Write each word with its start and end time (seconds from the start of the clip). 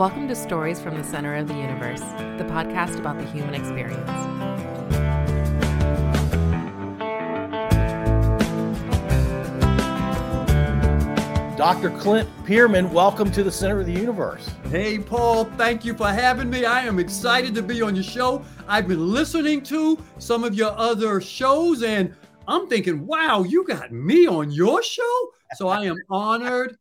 Welcome 0.00 0.28
to 0.28 0.34
Stories 0.34 0.80
from 0.80 0.96
the 0.96 1.04
Center 1.04 1.34
of 1.34 1.46
the 1.46 1.52
Universe, 1.52 2.00
the 2.00 2.46
podcast 2.48 2.98
about 2.98 3.18
the 3.18 3.24
human 3.26 3.52
experience. 3.52 4.08
Dr. 11.58 11.90
Clint 11.98 12.26
Pearman, 12.46 12.90
welcome 12.94 13.30
to 13.30 13.44
the 13.44 13.52
Center 13.52 13.80
of 13.80 13.84
the 13.84 13.92
Universe. 13.92 14.48
Hey, 14.70 14.98
Paul, 14.98 15.44
thank 15.58 15.84
you 15.84 15.92
for 15.92 16.08
having 16.08 16.48
me. 16.48 16.64
I 16.64 16.80
am 16.86 16.98
excited 16.98 17.54
to 17.56 17.62
be 17.62 17.82
on 17.82 17.94
your 17.94 18.02
show. 18.02 18.42
I've 18.66 18.88
been 18.88 19.12
listening 19.12 19.62
to 19.64 19.98
some 20.16 20.44
of 20.44 20.54
your 20.54 20.72
other 20.78 21.20
shows, 21.20 21.82
and 21.82 22.14
I'm 22.48 22.68
thinking, 22.68 23.06
wow, 23.06 23.42
you 23.42 23.66
got 23.66 23.92
me 23.92 24.26
on 24.26 24.50
your 24.50 24.82
show. 24.82 25.30
So 25.56 25.68
I 25.68 25.84
am 25.84 25.98
honored 26.08 26.78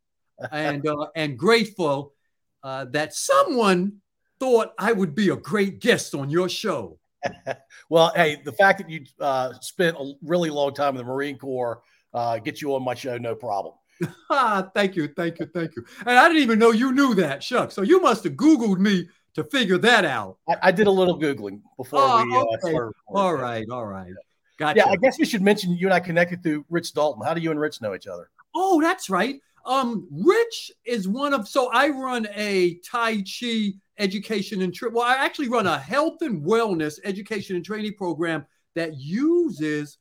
and 0.53 0.87
uh, 0.87 1.07
and 1.17 1.37
grateful 1.37 2.13
uh, 2.63 2.85
that 2.85 3.13
someone 3.13 3.97
thought 4.39 4.73
I 4.77 4.91
would 4.91 5.15
be 5.15 5.29
a 5.29 5.35
great 5.35 5.79
guest 5.79 6.15
on 6.15 6.29
your 6.29 6.49
show. 6.49 6.97
well, 7.89 8.11
hey, 8.15 8.41
the 8.43 8.53
fact 8.53 8.79
that 8.79 8.89
you 8.89 9.05
uh, 9.19 9.53
spent 9.61 9.97
a 9.97 10.13
really 10.21 10.49
long 10.49 10.73
time 10.73 10.95
in 10.95 10.97
the 10.97 11.03
Marine 11.03 11.37
Corps 11.37 11.81
uh, 12.13 12.39
gets 12.39 12.61
you 12.61 12.73
on 12.73 12.83
my 12.83 12.95
show, 12.95 13.17
no 13.17 13.35
problem. 13.35 13.75
thank 14.73 14.95
you, 14.95 15.09
thank 15.15 15.39
you, 15.39 15.45
thank 15.53 15.75
you. 15.75 15.83
And 16.05 16.17
I 16.17 16.27
didn't 16.27 16.43
even 16.43 16.59
know 16.59 16.71
you 16.71 16.93
knew 16.93 17.13
that, 17.15 17.41
Chuck. 17.41 17.71
So 17.71 17.81
you 17.81 18.01
must 18.01 18.23
have 18.23 18.33
Googled 18.33 18.79
me 18.79 19.09
to 19.35 19.43
figure 19.43 19.77
that 19.79 20.05
out. 20.05 20.37
I, 20.47 20.55
I 20.63 20.71
did 20.71 20.87
a 20.87 20.91
little 20.91 21.19
Googling 21.19 21.61
before 21.77 21.99
oh, 22.01 22.25
we 22.25 22.35
uh, 22.35 22.39
okay. 22.39 22.71
started. 22.71 22.93
All 23.07 23.33
right, 23.33 23.67
all 23.69 23.85
right. 23.85 24.13
Gotcha. 24.57 24.77
Yeah, 24.77 24.89
I 24.89 24.97
guess 24.97 25.17
we 25.17 25.25
should 25.25 25.41
mention 25.41 25.71
you 25.71 25.87
and 25.87 25.93
I 25.93 25.99
connected 25.99 26.43
through 26.43 26.65
Rich 26.69 26.93
Dalton. 26.93 27.25
How 27.25 27.33
do 27.33 27.41
you 27.41 27.51
and 27.51 27.59
Rich 27.59 27.81
know 27.81 27.95
each 27.95 28.07
other? 28.07 28.29
Oh, 28.53 28.81
that's 28.81 29.09
right. 29.09 29.39
Um, 29.65 30.07
Rich 30.11 30.71
is 30.85 31.07
one 31.07 31.33
of 31.33 31.47
so 31.47 31.69
I 31.71 31.89
run 31.89 32.27
a 32.35 32.79
Tai 32.89 33.23
Chi 33.23 33.73
education 33.97 34.61
and 34.61 34.73
tra- 34.73 34.89
well, 34.91 35.03
I 35.03 35.15
actually 35.15 35.49
run 35.49 35.67
a 35.67 35.77
health 35.77 36.21
and 36.21 36.43
wellness 36.43 36.99
education 37.03 37.55
and 37.55 37.65
training 37.65 37.95
program 37.95 38.45
that 38.75 38.97
uses 38.97 39.97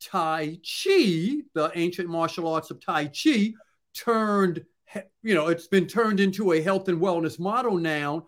Tai 0.00 0.58
Chi, 0.62 1.42
the 1.54 1.70
ancient 1.74 2.08
martial 2.08 2.52
arts 2.52 2.70
of 2.70 2.84
Tai 2.84 3.06
Chi, 3.06 3.52
turned 3.94 4.64
you 5.22 5.34
know 5.34 5.48
it's 5.48 5.68
been 5.68 5.86
turned 5.86 6.20
into 6.20 6.52
a 6.52 6.62
health 6.62 6.88
and 6.88 7.00
wellness 7.00 7.38
model 7.38 7.76
now 7.76 8.26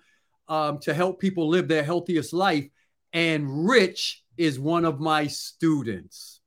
um, 0.49 0.79
to 0.81 0.93
help 0.93 1.21
people 1.21 1.49
live 1.49 1.69
their 1.69 1.85
healthiest 1.85 2.33
life. 2.33 2.69
And 3.13 3.69
Rich 3.69 4.23
is 4.37 4.59
one 4.59 4.85
of 4.85 5.01
my 5.01 5.27
students. 5.27 6.41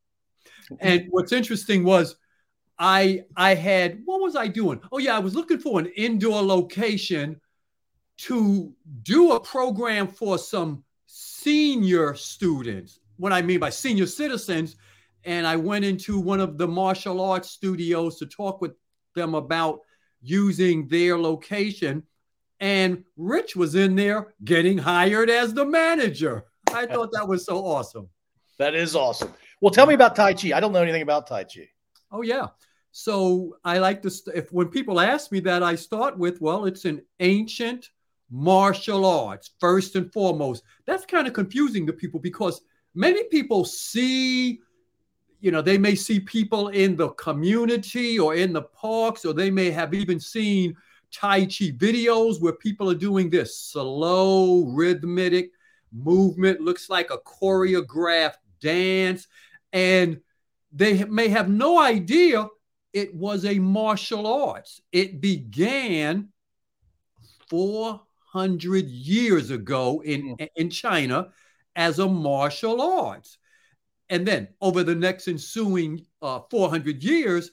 And 0.80 1.06
what's 1.10 1.32
interesting 1.32 1.84
was 1.84 2.16
I 2.78 3.24
I 3.36 3.56
had 3.56 4.02
what 4.06 4.22
was 4.22 4.36
I 4.36 4.48
doing? 4.48 4.82
Oh 4.92 4.98
yeah, 4.98 5.16
I 5.16 5.20
was 5.20 5.36
looking 5.36 5.60
for 5.60 5.80
an 5.80 5.88
indoor 5.96 6.42
location 6.42 7.40
to 8.18 8.74
do 9.04 9.34
a 9.34 9.40
program 9.40 10.08
for 10.08 10.38
some 10.38 10.84
senior 11.06 12.16
students. 12.16 13.00
What 13.18 13.32
I 13.32 13.42
mean 13.42 13.60
by 13.60 13.70
senior 13.70 14.06
citizens, 14.06 14.76
and 15.24 15.48
I 15.48 15.56
went 15.56 15.86
into 15.86 16.20
one 16.20 16.40
of 16.40 16.58
the 16.58 16.68
martial 16.68 17.22
arts 17.22 17.50
studios 17.50 18.18
to 18.20 18.26
talk 18.26 18.62
with 18.62 18.74
them 19.16 19.36
about 19.36 19.80
using 20.22 20.88
their 20.88 21.18
location. 21.18 22.04
And 22.60 23.04
Rich 23.18 23.56
was 23.56 23.76
in 23.76 23.96
there 23.96 24.34
getting 24.44 24.78
hired 24.78 25.30
as 25.30 25.54
the 25.54 25.66
manager. 25.66 26.46
I 26.74 26.86
thought 26.94 27.12
that 27.14 27.28
was 27.28 27.46
so 27.46 27.58
awesome. 27.66 28.10
That 28.58 28.76
is 28.76 28.96
awesome. 28.96 29.34
Well, 29.62 29.72
tell 29.72 29.86
me 29.86 29.94
about 29.94 30.16
Tai 30.16 30.34
Chi. 30.34 30.52
I 30.56 30.60
don't 30.60 30.72
know 30.72 30.82
anything 30.82 31.02
about 31.02 31.28
Tai 31.28 31.44
Chi. 31.46 31.70
Oh 32.12 32.22
yeah. 32.22 32.48
So 32.98 33.58
I 33.66 33.80
like 33.80 34.02
to 34.04 34.10
st- 34.10 34.38
if 34.38 34.54
when 34.54 34.70
people 34.70 35.02
ask 35.02 35.30
me 35.30 35.42
that, 35.42 35.62
I 35.62 35.76
start 35.76 36.18
with, 36.18 36.40
well, 36.40 36.64
it's 36.64 36.86
an 36.86 37.02
ancient 37.20 37.90
martial 38.32 39.06
arts 39.06 39.52
first 39.60 39.98
and 39.98 40.10
foremost. 40.14 40.64
That's 40.86 41.06
kind 41.06 41.28
of 41.28 41.34
confusing 41.34 41.86
to 41.88 41.92
people 41.92 42.22
because 42.22 42.62
many 42.94 43.26
people 43.26 43.66
see, 43.66 44.62
you 45.42 45.52
know, 45.52 45.62
they 45.62 45.78
may 45.78 45.94
see 45.94 46.22
people 46.22 46.70
in 46.70 46.96
the 46.96 47.10
community 47.10 48.18
or 48.18 48.34
in 48.34 48.54
the 48.54 48.62
parks, 48.62 49.26
or 49.26 49.34
they 49.34 49.52
may 49.52 49.72
have 49.72 49.94
even 49.94 50.18
seen 50.18 50.74
Tai 51.12 51.42
Chi 51.42 51.76
videos 51.76 52.40
where 52.40 52.54
people 52.54 52.90
are 52.90 52.96
doing 52.96 53.30
this 53.30 53.60
slow, 53.60 54.64
rhythmic 54.68 55.52
movement, 55.92 56.62
looks 56.62 56.90
like 56.90 57.12
a 57.12 57.18
choreographed 57.18 58.40
dance. 58.62 59.28
And 59.74 60.22
they 60.72 61.04
may 61.04 61.28
have 61.28 61.50
no 61.50 61.78
idea 61.78 62.48
it 62.96 63.14
was 63.14 63.44
a 63.44 63.60
martial 63.60 64.26
arts. 64.26 64.80
It 64.94 65.20
began 65.20 66.30
400 67.50 68.88
years 68.88 69.52
ago 69.52 70.02
in, 70.02 70.38
mm. 70.38 70.48
in 70.56 70.70
China 70.70 71.28
as 71.76 72.00
a 72.00 72.08
martial 72.08 72.82
arts. 72.82 73.38
And 74.10 74.26
then 74.26 74.48
over 74.62 74.82
the 74.82 74.96
next 74.96 75.28
ensuing 75.28 76.06
uh, 76.22 76.40
400 76.50 77.04
years, 77.04 77.52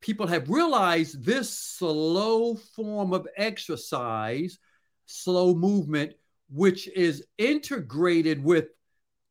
people 0.00 0.26
have 0.26 0.50
realized 0.50 1.24
this 1.24 1.56
slow 1.56 2.56
form 2.56 3.12
of 3.12 3.28
exercise, 3.36 4.58
slow 5.04 5.54
movement, 5.54 6.14
which 6.50 6.88
is 6.88 7.24
integrated 7.38 8.42
with 8.42 8.66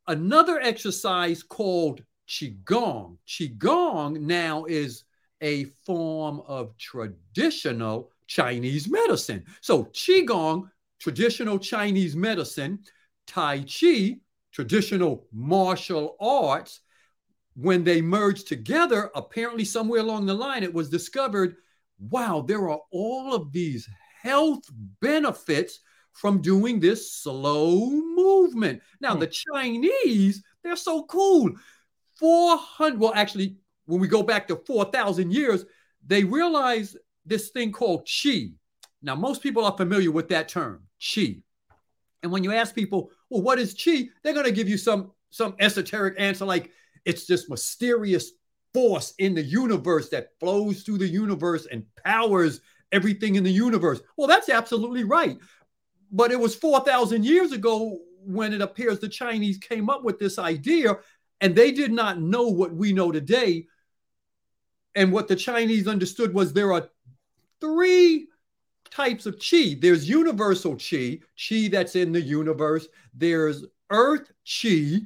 another 0.07 0.62
exercise 0.62 1.44
called 1.44 2.03
Qigong. 2.29 3.18
Qigong 3.28 4.22
now 4.22 4.63
is 4.63 5.03
a 5.41 5.66
form 5.85 6.41
of 6.47 6.78
traditional 6.78 8.12
Chinese 8.28 8.90
medicine. 8.90 9.46
So, 9.62 9.85
Qigong, 9.85 10.69
traditional 11.00 11.59
Chinese 11.59 12.16
medicine, 12.16 12.79
Tai 13.28 13.63
Chi, 13.63 14.18
traditional 14.51 15.28
martial 15.31 16.16
arts, 16.19 16.81
when 17.56 17.84
they 17.84 18.01
merged 18.01 18.47
together, 18.47 19.12
apparently 19.16 19.66
somewhere 19.66 20.01
along 20.01 20.25
the 20.25 20.34
line, 20.34 20.63
it 20.63 20.74
was 20.74 20.90
discovered 20.90 21.56
wow, 22.00 22.44
there 22.45 22.69
are 22.69 22.79
all 22.91 23.34
of 23.34 23.51
these 23.51 23.88
health 24.22 24.63
benefits 25.01 25.79
from 26.13 26.41
doing 26.41 26.79
this 26.79 27.13
slow 27.13 27.90
movement. 27.90 28.81
Now, 29.01 29.13
hmm. 29.13 29.19
the 29.22 29.28
Chinese, 29.28 30.44
they're 30.63 30.75
so 30.75 31.03
cool. 31.06 31.51
400, 32.19 33.00
well, 33.00 33.13
actually, 33.13 33.57
when 33.85 34.00
we 34.00 34.07
go 34.07 34.23
back 34.23 34.47
to 34.47 34.56
4,000 34.56 35.31
years, 35.31 35.66
they 36.06 36.23
realized 36.23 36.97
this 37.25 37.50
thing 37.50 37.72
called 37.72 38.07
chi. 38.07 38.51
Now, 39.01 39.16
most 39.16 39.41
people 39.41 39.66
are 39.66 39.75
familiar 39.75 40.12
with 40.12 40.29
that 40.29 40.50
term, 40.50 40.84
chi. 41.00 41.44
And 42.24 42.31
when 42.31 42.44
you 42.44 42.51
ask 42.51 42.74
people, 42.74 43.12
well, 43.29 43.41
what 43.41 43.59
is 43.59 43.74
chi? 43.74 44.09
They're 44.24 44.34
going 44.34 44.45
to 44.45 44.51
give 44.51 44.69
you 44.69 44.78
some, 44.78 45.12
some 45.29 45.56
esoteric 45.59 46.16
answer 46.18 46.45
like 46.45 46.72
it's 47.06 47.28
this 47.28 47.50
mysterious 47.50 48.31
force 48.74 49.13
in 49.19 49.35
the 49.35 49.44
universe 49.44 50.09
that 50.09 50.31
flows 50.40 50.81
through 50.81 50.97
the 50.97 51.07
universe 51.07 51.68
and 51.72 51.85
powers 52.03 52.62
everything 52.91 53.35
in 53.35 53.44
the 53.44 53.51
universe. 53.51 54.01
Well, 54.18 54.28
that's 54.28 54.50
absolutely 54.50 55.03
right. 55.03 55.38
But 56.12 56.31
it 56.31 56.40
was 56.40 56.56
4,000 56.56 57.25
years 57.25 57.51
ago 57.51 58.00
when 58.24 58.53
it 58.53 58.62
appears 58.62 59.00
the 59.00 59.07
Chinese 59.07 59.57
came 59.57 59.90
up 59.90 60.03
with 60.03 60.18
this 60.18 60.40
idea, 60.40 60.97
and 61.41 61.56
they 61.56 61.72
did 61.72 61.91
not 61.91 62.19
know 62.19 62.47
what 62.47 62.74
we 62.74 62.91
know 62.91 63.12
today 63.12 63.68
and 64.95 65.11
what 65.11 65.28
the 65.28 65.35
Chinese 65.35 65.88
understood 65.88 66.33
was 66.33 66.53
there 66.53 66.72
are 66.73 66.89
three 67.59 68.28
types 68.89 69.25
of 69.25 69.38
chi. 69.39 69.75
There's 69.79 70.09
universal 70.09 70.78
chi, 70.78 71.19
chi 71.38 71.67
that's 71.69 71.95
in 71.95 72.13
the 72.13 72.22
universe. 72.22 72.88
There's 73.13 73.66
earth 73.89 74.31
chi. 74.45 75.01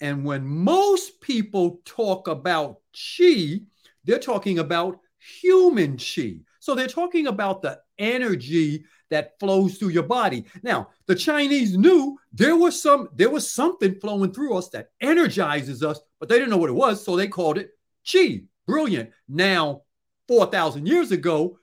And 0.00 0.24
when 0.24 0.46
most 0.46 1.20
people 1.20 1.80
talk 1.84 2.28
about 2.28 2.78
chi, 2.92 3.60
they're 4.04 4.18
talking 4.18 4.60
about 4.60 5.00
human 5.18 5.98
chi. 5.98 6.40
So 6.60 6.74
they're 6.74 6.86
talking 6.86 7.26
about 7.26 7.60
the 7.60 7.80
energy 7.98 8.84
that 9.10 9.38
flows 9.40 9.76
through 9.76 9.88
your 9.88 10.04
body. 10.04 10.44
Now, 10.62 10.88
the 11.06 11.14
Chinese 11.14 11.76
knew 11.76 12.18
there 12.32 12.56
was 12.56 12.80
some 12.80 13.08
there 13.14 13.30
was 13.30 13.50
something 13.50 13.94
flowing 13.94 14.32
through 14.32 14.56
us 14.56 14.68
that 14.70 14.90
energizes 15.00 15.82
us, 15.82 15.98
but 16.20 16.28
they 16.28 16.36
didn't 16.36 16.50
know 16.50 16.58
what 16.58 16.70
it 16.70 16.74
was, 16.74 17.04
so 17.04 17.16
they 17.16 17.26
called 17.26 17.58
it 17.58 17.70
chi 18.10 18.42
brilliant. 18.68 19.10
Now, 19.28 19.82
4,000 20.28 20.86
years 20.86 21.10
ago, 21.10 21.58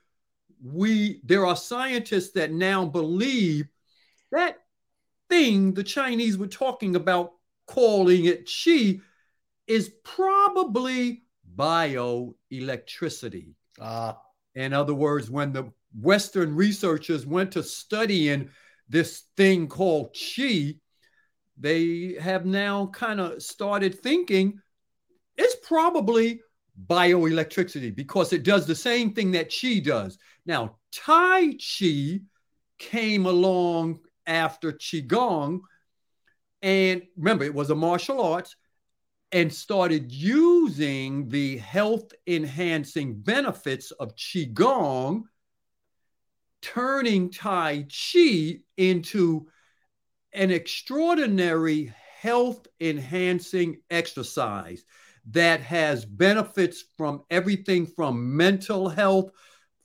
we 0.62 1.20
there 1.24 1.46
are 1.46 1.56
scientists 1.56 2.32
that 2.32 2.50
now 2.50 2.84
believe 2.84 3.68
that 4.32 4.58
thing 5.30 5.72
the 5.72 5.84
Chinese 5.84 6.36
were 6.36 6.48
talking 6.48 6.96
about, 6.96 7.32
calling 7.66 8.24
it 8.24 8.50
chi, 8.50 8.98
is 9.66 9.92
probably 10.02 11.22
bioelectricity. 11.56 13.54
Uh, 13.80 14.14
in 14.54 14.72
other 14.72 14.94
words, 14.94 15.30
when 15.30 15.52
the 15.52 15.70
Western 16.00 16.56
researchers 16.56 17.24
went 17.24 17.52
to 17.52 17.62
studying 17.62 18.50
this 18.88 19.24
thing 19.36 19.68
called 19.68 20.16
chi, 20.16 20.74
they 21.58 22.16
have 22.20 22.46
now 22.46 22.86
kind 22.86 23.20
of 23.20 23.42
started 23.42 24.00
thinking 24.00 24.60
it's 25.36 25.56
probably 25.66 26.40
bioelectricity 26.86 27.94
because 27.94 28.32
it 28.32 28.42
does 28.42 28.66
the 28.66 28.74
same 28.74 29.12
thing 29.12 29.32
that 29.32 29.52
chi 29.52 29.78
does. 29.78 30.18
Now, 30.44 30.76
Tai 30.92 31.54
Chi 31.54 32.20
came 32.78 33.26
along 33.26 34.00
after 34.26 34.72
Qigong. 34.72 35.60
And 36.62 37.02
remember, 37.16 37.44
it 37.44 37.54
was 37.54 37.70
a 37.70 37.74
martial 37.74 38.20
arts 38.20 38.56
and 39.32 39.52
started 39.52 40.12
using 40.12 41.28
the 41.28 41.58
health 41.58 42.12
enhancing 42.26 43.20
benefits 43.20 43.90
of 43.90 44.14
Qigong, 44.16 45.22
turning 46.62 47.30
Tai 47.30 47.86
Chi 47.90 48.60
into 48.76 49.48
an 50.32 50.50
extraordinary 50.50 51.92
health 52.20 52.66
enhancing 52.80 53.80
exercise 53.90 54.84
that 55.30 55.60
has 55.60 56.04
benefits 56.04 56.84
from 56.96 57.22
everything 57.30 57.86
from 57.86 58.36
mental 58.36 58.88
health, 58.88 59.30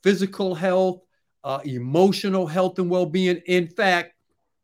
physical 0.03 0.53
health, 0.53 1.01
uh, 1.43 1.59
emotional 1.65 2.45
health 2.45 2.77
and 2.79 2.89
well-being. 2.89 3.41
In 3.47 3.67
fact, 3.67 4.13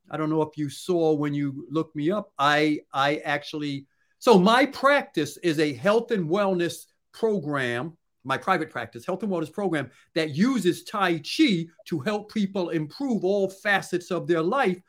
I 0.10 0.18
don't 0.18 0.30
know 0.30 0.42
if 0.42 0.58
you 0.58 0.70
saw 0.70 1.14
when 1.14 1.34
you 1.34 1.68
looked 1.70 1.96
me 1.96 2.12
up. 2.12 2.32
I 2.38 2.82
I 2.94 3.18
actually 3.26 3.88
so 4.20 4.40
my 4.40 4.66
practice 4.66 5.38
is 5.38 5.60
a 5.60 5.74
health 5.74 6.12
and 6.12 6.30
wellness 6.30 6.86
program. 7.12 7.98
My 8.24 8.38
private 8.38 8.70
practice, 8.70 9.06
health 9.06 9.24
and 9.24 9.32
wellness 9.32 9.52
program 9.52 9.90
that 10.14 10.32
uses 10.36 10.84
Tai 10.84 11.20
Chi 11.20 11.66
to 11.86 12.00
help 12.00 12.32
people 12.34 12.70
improve 12.70 13.24
all 13.24 13.50
facets 13.50 14.12
of 14.12 14.28
their 14.28 14.42
life. 14.42 14.82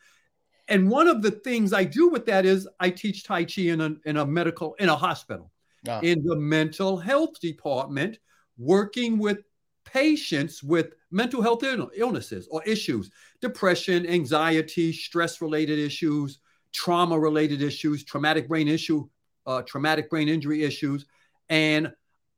And 0.66 0.90
one 0.90 1.08
of 1.08 1.22
the 1.22 1.30
things 1.30 1.72
I 1.72 1.84
do 1.84 2.08
with 2.08 2.26
that 2.26 2.44
is 2.44 2.68
I 2.80 2.90
teach 2.90 3.24
Tai 3.24 3.44
Chi 3.44 3.62
in 3.62 3.80
a, 3.80 3.90
in 4.06 4.16
a 4.16 4.26
medical, 4.26 4.74
in 4.74 4.88
a 4.88 4.96
hospital, 4.96 5.52
ah. 5.88 6.00
in 6.00 6.24
the 6.24 6.36
mental 6.36 6.96
health 6.96 7.40
department, 7.40 8.18
working 8.56 9.18
with 9.18 9.38
patients 9.84 10.62
with 10.62 10.92
mental 11.10 11.40
health 11.40 11.62
illnesses 11.62 12.48
or 12.50 12.62
issues, 12.64 13.10
depression, 13.40 14.06
anxiety, 14.06 14.92
stress 14.92 15.40
related 15.40 15.78
issues, 15.78 16.40
trauma 16.72 17.18
related 17.18 17.62
issues, 17.62 18.04
traumatic 18.04 18.48
brain 18.48 18.68
issue, 18.68 19.08
uh, 19.46 19.62
traumatic 19.62 20.10
brain 20.10 20.28
injury 20.28 20.62
issues. 20.62 21.06
And 21.48 21.92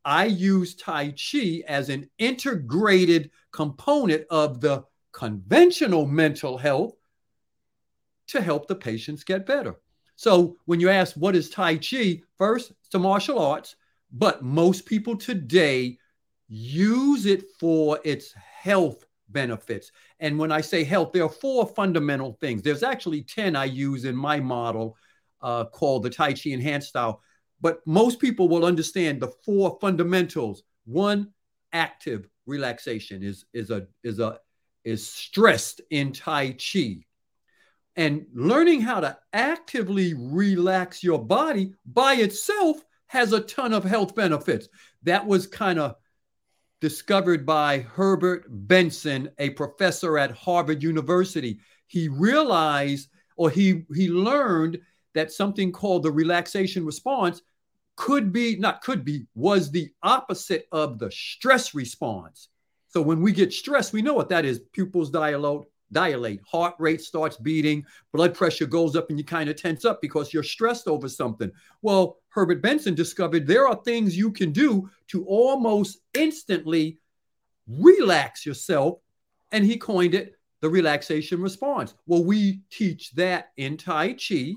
I 0.04 0.26
use 0.26 0.76
Tai 0.76 1.12
Chi 1.12 1.62
as 1.66 1.88
an 1.88 2.08
integrated 2.18 3.30
component 3.52 4.26
of 4.30 4.60
the 4.60 4.84
conventional 5.12 6.06
mental 6.06 6.56
health 6.56 6.94
to 8.28 8.40
help 8.40 8.68
the 8.68 8.76
patients 8.76 9.24
get 9.24 9.44
better. 9.44 9.76
So 10.20 10.58
when 10.66 10.80
you 10.80 10.90
ask 10.90 11.16
what 11.16 11.34
is 11.34 11.48
Tai 11.48 11.78
Chi, 11.78 12.20
first, 12.36 12.72
it's 12.84 12.94
a 12.94 12.98
martial 12.98 13.38
arts, 13.38 13.76
but 14.12 14.42
most 14.42 14.84
people 14.84 15.16
today 15.16 15.96
use 16.46 17.24
it 17.24 17.44
for 17.58 17.98
its 18.04 18.34
health 18.34 19.06
benefits. 19.30 19.92
And 20.18 20.38
when 20.38 20.52
I 20.52 20.60
say 20.60 20.84
health, 20.84 21.12
there 21.14 21.24
are 21.24 21.30
four 21.30 21.66
fundamental 21.66 22.36
things. 22.38 22.60
There's 22.60 22.82
actually 22.82 23.22
10 23.22 23.56
I 23.56 23.64
use 23.64 24.04
in 24.04 24.14
my 24.14 24.40
model 24.40 24.98
uh, 25.40 25.64
called 25.64 26.02
the 26.02 26.10
Tai 26.10 26.34
Chi 26.34 26.50
Enhanced 26.50 26.90
Style. 26.90 27.22
But 27.62 27.80
most 27.86 28.20
people 28.20 28.46
will 28.46 28.66
understand 28.66 29.22
the 29.22 29.32
four 29.42 29.78
fundamentals. 29.80 30.64
One, 30.84 31.32
active 31.72 32.28
relaxation 32.44 33.22
is, 33.22 33.46
is 33.54 33.70
a 33.70 33.86
is 34.04 34.18
a 34.18 34.38
is 34.84 35.08
stressed 35.08 35.80
in 35.88 36.12
Tai 36.12 36.58
Chi. 36.58 37.06
And 38.00 38.24
learning 38.32 38.80
how 38.80 39.00
to 39.00 39.18
actively 39.34 40.14
relax 40.14 41.02
your 41.04 41.22
body 41.22 41.74
by 41.84 42.14
itself 42.14 42.82
has 43.08 43.34
a 43.34 43.42
ton 43.42 43.74
of 43.74 43.84
health 43.84 44.14
benefits. 44.14 44.68
That 45.02 45.26
was 45.26 45.46
kind 45.46 45.78
of 45.78 45.96
discovered 46.80 47.44
by 47.44 47.80
Herbert 47.80 48.46
Benson, 48.48 49.28
a 49.38 49.50
professor 49.50 50.16
at 50.16 50.30
Harvard 50.30 50.82
University. 50.82 51.60
He 51.88 52.08
realized 52.08 53.10
or 53.36 53.50
he, 53.50 53.84
he 53.94 54.08
learned 54.08 54.80
that 55.12 55.30
something 55.30 55.70
called 55.70 56.04
the 56.04 56.10
relaxation 56.10 56.86
response 56.86 57.42
could 57.96 58.32
be, 58.32 58.56
not 58.56 58.80
could 58.80 59.04
be, 59.04 59.26
was 59.34 59.70
the 59.70 59.90
opposite 60.02 60.64
of 60.72 60.98
the 60.98 61.10
stress 61.10 61.74
response. 61.74 62.48
So 62.88 63.02
when 63.02 63.20
we 63.20 63.32
get 63.32 63.52
stressed, 63.52 63.92
we 63.92 64.00
know 64.00 64.14
what 64.14 64.30
that 64.30 64.46
is. 64.46 64.58
Pupils 64.72 65.10
dilate, 65.10 65.66
dilate, 65.92 66.40
heart 66.46 66.74
rate 66.78 67.00
starts 67.00 67.36
beating, 67.36 67.84
blood 68.12 68.34
pressure 68.34 68.66
goes 68.66 68.96
up, 68.96 69.10
and 69.10 69.18
you 69.18 69.24
kind 69.24 69.50
of 69.50 69.56
tense 69.56 69.84
up 69.84 70.00
because 70.00 70.32
you're 70.32 70.42
stressed 70.42 70.88
over 70.88 71.08
something. 71.08 71.50
Well, 71.82 72.18
Herbert 72.28 72.62
Benson 72.62 72.94
discovered 72.94 73.46
there 73.46 73.66
are 73.68 73.80
things 73.84 74.16
you 74.16 74.30
can 74.30 74.52
do 74.52 74.88
to 75.08 75.24
almost 75.24 75.98
instantly 76.14 76.98
relax 77.66 78.46
yourself, 78.46 78.98
and 79.52 79.64
he 79.64 79.76
coined 79.76 80.14
it 80.14 80.36
the 80.60 80.68
relaxation 80.68 81.40
response. 81.40 81.94
Well, 82.06 82.24
we 82.24 82.60
teach 82.70 83.12
that 83.12 83.52
in 83.56 83.76
Tai 83.76 84.14
Chi. 84.14 84.54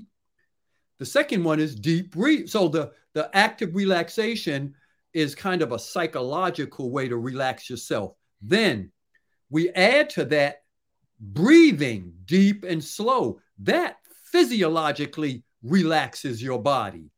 The 0.98 1.06
second 1.06 1.42
one 1.42 1.60
is 1.60 1.74
deep 1.74 2.12
breath. 2.12 2.48
So 2.48 2.68
the, 2.68 2.92
the 3.14 3.34
active 3.34 3.74
relaxation 3.74 4.74
is 5.12 5.34
kind 5.34 5.62
of 5.62 5.72
a 5.72 5.78
psychological 5.78 6.90
way 6.90 7.08
to 7.08 7.16
relax 7.16 7.70
yourself. 7.70 8.14
Then 8.42 8.92
we 9.48 9.70
add 9.70 10.10
to 10.10 10.24
that 10.26 10.63
breathing 11.20 12.12
deep 12.24 12.64
and 12.64 12.82
slow. 12.82 13.38
That 13.58 13.96
physiologically 14.32 15.44
relaxes 15.62 16.42
your 16.42 16.60
body. 16.60 17.10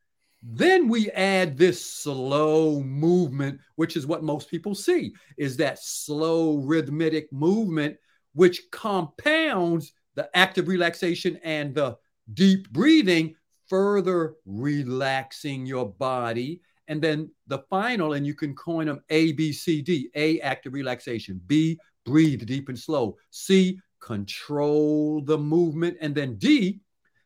Then 0.42 0.88
we 0.88 1.10
add 1.10 1.56
this 1.56 1.84
slow 1.84 2.80
movement, 2.80 3.60
which 3.74 3.96
is 3.96 4.06
what 4.06 4.22
most 4.22 4.48
people 4.48 4.74
see, 4.74 5.12
is 5.36 5.56
that 5.56 5.82
slow 5.82 6.58
rhythmic 6.58 7.32
movement, 7.32 7.96
which 8.34 8.70
compounds 8.70 9.92
the 10.14 10.28
active 10.36 10.68
relaxation 10.68 11.38
and 11.42 11.74
the 11.74 11.96
deep 12.34 12.70
breathing, 12.70 13.34
further 13.68 14.34
relaxing 14.44 15.66
your 15.66 15.88
body. 15.88 16.60
And 16.88 17.02
then 17.02 17.30
the 17.48 17.58
final, 17.68 18.12
and 18.12 18.24
you 18.24 18.34
can 18.34 18.54
coin 18.54 18.86
them 18.86 19.00
A, 19.10 19.32
B, 19.32 19.52
C, 19.52 19.82
D. 19.82 20.10
A, 20.14 20.38
active 20.40 20.72
relaxation. 20.72 21.40
B, 21.46 21.76
breathe 22.04 22.46
deep 22.46 22.68
and 22.68 22.78
slow. 22.78 23.16
C, 23.30 23.80
control 24.06 25.20
the 25.20 25.36
movement. 25.36 25.96
And 26.00 26.14
then 26.14 26.36
D, 26.36 26.80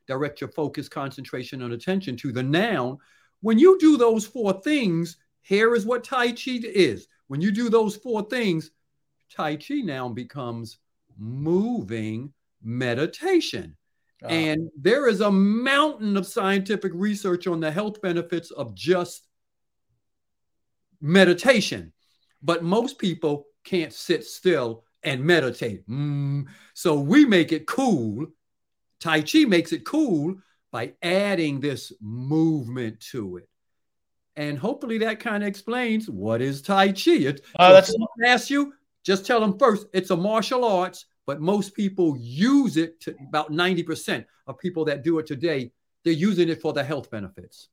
direct 0.06 0.40
your 0.40 0.48
focus, 0.48 0.88
concentration, 0.88 1.62
and 1.62 1.74
attention 1.74 2.16
to 2.16 2.32
the 2.32 2.42
noun. 2.42 2.96
When 3.42 3.58
you 3.58 3.78
do 3.78 3.98
those 3.98 4.26
four 4.26 4.54
things, 4.62 5.18
here 5.42 5.74
is 5.74 5.84
what 5.84 6.04
Tai 6.04 6.28
Chi 6.32 6.60
is. 6.62 7.06
When 7.28 7.42
you 7.42 7.52
do 7.52 7.68
those 7.68 7.96
four 7.96 8.22
things, 8.22 8.70
Tai 9.30 9.56
Chi 9.56 9.82
now 9.82 10.08
becomes 10.08 10.78
moving 11.18 12.32
meditation. 12.62 13.76
Uh, 14.25 14.28
and 14.28 14.70
there 14.75 15.06
is 15.06 15.20
a 15.20 15.30
mountain 15.30 16.16
of 16.16 16.26
scientific 16.26 16.92
research 16.94 17.46
on 17.46 17.60
the 17.60 17.70
health 17.70 18.00
benefits 18.00 18.50
of 18.52 18.75
just 18.75 19.28
meditation. 21.02 21.92
But 22.42 22.64
most 22.64 22.99
people 22.99 23.49
can't 23.64 23.92
sit 23.92 24.25
still 24.25 24.84
and 25.02 25.25
meditate. 25.25 25.88
Mm. 25.88 26.47
So 26.75 26.99
we 26.99 27.25
make 27.25 27.52
it 27.52 27.66
cool. 27.66 28.26
Tai 29.00 29.23
Chi 29.23 29.45
makes 29.45 29.73
it 29.73 29.85
cool 29.85 30.37
by 30.71 30.92
adding 31.02 31.61
this 31.61 31.92
movement 32.00 33.00
to 33.00 33.38
it. 33.38 33.49
And 34.37 34.59
hopefully 34.59 34.99
that 34.99 35.21
kind 35.21 35.42
of 35.42 35.49
explains 35.49 36.09
what 36.09 36.40
is 36.40 36.62
Tai 36.62 36.92
Chi. 36.92 37.11
It, 37.12 37.40
uh, 37.57 37.80
so 37.83 37.95
ask 38.25 38.50
you, 38.50 38.75
just 39.02 39.26
tell 39.26 39.40
them 39.40 39.59
first, 39.59 39.87
it's 39.92 40.11
a 40.11 40.16
martial 40.16 40.64
arts, 40.64 41.07
but 41.26 41.40
most 41.40 41.75
people 41.75 42.16
use 42.19 42.76
it 42.76 43.00
to 43.00 43.14
about 43.28 43.50
90% 43.50 44.25
of 44.47 44.59
people 44.59 44.85
that 44.85 45.02
do 45.02 45.19
it 45.19 45.26
today, 45.26 45.73
they're 46.04 46.12
using 46.12 46.49
it 46.49 46.61
for 46.61 46.73
the 46.73 46.85
health 46.85 47.11
benefits. 47.11 47.69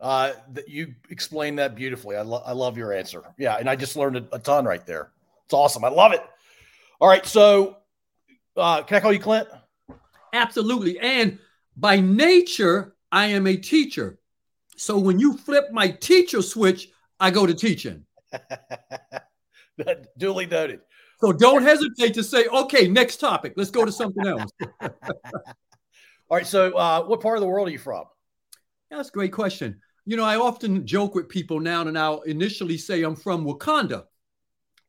Uh, 0.00 0.32
you 0.66 0.94
explained 1.10 1.58
that 1.58 1.74
beautifully. 1.74 2.16
I, 2.16 2.22
lo- 2.22 2.42
I 2.44 2.52
love 2.52 2.78
your 2.78 2.92
answer. 2.92 3.22
Yeah. 3.36 3.56
And 3.56 3.68
I 3.68 3.74
just 3.74 3.96
learned 3.96 4.16
a, 4.16 4.24
a 4.32 4.38
ton 4.38 4.64
right 4.64 4.84
there. 4.86 5.10
It's 5.44 5.54
awesome. 5.54 5.84
I 5.84 5.88
love 5.88 6.12
it. 6.12 6.22
All 7.00 7.08
right. 7.08 7.24
So, 7.24 7.76
uh, 8.56 8.82
can 8.82 8.96
I 8.96 9.00
call 9.00 9.12
you 9.12 9.20
Clint? 9.20 9.48
Absolutely. 10.32 10.98
And 10.98 11.38
by 11.76 12.00
nature, 12.00 12.96
I 13.12 13.26
am 13.26 13.46
a 13.46 13.56
teacher. 13.56 14.18
So 14.76 14.98
when 14.98 15.18
you 15.18 15.36
flip 15.36 15.66
my 15.72 15.88
teacher 15.88 16.42
switch, 16.42 16.88
I 17.20 17.30
go 17.30 17.46
to 17.46 17.54
teaching. 17.54 18.04
Duly 20.18 20.46
noted. 20.46 20.80
So 21.20 21.32
don't 21.32 21.62
hesitate 21.62 22.14
to 22.14 22.22
say, 22.22 22.46
okay, 22.46 22.86
next 22.86 23.16
topic. 23.16 23.54
Let's 23.56 23.70
go 23.70 23.84
to 23.84 23.90
something 23.90 24.26
else. 24.26 24.50
All 24.82 26.36
right. 26.36 26.46
So, 26.46 26.76
uh, 26.76 27.04
what 27.04 27.20
part 27.20 27.38
of 27.38 27.40
the 27.40 27.48
world 27.48 27.68
are 27.68 27.72
you 27.72 27.78
from? 27.78 28.04
That's 28.90 29.08
a 29.08 29.12
great 29.12 29.32
question. 29.32 29.80
You 30.04 30.16
know, 30.16 30.24
I 30.24 30.36
often 30.36 30.86
joke 30.86 31.14
with 31.14 31.28
people 31.28 31.58
now, 31.58 31.82
and 31.82 31.98
I'll 31.98 32.22
initially 32.22 32.78
say 32.78 33.02
I'm 33.02 33.16
from 33.16 33.44
Wakanda 33.44 34.04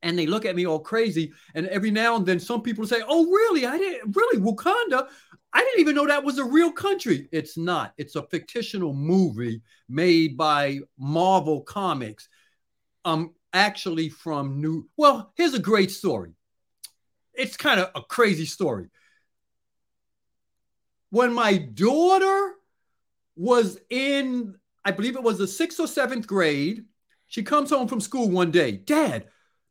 and 0.01 0.17
they 0.17 0.25
look 0.27 0.45
at 0.45 0.55
me 0.55 0.65
all 0.65 0.79
crazy. 0.79 1.33
And 1.55 1.67
every 1.67 1.91
now 1.91 2.15
and 2.15 2.25
then, 2.25 2.39
some 2.39 2.61
people 2.61 2.85
say, 2.87 3.01
"Oh, 3.07 3.25
really? 3.25 3.65
I 3.65 3.77
didn't 3.77 4.15
really 4.15 4.41
Wakanda. 4.41 5.07
I 5.51 5.63
didn't 5.63 5.81
even 5.81 5.95
know 5.95 6.07
that 6.07 6.23
was 6.23 6.37
a 6.37 6.43
real 6.43 6.71
country." 6.71 7.27
It's 7.31 7.57
not. 7.57 7.93
It's 7.97 8.15
a 8.15 8.23
fictional 8.23 8.93
movie 8.93 9.61
made 9.87 10.37
by 10.37 10.79
Marvel 10.97 11.61
Comics. 11.61 12.29
Um, 13.05 13.33
actually 13.53 14.09
from 14.09 14.61
New. 14.61 14.87
Well, 14.97 15.31
here's 15.35 15.53
a 15.53 15.59
great 15.59 15.91
story. 15.91 16.33
it's 17.33 17.55
kind 17.57 17.79
of 17.79 17.89
a 17.95 18.01
crazy 18.01 18.45
story. 18.45 18.87
When 21.09 21.33
my 21.33 21.57
daughter 21.57 22.53
was 23.35 23.79
in, 23.89 24.55
I 24.83 24.91
believe 24.91 25.15
it 25.15 25.23
was 25.23 25.37
the 25.37 25.47
sixth 25.47 25.79
or 25.79 25.87
seventh 25.87 26.27
grade, 26.27 26.85
she 27.27 27.43
comes 27.43 27.69
home 27.69 27.87
from 27.87 28.01
school 28.01 28.29
one 28.29 28.51
day. 28.51 28.71
Dad, 28.73 29.27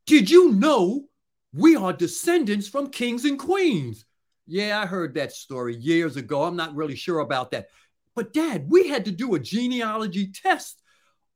did 0.08 0.30
you 0.30 0.52
know 0.52 1.04
we 1.52 1.76
are 1.76 1.92
descendants 1.92 2.66
from 2.66 2.88
kings 2.88 3.26
and 3.26 3.38
queens? 3.38 4.06
Yeah, 4.46 4.80
I 4.80 4.86
heard 4.86 5.14
that 5.14 5.32
story 5.32 5.76
years 5.76 6.16
ago. 6.16 6.44
I'm 6.44 6.56
not 6.56 6.74
really 6.74 6.96
sure 6.96 7.18
about 7.18 7.50
that. 7.50 7.68
But 8.16 8.32
dad, 8.32 8.70
we 8.70 8.88
had 8.88 9.04
to 9.04 9.10
do 9.10 9.34
a 9.34 9.38
genealogy 9.38 10.32
test 10.32 10.82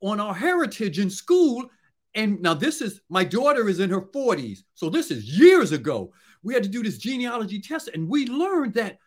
on 0.01 0.19
our 0.19 0.33
heritage 0.33 0.97
in 0.97 1.11
school. 1.11 1.69
And 2.15 2.41
now 2.41 2.55
this 2.55 2.81
is 2.81 2.99
my 3.09 3.23
daughter 3.23 3.69
is 3.69 3.79
in 3.79 3.91
her 3.91 4.01
40s. 4.01 4.61
So 4.73 4.89
this 4.89 5.11
is 5.11 5.37
years 5.37 5.71
ago. 5.71 6.11
We 6.41 6.55
had 6.55 6.63
to 6.63 6.69
do 6.69 6.81
this 6.81 6.97
genealogy 6.97 7.61
test, 7.61 7.89
and 7.93 8.09
we 8.09 8.25
learned 8.25 8.73
that 8.73 8.97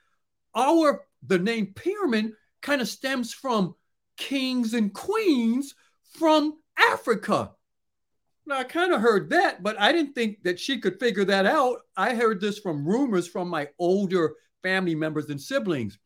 our 0.55 1.05
the 1.27 1.41
name 1.41 1.75
Pearman 1.75 2.35
kind 2.63 2.81
of 2.81 2.89
stems 2.89 3.35
from 3.35 3.75
kings 4.17 4.75
and 4.75 4.95
queens 4.95 5.75
from 6.19 6.55
Africa. 6.79 7.51
Now 8.47 8.59
I 8.59 8.65
kind 8.65 8.93
of 8.93 9.00
heard 9.00 9.31
that, 9.31 9.62
but 9.62 9.79
I 9.81 9.93
didn't 9.93 10.15
think 10.15 10.43
that 10.45 10.61
she 10.61 10.79
could 10.79 11.00
figure 11.00 11.25
that 11.25 11.47
out. 11.47 11.79
I 11.97 12.15
heard 12.15 12.41
this 12.41 12.59
from 12.59 12.87
rumors 12.87 13.26
from 13.26 13.49
my 13.49 13.69
older 13.79 14.35
family 14.62 14.95
members 14.95 15.29
and 15.31 15.41
siblings. 15.41 15.99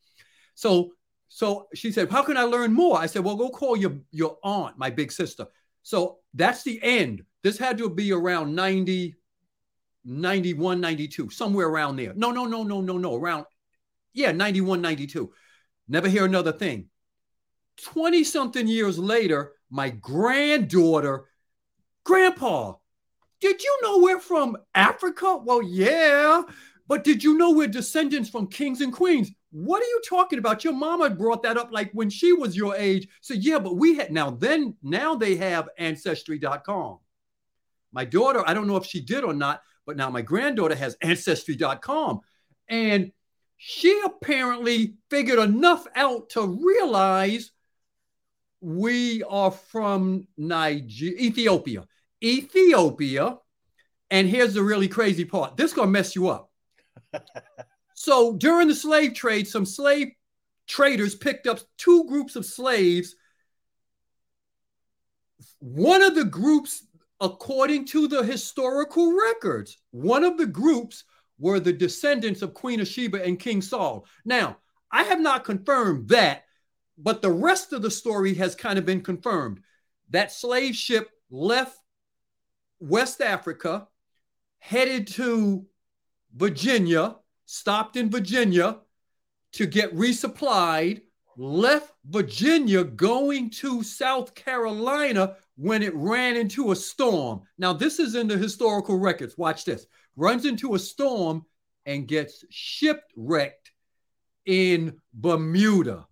So 0.54 0.92
so 1.32 1.68
she 1.74 1.92
said, 1.92 2.10
How 2.10 2.22
can 2.24 2.36
I 2.36 2.42
learn 2.42 2.72
more? 2.72 2.98
I 2.98 3.06
said, 3.06 3.24
Well, 3.24 3.36
go 3.36 3.50
call 3.50 3.76
your, 3.76 3.92
your 4.10 4.36
aunt, 4.42 4.76
my 4.76 4.90
big 4.90 5.12
sister. 5.12 5.46
So 5.82 6.18
that's 6.34 6.64
the 6.64 6.80
end. 6.82 7.22
This 7.42 7.56
had 7.56 7.78
to 7.78 7.88
be 7.88 8.12
around 8.12 8.54
90, 8.54 9.14
91, 10.04 10.80
92, 10.80 11.30
somewhere 11.30 11.68
around 11.68 11.96
there. 11.96 12.12
No, 12.14 12.32
no, 12.32 12.46
no, 12.46 12.64
no, 12.64 12.80
no, 12.80 12.98
no. 12.98 13.14
Around, 13.14 13.46
yeah, 14.12 14.32
91, 14.32 14.82
92. 14.82 15.32
Never 15.88 16.08
hear 16.08 16.24
another 16.24 16.52
thing. 16.52 16.88
20 17.84 18.24
something 18.24 18.66
years 18.66 18.98
later, 18.98 19.52
my 19.70 19.88
granddaughter, 19.88 21.26
Grandpa, 22.04 22.74
did 23.40 23.62
you 23.62 23.78
know 23.82 23.98
we're 23.98 24.20
from 24.20 24.56
Africa? 24.74 25.36
Well, 25.36 25.62
yeah. 25.62 26.42
But 26.86 27.04
did 27.04 27.22
you 27.22 27.38
know 27.38 27.52
we're 27.52 27.68
descendants 27.68 28.28
from 28.28 28.48
kings 28.48 28.80
and 28.80 28.92
queens? 28.92 29.30
What 29.52 29.82
are 29.82 29.86
you 29.86 30.00
talking 30.08 30.38
about? 30.38 30.64
Your 30.64 30.72
mama 30.72 31.10
brought 31.10 31.42
that 31.42 31.56
up 31.56 31.72
like 31.72 31.90
when 31.92 32.10
she 32.10 32.32
was 32.32 32.56
your 32.56 32.74
age. 32.76 33.08
So 33.20 33.34
yeah, 33.34 33.58
but 33.58 33.76
we 33.76 33.96
had 33.96 34.12
now 34.12 34.30
then 34.30 34.76
now 34.82 35.14
they 35.14 35.36
have 35.36 35.68
ancestry.com. 35.78 36.98
My 37.92 38.04
daughter, 38.04 38.42
I 38.46 38.54
don't 38.54 38.66
know 38.66 38.76
if 38.76 38.86
she 38.86 39.00
did 39.00 39.24
or 39.24 39.34
not, 39.34 39.62
but 39.86 39.96
now 39.96 40.10
my 40.10 40.22
granddaughter 40.22 40.76
has 40.76 40.96
ancestry.com. 41.00 42.20
And 42.68 43.12
she 43.56 44.00
apparently 44.04 44.94
figured 45.10 45.38
enough 45.38 45.86
out 45.94 46.30
to 46.30 46.46
realize 46.46 47.50
we 48.60 49.22
are 49.24 49.50
from 49.50 50.26
Nigeria, 50.36 51.18
Ethiopia. 51.18 51.86
Ethiopia. 52.22 53.38
And 54.10 54.28
here's 54.28 54.54
the 54.54 54.62
really 54.62 54.88
crazy 54.88 55.24
part. 55.24 55.56
This 55.56 55.70
is 55.70 55.76
gonna 55.76 55.90
mess 55.90 56.14
you 56.14 56.28
up. 56.28 56.50
So 58.00 58.32
during 58.32 58.68
the 58.68 58.74
slave 58.74 59.12
trade, 59.12 59.46
some 59.46 59.66
slave 59.66 60.12
traders 60.66 61.14
picked 61.14 61.46
up 61.46 61.58
two 61.76 62.06
groups 62.06 62.34
of 62.34 62.46
slaves. 62.46 63.14
One 65.58 66.00
of 66.00 66.14
the 66.14 66.24
groups, 66.24 66.82
according 67.20 67.84
to 67.88 68.08
the 68.08 68.22
historical 68.22 69.12
records, 69.12 69.76
one 69.90 70.24
of 70.24 70.38
the 70.38 70.46
groups 70.46 71.04
were 71.38 71.60
the 71.60 71.74
descendants 71.74 72.40
of 72.40 72.54
Queen 72.54 72.80
of 72.80 72.88
Sheba 72.88 73.22
and 73.22 73.38
King 73.38 73.60
Saul. 73.60 74.06
Now, 74.24 74.56
I 74.90 75.02
have 75.02 75.20
not 75.20 75.44
confirmed 75.44 76.08
that, 76.08 76.44
but 76.96 77.20
the 77.20 77.30
rest 77.30 77.74
of 77.74 77.82
the 77.82 77.90
story 77.90 78.32
has 78.36 78.54
kind 78.54 78.78
of 78.78 78.86
been 78.86 79.02
confirmed. 79.02 79.60
That 80.08 80.32
slave 80.32 80.74
ship 80.74 81.10
left 81.30 81.76
West 82.80 83.20
Africa, 83.20 83.86
headed 84.58 85.06
to 85.06 85.66
Virginia, 86.34 87.16
stopped 87.44 87.96
in 87.96 88.10
Virginia 88.10 88.78
to 89.52 89.66
get 89.66 89.94
resupplied, 89.94 91.02
left 91.36 91.92
Virginia 92.06 92.84
going 92.84 93.50
to 93.50 93.82
South 93.82 94.34
Carolina 94.34 95.36
when 95.56 95.82
it 95.82 95.94
ran 95.94 96.36
into 96.36 96.72
a 96.72 96.76
storm. 96.76 97.42
Now, 97.58 97.72
this 97.72 97.98
is 97.98 98.14
in 98.14 98.28
the 98.28 98.36
historical 98.36 98.98
records. 98.98 99.36
Watch 99.36 99.64
this. 99.64 99.86
Runs 100.16 100.46
into 100.46 100.74
a 100.74 100.78
storm 100.78 101.44
and 101.86 102.08
gets 102.08 102.44
shipwrecked 102.50 103.72
in 104.46 104.98
Bermuda. 105.12 106.06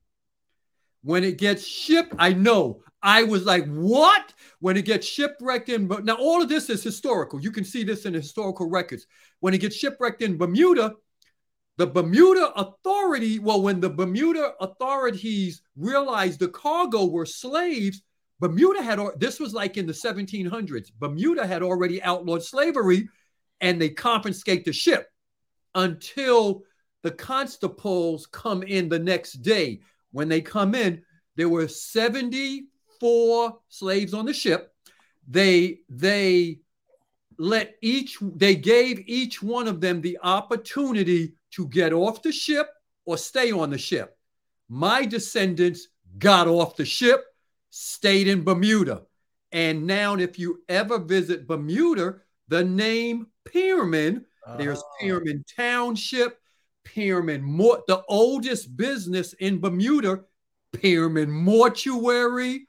When 1.03 1.25
it 1.25 1.39
gets 1.39 1.67
shipped, 1.67 2.15
I 2.19 2.33
know. 2.33 2.83
I 3.03 3.23
was 3.23 3.45
like, 3.45 3.67
what? 3.67 4.33
When 4.61 4.77
it 4.77 4.85
gets 4.85 5.07
shipwrecked 5.07 5.69
in, 5.69 5.87
but 5.87 6.05
now 6.05 6.17
all 6.17 6.43
of 6.43 6.49
this 6.49 6.69
is 6.69 6.83
historical. 6.83 7.41
You 7.41 7.53
can 7.53 7.65
see 7.65 7.85
this 7.85 8.07
in 8.07 8.15
historical 8.15 8.69
records. 8.69 9.07
When 9.41 9.55
it 9.55 9.61
gets 9.61 9.77
shipwrecked 9.77 10.23
in 10.23 10.37
Bermuda, 10.37 10.95
the 11.77 11.87
Bermuda 11.87 12.53
Authority, 12.57 13.39
well, 13.39 13.63
when 13.63 13.79
the 13.79 13.91
Bermuda 13.91 14.53
authorities 14.61 15.63
realized 15.77 16.41
the 16.41 16.49
cargo 16.49 17.07
were 17.07 17.25
slaves, 17.25 18.03
Bermuda 18.41 18.83
had, 18.83 19.01
this 19.19 19.39
was 19.39 19.55
like 19.55 19.77
in 19.77 19.87
the 19.87 19.93
1700s, 19.93 20.91
Bermuda 20.99 21.47
had 21.47 21.63
already 21.63 22.03
outlawed 22.03 22.43
slavery 22.43 23.09
and 23.61 23.81
they 23.81 23.91
confiscate 23.91 24.65
the 24.65 24.73
ship 24.73 25.09
until 25.75 26.63
the 27.03 27.11
constables 27.13 28.27
come 28.27 28.63
in 28.65 28.89
the 28.89 28.99
next 28.99 29.35
day. 29.35 29.81
When 30.11 30.29
they 30.29 30.41
come 30.41 30.75
in, 30.75 31.03
there 31.37 31.49
were 31.49 31.69
74 33.01 33.59
slaves 33.69 34.15
on 34.15 34.27
the 34.27 34.33
ship. 34.33 34.75
They, 35.29 35.81
they, 35.89 36.61
let 37.39 37.77
each 37.81 38.19
they 38.21 38.57
gave 38.57 39.05
each 39.07 39.43
one 39.43 39.69
of 39.69 39.81
them 39.81 40.01
the 40.01 40.19
opportunity 40.23 41.35
to 41.53 41.69
get 41.69 41.93
off 41.93 42.21
the 42.23 42.33
ship 42.33 42.69
or 43.07 43.17
stay 43.17 43.53
on 43.53 43.71
the 43.71 43.79
ship. 43.79 44.17
My 44.69 45.07
descendants 45.07 45.89
got 46.19 46.49
off 46.49 46.77
the 46.77 46.85
ship, 46.85 47.25
stayed 47.71 48.29
in 48.29 48.43
Bermuda. 48.43 49.03
And 49.53 49.87
now, 49.87 50.17
if 50.17 50.39
you 50.39 50.63
ever 50.69 50.99
visit 50.99 51.47
Bermuda, 51.47 52.17
the 52.49 52.65
name 52.65 53.29
Pearman, 53.45 54.27
uh-huh. 54.45 54.57
there's 54.59 54.83
ah. 54.83 54.93
Pearman 55.01 55.45
Township, 55.57 56.39
Pearman, 56.85 57.43
Mort, 57.43 57.87
the 57.87 58.03
oldest 58.09 58.77
business 58.77 59.33
in 59.35 59.61
Bermuda, 59.61 60.21
Pearman 60.73 61.31
Mortuary, 61.31 62.67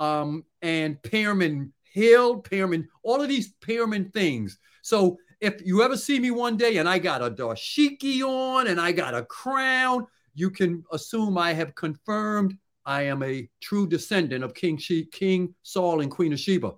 um, 0.00 0.44
and 0.62 1.00
Pearman 1.02 1.72
Hill, 1.92 2.38
Pearman, 2.38 2.88
all 3.04 3.20
of 3.20 3.28
these 3.28 3.52
Pearman 3.60 4.10
things. 4.10 4.58
So 4.82 5.18
if 5.40 5.64
you 5.64 5.82
ever 5.82 5.96
see 5.96 6.18
me 6.18 6.30
one 6.30 6.56
day 6.56 6.78
and 6.78 6.88
I 6.88 6.98
got 6.98 7.22
a 7.22 7.30
dashiki 7.30 8.22
on 8.22 8.66
and 8.66 8.80
I 8.80 8.92
got 8.92 9.14
a 9.14 9.24
crown, 9.24 10.06
you 10.34 10.50
can 10.50 10.82
assume 10.92 11.38
I 11.38 11.52
have 11.52 11.74
confirmed 11.74 12.56
I 12.86 13.02
am 13.02 13.22
a 13.22 13.48
true 13.60 13.86
descendant 13.86 14.42
of 14.42 14.54
King 14.54 14.78
she- 14.78 15.04
King 15.06 15.54
Saul 15.62 16.00
and 16.00 16.10
Queen 16.10 16.32
of 16.32 16.40
Sheba. 16.40 16.72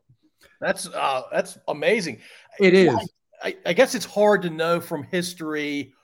That's 0.60 0.88
uh, 0.88 1.22
that's 1.32 1.58
amazing. 1.68 2.20
It 2.58 2.74
is. 2.74 2.94
I, 3.42 3.56
I, 3.66 3.72
guess 3.72 3.94
it's 3.96 4.04
hard 4.04 4.42
to 4.42 4.50
know 4.50 4.80
from 4.80 5.02
history 5.02 5.94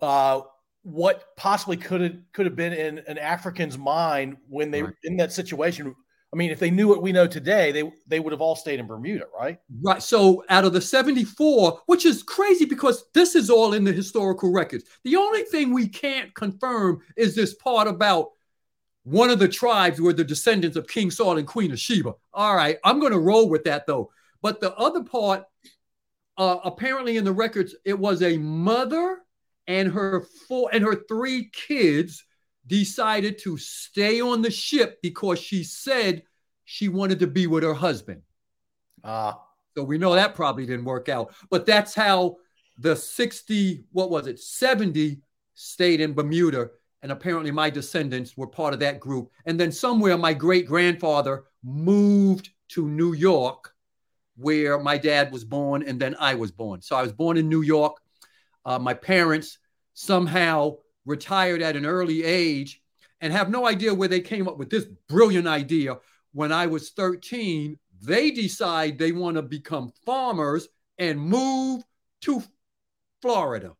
uh, 0.00 0.40
what 0.82 1.36
possibly 1.36 1.76
could 1.76 2.00
have 2.00 2.16
could 2.32 2.46
have 2.46 2.56
been 2.56 2.72
in 2.72 2.98
an 3.06 3.18
African's 3.18 3.78
mind 3.78 4.36
when 4.48 4.70
they 4.70 4.82
right. 4.82 4.90
were 4.90 4.96
in 5.04 5.16
that 5.18 5.32
situation 5.32 5.94
I 6.32 6.36
mean, 6.36 6.50
if 6.50 6.60
they 6.60 6.70
knew 6.70 6.86
what 6.86 7.02
we 7.02 7.10
know 7.10 7.26
today, 7.26 7.72
they 7.72 7.92
they 8.06 8.20
would 8.20 8.32
have 8.32 8.40
all 8.40 8.54
stayed 8.54 8.78
in 8.78 8.86
Bermuda, 8.86 9.24
right? 9.36 9.58
Right. 9.82 10.02
So 10.02 10.44
out 10.48 10.64
of 10.64 10.72
the 10.72 10.80
74, 10.80 11.82
which 11.86 12.06
is 12.06 12.22
crazy 12.22 12.64
because 12.64 13.04
this 13.14 13.34
is 13.34 13.50
all 13.50 13.72
in 13.72 13.82
the 13.82 13.92
historical 13.92 14.52
records. 14.52 14.84
The 15.04 15.16
only 15.16 15.42
thing 15.42 15.72
we 15.72 15.88
can't 15.88 16.32
confirm 16.34 17.00
is 17.16 17.34
this 17.34 17.54
part 17.54 17.88
about 17.88 18.28
one 19.02 19.30
of 19.30 19.40
the 19.40 19.48
tribes 19.48 20.00
were 20.00 20.12
the 20.12 20.22
descendants 20.22 20.76
of 20.76 20.86
King 20.86 21.10
Saul 21.10 21.38
and 21.38 21.46
Queen 21.46 21.72
of 21.72 21.80
Sheba. 21.80 22.14
All 22.32 22.54
right, 22.54 22.78
I'm 22.84 23.00
going 23.00 23.12
to 23.12 23.18
roll 23.18 23.48
with 23.48 23.64
that 23.64 23.86
though. 23.86 24.12
But 24.40 24.60
the 24.60 24.74
other 24.76 25.02
part, 25.02 25.44
uh, 26.36 26.58
apparently 26.64 27.16
in 27.16 27.24
the 27.24 27.32
records, 27.32 27.74
it 27.84 27.98
was 27.98 28.22
a 28.22 28.38
mother 28.38 29.18
and 29.66 29.90
her 29.92 30.26
four 30.48 30.70
and 30.72 30.84
her 30.84 31.04
three 31.08 31.50
kids 31.52 32.24
decided 32.70 33.36
to 33.36 33.58
stay 33.58 34.20
on 34.20 34.40
the 34.40 34.50
ship 34.50 35.00
because 35.02 35.40
she 35.40 35.64
said 35.64 36.22
she 36.64 36.88
wanted 36.88 37.18
to 37.18 37.26
be 37.26 37.48
with 37.48 37.64
her 37.64 37.74
husband. 37.74 38.22
Ah. 39.04 39.34
Uh, 39.34 39.38
so 39.76 39.84
we 39.84 39.98
know 39.98 40.14
that 40.14 40.34
probably 40.34 40.66
didn't 40.66 40.84
work 40.84 41.08
out. 41.08 41.32
But 41.48 41.64
that's 41.64 41.94
how 41.94 42.36
the 42.78 42.96
60, 42.96 43.84
what 43.92 44.10
was 44.10 44.26
it, 44.26 44.38
70 44.38 45.20
stayed 45.54 46.00
in 46.00 46.12
Bermuda. 46.12 46.70
And 47.02 47.12
apparently 47.12 47.50
my 47.50 47.70
descendants 47.70 48.36
were 48.36 48.48
part 48.48 48.74
of 48.74 48.80
that 48.80 48.98
group. 48.98 49.30
And 49.46 49.58
then 49.58 49.70
somewhere 49.70 50.18
my 50.18 50.34
great 50.34 50.66
grandfather 50.66 51.44
moved 51.62 52.50
to 52.70 52.88
New 52.88 53.14
York, 53.14 53.72
where 54.36 54.78
my 54.78 54.98
dad 54.98 55.32
was 55.32 55.44
born 55.44 55.84
and 55.84 56.00
then 56.00 56.16
I 56.18 56.34
was 56.34 56.50
born. 56.50 56.82
So 56.82 56.96
I 56.96 57.02
was 57.02 57.12
born 57.12 57.36
in 57.36 57.48
New 57.48 57.62
York. 57.62 57.96
Uh, 58.64 58.78
my 58.78 58.94
parents 58.94 59.58
somehow 59.94 60.76
retired 61.04 61.62
at 61.62 61.76
an 61.76 61.86
early 61.86 62.24
age 62.24 62.80
and 63.20 63.32
have 63.32 63.50
no 63.50 63.66
idea 63.66 63.94
where 63.94 64.08
they 64.08 64.20
came 64.20 64.48
up 64.48 64.58
with 64.58 64.70
this 64.70 64.86
brilliant 65.08 65.46
idea. 65.46 65.98
When 66.32 66.52
I 66.52 66.66
was 66.66 66.90
13, 66.90 67.78
they 68.02 68.30
decide 68.30 68.98
they 68.98 69.12
want 69.12 69.36
to 69.36 69.42
become 69.42 69.92
farmers 70.06 70.68
and 70.98 71.20
move 71.20 71.82
to 72.22 72.42
Florida. 73.20 73.72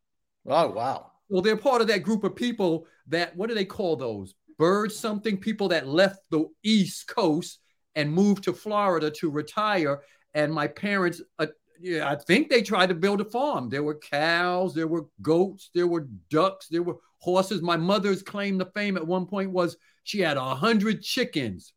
Oh, 0.46 0.70
wow. 0.70 1.12
Well, 1.28 1.42
they're 1.42 1.56
part 1.56 1.80
of 1.80 1.86
that 1.88 2.02
group 2.02 2.24
of 2.24 2.34
people 2.34 2.86
that, 3.06 3.36
what 3.36 3.48
do 3.48 3.54
they 3.54 3.64
call 3.64 3.96
those? 3.96 4.34
Bird 4.58 4.92
something, 4.92 5.38
people 5.38 5.68
that 5.68 5.86
left 5.86 6.18
the 6.30 6.46
East 6.62 7.06
Coast 7.08 7.60
and 7.94 8.12
moved 8.12 8.44
to 8.44 8.52
Florida 8.52 9.10
to 9.12 9.30
retire. 9.30 10.02
And 10.34 10.52
my 10.52 10.66
parents, 10.66 11.22
uh, 11.38 11.46
yeah, 11.80 12.08
I 12.10 12.16
think 12.16 12.48
they 12.48 12.62
tried 12.62 12.90
to 12.90 12.94
build 12.94 13.20
a 13.20 13.24
farm. 13.24 13.70
There 13.70 13.82
were 13.82 13.98
cows, 13.98 14.74
there 14.74 14.86
were 14.86 15.06
goats, 15.22 15.70
there 15.74 15.86
were 15.86 16.08
ducks, 16.28 16.68
there 16.68 16.82
were 16.82 16.96
horses. 17.18 17.62
My 17.62 17.76
mother's 17.76 18.22
claim 18.22 18.58
to 18.58 18.66
fame 18.66 18.96
at 18.96 19.06
one 19.06 19.26
point 19.26 19.50
was 19.50 19.76
she 20.04 20.20
had 20.20 20.36
a 20.36 20.54
hundred 20.54 21.02
chickens. 21.02 21.72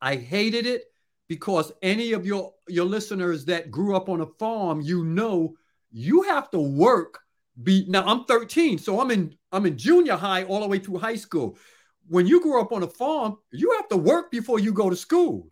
I 0.00 0.16
hated 0.16 0.66
it 0.66 0.84
because 1.28 1.72
any 1.82 2.12
of 2.12 2.26
your 2.26 2.52
your 2.68 2.84
listeners 2.84 3.46
that 3.46 3.70
grew 3.70 3.96
up 3.96 4.08
on 4.08 4.20
a 4.20 4.26
farm, 4.38 4.80
you 4.80 5.04
know, 5.04 5.54
you 5.90 6.22
have 6.22 6.50
to 6.50 6.60
work. 6.60 7.20
Be 7.60 7.86
now 7.88 8.04
I'm 8.06 8.24
13, 8.24 8.78
so 8.78 9.00
I'm 9.00 9.10
in 9.10 9.34
I'm 9.50 9.66
in 9.66 9.78
junior 9.78 10.16
high 10.16 10.44
all 10.44 10.60
the 10.60 10.68
way 10.68 10.78
through 10.78 10.98
high 10.98 11.16
school. 11.16 11.58
When 12.08 12.26
you 12.26 12.40
grew 12.40 12.60
up 12.60 12.72
on 12.72 12.84
a 12.84 12.88
farm, 12.88 13.36
you 13.50 13.72
have 13.76 13.88
to 13.88 13.96
work 13.96 14.30
before 14.30 14.60
you 14.60 14.72
go 14.72 14.90
to 14.90 14.96
school. 14.96 15.48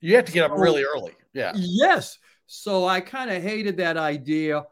You 0.00 0.16
have 0.16 0.24
to 0.26 0.32
get 0.32 0.50
up 0.50 0.56
really 0.56 0.84
early. 0.84 1.12
Yeah. 1.34 1.52
Yes. 1.56 2.18
So 2.46 2.86
I 2.86 3.00
kind 3.00 3.30
of 3.30 3.42
hated 3.42 3.76
that 3.78 3.96
idea. 3.96 4.64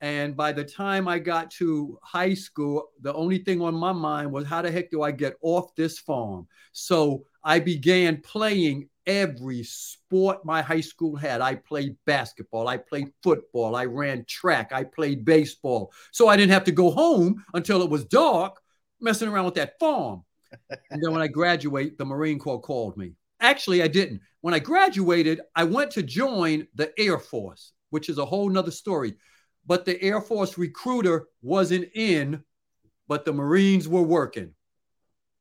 And 0.00 0.36
by 0.36 0.52
the 0.52 0.64
time 0.64 1.06
I 1.08 1.18
got 1.18 1.50
to 1.52 1.98
high 2.02 2.34
school, 2.34 2.88
the 3.02 3.12
only 3.12 3.38
thing 3.38 3.60
on 3.60 3.74
my 3.74 3.92
mind 3.92 4.32
was 4.32 4.46
how 4.46 4.62
the 4.62 4.70
heck 4.70 4.90
do 4.90 5.02
I 5.02 5.10
get 5.10 5.34
off 5.42 5.74
this 5.76 5.98
farm? 5.98 6.48
So 6.72 7.24
I 7.44 7.58
began 7.58 8.22
playing 8.22 8.88
every 9.06 9.62
sport 9.62 10.44
my 10.44 10.62
high 10.62 10.80
school 10.80 11.16
had. 11.16 11.40
I 11.40 11.56
played 11.56 11.96
basketball, 12.06 12.68
I 12.68 12.76
played 12.78 13.08
football, 13.22 13.74
I 13.74 13.84
ran 13.86 14.24
track, 14.26 14.72
I 14.72 14.84
played 14.84 15.24
baseball. 15.24 15.92
So 16.12 16.28
I 16.28 16.36
didn't 16.36 16.52
have 16.52 16.64
to 16.64 16.72
go 16.72 16.90
home 16.90 17.44
until 17.52 17.82
it 17.82 17.90
was 17.90 18.04
dark 18.04 18.60
messing 19.00 19.28
around 19.28 19.46
with 19.46 19.54
that 19.54 19.78
farm. 19.78 20.24
and 20.70 21.02
then 21.02 21.12
when 21.12 21.22
I 21.22 21.28
graduate, 21.40 21.98
the 21.98 22.04
Marine 22.04 22.38
Corps 22.38 22.60
called 22.60 22.96
me. 22.96 23.14
Actually, 23.40 23.82
I 23.82 23.88
didn't. 23.88 24.20
When 24.40 24.54
I 24.54 24.58
graduated, 24.58 25.40
I 25.54 25.64
went 25.64 25.90
to 25.92 26.02
join 26.02 26.66
the 26.74 26.92
Air 26.98 27.18
Force, 27.18 27.72
which 27.90 28.08
is 28.08 28.18
a 28.18 28.24
whole 28.24 28.48
nother 28.48 28.70
story. 28.70 29.14
But 29.66 29.84
the 29.84 30.00
Air 30.02 30.20
Force 30.20 30.56
recruiter 30.56 31.26
wasn't 31.42 31.88
in, 31.94 32.42
but 33.08 33.24
the 33.24 33.32
Marines 33.32 33.88
were 33.88 34.02
working. 34.02 34.54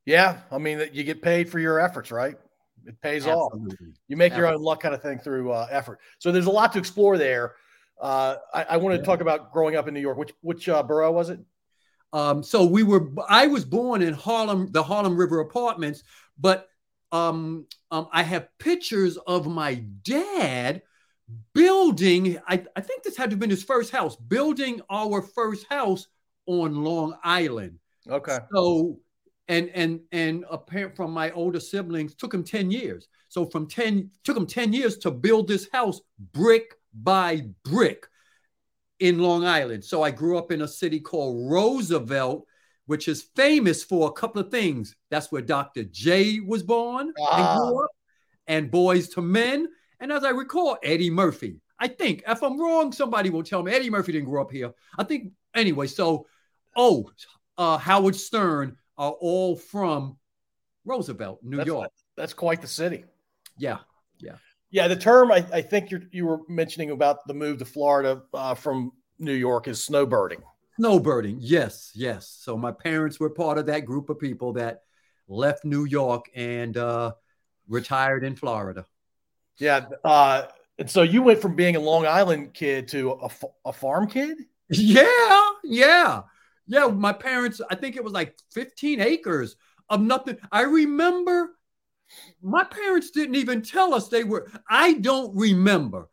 Yeah. 0.05 0.39
I 0.51 0.57
mean, 0.57 0.89
you 0.91 1.03
get 1.03 1.21
paid 1.21 1.49
for 1.49 1.59
your 1.59 1.79
efforts, 1.79 2.11
right? 2.11 2.35
It 2.85 2.99
pays 3.01 3.27
Absolutely. 3.27 3.71
off. 3.71 3.79
You 4.07 4.17
make 4.17 4.31
Absolutely. 4.31 4.49
your 4.49 4.57
own 4.57 4.63
luck 4.63 4.81
kind 4.81 4.95
of 4.95 5.01
thing 5.01 5.19
through 5.19 5.51
uh, 5.51 5.67
effort. 5.69 5.99
So 6.17 6.31
there's 6.31 6.47
a 6.47 6.51
lot 6.51 6.73
to 6.73 6.79
explore 6.79 7.17
there. 7.17 7.55
Uh, 7.99 8.37
I, 8.53 8.63
I 8.63 8.77
want 8.77 8.95
to 8.95 8.99
yeah. 8.99 9.05
talk 9.05 9.21
about 9.21 9.51
growing 9.51 9.75
up 9.75 9.87
in 9.87 9.93
New 9.93 9.99
York. 9.99 10.17
Which 10.17 10.31
which 10.41 10.69
uh, 10.69 10.81
borough 10.83 11.11
was 11.11 11.29
it? 11.29 11.39
Um, 12.13 12.41
so 12.43 12.65
we 12.65 12.83
were. 12.83 13.09
I 13.27 13.47
was 13.47 13.65
born 13.65 14.01
in 14.01 14.13
Harlem, 14.13 14.71
the 14.71 14.81
Harlem 14.81 15.17
River 15.17 15.41
Apartments, 15.41 16.03
but 16.39 16.69
um, 17.11 17.65
um, 17.91 18.07
I 18.11 18.23
have 18.23 18.49
pictures 18.59 19.17
of 19.17 19.47
my 19.47 19.75
dad 20.03 20.81
building. 21.53 22.37
I, 22.47 22.63
I 22.75 22.81
think 22.81 23.03
this 23.03 23.17
had 23.17 23.29
to 23.29 23.33
have 23.33 23.39
been 23.39 23.49
his 23.49 23.63
first 23.63 23.91
house, 23.91 24.15
building 24.15 24.81
our 24.89 25.21
first 25.21 25.65
house 25.69 26.07
on 26.45 26.83
Long 26.83 27.15
Island. 27.23 27.79
Okay. 28.07 28.39
So 28.53 28.99
and 29.49 29.69
and 29.73 29.99
and 30.11 30.45
a 30.49 30.57
parent 30.57 30.95
from 30.95 31.11
my 31.11 31.31
older 31.31 31.59
siblings 31.59 32.15
took 32.15 32.33
him 32.33 32.43
10 32.43 32.71
years 32.71 33.09
so 33.27 33.45
from 33.45 33.67
10 33.67 34.09
took 34.23 34.37
him 34.37 34.45
10 34.45 34.71
years 34.71 34.97
to 34.99 35.11
build 35.11 35.47
this 35.47 35.67
house 35.73 35.99
brick 36.31 36.75
by 36.93 37.41
brick 37.65 38.05
in 38.99 39.19
long 39.19 39.43
island 39.45 39.83
so 39.83 40.03
i 40.03 40.11
grew 40.11 40.37
up 40.37 40.51
in 40.51 40.61
a 40.61 40.67
city 40.67 40.99
called 40.99 41.51
roosevelt 41.51 42.45
which 42.89 43.07
is 43.07 43.21
famous 43.35 43.83
for 43.83 44.09
a 44.09 44.11
couple 44.11 44.41
of 44.41 44.49
things 44.49 44.95
that's 45.09 45.31
where 45.31 45.41
dr 45.41 45.83
j 45.85 46.39
was 46.39 46.63
born 46.63 47.13
ah. 47.21 47.37
and 47.37 47.59
grew 47.59 47.83
up 47.83 47.91
and 48.47 48.71
Boyz 48.71 49.15
II 49.17 49.23
Men 49.23 49.67
and 49.99 50.11
as 50.11 50.23
i 50.23 50.29
recall 50.29 50.77
eddie 50.83 51.09
murphy 51.09 51.61
i 51.79 51.87
think 51.87 52.23
if 52.27 52.41
i'm 52.41 52.59
wrong 52.59 52.91
somebody 52.91 53.29
will 53.29 53.43
tell 53.43 53.63
me 53.63 53.71
eddie 53.71 53.89
murphy 53.89 54.11
didn't 54.11 54.29
grow 54.29 54.41
up 54.41 54.51
here 54.51 54.71
i 54.97 55.03
think 55.03 55.31
anyway 55.53 55.87
so 55.87 56.25
oh 56.75 57.09
uh, 57.57 57.77
howard 57.77 58.15
stern 58.15 58.75
are 58.97 59.11
all 59.11 59.55
from 59.55 60.17
Roosevelt, 60.85 61.39
New 61.43 61.57
that's, 61.57 61.67
York. 61.67 61.91
That's 62.17 62.33
quite 62.33 62.61
the 62.61 62.67
city. 62.67 63.05
Yeah, 63.57 63.77
yeah, 64.19 64.35
yeah. 64.71 64.87
The 64.87 64.95
term 64.95 65.31
I, 65.31 65.45
I 65.53 65.61
think 65.61 65.91
you 65.91 66.01
you 66.11 66.25
were 66.25 66.39
mentioning 66.49 66.91
about 66.91 67.25
the 67.27 67.33
move 67.33 67.59
to 67.59 67.65
Florida 67.65 68.23
uh, 68.33 68.55
from 68.55 68.91
New 69.19 69.33
York 69.33 69.67
is 69.67 69.85
snowbirding. 69.85 70.41
Snowbirding, 70.79 71.37
yes, 71.39 71.91
yes. 71.93 72.37
So 72.41 72.57
my 72.57 72.71
parents 72.71 73.19
were 73.19 73.29
part 73.29 73.57
of 73.57 73.65
that 73.65 73.85
group 73.85 74.09
of 74.09 74.19
people 74.19 74.53
that 74.53 74.83
left 75.27 75.65
New 75.65 75.85
York 75.85 76.25
and 76.33 76.75
uh, 76.77 77.13
retired 77.67 78.23
in 78.23 78.35
Florida. 78.35 78.85
Yeah, 79.57 79.87
uh, 80.05 80.43
and 80.77 80.89
so 80.89 81.01
you 81.01 81.21
went 81.21 81.41
from 81.41 81.55
being 81.55 81.75
a 81.75 81.79
Long 81.81 82.05
Island 82.05 82.53
kid 82.53 82.87
to 82.89 83.11
a, 83.11 83.29
a 83.65 83.73
farm 83.73 84.07
kid. 84.07 84.37
Yeah, 84.69 85.49
yeah. 85.63 86.21
Yeah, 86.67 86.87
my 86.87 87.11
parents, 87.11 87.59
I 87.69 87.75
think 87.75 87.95
it 87.95 88.03
was 88.03 88.13
like 88.13 88.37
15 88.51 89.01
acres 89.01 89.55
of 89.89 89.99
nothing. 89.99 90.37
I 90.51 90.61
remember 90.61 91.49
my 92.41 92.63
parents 92.63 93.11
didn't 93.11 93.35
even 93.35 93.61
tell 93.63 93.93
us 93.93 94.07
they 94.07 94.23
were. 94.23 94.49
I 94.69 94.93
don't 94.93 95.35
remember. 95.35 96.09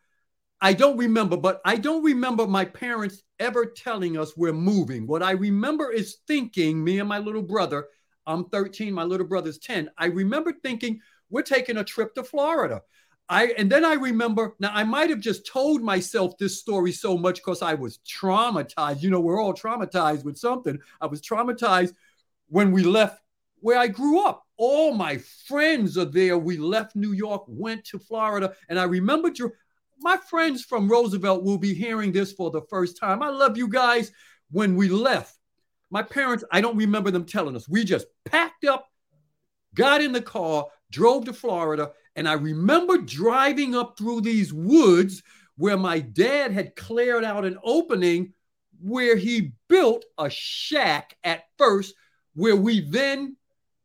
I 0.60 0.72
don't 0.72 0.96
remember, 0.96 1.36
but 1.36 1.60
I 1.64 1.76
don't 1.76 2.02
remember 2.02 2.46
my 2.46 2.64
parents 2.64 3.22
ever 3.38 3.66
telling 3.66 4.16
us 4.16 4.36
we're 4.36 4.52
moving. 4.52 5.06
What 5.06 5.22
I 5.22 5.32
remember 5.32 5.92
is 5.92 6.18
thinking, 6.26 6.82
me 6.82 6.98
and 6.98 7.08
my 7.08 7.18
little 7.18 7.42
brother, 7.42 7.88
I'm 8.26 8.46
13, 8.46 8.92
my 8.92 9.04
little 9.04 9.26
brother's 9.26 9.58
10. 9.58 9.90
I 9.98 10.06
remember 10.06 10.54
thinking, 10.62 11.00
we're 11.28 11.42
taking 11.42 11.76
a 11.76 11.84
trip 11.84 12.14
to 12.14 12.24
Florida. 12.24 12.82
I 13.28 13.54
and 13.58 13.70
then 13.70 13.84
I 13.84 13.94
remember 13.94 14.54
now 14.60 14.70
I 14.72 14.84
might 14.84 15.10
have 15.10 15.18
just 15.18 15.46
told 15.46 15.82
myself 15.82 16.38
this 16.38 16.60
story 16.60 16.92
so 16.92 17.18
much 17.18 17.36
because 17.36 17.60
I 17.60 17.74
was 17.74 17.98
traumatized. 18.06 19.02
You 19.02 19.10
know, 19.10 19.20
we're 19.20 19.42
all 19.42 19.52
traumatized 19.52 20.24
with 20.24 20.38
something. 20.38 20.78
I 21.00 21.06
was 21.06 21.20
traumatized 21.20 21.94
when 22.48 22.70
we 22.70 22.84
left 22.84 23.20
where 23.60 23.78
I 23.78 23.88
grew 23.88 24.24
up. 24.24 24.44
All 24.58 24.94
my 24.94 25.18
friends 25.48 25.98
are 25.98 26.04
there. 26.04 26.38
We 26.38 26.56
left 26.56 26.94
New 26.94 27.12
York, 27.12 27.44
went 27.48 27.84
to 27.86 27.98
Florida, 27.98 28.54
and 28.68 28.78
I 28.78 28.84
remember 28.84 29.30
my 29.98 30.16
friends 30.16 30.64
from 30.64 30.88
Roosevelt 30.88 31.42
will 31.42 31.58
be 31.58 31.74
hearing 31.74 32.12
this 32.12 32.32
for 32.32 32.50
the 32.50 32.62
first 32.62 32.98
time. 32.98 33.22
I 33.22 33.28
love 33.28 33.56
you 33.56 33.68
guys. 33.68 34.12
When 34.50 34.76
we 34.76 34.88
left, 34.88 35.36
my 35.90 36.02
parents, 36.02 36.44
I 36.52 36.60
don't 36.60 36.76
remember 36.76 37.10
them 37.10 37.24
telling 37.24 37.56
us. 37.56 37.68
We 37.68 37.84
just 37.84 38.06
packed 38.24 38.64
up, 38.64 38.88
got 39.74 40.02
in 40.02 40.12
the 40.12 40.20
car, 40.20 40.66
drove 40.90 41.24
to 41.24 41.32
Florida, 41.32 41.92
and 42.14 42.28
I 42.28 42.34
remember 42.34 42.98
driving 42.98 43.74
up 43.74 43.98
through 43.98 44.22
these 44.22 44.52
woods 44.52 45.22
where 45.56 45.76
my 45.76 46.00
dad 46.00 46.52
had 46.52 46.76
cleared 46.76 47.24
out 47.24 47.44
an 47.44 47.58
opening 47.64 48.32
where 48.80 49.16
he 49.16 49.52
built 49.68 50.04
a 50.18 50.28
shack 50.28 51.16
at 51.24 51.44
first, 51.58 51.94
where 52.34 52.56
we 52.56 52.80
then 52.80 53.36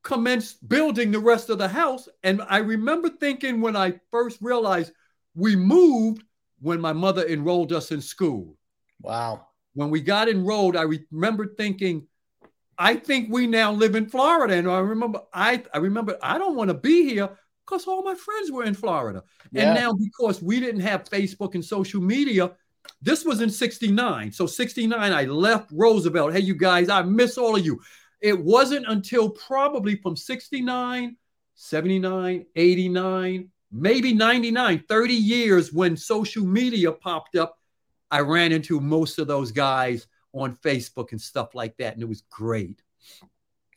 commenced 0.03 0.67
building 0.67 1.11
the 1.11 1.19
rest 1.19 1.49
of 1.49 1.57
the 1.57 1.67
house. 1.67 2.09
And 2.23 2.41
I 2.41 2.57
remember 2.57 3.09
thinking 3.09 3.61
when 3.61 3.75
I 3.75 3.99
first 4.11 4.39
realized 4.41 4.91
we 5.35 5.55
moved 5.55 6.23
when 6.59 6.79
my 6.79 6.93
mother 6.93 7.25
enrolled 7.27 7.73
us 7.73 7.91
in 7.91 8.01
school. 8.01 8.57
Wow. 9.01 9.47
When 9.73 9.89
we 9.89 10.01
got 10.01 10.29
enrolled, 10.29 10.75
I 10.75 10.83
remember 10.83 11.53
thinking, 11.57 12.07
I 12.77 12.95
think 12.95 13.31
we 13.31 13.47
now 13.47 13.71
live 13.71 13.95
in 13.95 14.09
Florida. 14.09 14.55
And 14.55 14.69
I 14.69 14.79
remember 14.79 15.21
I, 15.33 15.63
I 15.73 15.77
remember 15.77 16.17
I 16.21 16.37
don't 16.37 16.55
want 16.55 16.69
to 16.69 16.73
be 16.73 17.07
here 17.07 17.29
because 17.65 17.87
all 17.87 18.03
my 18.03 18.15
friends 18.15 18.51
were 18.51 18.63
in 18.63 18.73
Florida. 18.73 19.23
Yeah. 19.51 19.71
And 19.71 19.79
now 19.79 19.93
because 19.93 20.41
we 20.41 20.59
didn't 20.59 20.81
have 20.81 21.05
Facebook 21.05 21.55
and 21.55 21.63
social 21.63 22.01
media, 22.01 22.51
this 23.01 23.23
was 23.23 23.41
in 23.41 23.49
69. 23.49 24.31
So 24.31 24.45
69, 24.45 24.99
I 25.13 25.25
left 25.25 25.71
Roosevelt. 25.71 26.33
Hey, 26.33 26.39
you 26.39 26.55
guys, 26.55 26.89
I 26.89 27.01
miss 27.03 27.37
all 27.37 27.55
of 27.55 27.65
you. 27.65 27.79
It 28.19 28.39
wasn't 28.39 28.85
until 28.87 29.29
probably 29.29 29.95
from 29.95 30.15
69, 30.15 31.15
79, 31.55 32.45
89, 32.55 33.50
maybe 33.71 34.13
99, 34.13 34.83
30 34.87 35.13
years 35.13 35.71
when 35.73 35.95
social 35.95 36.45
media 36.45 36.91
popped 36.91 37.35
up. 37.35 37.57
I 38.09 38.19
ran 38.19 38.51
into 38.51 38.79
most 38.79 39.19
of 39.19 39.27
those 39.27 39.51
guys 39.51 40.07
on 40.33 40.57
Facebook 40.57 41.11
and 41.11 41.21
stuff 41.21 41.55
like 41.55 41.77
that. 41.77 41.93
And 41.93 42.03
it 42.03 42.09
was 42.09 42.23
great. 42.29 42.81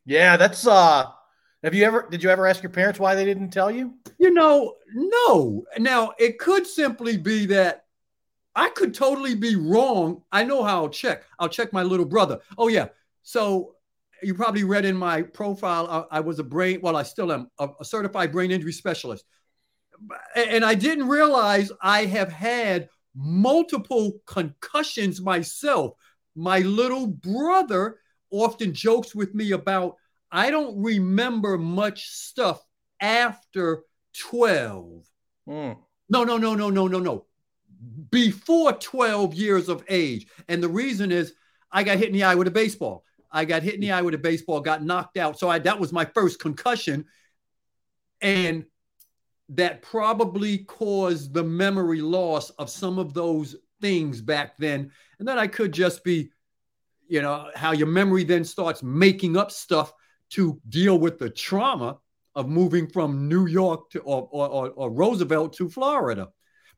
Yeah, 0.04 0.37
that's 0.37 0.66
uh 0.66 1.07
have 1.62 1.72
you 1.72 1.85
ever 1.85 2.07
did 2.11 2.22
you 2.22 2.30
ever 2.30 2.46
ask 2.46 2.62
your 2.62 2.70
parents 2.70 3.00
why 3.00 3.14
they 3.14 3.24
didn't 3.24 3.50
tell 3.50 3.70
you? 3.70 3.94
You 4.18 4.33
know, 4.33 4.74
no. 4.92 5.64
Now 5.78 6.12
it 6.18 6.38
could 6.38 6.66
simply 6.66 7.16
be 7.16 7.46
that 7.46 7.85
I 8.54 8.68
could 8.70 8.94
totally 8.94 9.35
be 9.35 9.57
wrong. 9.57 10.22
I 10.30 10.44
know 10.44 10.62
how 10.62 10.85
I'll 10.85 10.88
check. 10.88 11.24
I'll 11.38 11.48
check 11.48 11.72
my 11.72 11.83
little 11.83 12.07
brother. 12.07 12.40
Oh, 12.57 12.68
yeah. 12.68 12.88
So 13.22 13.74
you 14.22 14.35
probably 14.35 14.64
read 14.64 14.85
in 14.85 14.96
my 14.96 15.22
profile, 15.22 16.09
I, 16.11 16.18
I 16.18 16.20
was 16.20 16.38
a 16.38 16.44
brain, 16.44 16.80
well, 16.80 16.96
I 16.96 17.02
still 17.02 17.33
am 17.33 17.50
a, 17.59 17.68
a 17.80 17.85
certified 17.85 18.33
brain 18.33 18.50
injury 18.50 18.72
specialist. 18.72 19.24
And 20.37 20.64
I 20.64 20.74
didn't 20.74 21.09
realize 21.09 21.70
I 21.80 22.07
have 22.07 22.33
had 22.33 22.88
multiple 23.14 24.20
concussions 24.26 25.20
myself. 25.20 25.94
My 26.35 26.61
little 26.61 27.07
brother 27.07 27.98
often 28.30 28.72
jokes 28.74 29.14
with 29.14 29.35
me 29.35 29.52
about 29.52 29.96
I 30.30 30.50
don't 30.50 30.83
remember 30.83 31.57
much 31.57 32.09
stuff 32.09 32.61
after 33.00 33.85
12. 34.18 35.04
Mm. 35.48 35.76
No, 36.09 36.24
no, 36.24 36.37
no, 36.37 36.54
no, 36.54 36.70
no, 36.70 36.88
no, 36.88 36.98
no. 36.98 37.26
Before 38.11 38.72
12 38.72 39.35
years 39.35 39.68
of 39.68 39.85
age. 39.88 40.26
And 40.48 40.62
the 40.62 40.68
reason 40.68 41.12
is 41.12 41.35
I 41.70 41.85
got 41.85 41.98
hit 41.98 42.09
in 42.09 42.14
the 42.14 42.24
eye 42.24 42.35
with 42.35 42.48
a 42.48 42.52
baseball. 42.52 43.04
I 43.30 43.44
got 43.44 43.62
hit 43.62 43.74
in 43.74 43.80
the 43.80 43.92
eye 43.92 44.02
with 44.02 44.14
a 44.14 44.18
baseball, 44.18 44.61
got 44.61 44.83
knocked 44.83 45.16
out. 45.16 45.38
So 45.38 45.48
I, 45.48 45.59
that 45.61 45.78
was 45.78 45.92
my 45.92 46.04
first 46.04 46.38
concussion. 46.38 47.04
And 48.20 48.64
that 49.50 49.83
probably 49.83 50.59
caused 50.59 51.35
the 51.35 51.44
memory 51.44 52.00
loss 52.00 52.50
of 52.50 52.70
some 52.70 52.98
of 52.98 53.14
those 53.14 53.57
things 53.80 54.20
back 54.20 54.57
then. 54.57 54.90
And 55.18 55.28
then 55.28 55.38
I 55.38 55.46
could 55.46 55.72
just 55.72 56.02
be, 56.02 56.30
you 57.09 57.20
know, 57.20 57.50
how 57.54 57.72
your 57.72 57.87
memory 57.87 58.24
then 58.24 58.44
starts 58.44 58.83
making 58.83 59.37
up 59.37 59.50
stuff 59.50 59.92
to 60.30 60.61
deal 60.68 60.98
with 60.98 61.18
the 61.18 61.30
trauma 61.30 61.98
of 62.35 62.48
moving 62.48 62.88
from 62.88 63.28
New 63.28 63.46
York 63.46 63.90
to 63.90 64.00
or, 64.00 64.28
or, 64.30 64.70
or 64.70 64.90
Roosevelt 64.90 65.52
to 65.54 65.68
Florida. 65.68 66.28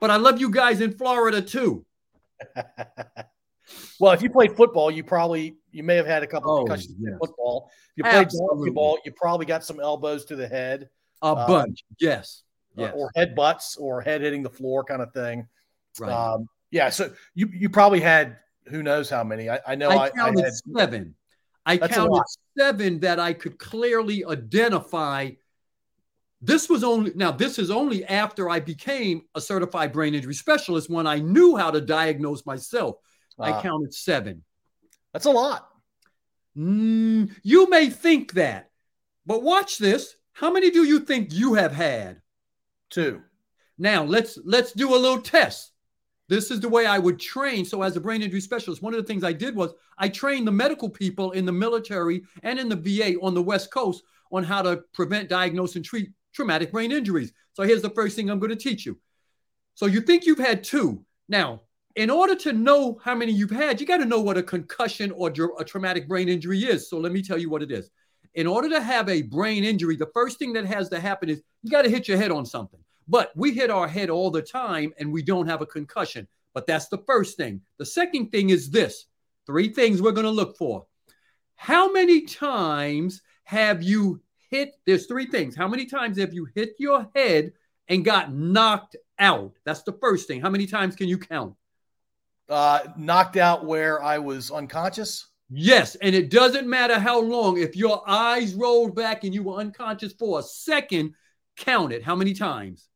But 0.00 0.11
I 0.11 0.16
love 0.16 0.40
you 0.40 0.50
guys 0.50 0.81
in 0.81 0.92
Florida 0.92 1.40
too. 1.40 1.87
well, 4.00 4.12
if 4.12 4.20
you 4.20 4.29
played 4.29 4.57
football, 4.57 4.90
you 4.90 5.05
probably 5.05 5.57
you 5.70 5.83
may 5.83 5.96
have 5.96 6.07
had 6.07 6.22
a 6.22 6.26
couple 6.26 6.50
oh, 6.50 6.59
concussions 6.64 6.96
yes. 6.98 7.12
in 7.12 7.18
football. 7.18 7.70
If 7.96 7.98
you 7.98 8.02
played 8.05 8.29
basketball, 8.29 8.98
you 9.05 9.12
probably 9.12 9.46
got 9.46 9.64
some 9.64 9.81
elbows 9.81 10.26
to 10.26 10.37
the 10.37 10.48
head. 10.48 10.88
A 11.22 11.29
um, 11.29 11.46
bunch, 11.46 11.85
yes. 11.98 12.42
Yes. 12.77 12.93
Or, 12.95 13.07
or 13.07 13.11
head 13.15 13.35
butts 13.35 13.77
or 13.77 14.01
head 14.01 14.21
hitting 14.21 14.43
the 14.43 14.51
floor 14.51 14.85
kind 14.85 15.03
of 15.03 15.12
thing. 15.12 15.47
Right. 15.99 16.12
Um, 16.12 16.47
yeah. 16.71 16.91
So 16.91 17.12
you 17.35 17.49
you 17.53 17.69
probably 17.69 18.01
had 18.01 18.39
who 18.69 18.83
knows 18.83 19.09
how 19.09 19.25
many. 19.25 19.49
I, 19.49 19.61
I 19.67 19.75
know 19.75 19.91
I, 19.91 20.05
I 20.05 20.11
counted 20.11 20.43
I 20.43 20.45
had, 20.45 20.55
seven. 20.77 21.15
I 21.65 21.79
counted 21.79 22.23
seven 22.57 23.01
that 23.01 23.19
I 23.19 23.33
could 23.33 23.59
clearly 23.59 24.25
identify. 24.25 25.31
This 26.43 26.69
was 26.69 26.85
only 26.85 27.12
now, 27.15 27.33
this 27.33 27.59
is 27.59 27.71
only 27.71 28.05
after 28.05 28.51
I 28.51 28.61
became 28.61 29.23
a 29.35 29.41
certified 29.41 29.93
brain 29.93 30.15
injury 30.15 30.35
specialist 30.35 30.91
when 30.91 31.07
I 31.07 31.19
knew 31.19 31.57
how 31.57 31.71
to 31.71 31.81
diagnose 31.81 32.45
myself. 32.45 32.97
I 33.39 33.61
counted 33.61 33.93
seven. 33.93 34.45
That's 35.12 35.27
a 35.27 35.31
lot. 35.31 35.69
Mm, 36.57 37.35
you 37.43 37.69
may 37.69 37.91
think 37.91 38.33
that, 38.35 38.71
but 39.25 39.43
watch 39.43 39.79
this. 39.79 40.15
How 40.33 40.53
many 40.53 40.71
do 40.71 40.85
you 40.85 41.01
think 41.01 41.33
you 41.33 41.55
have 41.55 41.73
had? 41.73 42.21
Two. 42.90 43.22
Now 43.79 44.05
let's 44.05 44.38
let's 44.44 44.72
do 44.72 44.94
a 44.94 44.96
little 44.96 45.20
test. 45.20 45.72
This 46.29 46.51
is 46.51 46.61
the 46.61 46.68
way 46.68 46.87
I 46.87 46.99
would 46.99 47.20
train. 47.20 47.64
So, 47.64 47.83
as 47.83 47.96
a 47.96 48.01
brain 48.01 48.22
injury 48.22 48.40
specialist, 48.40 48.83
one 48.83 48.94
of 48.94 49.01
the 49.01 49.07
things 49.07 49.22
I 49.22 49.33
did 49.33 49.55
was 49.55 49.72
I 49.99 50.09
trained 50.09 50.46
the 50.46 50.53
medical 50.53 50.90
people 50.90 51.33
in 51.33 51.46
the 51.46 51.53
military 51.53 52.22
and 52.42 52.59
in 52.59 52.68
the 52.68 52.77
VA 52.77 53.18
on 53.20 53.35
the 53.35 53.42
West 53.42 53.70
Coast 53.70 54.03
on 54.33 54.42
how 54.42 54.62
to 54.62 54.83
prevent, 54.92 55.29
diagnose, 55.29 55.77
and 55.77 55.85
treat 55.85 56.11
traumatic 56.33 56.72
brain 56.72 56.90
injuries. 56.90 57.33
So, 57.53 57.62
here's 57.62 57.83
the 57.83 57.90
first 57.90 58.16
thing 58.16 58.29
I'm 58.29 58.40
going 58.40 58.51
to 58.51 58.57
teach 58.57 58.85
you. 58.85 58.99
So, 59.75 59.87
you 59.87 60.01
think 60.01 60.27
you've 60.27 60.38
had 60.38 60.64
two. 60.64 61.05
Now, 61.29 61.62
in 61.94 62.11
order 62.11 62.35
to 62.35 62.53
know 62.53 62.99
how 63.05 63.14
many 63.14 63.31
you've 63.31 63.51
had, 63.51 63.81
you 63.81 63.87
got 63.87 63.99
to 63.99 64.05
know 64.05 64.20
what 64.20 64.37
a 64.37 64.42
concussion 64.42 65.12
or 65.12 65.33
a 65.59 65.64
traumatic 65.64 66.09
brain 66.09 66.29
injury 66.29 66.61
is. 66.61 66.90
So, 66.90 66.99
let 66.99 67.12
me 67.12 67.22
tell 67.22 67.38
you 67.38 67.51
what 67.51 67.62
it 67.62 67.70
is. 67.70 67.88
In 68.37 68.46
order 68.46 68.68
to 68.68 68.83
have 68.83 69.09
a 69.09 69.22
brain 69.22 69.64
injury, 69.64 69.96
the 69.96 70.11
first 70.12 70.38
thing 70.38 70.53
that 70.53 70.66
has 70.66 70.90
to 70.90 71.01
happen 71.01 71.31
is 71.31 71.42
you 71.62 71.70
got 71.70 71.83
to 71.83 71.90
hit 71.90 72.07
your 72.07 72.18
head 72.18 72.31
on 72.31 72.44
something. 72.44 72.81
But 73.09 73.33
we 73.35 73.53
hit 73.53 73.70
our 73.70 73.88
head 73.88 74.11
all 74.11 74.31
the 74.31 74.42
time 74.42 74.92
and 74.99 75.11
we 75.11 75.22
don't 75.22 75.46
have 75.46 75.62
a 75.62 75.66
concussion. 75.66 76.29
But 76.53 76.66
that's 76.66 76.88
the 76.88 76.99
first 76.99 77.38
thing. 77.38 77.62
The 77.79 77.87
second 77.87 78.31
thing 78.31 78.51
is 78.51 78.70
this 78.70 79.07
three 79.46 79.70
things 79.70 80.03
we're 80.03 80.12
going 80.12 80.27
to 80.27 80.31
look 80.31 80.59
for. 80.59 80.85
How 81.55 81.90
many 81.90 82.22
times 82.22 83.22
have 83.44 83.83
you 83.83 84.20
hit? 84.51 84.75
There's 84.85 85.07
three 85.07 85.27
things. 85.27 85.57
How 85.57 85.68
many 85.68 85.87
times 85.87 86.18
have 86.18 86.35
you 86.35 86.46
hit 86.55 86.75
your 86.79 87.09
head 87.14 87.53
and 87.88 88.05
got 88.05 88.35
knocked 88.35 88.96
out? 89.18 89.55
That's 89.64 89.83
the 89.83 89.92
first 89.94 90.29
thing. 90.29 90.42
How 90.42 90.51
many 90.51 90.66
times 90.66 90.94
can 90.94 91.09
you 91.09 91.16
count? 91.16 91.55
Uh, 92.51 92.81
knocked 92.99 93.38
out 93.38 93.64
where 93.64 94.03
I 94.03 94.18
was 94.18 94.51
unconscious. 94.51 95.27
Yes, 95.48 95.94
and 95.96 96.14
it 96.14 96.30
doesn't 96.30 96.68
matter 96.68 96.98
how 96.98 97.20
long. 97.20 97.59
If 97.59 97.76
your 97.76 98.02
eyes 98.09 98.54
rolled 98.54 98.96
back 98.96 99.24
and 99.24 99.32
you 99.32 99.44
were 99.44 99.59
unconscious 99.59 100.12
for 100.12 100.40
a 100.40 100.42
second, 100.42 101.14
count 101.56 101.92
it. 101.92 102.02
How 102.02 102.16
many 102.16 102.35
times? 102.35 102.88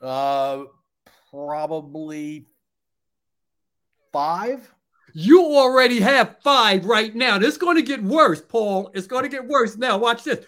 Uh, 0.00 0.64
probably 1.30 2.46
five. 4.12 4.72
You 5.12 5.42
already 5.42 6.00
have 6.00 6.36
five 6.42 6.84
right 6.84 7.14
now. 7.14 7.38
This 7.38 7.52
is 7.52 7.58
going 7.58 7.76
to 7.76 7.82
get 7.82 8.02
worse, 8.02 8.40
Paul. 8.40 8.90
It's 8.94 9.06
going 9.06 9.24
to 9.24 9.28
get 9.28 9.46
worse. 9.46 9.76
Now, 9.76 9.98
watch 9.98 10.24
this. 10.24 10.44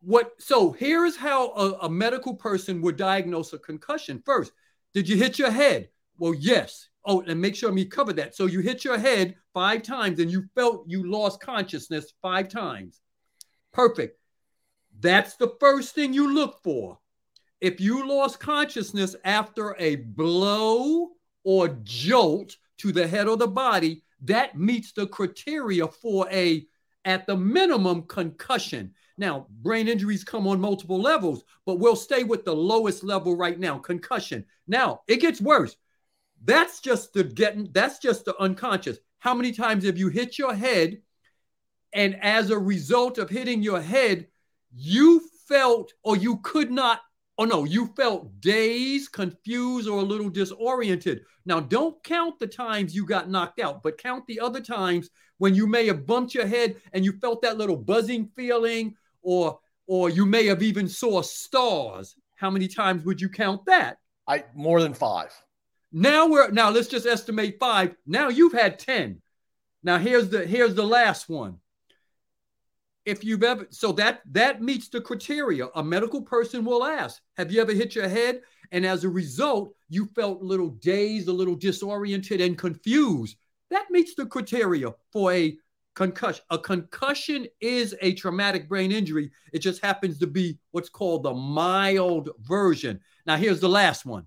What? 0.00 0.32
So 0.38 0.72
here's 0.72 1.16
how 1.16 1.50
a, 1.50 1.72
a 1.82 1.90
medical 1.90 2.34
person 2.34 2.80
would 2.82 2.96
diagnose 2.96 3.52
a 3.52 3.58
concussion. 3.58 4.22
First, 4.24 4.52
did 4.94 5.08
you 5.08 5.16
hit 5.16 5.38
your 5.38 5.50
head? 5.50 5.88
Well, 6.18 6.34
yes. 6.34 6.88
Oh, 7.06 7.22
and 7.22 7.40
make 7.40 7.54
sure 7.54 7.72
me 7.72 7.84
cover 7.84 8.12
that. 8.14 8.34
So 8.34 8.46
you 8.46 8.60
hit 8.60 8.84
your 8.84 8.98
head 8.98 9.36
five 9.54 9.82
times 9.82 10.18
and 10.18 10.30
you 10.30 10.44
felt 10.54 10.84
you 10.88 11.08
lost 11.10 11.40
consciousness 11.40 12.12
five 12.20 12.48
times. 12.48 13.00
Perfect. 13.72 14.18
That's 14.98 15.36
the 15.36 15.54
first 15.60 15.94
thing 15.94 16.12
you 16.12 16.34
look 16.34 16.62
for 16.62 16.98
if 17.60 17.80
you 17.80 18.06
lost 18.06 18.40
consciousness 18.40 19.16
after 19.24 19.74
a 19.78 19.96
blow 19.96 21.10
or 21.44 21.68
jolt 21.82 22.56
to 22.78 22.92
the 22.92 23.06
head 23.06 23.28
or 23.28 23.36
the 23.36 23.48
body, 23.48 24.02
that 24.22 24.58
meets 24.58 24.92
the 24.92 25.06
criteria 25.06 25.86
for 25.86 26.28
a, 26.30 26.66
at 27.04 27.26
the 27.26 27.36
minimum, 27.36 28.02
concussion. 28.02 28.92
Now, 29.18 29.46
brain 29.62 29.88
injuries 29.88 30.24
come 30.24 30.46
on 30.46 30.60
multiple 30.60 31.00
levels, 31.00 31.44
but 31.64 31.78
we'll 31.78 31.96
stay 31.96 32.24
with 32.24 32.44
the 32.44 32.54
lowest 32.54 33.02
level 33.02 33.36
right 33.36 33.58
now 33.58 33.78
concussion. 33.78 34.44
Now, 34.66 35.00
it 35.08 35.20
gets 35.20 35.40
worse. 35.40 35.76
That's 36.44 36.80
just 36.80 37.12
the 37.12 37.24
getting, 37.24 37.70
that's 37.72 37.98
just 37.98 38.24
the 38.24 38.36
unconscious. 38.38 38.98
How 39.18 39.34
many 39.34 39.52
times 39.52 39.84
have 39.84 39.98
you 39.98 40.08
hit 40.08 40.38
your 40.38 40.54
head? 40.54 40.98
And 41.92 42.16
as 42.22 42.50
a 42.50 42.58
result 42.58 43.18
of 43.18 43.30
hitting 43.30 43.62
your 43.62 43.80
head, 43.80 44.26
you 44.72 45.22
felt 45.48 45.92
or 46.02 46.16
you 46.16 46.38
could 46.38 46.70
not 46.70 47.00
Oh 47.38 47.44
no, 47.44 47.64
you 47.64 47.88
felt 47.88 48.40
dazed, 48.40 49.12
confused, 49.12 49.88
or 49.88 49.98
a 49.98 50.04
little 50.04 50.30
disoriented. 50.30 51.20
Now, 51.44 51.60
don't 51.60 52.02
count 52.02 52.38
the 52.38 52.46
times 52.46 52.94
you 52.94 53.04
got 53.04 53.28
knocked 53.28 53.60
out, 53.60 53.82
but 53.82 53.98
count 53.98 54.26
the 54.26 54.40
other 54.40 54.60
times 54.60 55.10
when 55.36 55.54
you 55.54 55.66
may 55.66 55.86
have 55.86 56.06
bumped 56.06 56.34
your 56.34 56.46
head 56.46 56.76
and 56.94 57.04
you 57.04 57.12
felt 57.12 57.42
that 57.42 57.58
little 57.58 57.76
buzzing 57.76 58.30
feeling, 58.34 58.94
or 59.22 59.58
or 59.86 60.08
you 60.08 60.24
may 60.24 60.46
have 60.46 60.62
even 60.62 60.88
saw 60.88 61.20
stars. 61.20 62.16
How 62.36 62.50
many 62.50 62.68
times 62.68 63.04
would 63.04 63.20
you 63.20 63.28
count 63.28 63.66
that? 63.66 63.98
I 64.26 64.44
more 64.54 64.80
than 64.80 64.94
five. 64.94 65.30
Now 65.98 66.26
we're 66.26 66.50
now 66.50 66.68
let's 66.68 66.88
just 66.88 67.06
estimate 67.06 67.58
five. 67.58 67.96
Now 68.06 68.28
you've 68.28 68.52
had 68.52 68.78
10. 68.78 69.22
Now 69.82 69.96
here's 69.96 70.28
the 70.28 70.44
here's 70.44 70.74
the 70.74 70.84
last 70.84 71.26
one. 71.26 71.56
If 73.06 73.24
you've 73.24 73.42
ever 73.42 73.66
so 73.70 73.92
that 73.92 74.20
that 74.32 74.60
meets 74.60 74.90
the 74.90 75.00
criteria 75.00 75.68
a 75.74 75.82
medical 75.82 76.20
person 76.20 76.66
will 76.66 76.84
ask. 76.84 77.22
Have 77.38 77.50
you 77.50 77.62
ever 77.62 77.72
hit 77.72 77.94
your 77.94 78.10
head? 78.10 78.42
And 78.72 78.84
as 78.84 79.04
a 79.04 79.08
result 79.08 79.74
you 79.88 80.04
felt 80.14 80.42
a 80.42 80.44
little 80.44 80.68
dazed 80.68 81.28
a 81.28 81.32
little 81.32 81.54
disoriented 81.54 82.42
and 82.42 82.58
confused. 82.58 83.38
That 83.70 83.86
meets 83.90 84.14
the 84.14 84.26
criteria 84.26 84.90
for 85.14 85.32
a 85.32 85.56
concussion. 85.94 86.44
A 86.50 86.58
concussion 86.58 87.46
is 87.62 87.96
a 88.02 88.12
traumatic 88.12 88.68
brain 88.68 88.92
injury. 88.92 89.30
It 89.54 89.60
just 89.60 89.82
happens 89.82 90.18
to 90.18 90.26
be 90.26 90.58
what's 90.72 90.90
called 90.90 91.22
the 91.22 91.32
mild 91.32 92.28
version. 92.40 93.00
Now 93.24 93.38
here's 93.38 93.60
the 93.60 93.70
last 93.70 94.04
one 94.04 94.26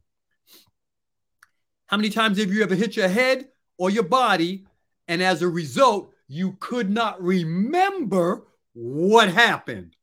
how 1.90 1.98
many 1.98 2.10
times 2.10 2.38
have 2.38 2.54
you 2.54 2.64
ever 2.64 2.76
hit 2.76 2.96
your 2.96 3.08
head 3.08 3.50
or 3.78 3.90
your 3.90 4.04
body 4.04 4.66
and 5.08 5.22
as 5.22 5.42
a 5.42 5.48
result 5.48 6.14
you 6.28 6.56
could 6.60 6.90
not 6.90 7.22
remember 7.22 8.46
what 8.74 9.30
happened. 9.30 9.96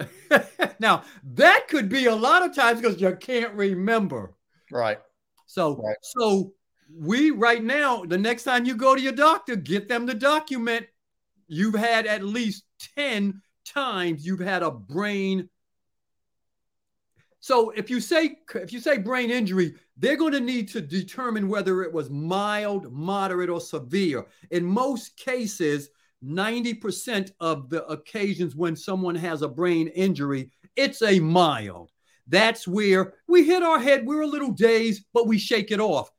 now, 0.80 1.04
that 1.34 1.68
could 1.68 1.88
be 1.88 2.06
a 2.06 2.14
lot 2.14 2.44
of 2.44 2.54
times 2.54 2.80
because 2.80 3.00
you 3.00 3.14
can't 3.16 3.52
remember. 3.54 4.34
Right. 4.70 4.98
So, 5.46 5.76
right. 5.76 5.96
so 6.02 6.54
we 6.98 7.30
right 7.30 7.62
now, 7.62 8.04
the 8.04 8.16
next 8.16 8.44
time 8.44 8.64
you 8.64 8.74
go 8.74 8.94
to 8.94 9.00
your 9.00 9.12
doctor, 9.12 9.54
get 9.54 9.88
them 9.88 10.06
to 10.06 10.14
document 10.14 10.86
you've 11.46 11.74
had 11.74 12.06
at 12.06 12.24
least 12.24 12.64
10 12.96 13.42
times 13.66 14.24
you've 14.24 14.40
had 14.40 14.62
a 14.62 14.70
brain 14.70 15.48
So 17.40 17.70
if 17.70 17.88
you 17.88 18.00
say 18.00 18.36
if 18.54 18.72
you 18.72 18.80
say 18.80 18.98
brain 18.98 19.30
injury, 19.30 19.74
they're 19.96 20.16
going 20.16 20.32
to 20.32 20.40
need 20.40 20.68
to 20.68 20.80
determine 20.80 21.48
whether 21.48 21.82
it 21.82 21.92
was 21.92 22.10
mild, 22.10 22.92
moderate, 22.92 23.48
or 23.48 23.60
severe. 23.60 24.26
In 24.50 24.64
most 24.64 25.16
cases, 25.16 25.88
90% 26.22 27.32
of 27.40 27.70
the 27.70 27.84
occasions 27.86 28.54
when 28.54 28.76
someone 28.76 29.14
has 29.14 29.40
a 29.40 29.48
brain 29.48 29.88
injury, 29.88 30.50
it's 30.76 31.00
a 31.02 31.18
mild. 31.18 31.90
That's 32.26 32.68
where 32.68 33.14
we 33.26 33.44
hit 33.44 33.62
our 33.62 33.80
head, 33.80 34.06
we're 34.06 34.20
a 34.20 34.26
little 34.26 34.52
dazed, 34.52 35.04
but 35.12 35.26
we 35.26 35.38
shake 35.38 35.70
it 35.70 35.80
off. 35.80 36.10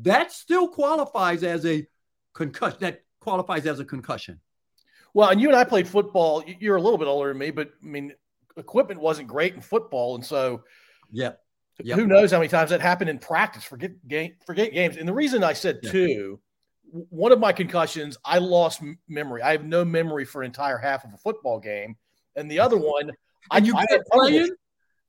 That 0.00 0.32
still 0.32 0.68
qualifies 0.68 1.42
as 1.42 1.66
a 1.66 1.86
concussion. 2.34 2.78
That 2.80 3.02
qualifies 3.20 3.66
as 3.66 3.80
a 3.80 3.84
concussion. 3.84 4.40
Well, 5.12 5.30
and 5.30 5.40
you 5.40 5.48
and 5.48 5.56
I 5.56 5.64
played 5.64 5.88
football. 5.88 6.44
You're 6.46 6.76
a 6.76 6.82
little 6.82 6.98
bit 6.98 7.08
older 7.08 7.28
than 7.30 7.38
me, 7.38 7.50
but 7.50 7.70
I 7.82 7.86
mean, 7.86 8.12
equipment 8.58 9.00
wasn't 9.00 9.28
great 9.28 9.54
in 9.54 9.60
football, 9.60 10.14
and 10.14 10.24
so 10.24 10.64
yeah, 11.10 11.32
yep. 11.82 11.98
who 11.98 12.06
knows 12.06 12.30
how 12.30 12.38
many 12.38 12.48
times 12.48 12.70
that 12.70 12.80
happened 12.80 13.10
in 13.10 13.18
practice? 13.18 13.64
Forget 13.64 14.06
game, 14.06 14.34
forget 14.46 14.72
games. 14.72 14.96
And 14.96 15.08
the 15.08 15.12
reason 15.12 15.44
I 15.44 15.52
said 15.52 15.80
yeah. 15.82 15.90
two, 15.90 16.40
one 16.90 17.32
of 17.32 17.38
my 17.38 17.52
concussions, 17.52 18.16
I 18.24 18.38
lost 18.38 18.82
memory. 19.08 19.42
I 19.42 19.52
have 19.52 19.64
no 19.64 19.84
memory 19.84 20.24
for 20.24 20.42
an 20.42 20.46
entire 20.46 20.78
half 20.78 21.04
of 21.04 21.12
a 21.12 21.18
football 21.18 21.58
game, 21.58 21.96
and 22.36 22.50
the 22.50 22.60
other 22.60 22.76
one, 22.78 23.12
and 23.52 23.66
you 23.66 23.74
kept 23.74 24.08
playing. 24.10 24.50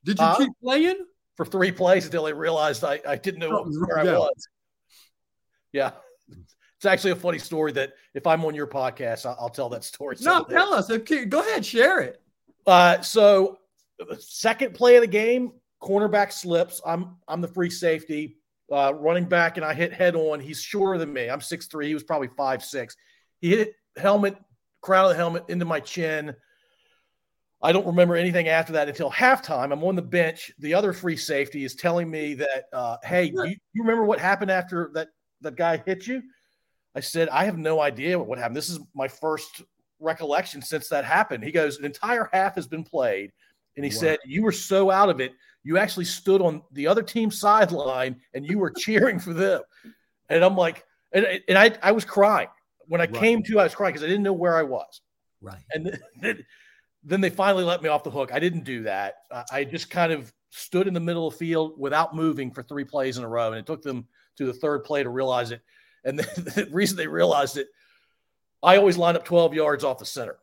Did 0.06 0.18
you 0.18 0.26
uh, 0.26 0.38
keep 0.38 0.52
playing 0.64 1.06
for 1.36 1.46
three 1.46 1.72
plays 1.72 2.06
until 2.06 2.26
I 2.26 2.30
realized 2.30 2.84
I, 2.84 3.02
I 3.08 3.18
didn't 3.18 3.40
know 3.40 3.66
where 3.66 4.00
I 4.00 4.04
was? 4.04 4.48
Yeah. 5.72 5.92
It's 6.78 6.86
actually 6.86 7.12
a 7.12 7.18
funny 7.18 7.40
story 7.40 7.74
that 7.74 7.92
if 8.14 8.26
I'm 8.26 8.46
on 8.46 8.56
your 8.56 8.68
podcast, 8.68 9.26
I'll, 9.26 9.36
I'll 9.40 9.50
tell 9.50 9.68
that 9.70 9.84
story. 9.84 10.16
No, 10.22 10.44
tell 10.44 10.74
us. 10.74 10.90
Okay, 10.90 11.26
go 11.26 11.42
ahead, 11.42 11.66
share 11.66 12.00
it. 12.00 12.22
Uh, 12.70 13.02
so 13.02 13.58
second 14.20 14.76
play 14.76 14.96
of 14.96 15.02
the 15.02 15.08
game, 15.08 15.54
cornerback 15.82 16.32
slips. 16.32 16.80
I'm 16.86 17.16
I'm 17.28 17.42
the 17.42 17.48
free 17.48 17.72
safety, 17.72 18.38
uh, 18.72 18.94
running 18.94 19.26
back, 19.26 19.58
and 19.58 19.66
I 19.66 19.74
hit 19.74 19.92
head 19.92 20.16
on. 20.16 20.40
He's 20.40 20.62
shorter 20.62 21.00
than 21.00 21.12
me. 21.12 21.32
I'm 21.32 21.42
six 21.42 21.66
three. 21.66 21.88
He 21.88 21.96
was 21.96 22.04
probably 22.04 22.30
five 22.38 22.64
six. 22.64 22.96
He 23.42 23.50
hit 23.50 23.74
helmet, 23.98 24.38
crown 24.82 25.06
of 25.06 25.10
the 25.10 25.16
helmet 25.16 25.46
into 25.48 25.66
my 25.66 25.80
chin. 25.80 26.36
I 27.60 27.72
don't 27.72 27.88
remember 27.88 28.16
anything 28.16 28.50
after 28.50 28.74
that 28.74 28.88
until 28.88 29.10
halftime. 29.10 29.74
I'm 29.74 29.84
on 29.84 29.96
the 29.96 30.04
bench. 30.04 30.52
The 30.60 30.76
other 30.76 30.94
free 30.94 31.18
safety 31.18 31.64
is 31.64 31.74
telling 31.74 32.08
me 32.08 32.36
that, 32.36 32.66
uh, 32.72 32.98
"Hey, 33.04 33.32
you, 33.34 33.56
you 33.74 33.82
remember 33.82 34.04
what 34.04 34.20
happened 34.20 34.52
after 34.52 34.92
that 34.94 35.08
that 35.42 35.56
guy 35.56 35.78
hit 35.88 36.06
you?" 36.06 36.22
I 36.94 37.00
said, 37.00 37.30
"I 37.30 37.46
have 37.46 37.58
no 37.58 37.82
idea 37.82 38.20
what 38.20 38.38
happened. 38.38 38.58
This 38.58 38.70
is 38.70 38.80
my 38.94 39.08
first 39.08 39.64
recollection 40.00 40.62
since 40.62 40.90
that 40.90 41.06
happened." 41.06 41.44
He 41.44 41.52
goes, 41.52 41.78
"An 41.78 41.86
entire 41.86 42.30
half 42.32 42.56
has 42.56 42.68
been 42.68 42.84
played." 42.84 43.32
And 43.80 43.86
he 43.86 43.96
wow. 43.96 44.02
said, 44.02 44.20
You 44.26 44.44
were 44.44 44.52
so 44.52 44.92
out 44.92 45.08
of 45.08 45.22
it, 45.22 45.34
you 45.64 45.78
actually 45.78 46.04
stood 46.04 46.42
on 46.42 46.62
the 46.74 46.88
other 46.88 47.02
team's 47.02 47.40
sideline 47.40 48.18
and 48.34 48.46
you 48.46 48.60
were 48.60 48.72
cheering 48.72 49.20
for 49.20 49.34
them. 49.34 49.62
And 50.28 50.44
I'm 50.44 50.58
like, 50.58 50.84
and, 51.14 51.26
and 51.48 51.58
I, 51.58 51.78
I 51.82 51.94
was 51.94 52.04
crying. 52.04 52.50
When 52.88 53.00
I 53.00 53.06
right. 53.06 53.14
came 53.14 53.44
to, 53.44 53.60
I 53.60 53.64
was 53.64 53.76
crying 53.76 53.94
because 53.94 54.04
I 54.04 54.08
didn't 54.08 54.24
know 54.24 54.34
where 54.34 54.58
I 54.58 54.64
was. 54.64 55.00
Right. 55.42 55.62
And 55.72 55.98
then, 56.22 56.46
then 57.04 57.22
they 57.22 57.30
finally 57.30 57.64
let 57.64 57.82
me 57.82 57.88
off 57.88 58.04
the 58.04 58.12
hook. 58.12 58.32
I 58.34 58.40
didn't 58.40 58.66
do 58.66 58.84
that. 58.84 59.16
I 59.52 59.64
just 59.64 59.90
kind 59.90 60.12
of 60.12 60.34
stood 60.50 60.88
in 60.88 60.94
the 60.94 61.00
middle 61.00 61.28
of 61.28 61.34
the 61.34 61.40
field 61.40 61.80
without 61.80 62.14
moving 62.14 62.52
for 62.52 62.64
three 62.64 62.84
plays 62.84 63.18
in 63.18 63.24
a 63.24 63.30
row. 63.30 63.48
And 63.48 63.58
it 63.58 63.66
took 63.66 63.82
them 63.82 64.08
to 64.38 64.46
the 64.46 64.54
third 64.54 64.84
play 64.84 65.04
to 65.04 65.10
realize 65.10 65.52
it. 65.52 65.62
And 66.04 66.20
the, 66.20 66.42
the 66.66 66.68
reason 66.72 66.98
they 66.98 67.08
realized 67.08 67.58
it, 67.58 67.68
I 68.62 68.78
always 68.78 68.98
line 68.98 69.16
up 69.16 69.26
12 69.26 69.54
yards 69.54 69.84
off 69.84 70.00
the 70.00 70.06
center. 70.06 70.38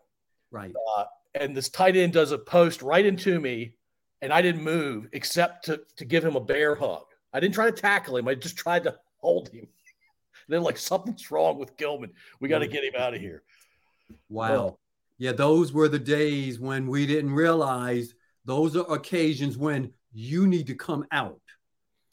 Right. 0.50 0.72
Uh, 0.96 1.04
and 1.34 1.56
this 1.56 1.68
tight 1.68 1.96
end 1.96 2.12
does 2.12 2.32
a 2.32 2.38
post 2.38 2.82
right 2.82 3.04
into 3.04 3.40
me, 3.40 3.74
and 4.22 4.32
I 4.32 4.40
didn't 4.42 4.62
move 4.62 5.08
except 5.12 5.66
to 5.66 5.82
to 5.96 6.04
give 6.04 6.24
him 6.24 6.36
a 6.36 6.40
bear 6.40 6.74
hug. 6.74 7.04
I 7.32 7.40
didn't 7.40 7.54
try 7.54 7.66
to 7.66 7.76
tackle 7.76 8.16
him. 8.16 8.28
I 8.28 8.34
just 8.34 8.56
tried 8.56 8.84
to 8.84 8.96
hold 9.18 9.48
him. 9.50 9.66
then 10.48 10.62
like 10.62 10.78
something's 10.78 11.30
wrong 11.30 11.58
with 11.58 11.76
Gilman. 11.76 12.12
We 12.40 12.48
got 12.48 12.60
to 12.60 12.66
get 12.66 12.84
him 12.84 12.94
out 12.98 13.14
of 13.14 13.20
here. 13.20 13.42
Wow. 14.28 14.78
yeah, 15.18 15.32
those 15.32 15.72
were 15.72 15.88
the 15.88 15.98
days 15.98 16.60
when 16.60 16.86
we 16.86 17.06
didn't 17.06 17.32
realize 17.32 18.14
those 18.44 18.76
are 18.76 18.90
occasions 18.92 19.58
when 19.58 19.92
you 20.12 20.46
need 20.46 20.68
to 20.68 20.74
come 20.74 21.04
out. 21.10 21.40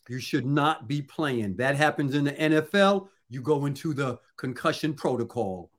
You 0.09 0.19
should 0.19 0.45
not 0.45 0.87
be 0.87 1.01
playing. 1.01 1.55
That 1.55 1.75
happens 1.75 2.15
in 2.15 2.25
the 2.25 2.33
NFL. 2.33 3.07
You 3.29 3.41
go 3.41 3.67
into 3.67 3.93
the 3.93 4.19
concussion 4.35 4.93
protocol. 4.93 5.71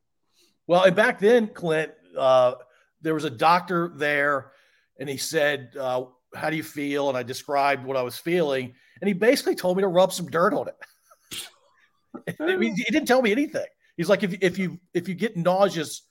Well, 0.66 0.84
and 0.84 0.96
back 0.96 1.18
then, 1.18 1.48
Clint, 1.48 1.92
uh, 2.16 2.54
there 3.02 3.14
was 3.14 3.24
a 3.24 3.30
doctor 3.30 3.92
there 3.94 4.52
and 4.98 5.08
he 5.08 5.16
said, 5.16 5.72
uh, 5.78 6.04
How 6.34 6.50
do 6.50 6.56
you 6.56 6.62
feel? 6.62 7.08
And 7.08 7.18
I 7.18 7.22
described 7.22 7.84
what 7.84 7.96
I 7.96 8.02
was 8.02 8.16
feeling. 8.16 8.74
And 9.00 9.08
he 9.08 9.14
basically 9.14 9.54
told 9.54 9.76
me 9.76 9.82
to 9.82 9.88
rub 9.88 10.12
some 10.12 10.30
dirt 10.30 10.54
on 10.54 10.68
it. 10.68 12.36
I 12.40 12.56
mean, 12.56 12.74
he 12.76 12.84
didn't 12.84 13.06
tell 13.06 13.22
me 13.22 13.32
anything. 13.32 13.66
He's 13.96 14.08
like, 14.08 14.22
if, 14.22 14.34
if 14.40 14.58
you 14.58 14.80
if 14.92 15.08
you 15.08 15.14
get 15.14 15.36
nauseous, 15.36 16.02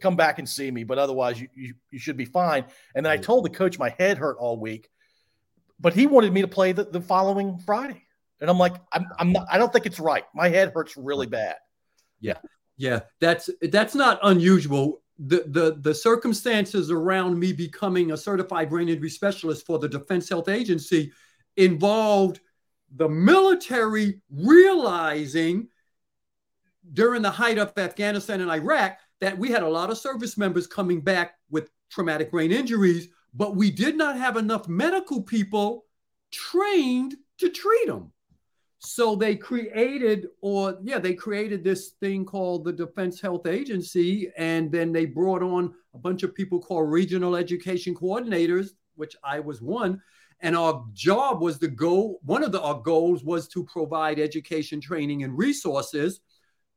come 0.00 0.16
back 0.16 0.38
and 0.38 0.48
see 0.48 0.70
me. 0.70 0.84
But 0.84 0.98
otherwise, 0.98 1.40
you, 1.40 1.48
you, 1.54 1.74
you 1.90 1.98
should 1.98 2.16
be 2.16 2.24
fine. 2.24 2.64
And 2.94 3.04
then 3.04 3.12
I 3.12 3.16
told 3.16 3.44
the 3.44 3.50
coach 3.50 3.78
my 3.78 3.94
head 3.98 4.18
hurt 4.18 4.36
all 4.38 4.58
week, 4.58 4.88
but 5.80 5.94
he 5.94 6.06
wanted 6.06 6.32
me 6.32 6.42
to 6.42 6.48
play 6.48 6.72
the, 6.72 6.84
the 6.84 7.00
following 7.00 7.58
Friday. 7.58 8.02
And 8.40 8.50
I'm 8.50 8.58
like, 8.58 8.74
I'm, 8.92 9.06
I'm 9.18 9.32
not, 9.32 9.46
I 9.50 9.58
don't 9.58 9.72
think 9.72 9.86
it's 9.86 10.00
right. 10.00 10.24
My 10.34 10.48
head 10.48 10.72
hurts 10.74 10.96
really 10.96 11.26
bad. 11.26 11.56
Yeah. 12.20 12.38
Yeah. 12.76 13.00
That's, 13.20 13.50
that's 13.62 13.94
not 13.94 14.18
unusual 14.22 15.02
the, 15.18 15.44
the, 15.46 15.78
the 15.80 15.94
circumstances 15.94 16.90
around 16.90 17.38
me 17.38 17.52
becoming 17.52 18.12
a 18.12 18.16
certified 18.16 18.68
brain 18.68 18.88
injury 18.88 19.10
specialist 19.10 19.64
for 19.64 19.78
the 19.78 19.88
Defense 19.88 20.28
Health 20.28 20.48
Agency 20.48 21.12
involved 21.56 22.40
the 22.96 23.08
military 23.08 24.20
realizing 24.30 25.68
during 26.92 27.22
the 27.22 27.30
height 27.30 27.58
of 27.58 27.72
Afghanistan 27.76 28.40
and 28.40 28.50
Iraq 28.50 28.98
that 29.20 29.38
we 29.38 29.50
had 29.50 29.62
a 29.62 29.68
lot 29.68 29.90
of 29.90 29.98
service 29.98 30.36
members 30.36 30.66
coming 30.66 31.00
back 31.00 31.36
with 31.50 31.70
traumatic 31.90 32.30
brain 32.30 32.52
injuries, 32.52 33.08
but 33.32 33.56
we 33.56 33.70
did 33.70 33.96
not 33.96 34.16
have 34.16 34.36
enough 34.36 34.68
medical 34.68 35.22
people 35.22 35.84
trained 36.30 37.14
to 37.38 37.48
treat 37.48 37.86
them. 37.86 38.12
So 38.84 39.16
they 39.16 39.34
created, 39.34 40.28
or 40.42 40.78
yeah, 40.82 40.98
they 40.98 41.14
created 41.14 41.64
this 41.64 41.90
thing 42.00 42.24
called 42.24 42.64
the 42.64 42.72
Defense 42.72 43.20
Health 43.20 43.46
Agency, 43.46 44.30
and 44.36 44.70
then 44.70 44.92
they 44.92 45.06
brought 45.06 45.42
on 45.42 45.74
a 45.94 45.98
bunch 45.98 46.22
of 46.22 46.34
people 46.34 46.60
called 46.60 46.90
regional 46.90 47.34
education 47.34 47.94
coordinators, 47.94 48.70
which 48.94 49.16
I 49.24 49.40
was 49.40 49.62
one. 49.62 50.02
And 50.40 50.54
our 50.54 50.84
job 50.92 51.40
was 51.40 51.58
to 51.60 51.68
go, 51.68 52.18
one 52.24 52.42
of 52.42 52.52
the, 52.52 52.60
our 52.60 52.80
goals 52.80 53.24
was 53.24 53.48
to 53.48 53.64
provide 53.64 54.18
education, 54.18 54.80
training, 54.80 55.22
and 55.22 55.36
resources 55.36 56.20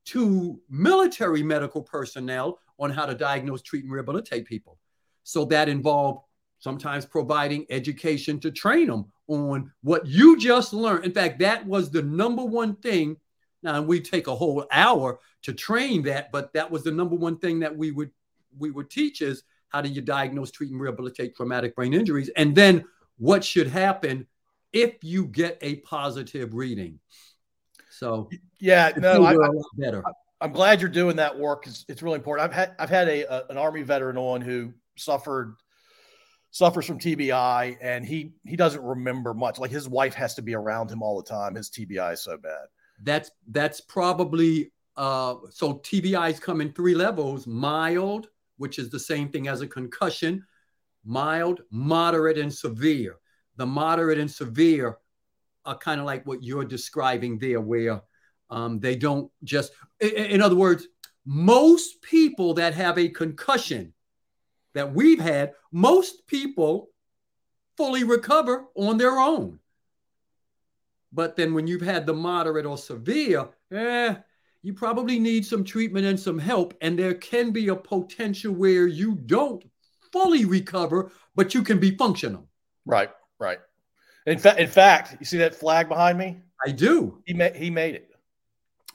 to 0.06 0.62
military 0.70 1.44
medical 1.44 1.82
personnel 1.82 2.60
on 2.80 2.90
how 2.90 3.06
to 3.06 3.16
diagnose, 3.16 3.62
treat, 3.62 3.84
and 3.84 3.92
rehabilitate 3.92 4.46
people. 4.46 4.80
So 5.24 5.44
that 5.46 5.68
involved 5.68 6.22
sometimes 6.60 7.06
providing 7.06 7.66
education 7.70 8.40
to 8.40 8.52
train 8.52 8.88
them 8.88 9.06
on 9.28 9.72
what 9.82 10.06
you 10.06 10.38
just 10.38 10.74
learned. 10.74 11.06
In 11.06 11.14
fact, 11.14 11.40
that 11.40 11.66
was 11.66 11.92
the 11.92 12.02
number 12.02 12.44
one 12.44 12.76
thing. 12.78 13.18
Now 13.64 13.82
we 13.82 14.00
take 14.00 14.28
a 14.28 14.36
whole 14.36 14.66
hour 14.72 15.20
to 15.44 15.54
train 15.54 16.04
that, 16.04 16.32
but 16.32 16.54
that 16.54 16.70
was 16.70 16.84
the 16.84 16.92
number 16.92 17.16
one 17.16 17.38
thing 17.38 17.60
that 17.60 17.76
we 17.76 17.92
would 17.92 18.12
we 18.58 18.72
would 18.72 18.90
teach 18.90 19.22
is 19.22 19.44
how 19.70 19.82
do 19.82 19.90
you 19.90 20.02
diagnose, 20.02 20.52
treat, 20.52 20.72
and 20.72 20.80
rehabilitate 20.80 21.36
traumatic 21.36 21.76
brain 21.76 21.94
injuries, 21.94 22.30
and 22.36 22.56
then 22.56 22.86
what 23.18 23.44
should 23.44 23.68
happen 23.68 24.26
if 24.74 24.96
you 25.04 25.26
get 25.26 25.58
a 25.62 25.78
positive 25.78 26.54
reading. 26.54 27.00
So 27.90 28.30
yeah, 28.60 28.92
no, 28.98 29.26
I, 29.26 29.36
better. 29.78 30.04
I, 30.40 30.46
am 30.46 30.52
glad 30.52 30.82
you're 30.82 30.90
doing 30.90 31.16
that 31.16 31.38
work. 31.38 31.66
It's, 31.66 31.84
it's 31.88 32.04
really 32.04 32.18
important. 32.18 32.48
I've 32.48 32.54
had 32.54 32.76
I've 32.80 32.90
had 32.90 33.08
a, 33.08 33.24
a 33.24 33.48
an 33.50 33.58
army 33.58 33.82
veteran 33.82 34.18
on 34.18 34.42
who 34.42 34.74
suffered 34.96 35.56
suffers 36.52 36.86
from 36.86 37.00
TBI 37.00 37.78
and 37.82 38.06
he 38.06 38.34
he 38.46 38.56
doesn't 38.56 38.82
remember 38.82 39.34
much. 39.34 39.60
Like 39.60 39.72
his 39.72 39.88
wife 39.88 40.14
has 40.16 40.36
to 40.36 40.42
be 40.42 40.56
around 40.56 40.90
him 40.90 41.02
all 41.02 41.22
the 41.22 41.30
time. 41.30 41.56
His 41.56 41.70
TBI 41.70 42.14
is 42.14 42.24
so 42.24 42.38
bad. 42.38 42.68
That's 43.04 43.32
that's 43.50 43.82
probably 43.82 44.72
uh 44.96 45.36
so 45.50 45.76
TBIs 45.76 46.42
come 46.42 46.62
in 46.62 46.72
three 46.72 46.96
levels: 46.96 47.48
mild, 47.48 48.28
which 48.58 48.80
is 48.80 48.90
the 48.90 49.00
same 49.00 49.30
thing 49.30 49.48
as 49.48 49.62
a 49.62 49.68
concussion, 49.68 50.46
mild, 51.06 51.62
moderate, 51.72 52.38
and 52.38 52.54
severe. 52.54 53.18
The 53.58 53.66
moderate 53.66 54.20
and 54.20 54.30
severe 54.30 54.98
are 55.66 55.78
kind 55.78 56.00
of 56.00 56.06
like 56.06 56.26
what 56.26 56.44
you're 56.44 56.66
describing 56.66 57.38
there, 57.38 57.62
where 57.62 58.02
um, 58.50 58.80
they 58.80 58.96
don't 58.96 59.30
just, 59.44 59.74
in, 60.00 60.10
in 60.10 60.42
other 60.42 60.56
words, 60.56 60.88
most 61.26 62.02
people 62.02 62.54
that 62.54 62.74
have 62.74 62.98
a 62.98 63.10
concussion 63.10 63.94
that 64.78 64.94
we've 64.94 65.20
had, 65.20 65.54
most 65.72 66.28
people 66.28 66.90
fully 67.76 68.04
recover 68.04 68.66
on 68.76 68.98
their 68.98 69.20
own. 69.20 69.60
But 71.12 71.36
then 71.36 71.54
when 71.54 71.68
you've 71.68 71.82
had 71.82 72.06
the 72.06 72.14
moderate 72.14 72.66
or 72.66 72.78
severe, 72.78 73.50
eh, 73.72 74.16
you 74.62 74.74
probably 74.74 75.20
need 75.20 75.46
some 75.46 75.64
treatment 75.64 76.06
and 76.06 76.20
some 76.20 76.40
help. 76.40 76.74
And 76.82 76.98
there 76.98 77.14
can 77.14 77.52
be 77.52 77.70
a 77.70 77.76
potential 77.76 78.54
where 78.54 78.88
you 78.88 79.16
don't 79.16 79.64
fully 80.12 80.46
recover, 80.46 81.12
but 81.36 81.54
you 81.54 81.64
can 81.64 81.80
be 81.80 81.96
functional. 81.96 82.48
Right, 82.86 83.10
right. 83.40 83.60
In 84.26 84.38
fact, 84.38 84.60
in 84.60 84.68
fact, 84.68 85.18
you 85.20 85.26
see 85.26 85.38
that 85.38 85.56
flag 85.56 85.88
behind 85.88 86.18
me? 86.18 86.38
I 86.66 86.72
do. 86.72 87.22
He 87.26 87.34
made 87.34 87.56
he 87.56 87.70
made 87.70 87.96
it. 87.96 88.10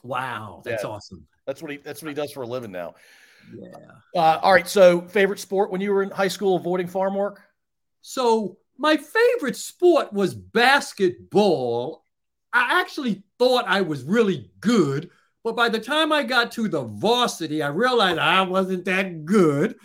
Wow, 0.02 0.62
that's 0.64 0.82
Yeah. 0.82 0.90
awesome. 0.90 1.26
That's 1.46 1.62
what 1.62 1.70
he 1.70 1.78
that's 1.78 2.02
what 2.02 2.08
he 2.08 2.14
does 2.14 2.32
for 2.32 2.42
a 2.42 2.46
living 2.46 2.72
now. 2.72 2.94
Yeah. 3.54 3.68
Uh, 4.14 4.38
all 4.42 4.52
right. 4.52 4.68
So, 4.68 5.02
favorite 5.02 5.40
sport 5.40 5.70
when 5.70 5.80
you 5.80 5.92
were 5.92 6.02
in 6.02 6.10
high 6.10 6.28
school, 6.28 6.56
avoiding 6.56 6.86
farm 6.86 7.14
work? 7.14 7.40
So 8.02 8.58
my 8.76 8.96
favorite 8.96 9.56
sport 9.56 10.12
was 10.12 10.34
basketball. 10.34 12.04
I 12.52 12.80
actually 12.80 13.22
thought 13.38 13.64
I 13.66 13.80
was 13.80 14.02
really 14.02 14.50
good, 14.60 15.10
but 15.42 15.56
by 15.56 15.68
the 15.68 15.78
time 15.78 16.12
I 16.12 16.24
got 16.24 16.52
to 16.52 16.68
the 16.68 16.82
varsity, 16.82 17.62
I 17.62 17.68
realized 17.68 18.18
I 18.18 18.42
wasn't 18.42 18.84
that 18.84 19.24
good. 19.24 19.76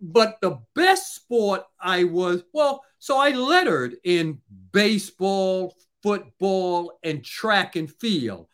But 0.00 0.38
the 0.42 0.58
best 0.74 1.14
sport 1.14 1.62
I 1.80 2.04
was, 2.04 2.42
well, 2.52 2.84
so 2.98 3.16
I 3.16 3.30
lettered 3.30 3.96
in 4.04 4.40
baseball, 4.72 5.74
football, 6.02 6.98
and 7.02 7.24
track 7.24 7.76
and 7.76 7.90
field. 7.90 8.48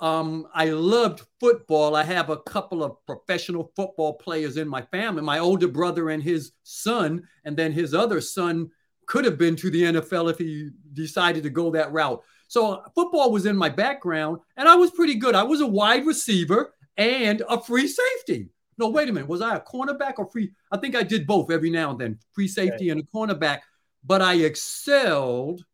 Um, 0.00 0.46
I 0.54 0.66
loved 0.66 1.22
football. 1.40 1.96
I 1.96 2.04
have 2.04 2.30
a 2.30 2.36
couple 2.36 2.84
of 2.84 3.04
professional 3.04 3.72
football 3.74 4.14
players 4.14 4.56
in 4.56 4.68
my 4.68 4.82
family. 4.82 5.22
My 5.22 5.40
older 5.40 5.68
brother 5.68 6.10
and 6.10 6.22
his 6.22 6.52
son, 6.62 7.26
and 7.44 7.56
then 7.56 7.72
his 7.72 7.94
other 7.94 8.20
son 8.20 8.70
could 9.06 9.24
have 9.24 9.38
been 9.38 9.56
to 9.56 9.70
the 9.70 9.82
NFL 9.82 10.30
if 10.30 10.38
he 10.38 10.70
decided 10.92 11.42
to 11.42 11.50
go 11.50 11.70
that 11.72 11.92
route. 11.92 12.22
So 12.46 12.82
football 12.94 13.32
was 13.32 13.46
in 13.46 13.56
my 13.56 13.68
background, 13.68 14.38
and 14.56 14.68
I 14.68 14.76
was 14.76 14.90
pretty 14.92 15.16
good. 15.16 15.34
I 15.34 15.42
was 15.42 15.60
a 15.60 15.66
wide 15.66 16.06
receiver 16.06 16.74
and 16.96 17.42
a 17.48 17.60
free 17.60 17.88
safety. 17.88 18.50
No, 18.78 18.88
wait 18.90 19.08
a 19.08 19.12
minute. 19.12 19.28
Was 19.28 19.42
I 19.42 19.56
a 19.56 19.60
cornerback 19.60 20.14
or 20.18 20.26
free? 20.26 20.52
I 20.70 20.76
think 20.78 20.94
I 20.94 21.02
did 21.02 21.26
both 21.26 21.50
every 21.50 21.70
now 21.70 21.90
and 21.90 21.98
then, 21.98 22.18
free 22.32 22.46
safety 22.46 22.90
and 22.90 23.00
a 23.00 23.02
cornerback. 23.04 23.60
But 24.04 24.22
I 24.22 24.34
excelled 24.34 25.64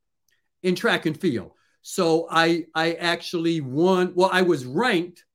in 0.62 0.74
track 0.74 1.04
and 1.04 1.18
field. 1.18 1.52
So 1.86 2.26
I 2.30 2.64
I 2.74 2.94
actually 2.94 3.60
won. 3.60 4.14
Well, 4.14 4.30
I 4.32 4.40
was 4.40 4.64
ranked. 4.64 5.26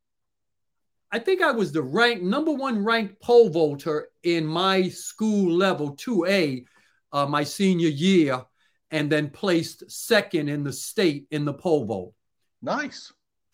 I 1.12 1.20
think 1.20 1.44
I 1.44 1.52
was 1.52 1.72
the 1.72 1.84
rank 1.84 2.24
number 2.24 2.52
one 2.52 2.84
ranked 2.84 3.22
pole 3.22 3.50
vaulter 3.50 4.08
in 4.24 4.48
my 4.48 4.90
school 4.90 5.52
level 5.52 5.96
2A 5.96 6.66
uh, 7.12 7.26
my 7.28 7.44
senior 7.44 7.90
year, 7.90 8.42
and 8.90 9.12
then 9.12 9.30
placed 9.30 9.90
second 9.92 10.50
in 10.50 10.64
the 10.64 10.74
state 10.74 11.28
in 11.30 11.46
the 11.46 11.54
pole 11.54 11.86
vault. 11.86 12.16
Nice. 12.64 13.14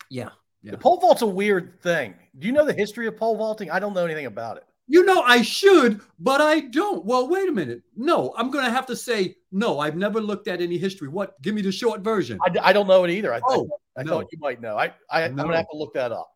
Yeah. 0.09 0.29
Yeah. 0.63 0.71
The 0.71 0.77
pole 0.77 1.01
vault's 1.01 1.21
a 1.21 1.27
weird 1.27 1.81
thing. 1.81 2.15
Do 2.39 2.47
you 2.47 2.53
know 2.53 2.65
the 2.65 2.73
history 2.73 3.07
of 3.07 3.17
pole 3.17 3.35
vaulting? 3.35 3.69
I 3.71 3.79
don't 3.79 3.93
know 3.93 4.05
anything 4.05 4.25
about 4.25 4.55
it. 4.55 4.63
You 4.87 5.03
know, 5.03 5.21
I 5.21 5.41
should, 5.41 6.01
but 6.19 6.41
I 6.41 6.59
don't. 6.59 7.03
Well, 7.05 7.27
wait 7.27 7.49
a 7.49 7.51
minute. 7.51 7.81
No, 7.95 8.33
I'm 8.37 8.51
going 8.51 8.65
to 8.65 8.71
have 8.71 8.85
to 8.87 8.95
say 8.95 9.35
no. 9.51 9.79
I've 9.79 9.95
never 9.95 10.21
looked 10.21 10.47
at 10.47 10.61
any 10.61 10.77
history. 10.77 11.07
What? 11.07 11.41
Give 11.41 11.55
me 11.55 11.61
the 11.63 11.71
short 11.71 12.01
version. 12.01 12.37
I, 12.45 12.69
I 12.69 12.73
don't 12.73 12.87
know 12.87 13.03
it 13.03 13.09
either. 13.09 13.33
I, 13.33 13.41
Oh, 13.47 13.67
I, 13.97 14.01
I 14.01 14.03
no. 14.03 14.11
thought 14.11 14.27
you 14.31 14.37
might 14.39 14.61
know. 14.61 14.77
I, 14.77 14.93
I 15.09 15.23
I'm 15.23 15.35
gonna 15.35 15.57
have 15.57 15.69
to 15.71 15.77
look 15.77 15.93
that 15.95 16.11
up. 16.11 16.29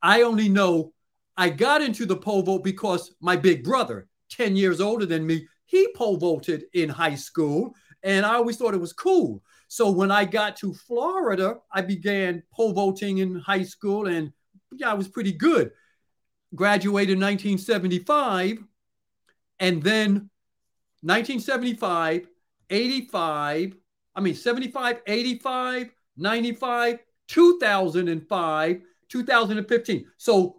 I 0.00 0.22
only 0.22 0.48
know 0.48 0.92
I 1.36 1.50
got 1.50 1.82
into 1.82 2.06
the 2.06 2.16
pole 2.16 2.42
vault 2.42 2.64
because 2.64 3.14
my 3.20 3.36
big 3.36 3.62
brother, 3.62 4.08
10 4.30 4.56
years 4.56 4.80
older 4.80 5.04
than 5.06 5.26
me, 5.26 5.46
he 5.66 5.88
pole 5.94 6.16
vaulted 6.16 6.64
in 6.72 6.88
high 6.88 7.14
school. 7.14 7.74
And 8.02 8.24
I 8.26 8.34
always 8.34 8.56
thought 8.56 8.74
it 8.74 8.80
was 8.80 8.92
cool. 8.92 9.42
So 9.68 9.90
when 9.90 10.10
I 10.10 10.24
got 10.24 10.56
to 10.58 10.74
Florida, 10.74 11.56
I 11.72 11.82
began 11.82 12.42
pole 12.52 12.72
vaulting 12.72 13.18
in 13.18 13.36
high 13.36 13.62
school 13.62 14.06
and 14.06 14.32
yeah, 14.72 14.90
I 14.90 14.94
was 14.94 15.08
pretty 15.08 15.32
good. 15.32 15.70
Graduated 16.54 17.14
in 17.14 17.20
1975. 17.20 18.62
And 19.60 19.82
then 19.82 20.30
1975, 21.02 22.26
85, 22.70 23.76
I 24.14 24.20
mean 24.20 24.34
75, 24.34 25.02
85, 25.06 25.90
95, 26.16 26.98
2005, 27.28 28.82
2015. 29.08 30.06
So 30.16 30.56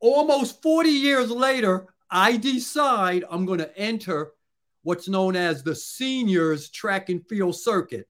almost 0.00 0.62
40 0.62 0.88
years 0.88 1.30
later, 1.30 1.86
I 2.10 2.36
decide 2.36 3.24
I'm 3.30 3.46
going 3.46 3.58
to 3.58 3.76
enter 3.78 4.32
what's 4.82 5.08
known 5.08 5.34
as 5.34 5.62
the 5.62 5.74
seniors 5.74 6.70
track 6.70 7.08
and 7.08 7.26
field 7.28 7.56
circuit 7.56 8.08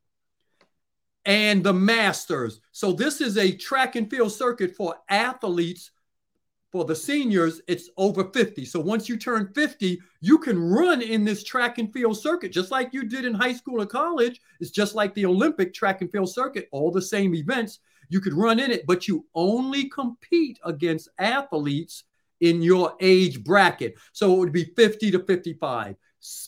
and 1.25 1.65
the 1.65 1.73
masters. 1.73 2.61
So 2.73 2.93
this 2.93 3.21
is 3.21 3.39
a 3.39 3.53
track 3.53 3.97
and 3.97 4.11
field 4.11 4.33
circuit 4.33 4.77
for 4.77 4.97
athletes. 5.09 5.91
For 6.73 6.85
the 6.85 6.97
seniors, 6.97 7.61
it's 7.69 7.91
over 7.97 8.25
50. 8.25 8.65
So 8.65 8.81
once 8.81 9.09
you 9.09 9.17
turn 9.17 9.53
50, 9.55 10.01
you 10.21 10.39
can 10.39 10.59
run 10.59 11.01
in 11.01 11.25
this 11.25 11.45
track 11.45 11.79
and 11.79 11.93
field 11.93 12.19
circuit 12.19 12.53
just 12.53 12.71
like 12.71 12.93
you 12.93 13.05
did 13.05 13.25
in 13.25 13.35
high 13.35 13.53
school 13.53 13.81
or 13.81 13.87
college. 13.87 14.41
It's 14.61 14.73
just 14.73 14.95
like 14.95 15.15
the 15.15 15.27
Olympic 15.27 15.73
track 15.73 16.01
and 16.01 16.11
field 16.11 16.31
circuit, 16.31 16.69
all 16.73 16.91
the 16.91 17.01
same 17.01 17.35
events. 17.35 17.79
You 18.09 18.21
could 18.21 18.35
run 18.35 18.59
in 18.59 18.71
it, 18.71 18.85
but 18.87 19.09
you 19.09 19.27
only 19.35 19.89
compete 19.89 20.59
against 20.65 21.09
athletes 21.19 22.05
in 22.41 22.63
your 22.63 22.95
age 23.01 23.43
bracket. 23.45 23.95
So 24.13 24.35
it 24.35 24.39
would 24.39 24.53
be 24.53 24.73
50 24.77 25.13
to 25.13 25.21
55, 25.21 25.97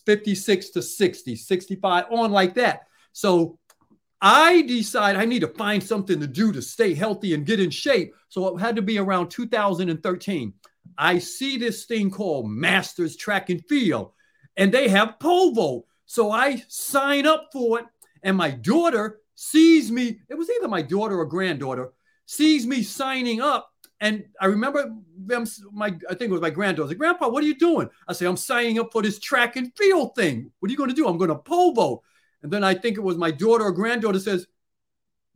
56 0.05 0.71
to 0.71 0.83
60, 0.83 1.37
65, 1.37 2.05
on 2.11 2.33
like 2.33 2.55
that. 2.55 2.83
So 3.13 3.59
I 4.21 4.63
decide 4.63 5.17
I 5.17 5.25
need 5.25 5.41
to 5.41 5.49
find 5.49 5.83
something 5.83 6.19
to 6.21 6.27
do 6.27 6.53
to 6.53 6.61
stay 6.61 6.95
healthy 6.95 7.35
and 7.35 7.47
get 7.47 7.61
in 7.61 7.71
shape. 7.71 8.15
So 8.29 8.57
it 8.57 8.61
had 8.61 8.77
to 8.77 8.83
be 8.83 8.99
around 8.99 9.29
2013. 9.31 10.53
I 10.97 11.19
see 11.19 11.57
this 11.57 11.85
thing 11.85 12.11
called 12.11 12.51
Masters 12.51 13.17
Track 13.17 13.51
and 13.51 13.65
Field, 13.67 14.13
and 14.57 14.73
they 14.73 14.89
have 14.89 15.21
pole 15.21 15.53
vault. 15.53 15.87
So 16.07 16.33
I 16.33 16.63
sign 16.69 17.27
up 17.27 17.51
for 17.53 17.81
it, 17.81 17.87
and 18.23 18.37
my 18.37 18.51
daughter 18.51 19.21
sees 19.35 19.93
me. 19.93 20.19
It 20.29 20.35
was 20.35 20.51
either 20.51 20.69
my 20.69 20.83
daughter 20.83 21.19
or 21.19 21.27
granddaughter 21.27 21.93
sees 22.27 22.67
me 22.67 22.83
signing 22.83 23.41
up. 23.41 23.71
And 24.01 24.25
I 24.41 24.47
remember 24.47 24.95
them, 25.17 25.45
my 25.73 25.89
I 26.09 26.15
think 26.15 26.31
it 26.31 26.31
was 26.31 26.41
my 26.41 26.51
granddaughter. 26.51 26.95
Grandpa, 26.95 27.29
what 27.29 27.43
are 27.43 27.47
you 27.47 27.57
doing? 27.57 27.91
I 28.07 28.13
say, 28.13 28.27
I'm 28.27 28.37
signing 28.37 28.79
up 28.79 28.91
for 28.93 29.03
this 29.03 29.19
track 29.19 29.57
and 29.57 29.73
field 29.77 30.15
thing. 30.15 30.51
What 30.59 30.69
are 30.69 30.73
you 30.73 30.79
going 30.79 30.91
to 30.91 30.95
do? 30.95 31.09
I'm 31.09 31.19
going 31.19 31.31
to 31.31 31.37
pole. 31.37 32.05
And 32.43 32.53
then 32.53 32.65
I 32.65 32.75
think 32.75 32.97
it 32.97 33.03
was 33.03 33.17
my 33.17 33.31
daughter 33.31 33.65
or 33.65 33.73
granddaughter 33.73 34.21
says, 34.21 34.47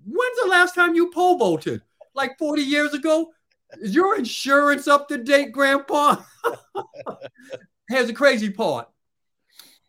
When's 0.04 0.40
the 0.42 0.48
last 0.48 0.74
time 0.74 0.94
you 0.94 1.10
pole 1.10 1.38
vaulted? 1.38 1.82
Like 2.14 2.38
40 2.38 2.62
years 2.62 2.92
ago? 2.92 3.32
Is 3.80 3.94
your 3.94 4.16
insurance 4.16 4.86
up 4.86 5.08
to 5.08 5.18
date, 5.18 5.52
Grandpa? 5.52 6.16
Here's 7.88 8.08
the 8.08 8.12
crazy 8.12 8.50
part. 8.50 8.88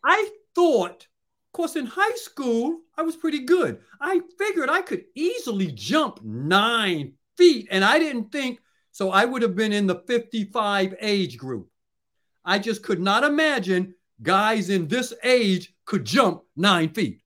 I 0.04 0.30
thought, 0.54 1.06
of 1.46 1.52
course, 1.52 1.76
in 1.76 1.86
high 1.86 2.14
school, 2.16 2.80
I 2.96 3.02
was 3.02 3.16
pretty 3.16 3.40
good. 3.40 3.80
I 4.00 4.20
figured 4.38 4.70
I 4.70 4.82
could 4.82 5.04
easily 5.14 5.66
jump 5.72 6.22
nine 6.22 7.14
feet, 7.36 7.68
and 7.70 7.84
I 7.84 7.98
didn't 7.98 8.30
think 8.30 8.60
so. 8.92 9.10
I 9.10 9.24
would 9.24 9.42
have 9.42 9.56
been 9.56 9.72
in 9.72 9.86
the 9.86 10.02
55 10.06 10.94
age 11.00 11.36
group. 11.36 11.68
I 12.44 12.58
just 12.58 12.82
could 12.82 13.00
not 13.00 13.24
imagine 13.24 13.94
guys 14.22 14.70
in 14.70 14.86
this 14.86 15.12
age 15.22 15.73
could 15.84 16.04
jump 16.04 16.42
nine 16.56 16.88
feet. 16.90 17.20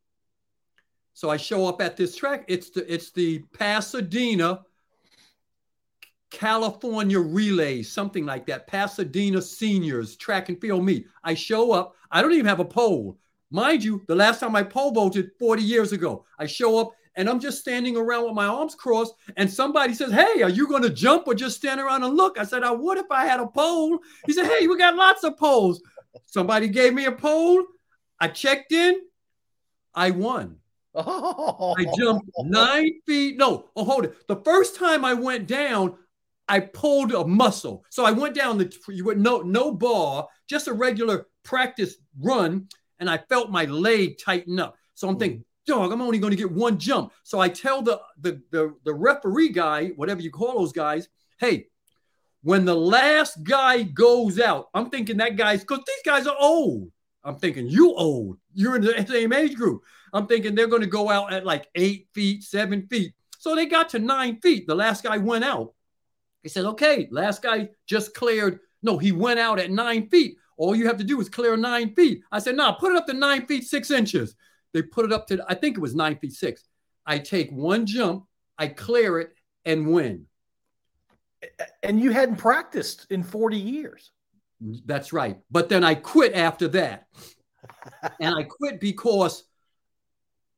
So 1.14 1.30
I 1.30 1.36
show 1.36 1.66
up 1.66 1.80
at 1.80 1.96
this 1.96 2.16
track. 2.16 2.44
It's 2.48 2.70
the 2.70 2.92
it's 2.92 3.10
the 3.10 3.40
Pasadena, 3.52 4.60
California 6.30 7.18
relay, 7.18 7.82
something 7.82 8.24
like 8.24 8.46
that. 8.46 8.66
Pasadena 8.66 9.42
seniors 9.42 10.16
track 10.16 10.48
and 10.48 10.60
field 10.60 10.84
meet. 10.84 11.08
I 11.24 11.34
show 11.34 11.72
up. 11.72 11.96
I 12.10 12.22
don't 12.22 12.32
even 12.32 12.46
have 12.46 12.60
a 12.60 12.64
pole. 12.64 13.18
Mind 13.50 13.82
you, 13.82 14.02
the 14.06 14.14
last 14.14 14.40
time 14.40 14.54
I 14.54 14.62
pole 14.62 14.92
vaulted 14.92 15.30
40 15.38 15.62
years 15.62 15.92
ago, 15.92 16.24
I 16.38 16.46
show 16.46 16.78
up 16.78 16.92
and 17.18 17.28
I'm 17.28 17.40
just 17.40 17.58
standing 17.58 17.96
around 17.96 18.26
with 18.26 18.34
my 18.34 18.46
arms 18.46 18.76
crossed, 18.76 19.14
and 19.36 19.50
somebody 19.50 19.92
says, 19.92 20.12
Hey, 20.12 20.40
are 20.42 20.48
you 20.48 20.68
going 20.68 20.84
to 20.84 20.90
jump 20.90 21.26
or 21.26 21.34
just 21.34 21.56
stand 21.56 21.80
around 21.80 22.04
and 22.04 22.16
look? 22.16 22.38
I 22.38 22.44
said, 22.44 22.62
I 22.62 22.70
would 22.70 22.96
if 22.96 23.10
I 23.10 23.26
had 23.26 23.40
a 23.40 23.46
pole. 23.46 23.98
He 24.24 24.32
said, 24.32 24.46
Hey, 24.46 24.68
we 24.68 24.78
got 24.78 24.94
lots 24.94 25.24
of 25.24 25.36
poles. 25.36 25.82
Somebody 26.26 26.68
gave 26.68 26.94
me 26.94 27.06
a 27.06 27.12
pole. 27.12 27.64
I 28.20 28.28
checked 28.28 28.72
in. 28.72 29.00
I 29.94 30.10
won. 30.10 30.56
Oh, 30.94 31.74
I 31.78 31.84
jumped 31.96 32.28
nine 32.40 32.90
feet. 33.06 33.36
No, 33.36 33.68
oh, 33.76 33.84
hold 33.84 34.06
it. 34.06 34.26
The 34.26 34.36
first 34.36 34.76
time 34.76 35.04
I 35.04 35.14
went 35.14 35.46
down, 35.46 35.96
I 36.48 36.60
pulled 36.60 37.12
a 37.12 37.24
muscle. 37.24 37.84
So 37.90 38.04
I 38.04 38.10
went 38.10 38.34
down 38.34 38.58
the 38.58 38.74
you 38.88 39.04
went 39.04 39.20
no 39.20 39.42
no 39.42 39.72
bar, 39.72 40.26
just 40.48 40.66
a 40.66 40.72
regular 40.72 41.26
practice 41.44 41.96
run, 42.20 42.68
and 42.98 43.08
I 43.08 43.18
felt 43.28 43.50
my 43.50 43.66
leg 43.66 44.18
tighten 44.18 44.58
up. 44.58 44.76
So 44.94 45.08
I'm 45.08 45.14
hmm. 45.14 45.20
thinking, 45.20 45.44
dog, 45.66 45.92
I'm 45.92 46.02
only 46.02 46.18
going 46.18 46.32
to 46.32 46.36
get 46.36 46.50
one 46.50 46.78
jump. 46.78 47.12
So 47.22 47.38
I 47.38 47.48
tell 47.48 47.82
the 47.82 48.00
the 48.20 48.42
the, 48.50 48.74
the 48.84 48.94
referee 48.94 49.50
guy, 49.50 49.88
whatever 49.88 50.20
you 50.20 50.30
call 50.30 50.58
those 50.58 50.72
guys, 50.72 51.08
hey, 51.38 51.66
when 52.42 52.64
the 52.64 52.76
last 52.76 53.42
guy 53.44 53.82
goes 53.82 54.40
out, 54.40 54.68
I'm 54.74 54.90
thinking 54.90 55.18
that 55.18 55.36
guy's 55.36 55.60
because 55.60 55.84
these 55.86 56.02
guys 56.04 56.26
are 56.26 56.36
old. 56.38 56.90
I'm 57.24 57.36
thinking 57.36 57.68
you 57.68 57.94
old. 57.94 58.38
You're 58.54 58.76
in 58.76 58.82
the 58.82 59.06
same 59.06 59.32
age 59.32 59.54
group. 59.54 59.82
I'm 60.12 60.26
thinking 60.26 60.54
they're 60.54 60.66
going 60.66 60.82
to 60.82 60.88
go 60.88 61.10
out 61.10 61.32
at 61.32 61.44
like 61.44 61.68
eight 61.74 62.08
feet, 62.14 62.42
seven 62.42 62.86
feet. 62.86 63.12
So 63.38 63.54
they 63.54 63.66
got 63.66 63.90
to 63.90 63.98
nine 63.98 64.40
feet. 64.40 64.66
The 64.66 64.74
last 64.74 65.04
guy 65.04 65.18
went 65.18 65.44
out. 65.44 65.74
He 66.42 66.48
said, 66.48 66.64
okay, 66.64 67.08
last 67.10 67.42
guy 67.42 67.70
just 67.86 68.14
cleared. 68.14 68.60
No, 68.82 68.98
he 68.98 69.12
went 69.12 69.40
out 69.40 69.58
at 69.58 69.70
nine 69.70 70.08
feet. 70.08 70.36
All 70.56 70.74
you 70.74 70.86
have 70.86 70.98
to 70.98 71.04
do 71.04 71.20
is 71.20 71.28
clear 71.28 71.56
nine 71.56 71.94
feet. 71.94 72.22
I 72.32 72.38
said, 72.38 72.56
nah, 72.56 72.72
put 72.72 72.92
it 72.92 72.96
up 72.96 73.06
to 73.06 73.12
nine 73.12 73.46
feet, 73.46 73.64
six 73.64 73.90
inches. 73.90 74.34
They 74.72 74.82
put 74.82 75.04
it 75.04 75.12
up 75.12 75.26
to, 75.28 75.44
I 75.48 75.54
think 75.54 75.76
it 75.76 75.80
was 75.80 75.94
nine 75.94 76.16
feet 76.18 76.32
six. 76.32 76.64
I 77.06 77.18
take 77.18 77.50
one 77.50 77.86
jump, 77.86 78.26
I 78.58 78.68
clear 78.68 79.20
it, 79.20 79.30
and 79.64 79.92
win. 79.92 80.26
And 81.82 82.00
you 82.00 82.10
hadn't 82.10 82.36
practiced 82.36 83.06
in 83.10 83.22
40 83.22 83.56
years. 83.56 84.10
That's 84.60 85.12
right. 85.12 85.38
But 85.50 85.68
then 85.68 85.84
I 85.84 85.94
quit 85.94 86.34
after 86.34 86.68
that. 86.68 87.08
and 88.20 88.34
I 88.34 88.42
quit 88.42 88.80
because 88.80 89.44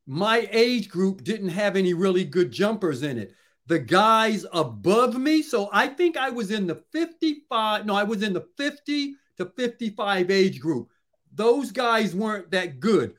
my 0.07 0.49
age 0.51 0.89
group 0.89 1.23
didn't 1.23 1.51
have 1.51 1.77
any 1.77 1.95
really 1.95 2.25
good 2.25 2.51
jumpers 2.51 3.03
in 3.03 3.19
it. 3.19 3.35
The 3.67 3.79
guys 3.79 4.45
above 4.53 5.17
me, 5.17 5.43
so 5.43 5.69
I 5.73 5.87
think 5.87 6.17
I 6.17 6.31
was 6.31 6.51
in 6.51 6.67
the 6.67 6.83
55, 6.93 7.87
no, 7.87 7.95
I 7.95 8.03
was 8.03 8.23
in 8.23 8.33
the 8.33 8.49
50 8.57 9.15
to 9.37 9.47
55 9.57 10.31
age 10.31 10.61
group. 10.61 10.89
Those 11.33 11.71
guys 11.71 12.15
weren't 12.15 12.51
that 12.51 12.81
good. 12.81 13.15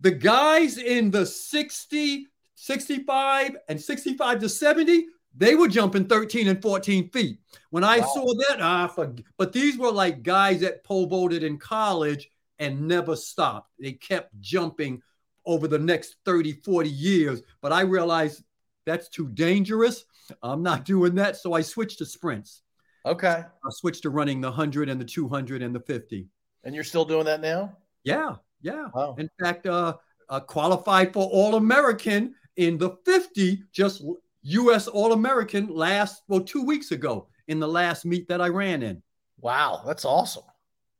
The 0.00 0.10
guys 0.10 0.78
in 0.78 1.10
the 1.10 1.24
60, 1.24 2.26
65, 2.54 3.56
and 3.68 3.80
65 3.80 4.40
to 4.40 4.48
70, 4.48 5.06
they 5.36 5.54
were 5.54 5.68
jumping 5.68 6.06
13 6.06 6.48
and 6.48 6.60
14 6.60 7.10
feet. 7.10 7.38
When 7.70 7.84
I 7.84 8.00
wow. 8.00 8.06
saw 8.06 8.34
that, 8.48 8.60
ah, 8.60 8.88
forget. 8.88 9.24
but 9.36 9.52
these 9.52 9.78
were 9.78 9.92
like 9.92 10.22
guys 10.22 10.60
that 10.60 10.84
pole 10.84 11.06
vaulted 11.06 11.42
in 11.42 11.58
college 11.58 12.28
and 12.58 12.88
never 12.88 13.14
stopped. 13.14 13.70
They 13.78 13.92
kept 13.92 14.38
jumping 14.40 15.02
over 15.46 15.68
the 15.68 15.78
next 15.78 16.16
30, 16.24 16.52
40 16.64 16.88
years. 16.90 17.42
But 17.60 17.72
I 17.72 17.82
realized 17.82 18.42
that's 18.84 19.08
too 19.08 19.28
dangerous. 19.28 20.04
I'm 20.42 20.62
not 20.62 20.84
doing 20.84 21.14
that. 21.16 21.36
So 21.36 21.52
I 21.52 21.62
switched 21.62 21.98
to 21.98 22.06
sprints. 22.06 22.62
Okay. 23.06 23.44
I 23.44 23.70
switched 23.70 24.02
to 24.02 24.10
running 24.10 24.40
the 24.40 24.48
100 24.48 24.88
and 24.88 25.00
the 25.00 25.04
200 25.04 25.62
and 25.62 25.74
the 25.74 25.80
50. 25.80 26.26
And 26.64 26.74
you're 26.74 26.84
still 26.84 27.04
doing 27.04 27.24
that 27.24 27.40
now? 27.40 27.76
Yeah. 28.04 28.36
Yeah. 28.60 28.88
Wow. 28.94 29.14
In 29.18 29.30
fact, 29.40 29.66
uh, 29.66 29.94
uh, 30.28 30.40
qualified 30.40 31.12
for 31.12 31.26
All 31.26 31.54
American 31.54 32.34
in 32.56 32.76
the 32.76 32.90
50, 33.06 33.62
just 33.72 34.04
U.S. 34.42 34.88
All 34.88 35.12
American 35.12 35.68
last, 35.68 36.22
well, 36.28 36.40
two 36.40 36.64
weeks 36.64 36.90
ago 36.90 37.28
in 37.48 37.58
the 37.58 37.68
last 37.68 38.04
meet 38.04 38.28
that 38.28 38.40
I 38.40 38.48
ran 38.48 38.82
in. 38.82 39.02
Wow. 39.40 39.82
That's 39.86 40.04
awesome. 40.04 40.44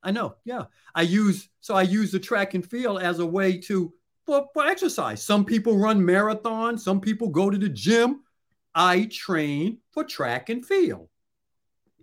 I 0.03 0.11
know. 0.11 0.36
Yeah. 0.45 0.64
I 0.95 1.03
use, 1.03 1.49
so 1.61 1.74
I 1.74 1.82
use 1.82 2.12
the 2.12 2.20
track 2.20 2.55
and 2.55 2.68
field 2.68 3.03
as 3.03 3.18
a 3.18 3.26
way 3.26 3.59
to, 3.59 3.93
for, 4.24 4.47
for 4.53 4.66
exercise. 4.66 5.22
Some 5.22 5.45
people 5.45 5.78
run 5.78 6.01
marathons, 6.01 6.80
some 6.80 7.01
people 7.01 7.28
go 7.28 7.51
to 7.51 7.59
the 7.59 7.68
gym. 7.68 8.22
I 8.74 9.09
train 9.11 9.78
for 9.91 10.05
track 10.05 10.51
and 10.51 10.64
field. 10.64 11.09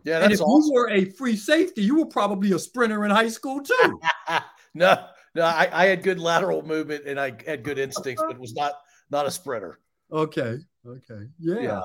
Yeah, 0.03 0.19
that's 0.19 0.25
and 0.25 0.33
if 0.33 0.41
awesome. 0.41 0.67
you 0.67 0.73
were 0.73 0.89
a 0.89 1.05
free 1.05 1.36
safety, 1.36 1.81
you 1.81 1.97
were 1.97 2.05
probably 2.05 2.51
a 2.51 2.59
sprinter 2.59 3.05
in 3.05 3.11
high 3.11 3.29
school 3.29 3.61
too. 3.61 3.99
no, 4.75 5.05
no, 5.33 5.43
I, 5.43 5.69
I, 5.71 5.86
had 5.86 6.03
good 6.03 6.19
lateral 6.19 6.61
movement 6.61 7.05
and 7.07 7.19
I 7.19 7.33
had 7.45 7.63
good 7.63 7.79
instincts, 7.79 8.23
but 8.27 8.38
was 8.38 8.53
not 8.53 8.73
not 9.09 9.25
a 9.25 9.31
sprinter. 9.31 9.79
Okay, 10.11 10.57
okay, 10.85 11.27
yeah. 11.39 11.59
yeah. 11.59 11.81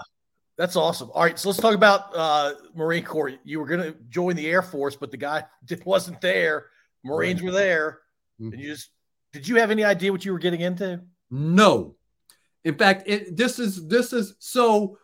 That's 0.57 0.77
awesome. 0.77 1.11
All 1.15 1.23
right, 1.23 1.39
so 1.39 1.49
let's 1.49 1.61
talk 1.61 1.75
about 1.75 2.15
uh, 2.15 2.53
Marine 2.75 3.03
Corps. 3.03 3.33
You 3.45 3.61
were 3.61 3.67
going 3.67 3.81
to 3.81 3.97
join 4.11 4.37
the 4.37 4.47
Air 4.47 4.61
Force, 4.61 4.95
but 4.95 5.11
the 5.11 5.17
guy 5.17 5.45
wasn't 5.85 6.21
there. 6.21 6.67
Marines 7.03 7.43
were 7.43 7.51
there, 7.51 8.01
mm-hmm. 8.41 8.53
and 8.53 8.61
you 8.61 8.69
just 8.69 8.91
did 9.33 9.49
you 9.49 9.57
have 9.57 9.71
any 9.71 9.85
idea 9.85 10.13
what 10.13 10.25
you 10.25 10.33
were 10.33 10.39
getting 10.39 10.61
into? 10.61 11.01
No. 11.31 11.97
In 12.65 12.77
fact, 12.77 13.05
it, 13.07 13.37
this 13.37 13.59
is 13.59 13.87
this 13.89 14.13
is 14.13 14.35
so 14.39 14.99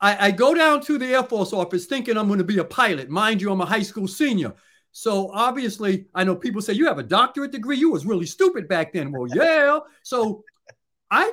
I, 0.00 0.26
I 0.26 0.30
go 0.32 0.52
down 0.52 0.80
to 0.82 0.98
the 0.98 1.06
Air 1.06 1.22
Force 1.22 1.52
office 1.52 1.86
thinking 1.86 2.18
I'm 2.18 2.26
going 2.26 2.38
to 2.38 2.44
be 2.44 2.58
a 2.58 2.64
pilot. 2.64 3.08
Mind 3.08 3.40
you, 3.40 3.50
I'm 3.50 3.60
a 3.60 3.66
high 3.66 3.82
school 3.82 4.08
senior. 4.08 4.52
So 4.90 5.30
obviously, 5.32 6.06
I 6.14 6.24
know 6.24 6.36
people 6.36 6.60
say 6.60 6.74
you 6.74 6.86
have 6.86 6.98
a 6.98 7.02
doctorate 7.02 7.52
degree. 7.52 7.78
You 7.78 7.90
was 7.90 8.04
really 8.04 8.26
stupid 8.26 8.68
back 8.68 8.92
then. 8.92 9.10
Well, 9.10 9.26
yeah. 9.32 9.78
So 10.02 10.44
I, 11.10 11.32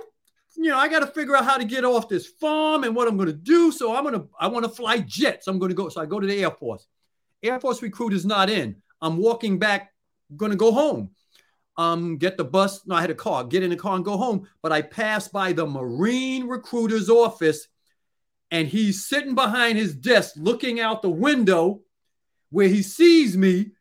you 0.62 0.72
know, 0.72 0.78
I 0.78 0.90
got 0.90 1.00
to 1.00 1.08
figure 1.08 1.38
out 1.38 1.46
how 1.46 1.58
to 1.58 1.64
get 1.64 1.86
off 1.86 2.10
this 2.10 2.28
farm 2.28 2.84
and 2.84 2.94
what 2.94 3.08
I'm 3.08 3.16
going 3.16 3.28
to 3.28 3.34
do. 3.34 3.72
So 3.72 3.96
I'm 3.96 4.04
going 4.04 4.16
to, 4.16 4.28
I 4.38 4.48
want 4.48 4.66
to 4.66 4.70
fly 4.70 5.00
jets. 5.00 5.48
I'm 5.48 5.58
going 5.58 5.70
to 5.70 5.76
go. 5.76 5.88
So 5.88 6.02
I 6.02 6.06
go 6.06 6.20
to 6.20 6.28
the 6.28 6.44
Air 6.44 6.52
Force. 6.52 6.86
Air 7.42 7.62
Force 7.62 7.82
recruit 7.82 8.12
is 8.12 8.26
not 8.26 8.50
in. 8.50 8.76
I'm 9.02 9.16
walking 9.16 9.58
back, 9.58 9.94
going 10.36 10.52
to 10.52 10.58
go 10.58 10.74
home. 10.74 11.12
Um, 11.78 12.18
get 12.18 12.36
the 12.36 12.44
bus. 12.44 12.86
No, 12.86 12.96
I 12.96 13.02
had 13.02 13.10
a 13.10 13.16
car. 13.16 13.46
Get 13.46 13.64
in 13.64 13.70
the 13.70 13.78
car 13.78 13.96
and 13.96 14.04
go 14.04 14.18
home. 14.18 14.50
But 14.62 14.74
I 14.74 14.82
passed 14.82 15.32
by 15.32 15.54
the 15.54 15.66
Marine 15.66 16.46
recruiter's 16.46 17.10
office 17.10 17.70
and 18.52 18.68
he's 18.68 19.06
sitting 19.06 19.36
behind 19.36 19.78
his 19.78 19.96
desk 19.96 20.34
looking 20.36 20.82
out 20.82 21.02
the 21.02 21.10
window 21.10 21.84
where 22.50 22.68
he 22.68 22.82
sees 22.82 23.38
me 23.38 23.72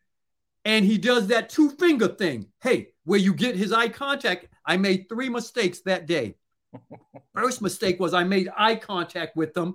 and 0.64 0.85
he 0.85 0.97
does 0.97 1.26
that 1.26 1.49
two 1.49 1.70
finger 1.70 2.07
thing. 2.07 2.47
Hey, 2.62 2.91
where 3.05 3.18
you 3.18 3.35
get 3.35 3.57
his 3.57 3.72
eye 3.72 3.89
contact. 3.89 4.47
I 4.64 4.76
made 4.76 5.09
three 5.09 5.29
mistakes 5.29 5.81
that 5.81 6.07
day. 6.07 6.37
First 7.35 7.62
mistake 7.62 8.01
was 8.01 8.14
I 8.14 8.25
made 8.25 8.49
eye 8.57 8.77
contact 8.77 9.37
with 9.37 9.55
them. 9.55 9.75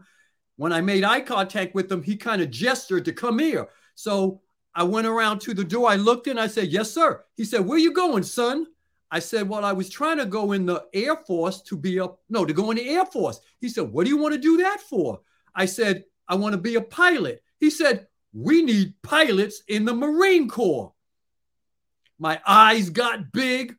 When 0.58 0.72
I 0.72 0.82
made 0.82 1.04
eye 1.04 1.22
contact 1.22 1.74
with 1.74 1.90
them, 1.90 2.04
he 2.04 2.16
kind 2.16 2.42
of 2.42 2.52
gestured 2.52 3.06
to 3.06 3.14
come 3.14 3.40
here. 3.40 3.68
So 3.96 4.42
I 4.76 4.84
went 4.84 5.08
around 5.08 5.40
to 5.42 5.54
the 5.54 5.64
door. 5.64 5.90
I 5.90 5.96
looked 5.96 6.28
in. 6.28 6.38
I 6.38 6.48
said, 6.48 6.70
Yes, 6.70 6.92
sir. 6.92 7.24
He 7.36 7.46
said, 7.46 7.66
Where 7.66 7.78
you 7.78 7.94
going, 7.94 8.24
son? 8.24 8.68
I 9.12 9.20
said, 9.20 9.48
Well, 9.48 9.64
I 9.64 9.74
was 9.74 9.90
trying 9.90 10.18
to 10.18 10.26
go 10.26 10.52
in 10.54 10.66
the 10.66 10.86
Air 10.94 11.16
Force 11.16 11.62
to 11.64 11.78
be 11.78 12.00
a 12.00 12.08
no, 12.30 12.46
to 12.46 12.54
go 12.54 12.72
in 12.72 12.78
the 12.78 12.90
Air 12.90 13.06
Force. 13.06 13.40
He 13.60 13.70
said, 13.70 13.92
What 13.92 14.06
do 14.06 14.10
you 14.10 14.18
want 14.18 14.34
to 14.34 14.42
do 14.42 14.58
that 14.58 14.82
for? 14.82 15.22
I 15.56 15.66
said, 15.66 16.04
I 16.28 16.36
want 16.36 16.54
to 16.54 16.62
be 16.62 16.76
a 16.76 16.82
pilot. 16.82 17.44
He 17.60 17.70
said, 17.70 18.08
We 18.34 18.64
need 18.64 18.96
pilots 19.04 19.62
in 19.68 19.86
the 19.86 19.94
Marine 19.94 20.50
Corps. 20.50 20.94
My 22.20 22.40
eyes 22.48 22.90
got 22.90 23.32
big 23.32 23.76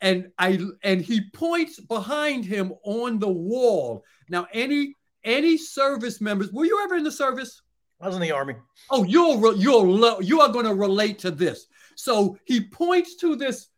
and 0.00 0.30
I 0.38 0.58
and 0.82 1.00
he 1.00 1.30
points 1.30 1.80
behind 1.80 2.44
him 2.44 2.72
on 2.84 3.18
the 3.18 3.28
wall. 3.28 4.04
Now, 4.28 4.46
any 4.52 4.94
any 5.24 5.56
service 5.56 6.20
members, 6.20 6.52
were 6.52 6.64
you 6.64 6.82
ever 6.84 6.96
in 6.96 7.04
the 7.04 7.12
service? 7.12 7.62
I 8.00 8.06
was 8.06 8.16
in 8.16 8.22
the 8.22 8.32
army. 8.32 8.56
Oh, 8.90 9.04
you'll 9.04 9.56
you'll 9.56 10.22
you 10.22 10.40
are 10.40 10.52
going 10.52 10.66
to 10.66 10.74
relate 10.74 11.18
to 11.20 11.30
this. 11.30 11.66
So 11.94 12.38
he 12.44 12.60
points 12.60 13.16
to 13.16 13.36
this 13.36 13.68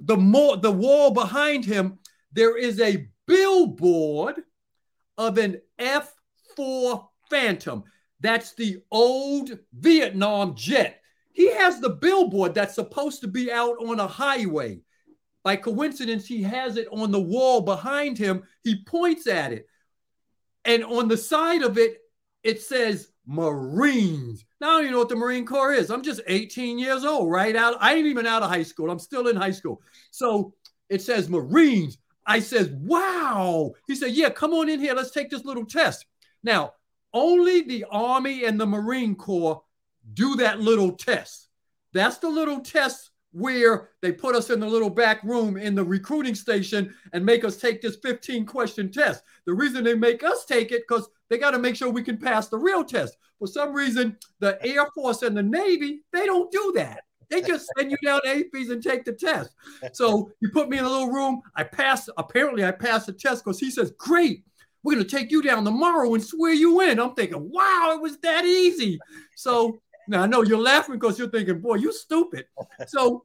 the 0.00 0.16
more 0.16 0.56
the 0.56 0.72
wall 0.72 1.12
behind 1.12 1.64
him, 1.64 1.98
there 2.32 2.56
is 2.56 2.80
a 2.80 3.06
billboard 3.26 4.42
of 5.16 5.38
an 5.38 5.60
F4 5.78 7.06
Phantom. 7.30 7.84
That's 8.20 8.54
the 8.54 8.82
old 8.90 9.58
Vietnam 9.72 10.54
jet. 10.56 11.00
He 11.32 11.52
has 11.52 11.80
the 11.80 11.90
billboard 11.90 12.54
that's 12.54 12.74
supposed 12.74 13.20
to 13.20 13.28
be 13.28 13.52
out 13.52 13.76
on 13.84 14.00
a 14.00 14.06
highway. 14.06 14.80
By 15.44 15.56
coincidence, 15.56 16.26
he 16.26 16.42
has 16.42 16.76
it 16.76 16.88
on 16.90 17.12
the 17.12 17.20
wall 17.20 17.60
behind 17.60 18.18
him. 18.18 18.42
He 18.64 18.82
points 18.82 19.26
at 19.26 19.52
it. 19.52 19.68
And 20.64 20.82
on 20.82 21.06
the 21.06 21.18
side 21.18 21.62
of 21.62 21.76
it, 21.78 21.98
it 22.42 22.62
says 22.62 23.10
Marines. 23.26 24.44
Now, 24.60 24.68
I 24.68 24.70
don't 24.70 24.80
even 24.82 24.92
know 24.92 24.98
what 25.00 25.10
the 25.10 25.16
Marine 25.16 25.44
Corps 25.44 25.74
is. 25.74 25.90
I'm 25.90 26.02
just 26.02 26.22
18 26.26 26.78
years 26.78 27.04
old, 27.04 27.30
right 27.30 27.54
out. 27.54 27.76
I 27.80 27.94
ain't 27.94 28.06
even 28.06 28.26
out 28.26 28.42
of 28.42 28.48
high 28.48 28.62
school. 28.62 28.90
I'm 28.90 28.98
still 28.98 29.28
in 29.28 29.36
high 29.36 29.50
school. 29.50 29.82
So 30.10 30.54
it 30.88 31.02
says 31.02 31.28
Marines. 31.28 31.98
I 32.26 32.40
says, 32.40 32.70
wow. 32.70 33.72
He 33.86 33.94
said, 33.94 34.12
yeah, 34.12 34.30
come 34.30 34.54
on 34.54 34.70
in 34.70 34.80
here. 34.80 34.94
Let's 34.94 35.10
take 35.10 35.28
this 35.28 35.44
little 35.44 35.66
test. 35.66 36.06
Now, 36.42 36.72
only 37.12 37.62
the 37.62 37.84
Army 37.90 38.44
and 38.44 38.58
the 38.58 38.66
Marine 38.66 39.14
Corps 39.14 39.62
do 40.14 40.36
that 40.36 40.60
little 40.60 40.92
test. 40.92 41.48
That's 41.92 42.16
the 42.18 42.30
little 42.30 42.60
test 42.60 43.10
where 43.34 43.90
they 44.00 44.12
put 44.12 44.36
us 44.36 44.48
in 44.50 44.60
the 44.60 44.66
little 44.66 44.88
back 44.88 45.22
room 45.24 45.56
in 45.56 45.74
the 45.74 45.82
recruiting 45.84 46.36
station 46.36 46.94
and 47.12 47.26
make 47.26 47.44
us 47.44 47.56
take 47.56 47.82
this 47.82 47.96
15 47.96 48.46
question 48.46 48.92
test. 48.92 49.24
The 49.44 49.52
reason 49.52 49.82
they 49.82 49.94
make 49.94 50.22
us 50.22 50.44
take 50.44 50.70
it 50.70 50.84
because 50.88 51.08
they 51.28 51.38
got 51.38 51.50
to 51.50 51.58
make 51.58 51.74
sure 51.74 51.90
we 51.90 52.04
can 52.04 52.16
pass 52.16 52.48
the 52.48 52.58
real 52.58 52.84
test. 52.84 53.16
For 53.40 53.48
some 53.48 53.72
reason, 53.72 54.16
the 54.38 54.56
Air 54.64 54.86
Force 54.94 55.22
and 55.22 55.36
the 55.36 55.42
Navy, 55.42 56.02
they 56.12 56.26
don't 56.26 56.50
do 56.52 56.72
that. 56.76 57.00
They 57.28 57.42
just 57.42 57.68
send 57.76 57.90
you 57.90 57.96
down 58.04 58.20
AFEES 58.24 58.70
and 58.70 58.80
take 58.80 59.04
the 59.04 59.12
test. 59.12 59.50
So 59.94 60.30
you 60.40 60.50
put 60.50 60.68
me 60.68 60.78
in 60.78 60.84
a 60.84 60.88
little 60.88 61.10
room. 61.10 61.42
I 61.56 61.64
passed, 61.64 62.08
apparently 62.16 62.64
I 62.64 62.70
passed 62.70 63.06
the 63.06 63.12
test 63.12 63.44
because 63.44 63.58
he 63.58 63.72
says, 63.72 63.92
great, 63.98 64.44
we're 64.84 64.94
going 64.94 65.04
to 65.04 65.16
take 65.16 65.32
you 65.32 65.42
down 65.42 65.64
tomorrow 65.64 66.14
and 66.14 66.22
swear 66.22 66.52
you 66.52 66.82
in. 66.82 67.00
I'm 67.00 67.14
thinking, 67.14 67.50
wow, 67.50 67.92
it 67.94 68.00
was 68.00 68.18
that 68.18 68.44
easy. 68.44 69.00
So 69.34 69.80
now 70.08 70.22
I 70.22 70.26
know 70.26 70.42
you're 70.42 70.58
laughing 70.58 70.94
because 70.96 71.18
you're 71.18 71.28
thinking, 71.28 71.60
boy, 71.60 71.76
you 71.76 71.92
stupid. 71.92 72.46
So 72.88 73.24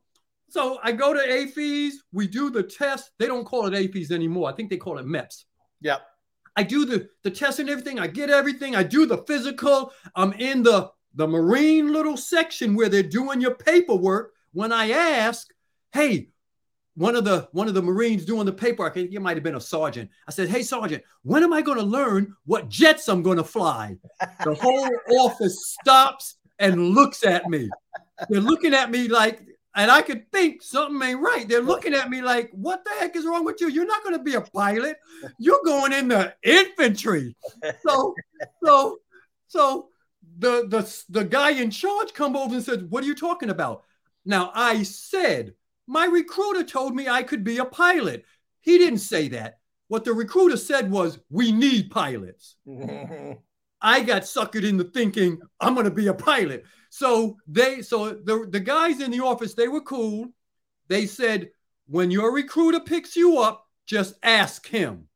so 0.49 0.79
I 0.83 0.91
go 0.91 1.13
to 1.13 1.19
AFEES, 1.19 1.93
we 2.11 2.27
do 2.27 2.49
the 2.49 2.63
test. 2.63 3.11
They 3.19 3.27
don't 3.27 3.45
call 3.45 3.67
it 3.67 3.73
AFEES 3.73 4.11
anymore. 4.11 4.49
I 4.49 4.53
think 4.53 4.69
they 4.69 4.77
call 4.77 4.97
it 4.97 5.05
MEPS. 5.05 5.45
Yep. 5.81 6.01
I 6.55 6.63
do 6.63 6.85
the, 6.85 7.07
the 7.23 7.31
test 7.31 7.59
and 7.59 7.69
everything. 7.69 7.99
I 7.99 8.07
get 8.07 8.29
everything. 8.29 8.75
I 8.75 8.83
do 8.83 9.05
the 9.05 9.19
physical. 9.19 9.93
I'm 10.15 10.33
in 10.33 10.63
the, 10.63 10.89
the 11.13 11.27
Marine 11.27 11.93
little 11.93 12.17
section 12.17 12.75
where 12.75 12.89
they're 12.89 13.03
doing 13.03 13.39
your 13.39 13.55
paperwork. 13.55 14.33
When 14.51 14.73
I 14.73 14.89
ask, 14.91 15.47
hey, 15.93 16.29
one 16.95 17.15
of 17.15 17.23
the 17.23 17.47
one 17.53 17.69
of 17.69 17.75
the 17.75 17.81
Marines 17.81 18.25
doing 18.25 18.45
the 18.45 18.51
paperwork, 18.51 18.91
I 18.91 18.95
think 18.95 19.13
it 19.13 19.21
might 19.21 19.37
have 19.37 19.43
been 19.43 19.55
a 19.55 19.61
sergeant. 19.61 20.09
I 20.27 20.31
said, 20.31 20.49
Hey, 20.49 20.63
sergeant, 20.63 21.03
when 21.21 21.43
am 21.43 21.53
I 21.53 21.61
going 21.61 21.77
to 21.77 21.83
learn 21.83 22.35
what 22.45 22.67
jets 22.67 23.07
I'm 23.07 23.21
going 23.21 23.37
to 23.37 23.43
fly? 23.43 23.95
The 24.43 24.55
whole 24.55 24.89
office 25.19 25.77
stops 25.79 26.38
and 26.59 26.89
looks 26.89 27.23
at 27.23 27.47
me. 27.49 27.69
They're 28.29 28.41
looking 28.41 28.73
at 28.73 28.91
me 28.91 29.07
like 29.07 29.41
and 29.75 29.91
I 29.91 30.01
could 30.01 30.31
think 30.31 30.61
something 30.61 31.01
ain't 31.07 31.21
right. 31.21 31.47
They're 31.47 31.61
looking 31.61 31.93
at 31.93 32.09
me 32.09 32.21
like, 32.21 32.49
what 32.51 32.83
the 32.83 32.91
heck 32.99 33.15
is 33.15 33.25
wrong 33.25 33.45
with 33.45 33.61
you? 33.61 33.69
You're 33.69 33.85
not 33.85 34.03
going 34.03 34.17
to 34.17 34.23
be 34.23 34.33
a 34.33 34.41
pilot. 34.41 34.97
You're 35.37 35.61
going 35.63 35.93
in 35.93 36.07
the 36.07 36.33
infantry. 36.43 37.35
So, 37.87 38.15
so, 38.63 38.97
so 39.47 39.89
the, 40.37 40.65
the, 40.67 41.03
the 41.09 41.23
guy 41.23 41.51
in 41.51 41.69
charge 41.69 42.13
come 42.13 42.35
over 42.35 42.55
and 42.55 42.63
said, 42.63 42.89
what 42.89 43.03
are 43.03 43.07
you 43.07 43.15
talking 43.15 43.49
about? 43.49 43.83
Now 44.25 44.51
I 44.53 44.83
said, 44.83 45.53
my 45.87 46.05
recruiter 46.05 46.63
told 46.63 46.95
me 46.95 47.07
I 47.07 47.23
could 47.23 47.43
be 47.43 47.59
a 47.59 47.65
pilot. 47.65 48.25
He 48.61 48.77
didn't 48.77 48.99
say 48.99 49.29
that. 49.29 49.59
What 49.87 50.03
the 50.03 50.13
recruiter 50.13 50.57
said 50.57 50.91
was, 50.91 51.19
we 51.29 51.51
need 51.51 51.89
pilots. 51.89 52.55
I 53.81 54.01
got 54.01 54.23
suckered 54.23 54.67
into 54.67 54.83
thinking 54.83 55.39
I'm 55.59 55.73
going 55.73 55.85
to 55.85 55.91
be 55.91 56.07
a 56.07 56.13
pilot. 56.13 56.65
So 56.89 57.37
they, 57.47 57.81
so 57.81 58.11
the, 58.11 58.47
the 58.49 58.59
guys 58.59 58.99
in 58.99 59.11
the 59.11 59.21
office, 59.21 59.53
they 59.53 59.67
were 59.67 59.81
cool. 59.81 60.27
They 60.87 61.05
said, 61.05 61.51
when 61.87 62.11
your 62.11 62.33
recruiter 62.33 62.79
picks 62.79 63.15
you 63.15 63.39
up, 63.39 63.65
just 63.85 64.15
ask 64.23 64.67
him. 64.67 65.07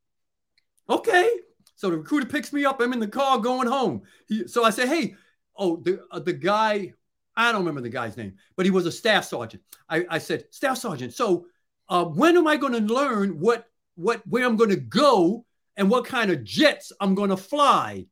Okay. 0.90 1.30
So 1.76 1.90
the 1.90 1.98
recruiter 1.98 2.28
picks 2.28 2.54
me 2.54 2.64
up. 2.66 2.80
I'm 2.80 2.94
in 2.94 3.00
the 3.00 3.08
car 3.08 3.38
going 3.40 3.68
home. 3.68 4.04
He, 4.28 4.48
so 4.48 4.64
I 4.64 4.70
said, 4.70 4.88
hey, 4.88 5.16
oh, 5.58 5.78
the, 5.78 6.02
uh, 6.12 6.20
the 6.20 6.34
guy, 6.34 6.94
I 7.36 7.52
don't 7.52 7.62
remember 7.62 7.82
the 7.82 7.90
guy's 7.90 8.16
name, 8.16 8.36
but 8.56 8.66
he 8.66 8.72
was 8.72 8.86
a 8.86 8.92
staff 8.92 9.26
sergeant. 9.26 9.64
I, 9.90 10.06
I 10.10 10.18
said, 10.20 10.46
staff 10.52 10.78
sergeant. 10.78 11.14
So 11.14 11.48
uh, 11.90 12.06
when 12.06 12.38
am 12.38 12.48
I 12.48 12.58
going 12.58 12.74
to 12.74 12.94
learn 12.94 13.40
what, 13.40 13.66
what, 13.96 14.26
where 14.28 14.46
I'm 14.46 14.56
going 14.56 14.70
to 14.70 14.78
go 14.78 15.46
and 15.76 15.90
what 15.90 16.06
kind 16.06 16.32
of 16.32 16.44
jets 16.44 16.92
I'm 17.00 17.16
going 17.16 17.32
to 17.32 17.38
fly? 17.38 18.06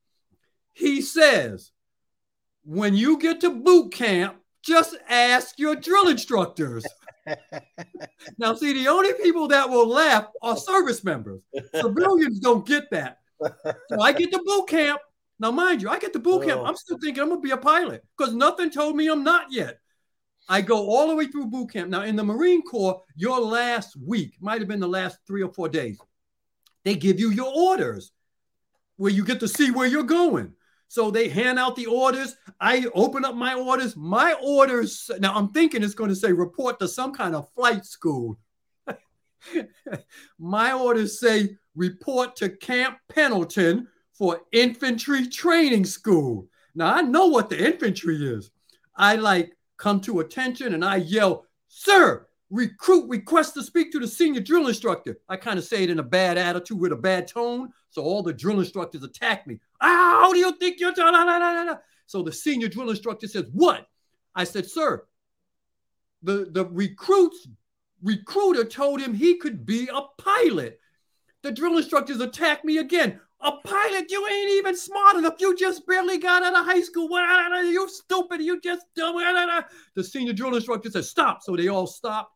He 0.73 1.01
says, 1.01 1.71
when 2.63 2.95
you 2.95 3.17
get 3.17 3.41
to 3.41 3.49
boot 3.49 3.93
camp, 3.93 4.37
just 4.63 4.95
ask 5.09 5.57
your 5.57 5.75
drill 5.75 6.07
instructors. 6.07 6.85
now, 8.37 8.53
see, 8.53 8.73
the 8.73 8.87
only 8.87 9.13
people 9.13 9.47
that 9.47 9.69
will 9.69 9.87
laugh 9.87 10.27
are 10.41 10.55
service 10.55 11.03
members. 11.03 11.43
Civilians 11.75 12.39
don't 12.39 12.65
get 12.65 12.89
that. 12.91 13.17
So 13.89 13.99
I 13.99 14.11
get 14.11 14.31
to 14.31 14.41
boot 14.45 14.67
camp. 14.67 15.01
Now, 15.39 15.49
mind 15.49 15.81
you, 15.81 15.89
I 15.89 15.97
get 15.97 16.13
to 16.13 16.19
boot 16.19 16.45
camp. 16.45 16.61
Oh. 16.61 16.65
I'm 16.65 16.75
still 16.75 16.99
thinking 16.99 17.23
I'm 17.23 17.29
going 17.29 17.41
to 17.41 17.45
be 17.45 17.51
a 17.51 17.57
pilot 17.57 18.03
because 18.15 18.33
nothing 18.33 18.69
told 18.69 18.95
me 18.95 19.07
I'm 19.07 19.23
not 19.23 19.51
yet. 19.51 19.79
I 20.47 20.61
go 20.61 20.89
all 20.89 21.07
the 21.07 21.15
way 21.15 21.25
through 21.27 21.47
boot 21.47 21.71
camp. 21.71 21.89
Now, 21.89 22.01
in 22.01 22.15
the 22.15 22.23
Marine 22.23 22.61
Corps, 22.61 23.01
your 23.15 23.39
last 23.39 23.95
week 23.95 24.35
might 24.39 24.59
have 24.59 24.67
been 24.67 24.79
the 24.79 24.87
last 24.87 25.17
three 25.25 25.41
or 25.41 25.51
four 25.53 25.69
days. 25.69 25.99
They 26.83 26.95
give 26.95 27.19
you 27.19 27.31
your 27.31 27.51
orders 27.53 28.11
where 28.97 29.11
you 29.11 29.23
get 29.23 29.39
to 29.39 29.47
see 29.47 29.71
where 29.71 29.87
you're 29.87 30.03
going. 30.03 30.53
So 30.91 31.09
they 31.09 31.29
hand 31.29 31.57
out 31.57 31.77
the 31.77 31.85
orders. 31.85 32.35
I 32.59 32.85
open 32.93 33.23
up 33.23 33.33
my 33.33 33.53
orders. 33.53 33.95
My 33.95 34.35
orders, 34.43 35.09
now 35.21 35.33
I'm 35.33 35.47
thinking 35.53 35.83
it's 35.83 35.93
going 35.93 36.09
to 36.09 36.15
say 36.17 36.33
report 36.33 36.81
to 36.81 36.87
some 36.89 37.13
kind 37.13 37.33
of 37.33 37.49
flight 37.53 37.85
school. 37.85 38.37
my 40.37 40.73
orders 40.73 41.17
say 41.17 41.55
report 41.75 42.35
to 42.35 42.49
Camp 42.49 42.97
Pendleton 43.07 43.87
for 44.11 44.41
infantry 44.51 45.27
training 45.27 45.85
school. 45.85 46.49
Now 46.75 46.93
I 46.93 47.03
know 47.03 47.27
what 47.27 47.49
the 47.49 47.65
infantry 47.65 48.25
is. 48.25 48.51
I 48.93 49.15
like 49.15 49.55
come 49.77 50.01
to 50.01 50.19
attention 50.19 50.73
and 50.73 50.83
I 50.83 50.97
yell, 50.97 51.45
Sir, 51.69 52.27
recruit 52.51 53.07
requests 53.07 53.53
to 53.53 53.63
speak 53.63 53.91
to 53.93 53.99
the 53.99 54.07
senior 54.07 54.41
drill 54.41 54.67
instructor. 54.67 55.17
I 55.27 55.37
kind 55.37 55.57
of 55.57 55.65
say 55.65 55.83
it 55.83 55.89
in 55.89 55.99
a 55.99 56.03
bad 56.03 56.37
attitude 56.37 56.79
with 56.79 56.91
a 56.91 56.97
bad 56.97 57.27
tone. 57.27 57.69
So 57.89 58.03
all 58.03 58.21
the 58.21 58.33
drill 58.33 58.59
instructors 58.59 59.03
attack 59.03 59.47
me. 59.47 59.59
How 59.79 60.31
do 60.31 60.39
you 60.39 60.51
think 60.57 60.79
you're 60.79 60.93
doing? 60.93 61.75
So 62.05 62.21
the 62.21 62.31
senior 62.31 62.67
drill 62.67 62.89
instructor 62.89 63.27
says, 63.27 63.45
What? 63.53 63.87
I 64.35 64.43
said, 64.43 64.65
Sir, 64.65 65.05
the, 66.21 66.47
the 66.51 66.65
recruits 66.65 67.47
recruiter 68.03 68.65
told 68.65 68.99
him 68.99 69.13
he 69.13 69.37
could 69.37 69.65
be 69.65 69.87
a 69.93 70.01
pilot. 70.21 70.79
The 71.43 71.51
drill 71.51 71.77
instructors 71.77 72.19
attack 72.19 72.65
me 72.65 72.77
again. 72.77 73.19
A 73.43 73.51
pilot? 73.63 74.11
You 74.11 74.27
ain't 74.27 74.51
even 74.51 74.75
smart 74.75 75.15
enough. 75.15 75.35
You 75.39 75.55
just 75.57 75.87
barely 75.87 76.19
got 76.19 76.43
out 76.43 76.59
of 76.59 76.65
high 76.65 76.81
school. 76.81 77.09
You 77.63 77.89
stupid. 77.89 78.41
You 78.41 78.61
just 78.61 78.85
dumb. 78.95 79.15
The 79.95 80.03
senior 80.03 80.33
drill 80.33 80.55
instructor 80.55 80.91
said, 80.91 81.05
Stop. 81.05 81.41
So 81.41 81.55
they 81.55 81.67
all 81.67 81.87
stopped. 81.87 82.35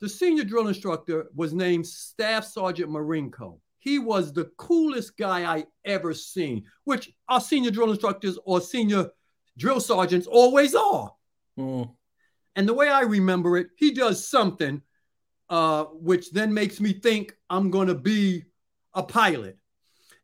The 0.00 0.08
senior 0.08 0.44
drill 0.44 0.68
instructor 0.68 1.26
was 1.34 1.52
named 1.52 1.86
Staff 1.86 2.44
Sergeant 2.44 2.90
Marinko. 2.90 3.58
He 3.78 3.98
was 3.98 4.32
the 4.32 4.50
coolest 4.56 5.16
guy 5.16 5.44
I 5.44 5.64
ever 5.84 6.14
seen, 6.14 6.64
which 6.84 7.12
our 7.28 7.40
senior 7.40 7.70
drill 7.70 7.90
instructors 7.90 8.38
or 8.44 8.60
senior 8.60 9.10
drill 9.58 9.80
sergeants 9.80 10.26
always 10.26 10.74
are. 10.74 11.12
Mm. 11.58 11.90
And 12.56 12.68
the 12.68 12.74
way 12.74 12.88
I 12.88 13.02
remember 13.02 13.56
it, 13.56 13.68
he 13.76 13.92
does 13.92 14.26
something 14.26 14.80
uh, 15.50 15.84
which 15.84 16.30
then 16.32 16.52
makes 16.54 16.80
me 16.80 16.92
think 16.92 17.36
I'm 17.50 17.70
going 17.70 17.88
to 17.88 17.94
be 17.94 18.44
a 18.94 19.02
pilot. 19.02 19.58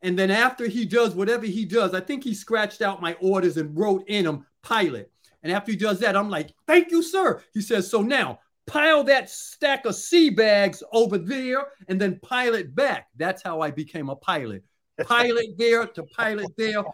And 0.02 0.18
then 0.18 0.30
after 0.30 0.66
he 0.66 0.86
does 0.86 1.14
whatever 1.14 1.44
he 1.44 1.64
does, 1.64 1.94
I 1.94 2.00
think 2.00 2.24
he 2.24 2.34
scratched 2.34 2.80
out 2.80 3.02
my 3.02 3.14
orders 3.20 3.58
and 3.58 3.78
wrote 3.78 4.04
in 4.08 4.24
them 4.24 4.46
pilot. 4.62 5.12
And 5.42 5.52
after 5.52 5.70
he 5.72 5.76
does 5.76 6.00
that, 6.00 6.16
I'm 6.16 6.30
like, 6.30 6.54
thank 6.66 6.90
you, 6.90 7.02
sir. 7.02 7.42
He 7.52 7.60
says, 7.60 7.90
so 7.90 8.02
now 8.02 8.40
pile 8.70 9.02
that 9.04 9.28
stack 9.28 9.84
of 9.84 9.94
sea 9.96 10.30
bags 10.30 10.82
over 10.92 11.18
there 11.18 11.66
and 11.88 12.00
then 12.00 12.20
pile 12.20 12.54
it 12.54 12.74
back. 12.74 13.08
That's 13.16 13.42
how 13.42 13.60
I 13.60 13.70
became 13.70 14.08
a 14.08 14.16
pilot. 14.16 14.62
Pilot 15.04 15.56
there 15.58 15.86
to 15.86 16.02
pilot 16.04 16.46
there. 16.56 16.84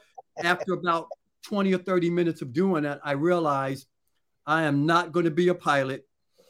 After 0.42 0.72
about 0.72 1.08
20 1.44 1.74
or 1.74 1.78
30 1.78 2.10
minutes 2.10 2.42
of 2.42 2.52
doing 2.52 2.84
that, 2.84 3.00
I 3.04 3.12
realized 3.12 3.86
I 4.46 4.62
am 4.62 4.86
not 4.86 5.12
going 5.12 5.24
to 5.24 5.30
be 5.30 5.48
a 5.48 5.54
pilot. 5.54 6.06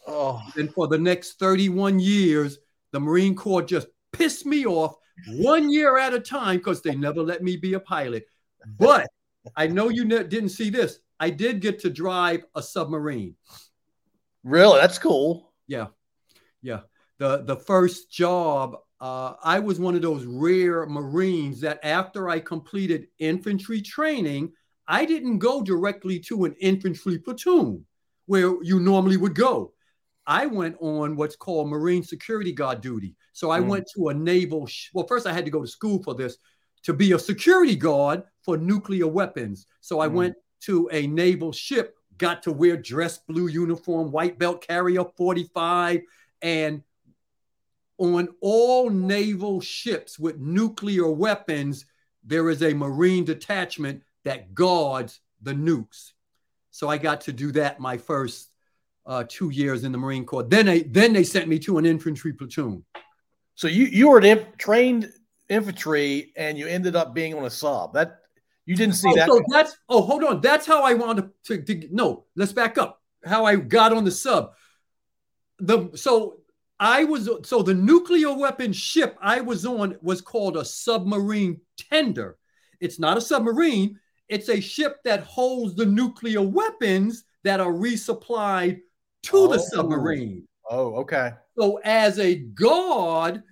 Oh. 0.07 0.41
And 0.57 0.73
for 0.73 0.87
the 0.87 0.99
next 0.99 1.39
31 1.39 1.99
years, 1.99 2.59
the 2.93 3.01
Marine 3.01 3.35
Corps 3.35 3.63
just 3.63 3.89
pissed 4.13 4.47
me 4.47 4.65
off 4.65 4.95
one 5.29 5.71
year 5.71 5.99
at 5.99 6.15
a 6.15 6.21
time 6.21 6.59
because 6.59 6.83
they 6.83 6.95
never 6.95 7.23
let 7.23 7.43
me 7.43 7.57
be 7.57 7.75
a 7.75 7.81
pilot. 7.81 8.27
But 8.79 9.09
I 9.57 9.67
know 9.67 9.89
you 9.89 10.05
ne- 10.05 10.25
didn't 10.25 10.51
see 10.51 10.71
this. 10.71 11.01
I 11.19 11.31
did 11.31 11.61
get 11.61 11.79
to 11.81 11.91
drive 11.91 12.45
a 12.55 12.63
submarine. 12.63 13.35
Really? 14.47 14.81
That's 14.81 14.99
cool. 14.99 15.53
Yeah. 15.67 15.89
Yeah. 16.63 16.81
The 17.19 17.43
the 17.43 17.57
first 17.57 18.13
job, 18.13 18.77
uh, 19.01 19.33
I 19.43 19.59
was 19.59 19.81
one 19.81 19.97
of 19.97 20.03
those 20.03 20.25
rare 20.25 20.87
Marines 20.87 21.61
that 21.63 21.81
after 21.83 22.29
I 22.29 22.39
completed 22.39 23.09
infantry 23.19 23.83
training, 23.83 24.53
I 24.87 25.05
didn't 25.05 25.41
go 25.41 25.63
directly 25.63 26.21
to 26.29 26.45
an 26.45 26.55
infantry 26.61 27.19
platoon 27.19 27.85
where 28.27 28.63
you 28.63 28.79
normally 28.79 29.17
would 29.17 29.35
go. 29.35 29.73
I 30.29 30.47
went 30.47 30.77
on 30.81 31.17
what's 31.17 31.37
called 31.37 31.69
Marine 31.69 32.05
Security 32.05 32.53
Guard 32.53 32.81
duty. 32.81 33.17
So 33.33 33.51
I 33.51 33.59
mm. 33.59 33.67
went 33.67 33.89
to 33.97 34.09
a 34.09 34.15
naval, 34.15 34.67
sh- 34.67 34.91
well, 34.95 35.07
first 35.07 35.27
I 35.27 35.33
had 35.33 35.45
to 35.45 35.51
go 35.51 35.63
to 35.63 35.69
school 35.69 36.03
for 36.05 36.15
this 36.15 36.39
to 36.85 36.93
be 36.93 37.13
a 37.13 37.19
security 37.19 37.75
guard 37.75 38.23
for 38.45 38.57
nuclear 38.57 39.09
weapons. 39.09 39.67
So 39.81 39.99
I 39.99 40.09
mm. 40.09 40.13
went 40.13 40.35
to 40.63 40.89
a 40.93 41.07
naval 41.09 41.51
ship 41.51 41.96
got 42.19 42.43
to 42.45 42.53
wear 42.53 42.77
dress 42.77 43.19
blue 43.19 43.49
uniform, 43.49 44.11
white 44.11 44.39
belt 44.39 44.67
carrier 44.67 45.05
45. 45.05 46.03
And 46.43 46.83
on 47.99 48.29
all 48.41 48.91
naval 48.91 49.61
ships 49.61 50.19
with 50.19 50.39
nuclear 50.39 51.09
weapons, 51.09 51.87
there 52.25 52.51
is 52.51 52.63
a 52.63 52.75
Marine 52.75 53.25
detachment 53.25 54.03
that 54.25 54.55
guards 54.55 55.21
the 55.43 55.53
nukes. 55.53 56.13
So 56.71 56.89
I 56.89 56.99
got 56.99 57.23
to 57.23 57.33
do 57.33 57.53
that 57.53 57.81
my 57.81 57.97
first 57.97 58.51
uh, 59.07 59.25
two 59.29 59.51
years 59.51 59.85
in 59.85 59.93
the 59.93 59.99
Marine 59.99 60.25
Corps. 60.25 60.43
Then 60.43 60.67
they 60.67 60.83
then 60.83 61.13
they 61.13 61.25
sent 61.25 61.49
me 61.49 61.59
to 61.61 61.79
an 61.79 61.87
infantry 61.87 62.33
platoon. 62.33 62.85
So 63.55 63.69
you 63.69 63.85
you 63.85 64.11
were 64.11 64.19
an 64.19 64.25
inf- 64.25 64.59
trained 64.59 65.13
infantry 65.49 66.33
and 66.37 66.59
you 66.59 66.67
ended 66.67 66.97
up 66.97 67.15
being 67.15 67.35
on 67.35 67.45
a 67.45 67.51
sub. 67.51 67.95
That 67.95 68.19
you 68.67 68.75
didn't 68.77 68.95
see 68.95 69.09
oh, 69.11 69.15
that. 69.15 69.29
So 69.29 69.43
that's 69.49 69.77
oh, 69.89 70.03
hold 70.03 70.25
on. 70.25 70.41
That's 70.41 70.67
how 70.67 70.83
I 70.83 70.95
wanted 70.95 71.31
to, 71.45 71.63
to 71.63 71.89
no. 71.91 72.25
Let's 72.35 72.53
back 72.53 72.77
up. 72.77 73.01
How 73.25 73.45
I 73.45 73.57
got 73.57 73.93
on 73.93 74.05
the 74.05 74.11
sub. 74.11 74.53
The 75.59 75.91
so 75.95 76.41
I 76.79 77.05
was 77.05 77.31
so 77.45 77.63
the 77.63 77.75
nuclear 77.75 78.33
weapon 78.33 78.73
ship 78.73 79.17
I 79.23 79.41
was 79.41 79.65
on 79.65 79.97
was 80.03 80.21
called 80.21 80.57
a 80.57 80.65
submarine 80.65 81.61
tender. 81.79 82.37
It's 82.81 82.99
not 82.99 83.17
a 83.17 83.21
submarine. 83.21 83.99
It's 84.29 84.49
a 84.49 84.61
ship 84.61 84.99
that 85.05 85.21
holds 85.21 85.77
the 85.77 85.87
nuclear 85.87 86.43
weapons 86.43 87.25
that 87.45 87.61
are 87.61 87.73
resupplied 87.73 88.81
to 89.23 89.37
oh. 89.37 89.47
the 89.47 89.61
submarine. 89.61 90.47
Oh, 90.69 90.97
okay. 90.97 91.31
So 91.57 91.81
as 91.85 92.19
a 92.19 92.35
guard, 92.35 93.43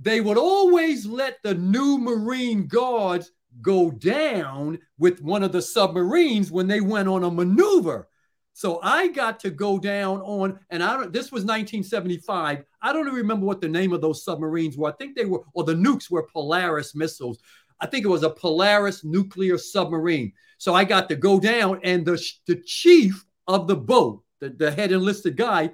they 0.00 0.20
would 0.20 0.38
always 0.38 1.06
let 1.06 1.38
the 1.42 1.54
new 1.54 1.98
Marine 1.98 2.66
guards 2.66 3.30
go 3.60 3.90
down 3.90 4.78
with 4.98 5.22
one 5.22 5.42
of 5.42 5.52
the 5.52 5.62
submarines 5.62 6.50
when 6.50 6.66
they 6.66 6.80
went 6.80 7.08
on 7.08 7.24
a 7.24 7.30
maneuver. 7.30 8.08
So 8.52 8.80
I 8.82 9.08
got 9.08 9.38
to 9.40 9.50
go 9.50 9.78
down 9.78 10.20
on, 10.20 10.58
and 10.70 10.82
I 10.82 10.94
don't, 10.94 11.12
this 11.12 11.30
was 11.30 11.44
1975. 11.44 12.64
I 12.80 12.92
don't 12.92 13.06
even 13.06 13.14
remember 13.14 13.44
what 13.44 13.60
the 13.60 13.68
name 13.68 13.92
of 13.92 14.00
those 14.00 14.24
submarines 14.24 14.78
were. 14.78 14.88
I 14.88 14.92
think 14.92 15.14
they 15.14 15.26
were, 15.26 15.42
or 15.52 15.64
the 15.64 15.74
nukes 15.74 16.10
were 16.10 16.26
Polaris 16.32 16.94
missiles. 16.94 17.38
I 17.80 17.86
think 17.86 18.06
it 18.06 18.08
was 18.08 18.22
a 18.22 18.30
Polaris 18.30 19.04
nuclear 19.04 19.58
submarine. 19.58 20.32
So 20.56 20.74
I 20.74 20.84
got 20.84 21.08
to 21.10 21.16
go 21.16 21.38
down, 21.38 21.80
and 21.84 22.06
the, 22.06 22.22
the 22.46 22.56
chief 22.56 23.26
of 23.46 23.66
the 23.66 23.76
boat, 23.76 24.22
the, 24.40 24.48
the 24.48 24.70
head 24.70 24.90
enlisted 24.90 25.36
guy, 25.36 25.70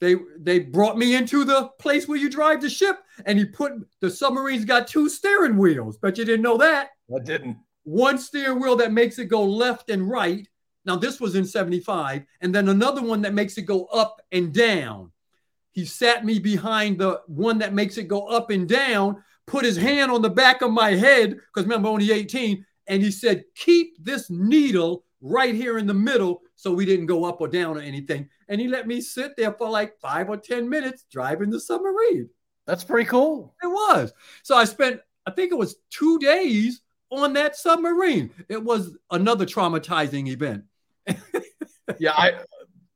they 0.00 0.16
they 0.38 0.58
brought 0.58 0.98
me 0.98 1.14
into 1.14 1.44
the 1.44 1.70
place 1.78 2.06
where 2.06 2.18
you 2.18 2.28
drive 2.28 2.60
the 2.60 2.70
ship, 2.70 2.98
and 3.26 3.38
he 3.38 3.44
put 3.44 3.72
the 4.00 4.10
submarine's 4.10 4.64
got 4.64 4.86
two 4.86 5.08
steering 5.08 5.56
wheels. 5.56 5.96
Bet 5.98 6.18
you 6.18 6.24
didn't 6.24 6.42
know 6.42 6.58
that. 6.58 6.90
I 7.14 7.22
didn't. 7.22 7.58
One 7.84 8.18
steering 8.18 8.60
wheel 8.60 8.76
that 8.76 8.92
makes 8.92 9.18
it 9.18 9.26
go 9.26 9.44
left 9.44 9.90
and 9.90 10.08
right. 10.08 10.48
Now 10.84 10.96
this 10.96 11.20
was 11.20 11.34
in 11.34 11.44
75, 11.44 12.24
and 12.40 12.54
then 12.54 12.68
another 12.68 13.02
one 13.02 13.22
that 13.22 13.34
makes 13.34 13.56
it 13.56 13.62
go 13.62 13.86
up 13.86 14.20
and 14.32 14.52
down. 14.52 15.12
He 15.72 15.84
sat 15.84 16.24
me 16.24 16.38
behind 16.38 16.98
the 16.98 17.20
one 17.26 17.58
that 17.58 17.74
makes 17.74 17.98
it 17.98 18.08
go 18.08 18.26
up 18.28 18.50
and 18.50 18.68
down, 18.68 19.22
put 19.46 19.64
his 19.64 19.76
hand 19.76 20.10
on 20.10 20.22
the 20.22 20.30
back 20.30 20.62
of 20.62 20.70
my 20.70 20.90
head, 20.90 21.30
because 21.30 21.64
remember, 21.64 21.88
only 21.88 22.12
18, 22.12 22.64
and 22.86 23.02
he 23.02 23.10
said, 23.10 23.44
Keep 23.54 24.04
this 24.04 24.30
needle 24.30 25.04
right 25.20 25.54
here 25.54 25.78
in 25.78 25.86
the 25.86 25.94
middle 25.94 26.42
so 26.54 26.72
we 26.72 26.84
didn't 26.84 27.06
go 27.06 27.24
up 27.24 27.40
or 27.40 27.48
down 27.48 27.76
or 27.76 27.80
anything. 27.80 28.28
And 28.48 28.60
he 28.60 28.68
let 28.68 28.86
me 28.86 29.00
sit 29.00 29.32
there 29.36 29.52
for 29.52 29.68
like 29.68 29.98
five 30.00 30.28
or 30.28 30.36
10 30.36 30.68
minutes 30.68 31.06
driving 31.10 31.50
the 31.50 31.60
submarine. 31.60 32.28
That's 32.66 32.84
pretty 32.84 33.08
cool. 33.08 33.54
It 33.62 33.66
was. 33.66 34.12
So 34.42 34.56
I 34.56 34.64
spent, 34.64 35.00
I 35.26 35.30
think 35.30 35.50
it 35.50 35.58
was 35.58 35.76
two 35.90 36.18
days 36.18 36.82
on 37.10 37.32
that 37.34 37.56
submarine. 37.56 38.30
It 38.48 38.62
was 38.62 38.96
another 39.10 39.46
traumatizing 39.46 40.28
event. 40.28 40.64
yeah, 41.98 42.12
I 42.12 42.32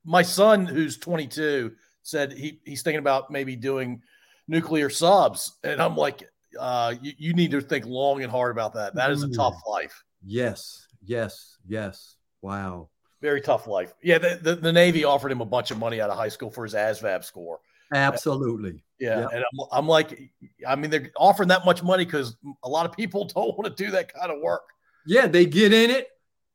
my 0.04 0.22
son 0.22 0.64
who's 0.64 0.96
22 0.96 1.72
said 2.02 2.32
he, 2.32 2.60
he's 2.64 2.82
thinking 2.82 2.98
about 2.98 3.30
maybe 3.30 3.54
doing 3.54 4.00
nuclear 4.48 4.88
subs. 4.88 5.58
And 5.62 5.80
I'm 5.80 5.96
like, 5.96 6.26
uh, 6.58 6.94
you, 7.02 7.12
you 7.18 7.34
need 7.34 7.50
to 7.50 7.60
think 7.60 7.84
long 7.86 8.22
and 8.22 8.30
hard 8.30 8.50
about 8.50 8.74
that. 8.74 8.94
That 8.94 9.10
is 9.10 9.22
a 9.22 9.30
tough 9.30 9.60
life. 9.68 10.02
Yes, 10.24 10.86
yes, 11.04 11.58
yes. 11.66 12.16
Wow. 12.40 12.88
Very 13.20 13.40
tough 13.40 13.66
life. 13.66 13.92
Yeah, 14.02 14.18
the, 14.18 14.38
the, 14.40 14.54
the, 14.54 14.72
Navy 14.72 15.04
offered 15.04 15.32
him 15.32 15.40
a 15.40 15.46
bunch 15.46 15.70
of 15.70 15.78
money 15.78 16.00
out 16.00 16.08
of 16.08 16.16
high 16.16 16.28
school 16.28 16.50
for 16.50 16.64
his 16.64 16.74
ASVAB 16.74 17.24
score. 17.24 17.58
Absolutely. 17.92 18.84
Yeah. 18.98 19.20
Yep. 19.20 19.30
And 19.32 19.44
I'm, 19.44 19.66
I'm, 19.72 19.86
like, 19.86 20.30
I 20.66 20.76
mean, 20.76 20.90
they're 20.90 21.10
offering 21.16 21.48
that 21.48 21.64
much 21.64 21.82
money 21.82 22.04
because 22.04 22.36
a 22.62 22.68
lot 22.68 22.86
of 22.86 22.92
people 22.92 23.24
don't 23.34 23.56
want 23.56 23.64
to 23.76 23.84
do 23.84 23.90
that 23.92 24.12
kind 24.12 24.30
of 24.30 24.40
work. 24.40 24.62
Yeah, 25.06 25.26
they 25.26 25.46
get 25.46 25.72
in 25.72 25.90
it. 25.90 26.08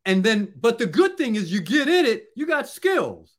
And 0.05 0.23
then, 0.23 0.53
but 0.59 0.77
the 0.77 0.85
good 0.85 1.17
thing 1.17 1.35
is 1.35 1.51
you 1.51 1.61
get 1.61 1.87
in 1.87 2.05
it, 2.05 2.27
you 2.35 2.45
got 2.45 2.67
skills. 2.67 3.37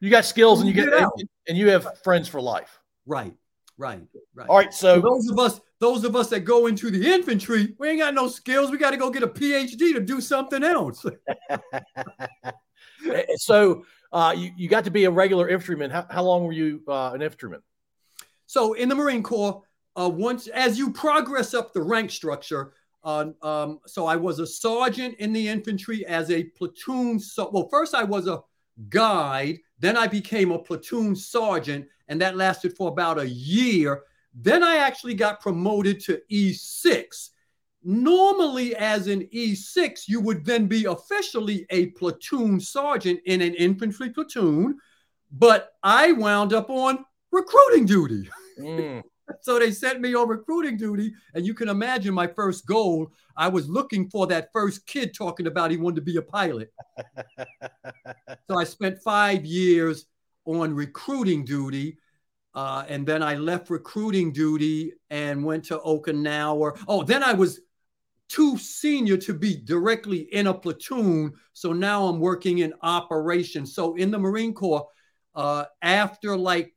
You 0.00 0.10
got 0.10 0.24
skills 0.24 0.58
and 0.58 0.68
you, 0.68 0.74
get, 0.74 0.90
get 0.90 1.00
and, 1.00 1.28
and 1.48 1.56
you 1.56 1.70
have 1.70 2.02
friends 2.02 2.28
for 2.28 2.40
life. 2.40 2.80
Right. 3.06 3.32
Right. 3.78 4.02
Right. 4.34 4.48
All 4.48 4.56
right. 4.56 4.74
So, 4.74 4.96
so 4.96 5.00
those 5.00 5.30
of 5.30 5.38
us, 5.38 5.60
those 5.78 6.04
of 6.04 6.16
us 6.16 6.28
that 6.30 6.40
go 6.40 6.66
into 6.66 6.90
the 6.90 7.12
infantry, 7.12 7.74
we 7.78 7.88
ain't 7.88 8.00
got 8.00 8.12
no 8.14 8.26
skills. 8.26 8.70
We 8.70 8.78
got 8.78 8.90
to 8.90 8.96
go 8.96 9.10
get 9.10 9.22
a 9.22 9.28
PhD 9.28 9.94
to 9.94 10.00
do 10.00 10.20
something 10.20 10.64
else. 10.64 11.06
so 13.36 13.84
uh, 14.12 14.34
you, 14.36 14.50
you 14.56 14.68
got 14.68 14.84
to 14.84 14.90
be 14.90 15.04
a 15.04 15.10
regular 15.10 15.48
infantryman. 15.48 15.90
How, 15.90 16.06
how 16.10 16.22
long 16.22 16.44
were 16.44 16.52
you 16.52 16.82
uh, 16.88 17.12
an 17.14 17.22
infantryman? 17.22 17.62
So 18.52 18.74
in 18.74 18.90
the 18.90 18.94
Marine 18.94 19.22
Corps, 19.22 19.62
uh, 19.98 20.10
once 20.10 20.46
as 20.46 20.76
you 20.76 20.92
progress 20.92 21.54
up 21.54 21.72
the 21.72 21.80
rank 21.80 22.10
structure, 22.10 22.74
uh, 23.02 23.30
um, 23.40 23.80
so 23.86 24.04
I 24.04 24.16
was 24.16 24.40
a 24.40 24.46
sergeant 24.46 25.14
in 25.20 25.32
the 25.32 25.48
infantry 25.48 26.04
as 26.04 26.30
a 26.30 26.44
platoon. 26.44 27.18
So, 27.18 27.48
well, 27.50 27.66
first 27.70 27.94
I 27.94 28.04
was 28.04 28.26
a 28.26 28.42
guide, 28.90 29.60
then 29.78 29.96
I 29.96 30.06
became 30.06 30.52
a 30.52 30.58
platoon 30.58 31.16
sergeant, 31.16 31.86
and 32.08 32.20
that 32.20 32.36
lasted 32.36 32.76
for 32.76 32.88
about 32.88 33.18
a 33.18 33.26
year. 33.26 34.02
Then 34.34 34.62
I 34.62 34.76
actually 34.76 35.14
got 35.14 35.40
promoted 35.40 35.98
to 36.00 36.20
E6. 36.30 37.30
Normally, 37.82 38.76
as 38.76 39.06
an 39.06 39.28
E6, 39.34 40.08
you 40.08 40.20
would 40.20 40.44
then 40.44 40.66
be 40.66 40.84
officially 40.84 41.64
a 41.70 41.86
platoon 41.92 42.60
sergeant 42.60 43.18
in 43.24 43.40
an 43.40 43.54
infantry 43.54 44.10
platoon, 44.10 44.76
but 45.30 45.72
I 45.82 46.12
wound 46.12 46.52
up 46.52 46.68
on 46.68 47.06
recruiting 47.30 47.86
duty. 47.86 48.28
Mm. 48.58 49.02
so 49.40 49.58
they 49.58 49.70
sent 49.70 50.00
me 50.00 50.14
on 50.14 50.28
recruiting 50.28 50.76
duty. 50.76 51.12
And 51.34 51.46
you 51.46 51.54
can 51.54 51.68
imagine 51.68 52.14
my 52.14 52.26
first 52.26 52.66
goal. 52.66 53.12
I 53.36 53.48
was 53.48 53.68
looking 53.68 54.10
for 54.10 54.26
that 54.28 54.50
first 54.52 54.86
kid 54.86 55.14
talking 55.14 55.46
about 55.46 55.70
he 55.70 55.76
wanted 55.76 55.96
to 55.96 56.02
be 56.02 56.16
a 56.16 56.22
pilot. 56.22 56.72
so 58.48 58.58
I 58.58 58.64
spent 58.64 59.02
five 59.02 59.44
years 59.44 60.06
on 60.44 60.74
recruiting 60.74 61.44
duty. 61.44 61.98
Uh, 62.54 62.84
and 62.88 63.06
then 63.06 63.22
I 63.22 63.36
left 63.36 63.70
recruiting 63.70 64.30
duty 64.30 64.92
and 65.08 65.42
went 65.42 65.64
to 65.66 65.78
Okinawa. 65.78 66.78
Oh, 66.86 67.02
then 67.02 67.22
I 67.22 67.32
was 67.32 67.60
too 68.28 68.56
senior 68.58 69.16
to 69.18 69.34
be 69.34 69.56
directly 69.56 70.20
in 70.32 70.46
a 70.46 70.54
platoon. 70.54 71.32
So 71.52 71.72
now 71.72 72.06
I'm 72.06 72.18
working 72.18 72.58
in 72.58 72.74
operations. 72.82 73.74
So 73.74 73.94
in 73.94 74.10
the 74.10 74.18
Marine 74.18 74.54
Corps, 74.54 74.86
uh, 75.34 75.64
after 75.80 76.36
like 76.36 76.72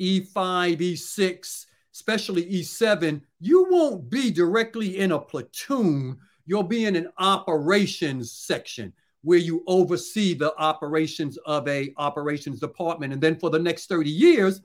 E5, 0.00 0.78
E6, 0.78 1.66
especially 1.92 2.44
E7, 2.46 3.20
you 3.40 3.66
won't 3.70 4.10
be 4.10 4.30
directly 4.30 4.98
in 4.98 5.12
a 5.12 5.18
platoon. 5.18 6.18
You'll 6.46 6.62
be 6.62 6.86
in 6.86 6.96
an 6.96 7.10
operations 7.18 8.32
section 8.32 8.92
where 9.22 9.38
you 9.38 9.64
oversee 9.66 10.34
the 10.34 10.54
operations 10.58 11.38
of 11.46 11.66
a 11.66 11.92
operations 11.96 12.60
department. 12.60 13.12
And 13.12 13.22
then 13.22 13.38
for 13.38 13.48
the 13.48 13.58
next 13.58 13.88
30 13.88 14.10
years, 14.10 14.60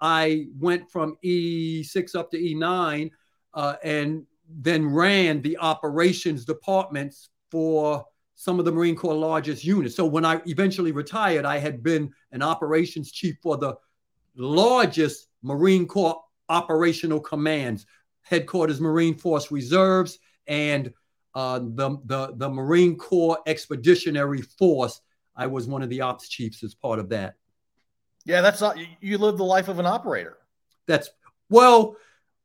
I 0.00 0.46
went 0.58 0.90
from 0.90 1.16
E6 1.24 2.14
up 2.14 2.30
to 2.30 2.38
E9 2.38 3.10
uh, 3.54 3.74
and 3.82 4.24
then 4.48 4.86
ran 4.86 5.42
the 5.42 5.56
operations 5.58 6.44
departments 6.44 7.30
for 7.50 8.04
some 8.36 8.58
of 8.58 8.64
the 8.64 8.72
Marine 8.72 8.96
Corps 8.96 9.14
largest 9.14 9.64
units. 9.64 9.96
So 9.96 10.04
when 10.06 10.24
I 10.24 10.40
eventually 10.46 10.92
retired, 10.92 11.44
I 11.44 11.58
had 11.58 11.82
been 11.82 12.12
an 12.32 12.42
operations 12.42 13.10
chief 13.10 13.36
for 13.42 13.56
the 13.56 13.74
largest 14.36 15.26
Marine 15.42 15.86
Corps 15.86 16.22
operational 16.48 17.20
commands, 17.20 17.86
headquarters 18.22 18.80
Marine 18.80 19.14
Force 19.14 19.50
Reserves, 19.50 20.18
and 20.46 20.92
uh, 21.34 21.58
the, 21.58 21.98
the, 22.04 22.34
the 22.36 22.48
Marine 22.48 22.96
Corps 22.96 23.38
Expeditionary 23.46 24.42
Force. 24.42 25.00
I 25.36 25.46
was 25.46 25.66
one 25.66 25.82
of 25.82 25.90
the 25.90 26.00
ops 26.00 26.28
chiefs 26.28 26.62
as 26.62 26.74
part 26.74 26.98
of 26.98 27.08
that. 27.10 27.34
Yeah, 28.24 28.40
that's 28.40 28.60
not, 28.60 28.78
you 29.00 29.18
live 29.18 29.36
the 29.36 29.44
life 29.44 29.68
of 29.68 29.78
an 29.78 29.86
operator. 29.86 30.38
That's 30.86 31.10
well, 31.50 31.96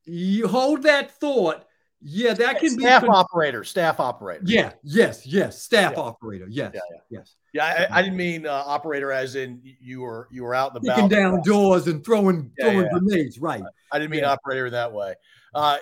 you 0.04 0.48
hold 0.48 0.82
that 0.82 1.18
thought. 1.18 1.64
Yeah, 2.02 2.32
that 2.34 2.60
can 2.60 2.70
staff 2.70 3.02
be 3.02 3.06
staff 3.06 3.08
operator, 3.08 3.62
staff 3.62 4.00
operator. 4.00 4.42
Yeah, 4.46 4.72
yes, 4.82 5.26
yes, 5.26 5.62
staff 5.62 5.92
yeah. 5.94 6.00
operator. 6.00 6.46
Yes, 6.48 6.72
yeah, 6.74 6.80
yeah. 6.90 7.18
yes. 7.18 7.36
Yeah, 7.52 7.64
I, 7.64 7.98
I 7.98 8.02
didn't 8.02 8.16
mean 8.16 8.46
uh, 8.46 8.62
operator 8.64 9.12
as 9.12 9.34
in 9.34 9.60
you 9.62 10.00
were 10.02 10.28
you 10.30 10.44
were 10.44 10.54
out 10.54 10.74
in 10.74 10.82
the 10.82 10.88
kicking 10.88 11.08
down 11.08 11.42
doors 11.42 11.88
and 11.88 12.04
throwing 12.04 12.52
yeah, 12.58 12.70
throwing 12.70 12.88
grenades. 12.88 13.38
Right. 13.38 13.62
I 13.92 13.98
didn't 13.98 14.12
mean 14.12 14.24
operator 14.24 14.70
that 14.70 14.92
way. 14.92 15.14
Uh, 15.54 15.78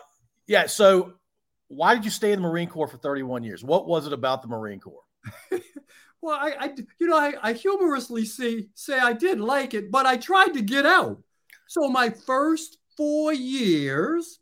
yeah. 0.46 0.66
So, 0.66 1.12
why 1.68 1.94
did 1.94 2.04
you 2.04 2.10
stay 2.10 2.32
in 2.32 2.42
the 2.42 2.48
Marine 2.48 2.68
Corps 2.68 2.88
for 2.88 2.96
31 2.96 3.44
years? 3.44 3.62
What 3.62 3.86
was 3.86 4.06
it 4.06 4.12
about 4.12 4.42
the 4.42 4.48
Marine 4.48 4.80
Corps? 4.80 5.04
well, 6.20 6.36
I, 6.36 6.54
I, 6.58 6.74
you 6.98 7.06
know, 7.06 7.18
I, 7.18 7.34
I 7.42 7.52
humorously 7.52 8.24
see 8.24 8.70
say 8.74 8.98
I 8.98 9.12
did 9.12 9.38
like 9.38 9.74
it, 9.74 9.90
but 9.90 10.06
I 10.06 10.16
tried 10.16 10.54
to 10.54 10.62
get 10.62 10.86
out. 10.86 11.22
So 11.68 11.88
my 11.90 12.10
first 12.10 12.78
four 12.96 13.32
years, 13.32 14.40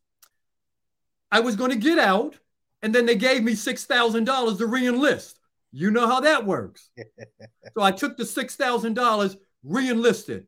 I 1.36 1.40
was 1.40 1.54
going 1.54 1.70
to 1.70 1.76
get 1.76 1.98
out, 1.98 2.34
and 2.80 2.94
then 2.94 3.04
they 3.04 3.14
gave 3.14 3.42
me 3.42 3.54
six 3.54 3.84
thousand 3.84 4.24
dollars 4.24 4.56
to 4.56 4.66
reenlist. 4.66 5.34
You 5.70 5.90
know 5.90 6.06
how 6.06 6.20
that 6.20 6.46
works. 6.46 6.88
so 6.98 7.82
I 7.82 7.92
took 7.92 8.16
the 8.16 8.24
$6,000, 8.24 9.36
re-enlisted. 9.62 10.46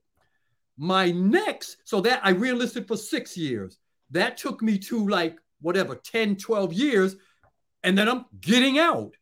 My 0.78 1.10
next, 1.10 1.76
so 1.84 2.00
that 2.00 2.22
I 2.24 2.30
re-enlisted 2.30 2.88
for 2.88 2.96
six 2.96 3.36
years. 3.36 3.78
That 4.12 4.38
took 4.38 4.62
me 4.62 4.78
to 4.78 5.06
like 5.06 5.36
whatever, 5.60 5.96
10, 5.96 6.36
12 6.36 6.72
years. 6.72 7.16
And 7.82 7.98
then 7.98 8.08
I'm 8.08 8.24
getting 8.40 8.78
out. 8.78 9.14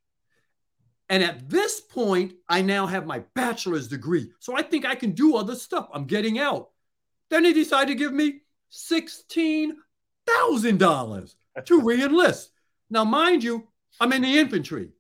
And 1.09 1.25
at 1.25 1.51
this 1.51 1.81
point, 1.81 2.35
I 2.49 2.63
now 2.63 2.87
have 2.87 3.05
my 3.05 3.25
bachelor's 3.35 3.89
degree. 3.89 4.31
So 4.39 4.57
I 4.57 4.63
think 4.63 4.87
I 4.87 4.95
can 4.95 5.11
do 5.11 5.37
other 5.37 5.57
stuff. 5.57 5.89
I'm 5.93 6.05
getting 6.05 6.39
out. 6.39 6.69
Then 7.31 7.43
they 7.43 7.53
decided 7.53 7.89
to 7.89 7.99
give 7.99 8.13
me 8.13 8.43
$16,000 8.71 11.35
to 11.65 11.81
re-enlist. 11.81 12.51
Now, 12.91 13.05
mind 13.05 13.43
you, 13.43 13.67
I'm 14.01 14.13
in 14.13 14.23
the 14.23 14.39
infantry. 14.39 14.91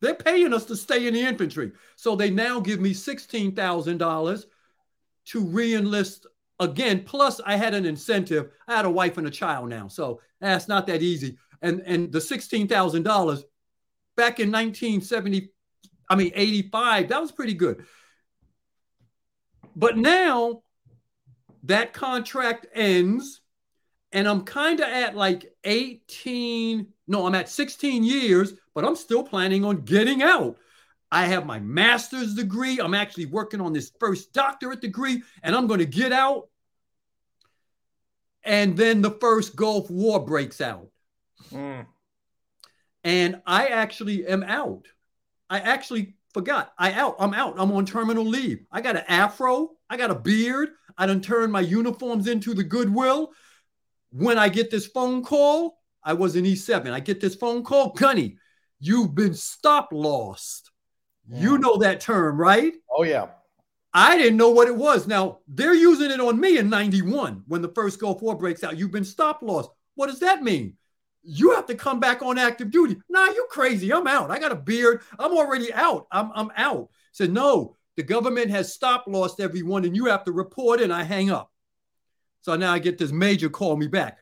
They're 0.00 0.14
paying 0.14 0.52
us 0.54 0.64
to 0.66 0.76
stay 0.76 1.06
in 1.06 1.14
the 1.14 1.20
infantry. 1.20 1.72
So 1.96 2.14
they 2.14 2.30
now 2.30 2.60
give 2.60 2.80
me 2.80 2.94
$16,000 2.94 4.44
to 5.26 5.44
reenlist 5.44 6.26
again. 6.60 7.02
Plus, 7.04 7.40
I 7.44 7.56
had 7.56 7.74
an 7.74 7.84
incentive. 7.84 8.50
I 8.66 8.76
had 8.76 8.84
a 8.84 8.90
wife 8.90 9.18
and 9.18 9.26
a 9.26 9.30
child 9.30 9.68
now. 9.68 9.88
So 9.88 10.20
that's 10.40 10.68
not 10.68 10.86
that 10.86 11.02
easy. 11.02 11.36
And, 11.62 11.82
and 11.84 12.12
the 12.12 12.20
$16,000 12.20 13.42
back 14.16 14.40
in 14.40 14.52
1970, 14.52 15.50
I 16.08 16.14
mean, 16.14 16.32
85, 16.34 17.08
that 17.08 17.20
was 17.20 17.32
pretty 17.32 17.54
good. 17.54 17.84
But 19.74 19.96
now 19.96 20.62
that 21.64 21.92
contract 21.92 22.66
ends 22.74 23.40
and 24.12 24.26
I'm 24.26 24.42
kind 24.42 24.80
of 24.80 24.88
at 24.88 25.16
like 25.16 25.52
18, 25.64 26.86
no, 27.06 27.26
I'm 27.26 27.34
at 27.34 27.48
16 27.48 28.04
years, 28.04 28.54
but 28.74 28.84
I'm 28.84 28.96
still 28.96 29.22
planning 29.22 29.64
on 29.64 29.82
getting 29.82 30.22
out. 30.22 30.56
I 31.10 31.26
have 31.26 31.46
my 31.46 31.58
master's 31.58 32.34
degree. 32.34 32.80
I'm 32.80 32.94
actually 32.94 33.26
working 33.26 33.60
on 33.60 33.72
this 33.72 33.92
first 33.98 34.32
doctorate 34.32 34.80
degree, 34.80 35.22
and 35.42 35.54
I'm 35.54 35.66
going 35.66 35.80
to 35.80 35.86
get 35.86 36.12
out. 36.12 36.48
And 38.44 38.76
then 38.76 39.02
the 39.02 39.10
first 39.10 39.56
Gulf 39.56 39.90
War 39.90 40.24
breaks 40.24 40.60
out. 40.60 40.88
Mm. 41.50 41.86
And 43.04 43.42
I 43.46 43.68
actually 43.68 44.26
am 44.26 44.42
out. 44.42 44.86
I 45.50 45.60
actually 45.60 46.14
forgot. 46.34 46.72
I 46.78 46.92
out. 46.92 47.16
I'm 47.18 47.34
out. 47.34 47.54
I'm 47.58 47.72
on 47.72 47.86
terminal 47.86 48.24
leave. 48.24 48.64
I 48.70 48.80
got 48.80 48.96
an 48.96 49.04
afro. 49.08 49.70
I 49.88 49.96
got 49.96 50.10
a 50.10 50.14
beard. 50.14 50.70
I 50.96 51.06
done 51.06 51.20
turned 51.20 51.52
my 51.52 51.60
uniforms 51.60 52.26
into 52.26 52.54
the 52.54 52.64
Goodwill. 52.64 53.32
When 54.10 54.38
I 54.38 54.48
get 54.48 54.70
this 54.70 54.86
phone 54.86 55.22
call, 55.22 55.78
I 56.02 56.14
was 56.14 56.36
in 56.36 56.44
E7. 56.44 56.90
I 56.90 57.00
get 57.00 57.20
this 57.20 57.34
phone 57.34 57.62
call, 57.62 57.90
Gunny, 57.92 58.38
you've 58.80 59.14
been 59.14 59.34
stop 59.34 59.90
lost. 59.92 60.70
Yeah. 61.28 61.40
You 61.40 61.58
know 61.58 61.76
that 61.78 62.00
term, 62.00 62.40
right? 62.40 62.72
Oh, 62.90 63.02
yeah. 63.02 63.26
I 63.92 64.16
didn't 64.16 64.36
know 64.36 64.50
what 64.50 64.68
it 64.68 64.76
was. 64.76 65.06
Now, 65.06 65.40
they're 65.48 65.74
using 65.74 66.10
it 66.10 66.20
on 66.20 66.38
me 66.38 66.58
in 66.58 66.68
91 66.68 67.42
when 67.46 67.62
the 67.62 67.72
first 67.74 68.00
Gulf 68.00 68.22
War 68.22 68.36
breaks 68.36 68.62
out. 68.62 68.78
You've 68.78 68.92
been 68.92 69.04
stop 69.04 69.40
lost. 69.42 69.70
What 69.94 70.06
does 70.06 70.20
that 70.20 70.42
mean? 70.42 70.76
You 71.22 71.54
have 71.54 71.66
to 71.66 71.74
come 71.74 72.00
back 72.00 72.22
on 72.22 72.38
active 72.38 72.70
duty. 72.70 72.96
Nah, 73.08 73.26
you 73.26 73.46
crazy. 73.50 73.92
I'm 73.92 74.06
out. 74.06 74.30
I 74.30 74.38
got 74.38 74.52
a 74.52 74.56
beard. 74.56 75.02
I'm 75.18 75.32
already 75.32 75.72
out. 75.72 76.06
I'm, 76.12 76.30
I'm 76.34 76.50
out. 76.56 76.90
Said, 77.12 77.32
no, 77.32 77.76
the 77.96 78.02
government 78.02 78.50
has 78.50 78.72
stop 78.72 79.04
lost 79.08 79.40
everyone 79.40 79.84
and 79.84 79.96
you 79.96 80.06
have 80.06 80.24
to 80.24 80.32
report 80.32 80.80
and 80.80 80.92
I 80.92 81.02
hang 81.02 81.30
up. 81.30 81.50
So 82.40 82.56
now 82.56 82.72
I 82.72 82.78
get 82.78 82.98
this 82.98 83.12
major 83.12 83.48
call 83.48 83.76
me 83.76 83.86
back. 83.86 84.18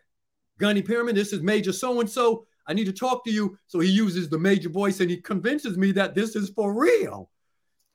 Gunny 0.58 0.82
Pearman, 0.82 1.14
this 1.14 1.32
is 1.32 1.42
Major 1.42 1.72
so 1.72 2.00
and 2.00 2.08
so. 2.08 2.46
I 2.66 2.72
need 2.72 2.86
to 2.86 2.92
talk 2.92 3.24
to 3.24 3.30
you. 3.30 3.56
So 3.66 3.78
he 3.78 3.90
uses 3.90 4.28
the 4.28 4.38
major 4.38 4.68
voice 4.68 5.00
and 5.00 5.10
he 5.10 5.18
convinces 5.18 5.76
me 5.76 5.92
that 5.92 6.14
this 6.14 6.34
is 6.34 6.50
for 6.50 6.74
real. 6.74 7.30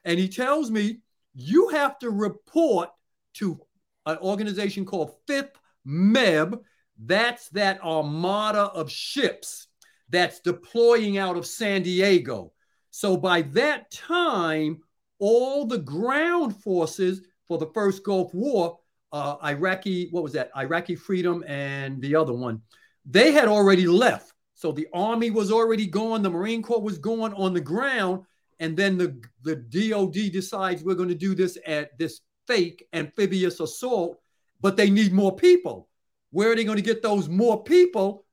And 0.06 0.18
he 0.20 0.30
tells 0.30 0.72
me, 0.72 1.00
you 1.34 1.70
have 1.70 2.00
to 2.00 2.10
report 2.10 2.90
to 3.36 3.60
an 4.06 4.18
organization 4.18 4.86
called 4.86 5.16
Fifth 5.28 5.58
MEB. 5.86 6.62
That's 7.04 7.50
that 7.50 7.82
armada 7.84 8.64
of 8.64 8.92
ships 8.92 9.68
that's 10.10 10.40
deploying 10.40 11.18
out 11.18 11.38
of 11.38 11.46
San 11.46 11.84
Diego. 11.84 12.54
So 12.92 13.18
by 13.18 13.44
that 13.44 13.92
time, 13.92 14.82
all 15.20 15.66
the 15.66 15.78
ground 15.78 16.56
forces 16.62 17.22
for 17.48 17.58
the 17.58 17.70
first 17.74 18.04
Gulf 18.04 18.34
War 18.34 18.80
uh, 19.12 19.36
Iraqi, 19.44 20.10
what 20.12 20.24
was 20.24 20.34
that? 20.34 20.52
Iraqi 20.56 20.96
Freedom 20.96 21.44
and 21.48 22.02
the 22.02 22.16
other 22.16 22.34
one, 22.34 22.62
they 23.06 23.32
had 23.32 23.48
already 23.48 23.88
left. 23.88 24.34
So 24.56 24.72
the 24.72 24.88
army 24.94 25.32
was 25.32 25.52
already 25.52 25.88
gone, 25.88 26.22
the 26.22 26.30
Marine 26.30 26.62
Corps 26.62 26.82
was 26.82 26.98
going 26.98 27.34
on 27.34 27.54
the 27.54 27.62
ground, 27.62 28.24
and 28.60 28.78
then 28.78 28.98
the, 28.98 29.20
the 29.42 29.56
DOD 29.56 30.32
decides 30.32 30.84
we're 30.84 30.94
going 30.94 31.10
to 31.10 31.16
do 31.16 31.34
this 31.34 31.58
at 31.66 31.98
this 31.98 32.22
fake 32.48 32.88
amphibious 32.94 33.60
assault, 33.60 34.20
but 34.62 34.78
they 34.78 34.90
need 34.90 35.14
more 35.14 35.36
people. 35.36 35.90
Where 36.30 36.52
are 36.52 36.56
they 36.56 36.64
going 36.64 36.78
to 36.78 36.84
get 36.84 37.02
those 37.02 37.28
more 37.28 37.64
people? 37.64 38.26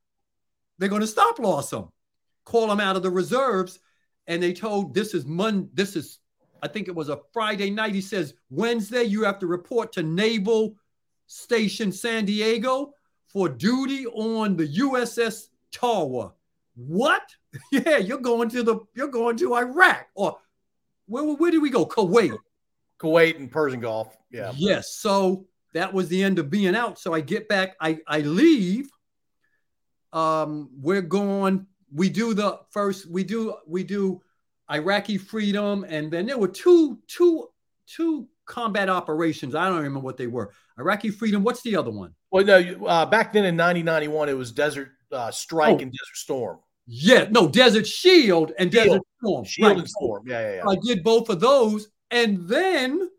They're 0.78 0.88
going 0.88 1.00
to 1.00 1.06
stop 1.06 1.38
loss 1.38 1.70
them, 1.70 1.88
call 2.44 2.68
them 2.68 2.80
out 2.80 2.96
of 2.96 3.02
the 3.02 3.10
reserves. 3.10 3.78
And 4.26 4.42
they 4.42 4.52
told 4.52 4.94
this 4.94 5.14
is 5.14 5.24
Monday, 5.24 5.68
this 5.72 5.96
is 5.96 6.18
I 6.62 6.68
think 6.68 6.88
it 6.88 6.94
was 6.94 7.08
a 7.08 7.20
Friday 7.32 7.70
night. 7.70 7.94
He 7.94 8.00
says, 8.00 8.34
Wednesday, 8.50 9.04
you 9.04 9.24
have 9.24 9.38
to 9.40 9.46
report 9.46 9.92
to 9.92 10.02
Naval 10.02 10.74
Station 11.26 11.92
San 11.92 12.24
Diego 12.24 12.94
for 13.26 13.48
duty 13.48 14.06
on 14.06 14.56
the 14.56 14.66
USS 14.66 15.48
Tarawa. 15.72 16.32
What? 16.74 17.22
yeah, 17.72 17.98
you're 17.98 18.18
going 18.18 18.48
to 18.50 18.62
the 18.62 18.80
you're 18.94 19.08
going 19.08 19.36
to 19.38 19.54
Iraq 19.54 20.06
or 20.14 20.38
where 21.06 21.24
where 21.24 21.50
did 21.50 21.62
we 21.62 21.70
go? 21.70 21.86
Kuwait. 21.86 22.36
Kuwait 23.00 23.36
and 23.36 23.50
Persian 23.50 23.80
Gulf. 23.80 24.16
Yeah. 24.30 24.52
Yes. 24.56 24.94
So 24.94 25.46
that 25.74 25.92
was 25.92 26.08
the 26.08 26.22
end 26.22 26.38
of 26.38 26.50
being 26.50 26.74
out. 26.74 26.98
So 26.98 27.14
I 27.14 27.20
get 27.20 27.48
back, 27.48 27.76
I 27.80 27.98
I 28.06 28.20
leave. 28.20 28.90
Um, 30.12 30.70
we're 30.80 31.02
going, 31.02 31.66
we 31.92 32.08
do 32.08 32.34
the 32.34 32.60
first, 32.70 33.06
we 33.06 33.24
do, 33.24 33.56
we 33.66 33.84
do 33.84 34.22
Iraqi 34.70 35.18
freedom, 35.18 35.84
and 35.88 36.10
then 36.10 36.26
there 36.26 36.38
were 36.38 36.48
two 36.48 36.98
two 37.06 37.48
two 37.86 38.28
combat 38.44 38.88
operations. 38.88 39.54
I 39.54 39.68
don't 39.68 39.76
remember 39.76 40.00
what 40.00 40.16
they 40.16 40.26
were. 40.26 40.52
Iraqi 40.78 41.10
freedom. 41.10 41.42
What's 41.42 41.62
the 41.62 41.76
other 41.76 41.90
one? 41.90 42.14
Well, 42.30 42.44
no, 42.44 42.86
uh, 42.86 43.06
back 43.06 43.32
then 43.32 43.44
in 43.44 43.56
1991, 43.56 44.28
it 44.28 44.32
was 44.34 44.52
Desert 44.52 44.90
uh, 45.12 45.30
Strike 45.30 45.76
oh. 45.76 45.82
and 45.82 45.92
Desert 45.92 46.16
Storm. 46.16 46.58
Yeah, 46.86 47.28
no, 47.30 47.48
Desert 47.48 47.86
Shield 47.86 48.52
and 48.58 48.72
Shield. 48.72 48.86
Desert 48.86 49.02
Storm. 49.22 49.44
Shield 49.44 49.68
right. 49.68 49.78
and 49.78 49.88
Storm. 49.88 50.24
Yeah, 50.26 50.40
yeah, 50.40 50.56
yeah. 50.56 50.68
I 50.68 50.76
did 50.82 51.02
both 51.02 51.28
of 51.28 51.40
those, 51.40 51.88
and 52.10 52.48
then 52.48 53.10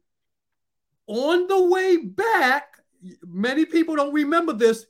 on 1.07 1.47
the 1.47 1.63
way 1.63 1.97
back, 1.97 2.67
many 3.27 3.65
people 3.65 3.95
don't 3.95 4.13
remember 4.13 4.53
this. 4.53 4.85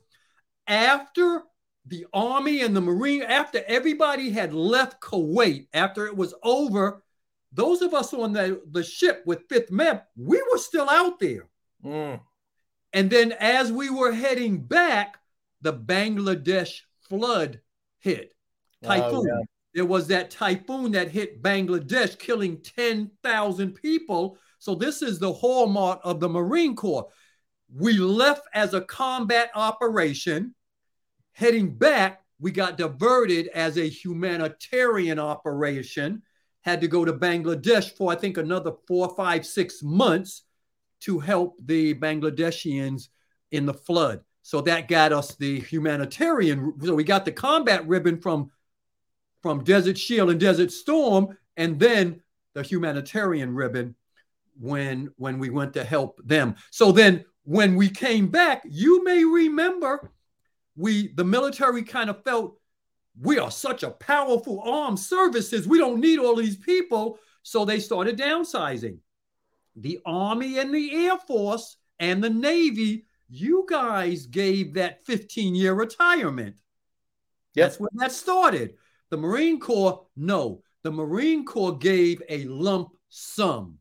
After 0.68 1.44
the 1.90 2.06
Army 2.14 2.62
and 2.62 2.76
the 2.76 2.82
Marine, 2.82 3.24
after 3.24 3.64
everybody 3.68 4.30
had 4.30 4.54
left 4.54 5.02
Kuwait, 5.02 5.68
after 5.74 6.06
it 6.06 6.16
was 6.16 6.34
over, 6.44 7.04
those 7.52 7.82
of 7.82 7.94
us 7.94 8.14
on 8.14 8.34
the, 8.34 8.62
the 8.72 8.84
ship 8.84 9.24
with 9.26 9.48
Fifth 9.50 9.72
MEB, 9.72 10.02
we 10.16 10.42
were 10.52 10.58
still 10.58 10.90
out 10.90 11.20
there. 11.20 11.50
Mm. 11.84 12.22
And 12.94 13.10
then 13.10 13.34
as 13.34 13.72
we 13.72 13.90
were 13.90 14.12
heading 14.12 14.60
back, 14.60 15.18
the 15.62 15.74
Bangladesh 15.74 16.82
flood 17.02 17.60
hit. 18.00 18.34
Typhoon. 18.84 19.16
Oh, 19.16 19.26
yeah. 19.26 19.46
There 19.74 19.86
was 19.86 20.08
that 20.08 20.32
typhoon 20.32 20.92
that 20.94 21.10
hit 21.10 21.44
Bangladesh, 21.44 22.18
killing 22.18 22.62
10,000 22.62 23.72
people. 23.74 24.38
So, 24.58 24.74
this 24.74 25.02
is 25.02 25.20
the 25.20 25.32
hallmark 25.32 26.00
of 26.04 26.20
the 26.20 26.30
Marine 26.30 26.76
Corps. 26.76 27.08
We 27.74 27.94
left 27.94 28.48
as 28.54 28.74
a 28.74 28.82
combat 28.82 29.52
operation 29.54 30.56
Heading 31.40 31.70
back, 31.70 32.22
we 32.38 32.52
got 32.52 32.78
diverted 32.78 33.48
as 33.56 33.78
a 33.78 33.88
humanitarian 33.88 35.20
operation, 35.20 36.22
had 36.64 36.82
to 36.82 36.90
go 36.90 37.06
to 37.06 37.14
Bangladesh 37.14 37.96
for, 37.96 38.12
I 38.12 38.16
think, 38.16 38.38
another 38.38 38.74
four, 38.90 39.16
five, 39.16 39.46
six 39.46 39.82
months 39.82 40.44
to 41.00 41.18
help 41.18 41.56
the 41.64 41.94
Bangladeshians 41.94 43.08
in 43.52 43.66
the 43.66 43.74
flood. 43.74 44.20
So 44.42 44.60
that 44.60 44.90
got 44.90 45.14
us 45.14 45.36
the 45.36 45.62
humanitarian. 45.62 46.74
So 46.84 46.94
we 46.94 47.06
got 47.06 47.24
the 47.24 47.32
combat 47.32 47.88
ribbon 47.88 48.20
from, 48.20 48.52
from 49.42 49.64
Desert 49.64 49.98
Shield 49.98 50.32
and 50.32 50.42
Desert 50.42 50.74
Storm, 50.74 51.38
and 51.56 51.80
then 51.80 52.22
the 52.54 52.64
humanitarian 52.64 53.56
ribbon 53.56 53.96
when 54.60 55.10
when 55.16 55.40
we 55.40 55.50
went 55.50 55.72
to 55.76 55.86
help 55.86 56.20
them. 56.26 56.56
So 56.70 56.92
then 56.92 57.24
when 57.44 57.78
we 57.78 57.90
came 57.90 58.28
back, 58.28 58.62
you 58.66 59.06
may 59.06 59.24
remember 59.24 60.12
we 60.80 61.14
the 61.14 61.26
military 61.26 61.84
kind 61.84 62.10
of 62.10 62.24
felt 62.24 62.58
we 63.20 63.38
are 63.38 63.52
such 63.52 63.84
a 63.84 63.92
powerful 63.92 64.62
armed 64.62 65.00
services. 65.00 65.68
We 65.68 65.78
don't 65.78 66.00
need 66.00 66.20
all 66.20 66.38
these 66.38 66.56
people. 66.56 67.20
So 67.44 67.66
they 67.66 67.80
started 67.80 68.18
downsizing. 68.18 69.00
The 69.76 70.00
Army 70.06 70.58
and 70.58 70.74
the 70.74 71.08
Air 71.08 71.18
Force 71.18 71.76
and 72.00 72.24
the 72.24 72.30
Navy, 72.30 73.06
you 73.28 73.66
guys 73.70 74.26
gave 74.26 74.74
that 74.76 75.06
15 75.06 75.54
year 75.54 75.74
retirement. 75.74 76.56
Yep. 77.56 77.66
That's 77.66 77.80
where 77.80 77.90
that 77.96 78.14
started. 78.14 78.76
The 79.10 79.18
Marine 79.18 79.60
Corps, 79.60 80.06
no. 80.16 80.64
The 80.84 80.92
Marine 80.92 81.44
Corps 81.44 81.78
gave 81.78 82.22
a 82.30 82.46
lump 82.46 82.90
sum. 83.10 83.80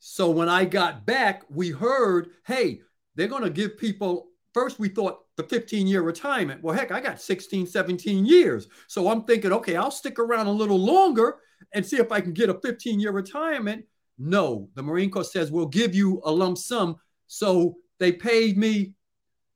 So 0.00 0.30
when 0.30 0.48
I 0.48 0.64
got 0.64 1.06
back, 1.06 1.44
we 1.48 1.70
heard, 1.70 2.30
hey, 2.44 2.80
they're 3.14 3.28
going 3.28 3.44
to 3.44 3.50
give 3.50 3.78
people 3.78 4.30
First, 4.56 4.78
we 4.78 4.88
thought 4.88 5.18
the 5.36 5.44
15 5.44 5.86
year 5.86 6.02
retirement. 6.02 6.62
Well, 6.62 6.74
heck, 6.74 6.90
I 6.90 7.00
got 7.00 7.20
16, 7.20 7.66
17 7.66 8.24
years. 8.24 8.68
So 8.88 9.10
I'm 9.10 9.24
thinking, 9.24 9.52
okay, 9.52 9.76
I'll 9.76 9.90
stick 9.90 10.18
around 10.18 10.46
a 10.46 10.52
little 10.52 10.78
longer 10.78 11.36
and 11.74 11.84
see 11.84 11.98
if 11.98 12.10
I 12.10 12.20
can 12.20 12.32
get 12.32 12.48
a 12.48 12.58
15 12.60 12.98
year 12.98 13.12
retirement. 13.12 13.84
No, 14.18 14.70
the 14.74 14.82
Marine 14.82 15.10
Corps 15.10 15.24
says 15.24 15.52
we'll 15.52 15.66
give 15.66 15.94
you 15.94 16.22
a 16.24 16.30
lump 16.30 16.56
sum. 16.58 16.96
So 17.26 17.76
they 17.98 18.12
paid 18.12 18.56
me 18.56 18.94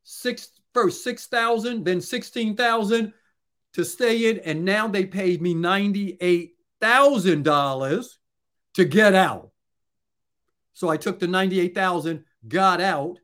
six 0.05 0.51
first 0.75 1.03
6,000, 1.03 1.85
then 1.85 2.01
16,000 2.01 3.13
to 3.73 3.85
stay 3.85 4.31
in. 4.31 4.39
And 4.41 4.65
now 4.65 4.89
they 4.89 5.07
paid 5.07 5.41
me 5.43 5.55
$98,000 5.55 8.07
to 8.75 8.85
get 8.85 9.15
out. 9.15 9.51
So 10.73 10.89
I 10.89 10.97
took 10.97 11.19
the 11.19 11.27
98,000, 11.27 12.25
got 12.49 12.81
out 12.81 13.19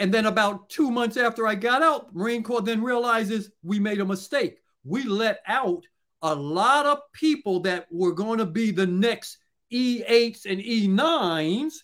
and 0.00 0.12
then 0.12 0.24
about 0.24 0.70
two 0.70 0.90
months 0.90 1.18
after 1.18 1.46
I 1.46 1.54
got 1.54 1.82
out, 1.82 2.14
Marine 2.14 2.42
Corps 2.42 2.62
then 2.62 2.82
realizes 2.82 3.50
we 3.62 3.78
made 3.78 4.00
a 4.00 4.04
mistake. 4.04 4.56
We 4.82 5.04
let 5.04 5.40
out 5.46 5.84
a 6.22 6.34
lot 6.34 6.86
of 6.86 7.00
people 7.12 7.60
that 7.60 7.86
were 7.90 8.12
going 8.12 8.38
to 8.38 8.46
be 8.46 8.70
the 8.70 8.86
next 8.86 9.36
E8s 9.70 10.46
and 10.46 10.58
E9s, 10.58 11.74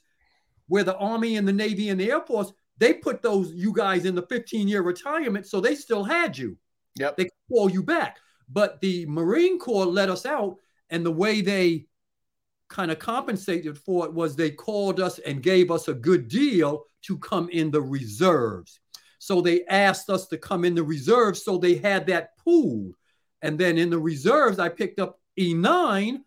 where 0.67 0.83
the 0.83 0.97
Army 0.97 1.37
and 1.37 1.47
the 1.47 1.53
Navy 1.53 1.91
and 1.91 2.01
the 2.01 2.11
Air 2.11 2.23
Force, 2.23 2.53
they 2.79 2.95
put 2.95 3.21
those 3.23 3.53
you 3.53 3.73
guys 3.75 4.07
in 4.07 4.15
the 4.15 4.27
15 4.27 4.67
year 4.67 4.83
retirement. 4.83 5.47
So 5.47 5.61
they 5.61 5.75
still 5.75 6.03
had 6.03 6.39
you. 6.39 6.57
Yep. 6.99 7.19
They 7.19 7.29
call 7.51 7.71
you 7.71 7.83
back. 7.83 8.17
But 8.49 8.81
the 8.81 9.05
Marine 9.07 9.59
Corps 9.59 9.87
let 9.87 10.09
us 10.09 10.25
out 10.25 10.57
And 10.89 11.05
the 11.05 11.13
way 11.13 11.43
they 11.43 11.87
kind 12.69 12.91
of 12.91 12.99
compensated 12.99 13.79
for 13.79 14.07
it 14.07 14.13
was 14.13 14.35
they 14.35 14.51
called 14.51 15.01
us 15.01 15.19
and 15.21 15.43
gave 15.43 15.71
us 15.71 15.89
a 15.89 15.95
good 15.95 16.29
deal 16.29 16.85
to 17.03 17.19
come 17.19 17.49
in 17.51 17.71
the 17.71 17.81
reserves. 17.81 18.81
So 19.19 19.41
they 19.41 19.65
asked 19.67 20.11
us 20.11 20.27
to 20.29 20.39
come 20.39 20.65
in 20.65 20.75
the 20.75 20.83
reserves. 20.83 21.45
So 21.45 21.59
they 21.59 21.77
had 21.77 22.07
that 22.07 22.37
pool. 22.39 22.93
And 23.43 23.59
then 23.59 23.79
in 23.79 23.91
the 23.91 23.99
reserves, 23.99 24.59
I 24.59 24.69
picked 24.69 24.99
up 24.99 25.21
E9. 25.39 26.19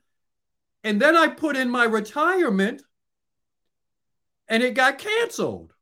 And 0.84 1.02
then 1.02 1.16
I 1.16 1.28
put 1.28 1.56
in 1.56 1.70
my 1.70 1.86
retirement 1.86 2.82
and 4.48 4.64
it 4.64 4.74
got 4.74 4.98
canceled. 4.98 5.74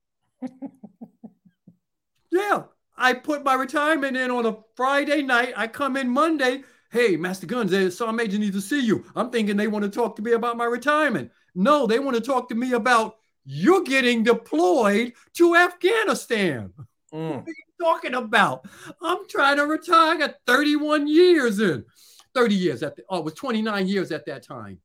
yeah. 2.31 2.63
I 2.97 3.13
put 3.13 3.43
my 3.43 3.53
retirement 3.53 4.17
in 4.17 4.31
on 4.31 4.45
a 4.47 4.57
Friday 4.75 5.21
night. 5.21 5.53
I 5.55 5.67
come 5.67 5.97
in 5.97 6.09
Monday. 6.09 6.63
Hey, 6.89 7.17
Master 7.17 7.45
Guns, 7.45 7.71
the 7.71 7.91
Sergeant 7.91 8.17
Major 8.17 8.37
needs 8.37 8.55
to 8.55 8.61
see 8.61 8.79
you. 8.79 9.05
I'm 9.15 9.29
thinking 9.29 9.57
they 9.57 9.67
want 9.67 9.83
to 9.83 9.89
talk 9.89 10.15
to 10.15 10.21
me 10.21 10.31
about 10.31 10.57
my 10.57 10.65
retirement. 10.65 11.31
No, 11.53 11.85
they 11.85 11.99
want 11.99 12.15
to 12.15 12.21
talk 12.21 12.49
to 12.49 12.55
me 12.55 12.73
about 12.73 13.17
you're 13.45 13.83
getting 13.83 14.23
deployed 14.23 15.13
to 15.33 15.55
Afghanistan. 15.55 16.73
Mm. 17.13 17.29
What 17.29 17.47
are 17.47 17.49
you 17.49 17.55
talking 17.79 18.13
about? 18.13 18.67
I'm 19.01 19.27
trying 19.27 19.57
to 19.57 19.65
retire. 19.65 20.15
I 20.15 20.17
got 20.17 20.35
31 20.45 21.07
years 21.07 21.59
in. 21.59 21.85
30 22.33 22.55
years 22.55 22.83
at 22.83 22.95
the, 22.95 23.03
oh, 23.09 23.19
it 23.19 23.25
was 23.25 23.33
29 23.33 23.87
years 23.87 24.11
at 24.11 24.25
that 24.27 24.43
time. 24.43 24.79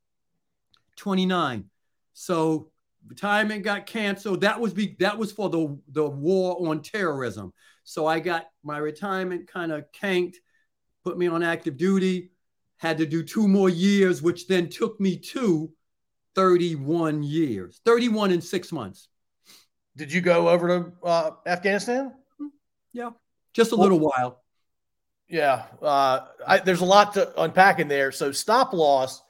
29. 0.96 1.64
So 2.14 2.70
retirement 3.06 3.62
got 3.62 3.86
canceled. 3.86 4.40
That 4.42 4.60
was 4.60 4.72
be 4.72 4.96
that 5.00 5.18
was 5.18 5.32
for 5.32 5.48
the 5.50 5.78
the 5.88 6.08
war 6.08 6.68
on 6.68 6.82
terrorism. 6.82 7.52
So 7.84 8.06
I 8.06 8.20
got 8.20 8.46
my 8.62 8.78
retirement 8.78 9.48
kind 9.48 9.72
of 9.72 9.90
canked, 9.92 10.38
put 11.04 11.18
me 11.18 11.26
on 11.26 11.42
active 11.42 11.76
duty, 11.76 12.30
had 12.76 12.98
to 12.98 13.06
do 13.06 13.22
two 13.22 13.46
more 13.46 13.68
years, 13.68 14.22
which 14.22 14.48
then 14.48 14.68
took 14.68 14.98
me 15.00 15.16
to 15.16 15.70
31 16.34 17.22
years, 17.22 17.80
31 17.84 18.32
in 18.32 18.40
six 18.40 18.72
months. 18.72 19.08
Did 19.96 20.12
you 20.12 20.20
go 20.20 20.48
over 20.48 20.68
to 20.68 20.92
uh, 21.06 21.30
Afghanistan? 21.46 22.12
Yeah, 22.92 23.10
just 23.52 23.72
a 23.72 23.76
well, 23.76 23.84
little 23.88 24.00
while. 24.00 24.42
Yeah, 25.28 25.64
uh, 25.80 26.20
I, 26.46 26.58
there's 26.58 26.80
a 26.80 26.86
lot 26.86 27.14
to 27.14 27.40
unpack 27.40 27.78
in 27.78 27.88
there. 27.88 28.12
So 28.12 28.32
stop 28.32 28.72
loss, 28.72 29.22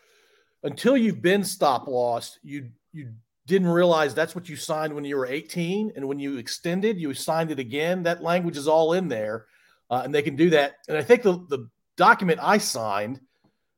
until 0.62 0.96
you've 0.96 1.22
been 1.22 1.44
stop 1.44 1.88
loss, 1.88 2.38
you 2.42 2.70
you 2.92 3.12
didn't 3.46 3.68
realize 3.68 4.14
that's 4.14 4.34
what 4.34 4.48
you 4.48 4.56
signed 4.56 4.94
when 4.94 5.04
you 5.04 5.16
were 5.16 5.26
18, 5.26 5.92
and 5.96 6.06
when 6.06 6.18
you 6.18 6.38
extended, 6.38 6.98
you 6.98 7.12
signed 7.14 7.50
it 7.50 7.58
again. 7.58 8.04
That 8.04 8.22
language 8.22 8.56
is 8.56 8.68
all 8.68 8.92
in 8.92 9.08
there, 9.08 9.46
uh, 9.92 10.00
and 10.04 10.14
they 10.14 10.22
can 10.22 10.34
do 10.34 10.50
that. 10.50 10.76
And 10.88 10.96
I 10.96 11.02
think 11.02 11.22
the 11.22 11.34
the 11.48 11.68
document 11.96 12.40
I 12.42 12.58
signed 12.58 13.20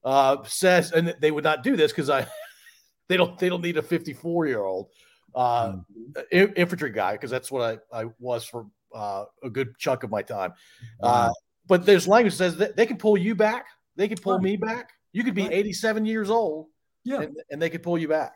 uh, 0.04 0.36
says, 0.44 0.92
and 0.92 1.14
they 1.20 1.32
would 1.32 1.44
not 1.44 1.64
do 1.64 1.76
this 1.76 1.90
because 1.90 2.08
I 2.08 2.26
they 3.08 3.16
don't 3.16 3.36
they 3.38 3.48
don't 3.48 3.62
need 3.62 3.76
a 3.76 3.82
54 3.82 4.46
year 4.46 4.62
old 4.62 4.90
uh, 5.34 5.72
mm-hmm. 5.72 6.52
infantry 6.56 6.90
guy 6.90 7.12
because 7.12 7.30
that's 7.30 7.50
what 7.50 7.82
I, 7.92 8.02
I 8.02 8.04
was 8.20 8.44
for 8.44 8.66
uh, 8.94 9.24
a 9.42 9.50
good 9.50 9.76
chunk 9.76 10.04
of 10.04 10.10
my 10.10 10.22
time. 10.22 10.54
Uh, 11.02 11.32
but 11.66 11.84
there's 11.84 12.06
language 12.06 12.34
that 12.34 12.38
says 12.38 12.56
that 12.58 12.76
they 12.76 12.86
can 12.86 12.96
pull 12.96 13.18
you 13.18 13.34
back, 13.34 13.66
they 13.96 14.06
can 14.06 14.18
pull 14.18 14.34
right. 14.34 14.42
me 14.42 14.56
back. 14.56 14.90
You 15.12 15.24
could 15.24 15.34
be 15.34 15.42
right. 15.42 15.52
87 15.52 16.06
years 16.06 16.30
old, 16.30 16.66
yeah, 17.02 17.22
and, 17.22 17.36
and 17.50 17.60
they 17.60 17.70
could 17.70 17.82
pull 17.82 17.98
you 17.98 18.08
back. 18.08 18.34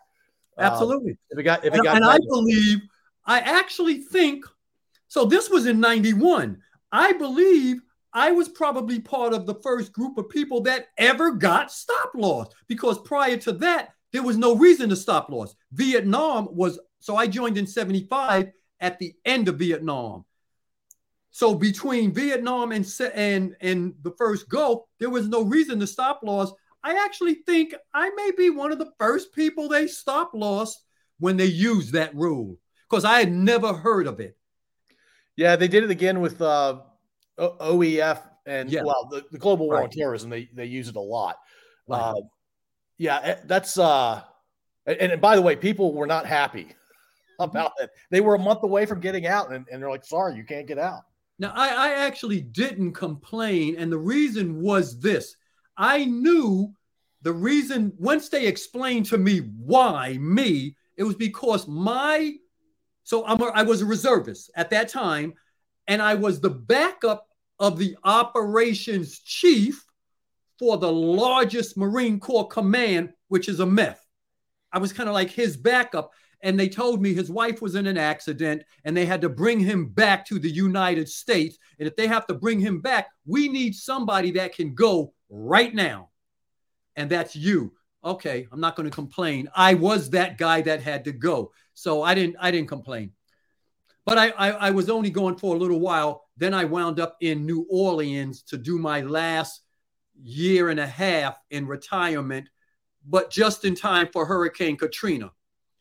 Absolutely. 0.58 1.12
Um, 1.12 1.18
if 1.30 1.38
it 1.38 1.42
got, 1.44 1.64
if 1.64 1.74
it 1.74 1.84
got, 1.84 1.96
and, 1.96 2.04
and 2.04 2.12
I 2.12 2.18
believe, 2.18 2.80
I 3.24 3.38
actually 3.38 3.98
think, 3.98 4.44
so 5.06 5.24
this 5.24 5.48
was 5.48 5.66
in 5.66 5.78
91. 5.78 6.60
I 6.92 7.12
believe 7.12 7.80
I 8.12 8.32
was 8.32 8.48
probably 8.48 9.00
part 9.00 9.34
of 9.34 9.46
the 9.46 9.56
first 9.56 9.92
group 9.92 10.18
of 10.18 10.28
people 10.28 10.62
that 10.62 10.86
ever 10.96 11.32
got 11.32 11.70
stop 11.70 12.12
loss 12.14 12.48
because 12.66 12.98
prior 13.00 13.36
to 13.38 13.52
that, 13.52 13.90
there 14.12 14.22
was 14.22 14.38
no 14.38 14.56
reason 14.56 14.88
to 14.88 14.96
stop 14.96 15.28
loss. 15.28 15.54
Vietnam 15.72 16.48
was, 16.50 16.78
so 17.00 17.16
I 17.16 17.26
joined 17.26 17.58
in 17.58 17.66
75 17.66 18.50
at 18.80 18.98
the 18.98 19.14
end 19.24 19.48
of 19.48 19.58
Vietnam. 19.58 20.24
So 21.30 21.54
between 21.54 22.14
Vietnam 22.14 22.72
and, 22.72 22.90
and, 23.14 23.54
and 23.60 23.94
the 24.02 24.12
first 24.12 24.48
Gulf, 24.48 24.84
there 24.98 25.10
was 25.10 25.28
no 25.28 25.42
reason 25.42 25.78
to 25.80 25.86
stop 25.86 26.20
loss 26.22 26.52
I 26.82 27.04
actually 27.04 27.34
think 27.34 27.74
I 27.92 28.08
may 28.10 28.30
be 28.36 28.48
one 28.48 28.72
of 28.72 28.78
the 28.78 28.92
first 28.98 29.34
people 29.34 29.68
they 29.68 29.86
stop 29.86 30.30
loss 30.32 30.82
when 31.18 31.36
they 31.36 31.44
use 31.44 31.90
that 31.90 32.14
rule 32.14 32.56
because 32.88 33.04
I 33.04 33.18
had 33.18 33.30
never 33.30 33.74
heard 33.74 34.06
of 34.06 34.20
it. 34.20 34.37
Yeah, 35.38 35.54
they 35.54 35.68
did 35.68 35.84
it 35.84 35.90
again 35.90 36.20
with 36.20 36.42
uh, 36.42 36.80
OEF 37.38 38.20
and 38.44 38.68
yeah. 38.68 38.82
well, 38.82 39.06
the, 39.08 39.24
the 39.30 39.38
global 39.38 39.66
war 39.66 39.76
right. 39.76 39.84
on 39.84 39.90
terrorism. 39.90 40.30
They 40.30 40.50
they 40.52 40.64
use 40.64 40.88
it 40.88 40.96
a 40.96 41.00
lot. 41.00 41.36
Right. 41.86 42.00
Uh, 42.00 42.14
yeah, 42.96 43.20
eh, 43.22 43.36
that's 43.44 43.78
uh, 43.78 44.20
and, 44.84 45.12
and 45.12 45.20
by 45.20 45.36
the 45.36 45.42
way, 45.42 45.54
people 45.54 45.94
were 45.94 46.08
not 46.08 46.26
happy 46.26 46.66
about 47.38 47.70
it. 47.78 47.90
They 48.10 48.20
were 48.20 48.34
a 48.34 48.38
month 48.38 48.64
away 48.64 48.84
from 48.84 48.98
getting 48.98 49.28
out, 49.28 49.52
and, 49.52 49.64
and 49.70 49.80
they're 49.80 49.88
like, 49.88 50.04
"Sorry, 50.04 50.34
you 50.34 50.42
can't 50.42 50.66
get 50.66 50.76
out." 50.76 51.02
Now, 51.38 51.52
I, 51.54 51.68
I 51.68 51.90
actually 52.04 52.40
didn't 52.40 52.94
complain, 52.94 53.76
and 53.78 53.92
the 53.92 53.98
reason 53.98 54.60
was 54.60 54.98
this: 54.98 55.36
I 55.76 56.04
knew 56.04 56.74
the 57.22 57.32
reason 57.32 57.92
once 57.96 58.28
they 58.28 58.48
explained 58.48 59.06
to 59.06 59.18
me 59.18 59.38
why 59.38 60.18
me, 60.18 60.74
it 60.96 61.04
was 61.04 61.14
because 61.14 61.68
my 61.68 62.34
so 63.08 63.24
I'm 63.24 63.40
a, 63.40 63.46
I 63.46 63.62
was 63.62 63.80
a 63.80 63.86
reservist 63.86 64.50
at 64.54 64.68
that 64.68 64.90
time, 64.90 65.32
and 65.86 66.02
I 66.02 66.14
was 66.14 66.40
the 66.40 66.50
backup 66.50 67.26
of 67.58 67.78
the 67.78 67.96
operations 68.04 69.20
chief 69.20 69.82
for 70.58 70.76
the 70.76 70.92
largest 70.92 71.78
Marine 71.78 72.20
Corps 72.20 72.48
command, 72.48 73.14
which 73.28 73.48
is 73.48 73.60
a 73.60 73.64
MEF. 73.64 73.96
I 74.70 74.78
was 74.78 74.92
kind 74.92 75.08
of 75.08 75.14
like 75.14 75.30
his 75.30 75.56
backup. 75.56 76.12
And 76.42 76.60
they 76.60 76.68
told 76.68 77.00
me 77.00 77.14
his 77.14 77.30
wife 77.30 77.62
was 77.62 77.76
in 77.76 77.86
an 77.86 77.96
accident 77.96 78.62
and 78.84 78.94
they 78.94 79.06
had 79.06 79.22
to 79.22 79.30
bring 79.30 79.58
him 79.58 79.88
back 79.88 80.26
to 80.26 80.38
the 80.38 80.50
United 80.50 81.08
States. 81.08 81.56
And 81.78 81.88
if 81.88 81.96
they 81.96 82.08
have 82.08 82.26
to 82.26 82.34
bring 82.34 82.60
him 82.60 82.82
back, 82.82 83.08
we 83.24 83.48
need 83.48 83.74
somebody 83.74 84.32
that 84.32 84.54
can 84.54 84.74
go 84.74 85.14
right 85.30 85.74
now. 85.74 86.10
And 86.94 87.08
that's 87.08 87.34
you. 87.34 87.72
Okay, 88.04 88.46
I'm 88.52 88.60
not 88.60 88.76
going 88.76 88.88
to 88.88 88.94
complain. 88.94 89.48
I 89.54 89.74
was 89.74 90.10
that 90.10 90.38
guy 90.38 90.62
that 90.62 90.82
had 90.82 91.04
to 91.04 91.12
go. 91.12 91.52
So 91.74 92.02
I 92.02 92.14
didn't 92.14 92.36
I 92.40 92.50
didn't 92.50 92.68
complain. 92.68 93.12
But 94.04 94.16
I, 94.16 94.28
I, 94.30 94.50
I 94.50 94.70
was 94.70 94.88
only 94.88 95.10
going 95.10 95.36
for 95.36 95.54
a 95.54 95.58
little 95.58 95.80
while. 95.80 96.24
Then 96.36 96.54
I 96.54 96.64
wound 96.64 96.98
up 96.98 97.18
in 97.20 97.44
New 97.44 97.66
Orleans 97.68 98.42
to 98.44 98.56
do 98.56 98.78
my 98.78 99.02
last 99.02 99.60
year 100.22 100.70
and 100.70 100.80
a 100.80 100.86
half 100.86 101.36
in 101.50 101.66
retirement, 101.66 102.48
but 103.06 103.30
just 103.30 103.66
in 103.66 103.74
time 103.74 104.08
for 104.12 104.24
Hurricane 104.24 104.78
Katrina. 104.78 105.30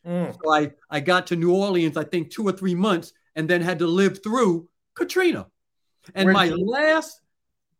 Mm. 0.06 0.36
So 0.42 0.52
I, 0.52 0.72
I 0.90 1.00
got 1.00 1.26
to 1.28 1.36
New 1.36 1.54
Orleans, 1.54 1.96
I 1.96 2.04
think 2.04 2.30
two 2.30 2.46
or 2.46 2.52
three 2.52 2.74
months, 2.74 3.14
and 3.34 3.48
then 3.48 3.62
had 3.62 3.78
to 3.78 3.86
live 3.86 4.22
through 4.22 4.68
Katrina. 4.94 5.46
And 6.14 6.26
Where'd 6.26 6.34
my 6.34 6.44
you, 6.44 6.66
last, 6.66 7.20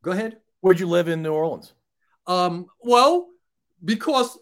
go 0.03 0.13
ahead. 0.13 0.39
Where'd 0.61 0.81
you 0.81 0.89
live 0.89 1.09
in 1.09 1.23
New 1.23 1.33
Orleans? 1.33 1.75
Um, 2.27 2.67
well, 2.81 3.29
because 3.85 4.39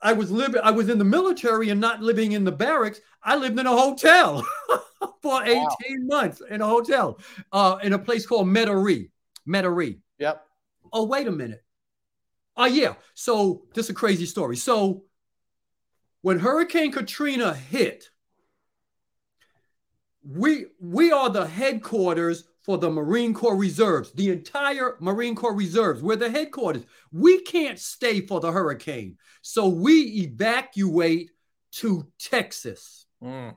I 0.00 0.12
was 0.12 0.30
living, 0.30 0.60
I 0.62 0.70
was 0.70 0.88
in 0.88 0.98
the 0.98 1.04
military 1.04 1.70
and 1.70 1.80
not 1.80 2.02
living 2.02 2.32
in 2.32 2.44
the 2.44 2.52
barracks. 2.52 3.00
I 3.22 3.36
lived 3.36 3.58
in 3.58 3.66
a 3.66 3.76
hotel 3.76 4.46
for 5.22 5.42
18 5.42 5.56
wow. 5.58 5.66
months 6.02 6.42
in 6.48 6.60
a 6.60 6.66
hotel, 6.66 7.18
uh, 7.52 7.78
in 7.82 7.92
a 7.92 7.98
place 7.98 8.26
called 8.26 8.46
Metairie. 8.46 9.10
Metairie. 9.46 9.98
Yep. 10.18 10.42
Oh, 10.92 11.04
wait 11.04 11.26
a 11.26 11.32
minute. 11.32 11.62
Oh, 12.56 12.62
uh, 12.62 12.66
yeah. 12.66 12.94
So 13.14 13.64
this 13.74 13.86
is 13.86 13.90
a 13.90 13.94
crazy 13.94 14.26
story. 14.26 14.56
So 14.56 15.04
when 16.22 16.38
Hurricane 16.38 16.92
Katrina 16.92 17.54
hit, 17.54 18.08
we 20.24 20.66
we 20.80 21.12
are 21.12 21.30
the 21.30 21.46
headquarters 21.46 22.44
for 22.66 22.76
the 22.76 22.90
Marine 22.90 23.32
Corps 23.32 23.56
Reserves, 23.56 24.10
the 24.12 24.30
entire 24.30 24.96
Marine 24.98 25.36
Corps 25.36 25.54
Reserves. 25.54 26.02
We're 26.02 26.16
the 26.16 26.28
headquarters. 26.28 26.82
We 27.12 27.40
can't 27.42 27.78
stay 27.78 28.26
for 28.26 28.40
the 28.40 28.50
hurricane. 28.50 29.18
So 29.40 29.68
we 29.68 30.24
evacuate 30.24 31.30
to 31.74 32.08
Texas. 32.18 33.06
Mm. 33.22 33.54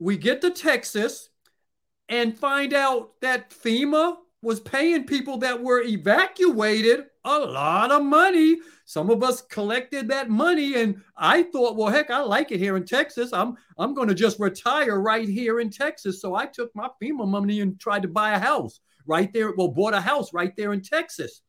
We 0.00 0.16
get 0.16 0.40
to 0.40 0.50
Texas 0.50 1.30
and 2.08 2.36
find 2.36 2.74
out 2.74 3.12
that 3.20 3.50
FEMA 3.50 4.16
was 4.42 4.58
paying 4.58 5.04
people 5.04 5.38
that 5.38 5.62
were 5.62 5.80
evacuated 5.80 7.04
a 7.28 7.38
lot 7.38 7.90
of 7.90 8.02
money. 8.04 8.58
Some 8.84 9.10
of 9.10 9.22
us 9.22 9.42
collected 9.42 10.08
that 10.08 10.30
money, 10.30 10.74
and 10.76 11.02
I 11.16 11.42
thought, 11.44 11.76
well, 11.76 11.92
heck, 11.92 12.10
I 12.10 12.20
like 12.20 12.50
it 12.52 12.58
here 12.58 12.76
in 12.76 12.84
Texas. 12.84 13.32
I'm 13.32 13.56
I'm 13.78 13.94
going 13.94 14.08
to 14.08 14.14
just 14.14 14.40
retire 14.40 15.00
right 15.00 15.28
here 15.28 15.60
in 15.60 15.70
Texas. 15.70 16.20
So 16.20 16.34
I 16.34 16.46
took 16.46 16.74
my 16.74 16.88
FEMA 17.02 17.28
money 17.28 17.60
and 17.60 17.78
tried 17.78 18.02
to 18.02 18.08
buy 18.08 18.30
a 18.32 18.38
house 18.38 18.80
right 19.06 19.32
there. 19.32 19.52
Well, 19.56 19.68
bought 19.68 19.94
a 19.94 20.00
house 20.00 20.32
right 20.32 20.54
there 20.56 20.72
in 20.72 20.80
Texas. 20.80 21.42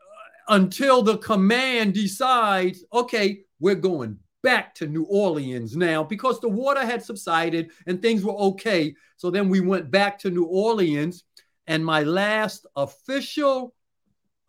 Uh, 0.00 0.54
until 0.54 1.02
the 1.02 1.18
command 1.18 1.94
decides, 1.94 2.84
okay, 2.92 3.42
we're 3.60 3.76
going 3.76 4.18
back 4.42 4.74
to 4.76 4.86
New 4.86 5.04
Orleans 5.04 5.76
now 5.76 6.02
because 6.02 6.40
the 6.40 6.48
water 6.48 6.84
had 6.84 7.02
subsided 7.02 7.70
and 7.86 8.00
things 8.00 8.24
were 8.24 8.34
okay. 8.34 8.94
So 9.16 9.30
then 9.30 9.48
we 9.48 9.60
went 9.60 9.90
back 9.90 10.18
to 10.20 10.30
New 10.30 10.44
Orleans, 10.44 11.24
and 11.66 11.84
my 11.84 12.02
last 12.02 12.66
official 12.76 13.74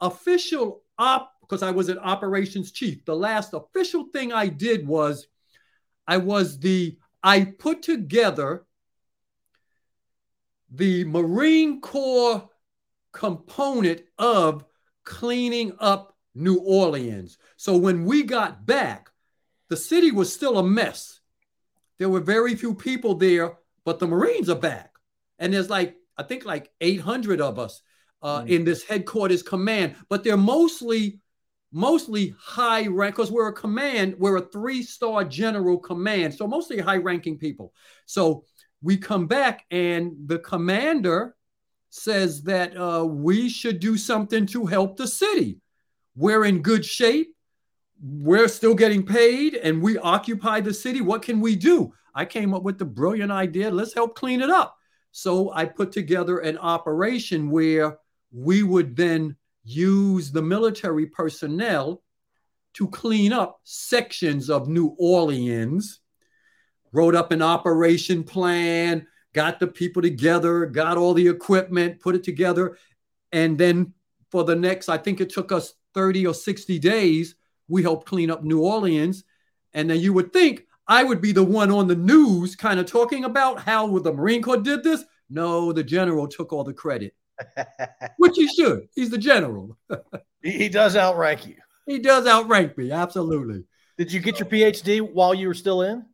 official 0.01 0.83
op 0.97 1.33
because 1.41 1.63
I 1.63 1.71
was 1.71 1.89
an 1.89 1.97
operations 1.99 2.71
chief. 2.71 3.05
The 3.05 3.15
last 3.15 3.53
official 3.53 4.05
thing 4.13 4.31
I 4.31 4.47
did 4.47 4.87
was 4.87 5.27
I 6.07 6.17
was 6.17 6.59
the 6.59 6.97
I 7.23 7.45
put 7.45 7.81
together 7.81 8.65
the 10.71 11.03
Marine 11.05 11.81
Corps 11.81 12.47
component 13.11 14.01
of 14.17 14.63
cleaning 15.03 15.73
up 15.79 16.15
New 16.35 16.57
Orleans. 16.57 17.37
So 17.57 17.75
when 17.77 18.05
we 18.05 18.23
got 18.23 18.65
back, 18.65 19.09
the 19.69 19.77
city 19.77 20.11
was 20.11 20.33
still 20.33 20.59
a 20.59 20.63
mess. 20.63 21.19
There 21.97 22.09
were 22.09 22.19
very 22.19 22.55
few 22.55 22.73
people 22.73 23.15
there, 23.15 23.57
but 23.83 23.99
the 23.99 24.07
Marines 24.07 24.49
are 24.49 24.55
back. 24.55 24.93
And 25.37 25.53
there's 25.53 25.69
like, 25.69 25.95
I 26.17 26.23
think 26.23 26.45
like 26.45 26.71
800 26.79 27.41
of 27.41 27.59
us 27.59 27.81
uh, 28.21 28.41
mm. 28.41 28.49
in 28.49 28.63
this 28.63 28.83
headquarters 28.83 29.43
command, 29.43 29.95
but 30.09 30.23
they're 30.23 30.37
mostly 30.37 31.19
mostly 31.71 32.33
high 32.39 32.87
rank 32.87 33.15
because 33.15 33.31
we're 33.31 33.49
a 33.49 33.53
command, 33.53 34.15
we're 34.17 34.37
a 34.37 34.41
three 34.41 34.83
star 34.83 35.23
general 35.23 35.77
command. 35.77 36.33
So 36.33 36.47
mostly 36.47 36.79
high 36.79 36.97
ranking 36.97 37.37
people. 37.37 37.73
So 38.05 38.45
we 38.81 38.97
come 38.97 39.27
back 39.27 39.65
and 39.69 40.13
the 40.25 40.39
commander 40.39 41.35
says 41.89 42.43
that 42.43 42.75
uh, 42.77 43.05
we 43.05 43.49
should 43.49 43.79
do 43.79 43.97
something 43.97 44.45
to 44.47 44.65
help 44.65 44.97
the 44.97 45.07
city. 45.07 45.59
We're 46.15 46.45
in 46.45 46.61
good 46.61 46.85
shape. 46.85 47.35
We're 48.01 48.47
still 48.47 48.75
getting 48.75 49.05
paid 49.05 49.55
and 49.55 49.81
we 49.81 49.97
occupy 49.97 50.61
the 50.61 50.73
city. 50.73 51.01
What 51.01 51.21
can 51.21 51.41
we 51.41 51.55
do? 51.55 51.93
I 52.15 52.25
came 52.25 52.53
up 52.53 52.63
with 52.63 52.77
the 52.77 52.85
brilliant 52.85 53.31
idea 53.31 53.69
let's 53.69 53.93
help 53.93 54.15
clean 54.15 54.41
it 54.41 54.49
up. 54.49 54.75
So 55.11 55.51
I 55.53 55.65
put 55.65 55.91
together 55.91 56.39
an 56.39 56.57
operation 56.57 57.49
where 57.49 57.97
we 58.31 58.63
would 58.63 58.95
then 58.95 59.35
use 59.63 60.31
the 60.31 60.41
military 60.41 61.05
personnel 61.05 62.01
to 62.73 62.87
clean 62.87 63.33
up 63.33 63.59
sections 63.63 64.49
of 64.49 64.67
New 64.67 64.95
Orleans, 64.99 65.99
wrote 66.91 67.15
up 67.15 67.31
an 67.31 67.41
operation 67.41 68.23
plan, 68.23 69.07
got 69.33 69.59
the 69.59 69.67
people 69.67 70.01
together, 70.01 70.65
got 70.65 70.97
all 70.97 71.13
the 71.13 71.27
equipment, 71.27 71.99
put 71.99 72.15
it 72.15 72.23
together. 72.23 72.77
And 73.31 73.57
then 73.57 73.93
for 74.31 74.43
the 74.43 74.55
next, 74.55 74.89
I 74.89 74.97
think 74.97 75.21
it 75.21 75.29
took 75.29 75.51
us 75.51 75.73
30 75.93 76.27
or 76.27 76.33
60 76.33 76.79
days, 76.79 77.35
we 77.67 77.83
helped 77.83 78.07
clean 78.07 78.31
up 78.31 78.43
New 78.43 78.61
Orleans. 78.61 79.23
And 79.73 79.89
then 79.89 79.99
you 79.99 80.13
would 80.13 80.33
think 80.33 80.65
I 80.87 81.03
would 81.03 81.21
be 81.21 81.31
the 81.31 81.43
one 81.43 81.71
on 81.71 81.87
the 81.87 81.95
news 81.95 82.55
kind 82.55 82.79
of 82.79 82.87
talking 82.87 83.23
about 83.23 83.61
how 83.61 83.99
the 83.99 84.11
Marine 84.11 84.41
Corps 84.41 84.57
did 84.57 84.83
this. 84.83 85.03
No, 85.29 85.71
the 85.71 85.83
general 85.83 86.27
took 86.27 86.51
all 86.51 86.63
the 86.63 86.73
credit. 86.73 87.13
Which 88.17 88.35
he 88.35 88.47
should. 88.47 88.87
He's 88.95 89.09
the 89.09 89.17
general. 89.17 89.77
he 90.41 90.69
does 90.69 90.95
outrank 90.95 91.47
you. 91.47 91.55
He 91.85 91.99
does 91.99 92.27
outrank 92.27 92.77
me. 92.77 92.91
Absolutely. 92.91 93.63
Did 93.97 94.11
you 94.11 94.19
get 94.19 94.39
your 94.39 94.47
PhD 94.47 95.01
while 95.01 95.33
you 95.33 95.47
were 95.47 95.53
still 95.53 95.81
in? 95.81 96.05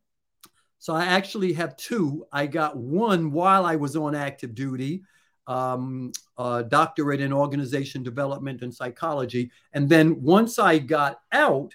So 0.78 0.94
I 0.94 1.06
actually 1.06 1.52
have 1.54 1.76
two. 1.76 2.26
I 2.32 2.46
got 2.46 2.76
one 2.76 3.32
while 3.32 3.64
I 3.64 3.76
was 3.76 3.96
on 3.96 4.14
active 4.14 4.54
duty, 4.54 5.02
um, 5.46 6.12
a 6.38 6.64
doctorate 6.64 7.20
in 7.20 7.32
organization 7.32 8.02
development 8.02 8.62
and 8.62 8.74
psychology. 8.74 9.50
And 9.72 9.88
then 9.88 10.22
once 10.22 10.58
I 10.58 10.78
got 10.78 11.20
out, 11.32 11.74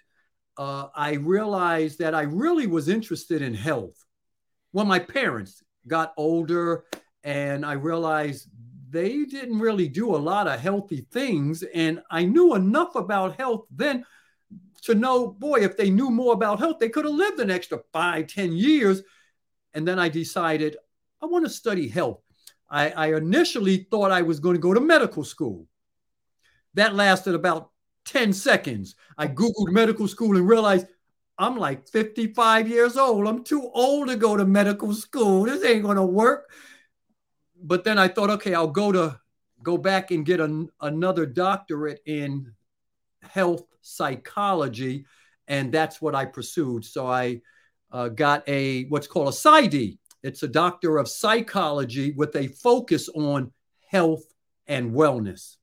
uh, 0.58 0.88
I 0.95 1.14
realized 1.14 1.99
that 1.99 2.14
I 2.14 2.24
really 2.24 2.68
was 2.68 2.89
interested 2.89 3.41
in 3.41 3.54
health. 3.54 3.95
When 4.72 4.88
my 4.88 4.99
parents 4.99 5.64
got 5.88 6.14
older, 6.16 6.86
and 7.24 7.66
I 7.66 7.74
realized 7.74 8.47
they 8.91 9.23
didn't 9.23 9.59
really 9.59 9.87
do 9.87 10.13
a 10.13 10.17
lot 10.17 10.47
of 10.47 10.59
healthy 10.59 11.07
things. 11.11 11.63
And 11.63 12.01
I 12.11 12.25
knew 12.25 12.55
enough 12.55 12.95
about 12.95 13.37
health 13.37 13.65
then 13.71 14.05
to 14.83 14.95
know, 14.95 15.27
boy, 15.27 15.59
if 15.59 15.77
they 15.77 15.89
knew 15.89 16.09
more 16.09 16.33
about 16.33 16.59
health, 16.59 16.77
they 16.79 16.89
could 16.89 17.05
have 17.05 17.13
lived 17.13 17.39
an 17.39 17.51
extra 17.51 17.79
five, 17.93 18.27
ten 18.27 18.51
years. 18.53 19.01
And 19.73 19.87
then 19.87 19.97
I 19.97 20.09
decided 20.09 20.75
I 21.21 21.27
want 21.27 21.45
to 21.45 21.51
study 21.51 21.87
health. 21.87 22.21
I, 22.69 22.89
I 22.89 23.15
initially 23.15 23.87
thought 23.89 24.11
I 24.11 24.23
was 24.23 24.39
going 24.39 24.55
to 24.55 24.61
go 24.61 24.73
to 24.73 24.81
medical 24.81 25.23
school. 25.23 25.67
That 26.73 26.95
lasted 26.95 27.35
about 27.35 27.69
10 28.05 28.33
seconds. 28.33 28.95
I 29.17 29.27
Googled 29.27 29.71
medical 29.71 30.07
school 30.07 30.35
and 30.37 30.47
realized 30.47 30.87
I'm 31.37 31.57
like 31.57 31.87
55 31.87 32.67
years 32.67 32.97
old. 32.97 33.27
I'm 33.27 33.43
too 33.43 33.69
old 33.73 34.09
to 34.09 34.15
go 34.15 34.37
to 34.37 34.45
medical 34.45 34.93
school. 34.93 35.43
This 35.43 35.63
ain't 35.63 35.83
going 35.83 35.97
to 35.97 36.03
work 36.03 36.49
but 37.62 37.84
then 37.84 37.97
I 37.97 38.07
thought, 38.07 38.30
okay, 38.32 38.53
I'll 38.53 38.68
go 38.68 38.91
to 38.91 39.20
go 39.64 39.78
back 39.78 40.12
and 40.12 40.26
get 40.26 40.39
an, 40.39 40.70
another 40.82 41.26
doctorate 41.26 42.01
in 42.05 42.51
health 43.22 43.64
psychology, 43.82 45.05
and 45.47 45.72
that's 45.72 46.01
what 46.01 46.16
I 46.16 46.26
pursued. 46.26 46.86
So 46.86 47.07
I 47.07 47.41
uh, 47.91 48.09
got 48.09 48.47
a 48.47 48.86
what's 48.86 49.07
called 49.07 49.30
a 49.30 49.32
PsyD. 49.32 49.97
It's 50.24 50.43
a 50.43 50.47
doctor 50.47 50.97
of 50.97 51.07
psychology 51.07 52.12
with 52.12 52.36
a 52.36 52.47
focus 52.47 53.09
on 53.09 53.51
health 53.88 54.24
and 54.68 54.91
wellness 54.91 55.57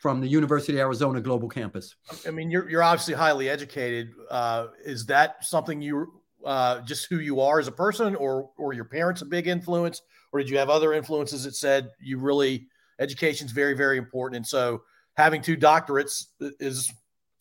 from 0.00 0.20
the 0.20 0.26
University 0.26 0.72
of 0.74 0.80
Arizona 0.80 1.20
Global 1.20 1.48
Campus. 1.48 1.94
I 2.26 2.30
mean, 2.30 2.50
you're 2.50 2.68
you're 2.68 2.82
obviously 2.82 3.14
highly 3.14 3.48
educated. 3.48 4.12
Uh, 4.30 4.68
is 4.84 5.06
that 5.06 5.44
something 5.44 5.80
you 5.80 6.20
uh, 6.44 6.80
just 6.80 7.06
who 7.08 7.18
you 7.18 7.40
are 7.40 7.60
as 7.60 7.68
a 7.68 7.72
person, 7.72 8.16
or 8.16 8.50
or 8.58 8.72
your 8.72 8.84
parents 8.84 9.22
a 9.22 9.26
big 9.26 9.46
influence, 9.46 10.02
or 10.32 10.40
did 10.40 10.50
you 10.50 10.58
have 10.58 10.70
other 10.70 10.92
influences 10.92 11.44
that 11.44 11.54
said 11.54 11.90
you 12.00 12.18
really 12.18 12.66
education 12.98 13.46
is 13.46 13.52
very 13.52 13.74
very 13.74 13.98
important, 13.98 14.36
and 14.36 14.46
so 14.46 14.82
having 15.14 15.42
two 15.42 15.56
doctorates 15.56 16.26
is 16.40 16.92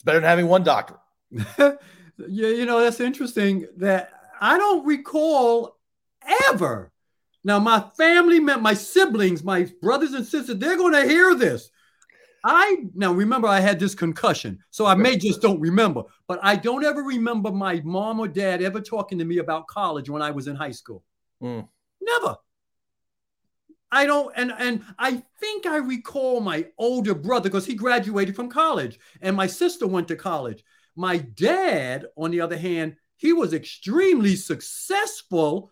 better 0.04 0.20
than 0.20 0.28
having 0.28 0.48
one 0.48 0.64
doctorate. 0.64 1.00
yeah, 1.58 1.78
you 2.28 2.66
know 2.66 2.82
that's 2.82 3.00
interesting. 3.00 3.68
That 3.78 4.12
I 4.40 4.58
don't 4.58 4.86
recall 4.86 5.78
ever. 6.50 6.92
Now 7.44 7.60
my 7.60 7.84
family, 7.98 8.40
my 8.40 8.74
siblings, 8.74 9.44
my 9.44 9.68
brothers 9.82 10.14
and 10.14 10.26
sisters, 10.26 10.58
they're 10.58 10.78
going 10.78 10.94
to 10.94 11.08
hear 11.08 11.34
this. 11.34 11.72
I 12.44 12.78
now 12.96 13.14
remember 13.14 13.48
I 13.48 13.60
had 13.60 13.80
this 13.80 13.94
concussion, 13.94 14.60
so 14.72 14.86
I 14.86 14.96
may 14.96 15.16
just 15.16 15.42
don't 15.42 15.60
remember, 15.60 16.04
but 16.28 16.40
I 16.42 16.56
don't 16.56 16.84
ever 16.84 17.04
remember 17.04 17.52
my 17.52 17.82
mom 17.84 18.20
or 18.20 18.28
dad 18.28 18.64
ever 18.64 18.82
talking 18.82 19.20
to 19.20 19.26
me 19.26 19.38
about 19.38 19.68
college 19.68 20.10
when 20.10 20.24
I 20.24 20.32
was 20.32 20.48
in 20.48 20.56
high 20.56 20.72
school. 20.72 21.04
Mm. 21.42 21.68
Never. 22.02 22.38
I 23.92 24.06
don't, 24.06 24.32
and 24.38 24.54
and 24.58 24.84
I 24.98 25.24
think 25.40 25.66
I 25.66 25.78
recall 25.78 26.40
my 26.40 26.68
older 26.78 27.14
brother 27.14 27.50
because 27.50 27.66
he 27.66 27.76
graduated 27.76 28.36
from 28.36 28.50
college, 28.50 29.00
and 29.22 29.36
my 29.36 29.48
sister 29.48 29.86
went 29.88 30.08
to 30.10 30.16
college. 30.16 30.64
My 30.96 31.18
dad, 31.18 32.06
on 32.18 32.32
the 32.32 32.42
other 32.42 32.58
hand, 32.58 32.96
he 33.18 33.34
was 33.34 33.54
extremely 33.54 34.36
successful 34.36 35.72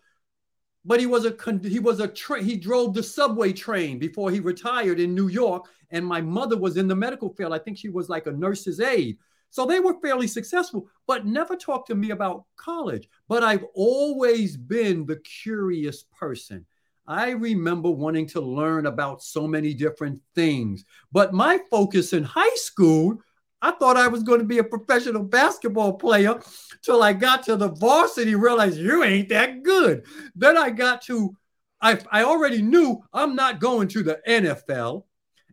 but 0.84 1.00
he 1.00 1.06
was 1.06 1.26
a 1.26 1.36
he 1.62 1.78
was 1.78 2.00
a 2.00 2.08
tra- 2.08 2.42
he 2.42 2.56
drove 2.56 2.94
the 2.94 3.02
subway 3.02 3.52
train 3.52 3.98
before 3.98 4.30
he 4.30 4.40
retired 4.40 4.98
in 5.00 5.14
New 5.14 5.28
York 5.28 5.68
and 5.90 6.06
my 6.06 6.20
mother 6.20 6.56
was 6.56 6.76
in 6.76 6.88
the 6.88 6.96
medical 6.96 7.34
field. 7.34 7.52
I 7.52 7.58
think 7.58 7.76
she 7.76 7.88
was 7.88 8.08
like 8.08 8.26
a 8.26 8.32
nurse's 8.32 8.80
aide. 8.80 9.18
So 9.50 9.66
they 9.66 9.80
were 9.80 10.00
fairly 10.00 10.26
successful 10.26 10.88
but 11.06 11.26
never 11.26 11.56
talked 11.56 11.88
to 11.88 11.94
me 11.94 12.10
about 12.10 12.44
college. 12.56 13.08
But 13.28 13.42
I've 13.42 13.64
always 13.74 14.56
been 14.56 15.04
the 15.04 15.16
curious 15.16 16.04
person 16.04 16.64
I 17.06 17.30
remember 17.30 17.90
wanting 17.90 18.26
to 18.28 18.40
learn 18.40 18.86
about 18.86 19.22
so 19.22 19.46
many 19.46 19.74
different 19.74 20.20
things 20.34 20.84
but 21.12 21.32
my 21.32 21.58
focus 21.70 22.12
in 22.12 22.24
high 22.24 22.56
school 22.56 23.18
I 23.62 23.72
thought 23.72 23.96
I 23.96 24.08
was 24.08 24.22
going 24.22 24.40
to 24.40 24.46
be 24.46 24.58
a 24.58 24.64
professional 24.64 25.22
basketball 25.22 25.94
player 25.94 26.40
till 26.82 27.02
I 27.02 27.12
got 27.12 27.42
to 27.44 27.56
the 27.56 27.68
varsity, 27.68 28.34
realized 28.34 28.78
you 28.78 29.04
ain't 29.04 29.28
that 29.28 29.62
good. 29.62 30.06
Then 30.34 30.56
I 30.56 30.70
got 30.70 31.02
to, 31.02 31.36
I, 31.80 31.98
I 32.10 32.24
already 32.24 32.62
knew 32.62 33.02
I'm 33.12 33.34
not 33.34 33.60
going 33.60 33.88
to 33.88 34.02
the 34.02 34.18
NFL. 34.26 35.04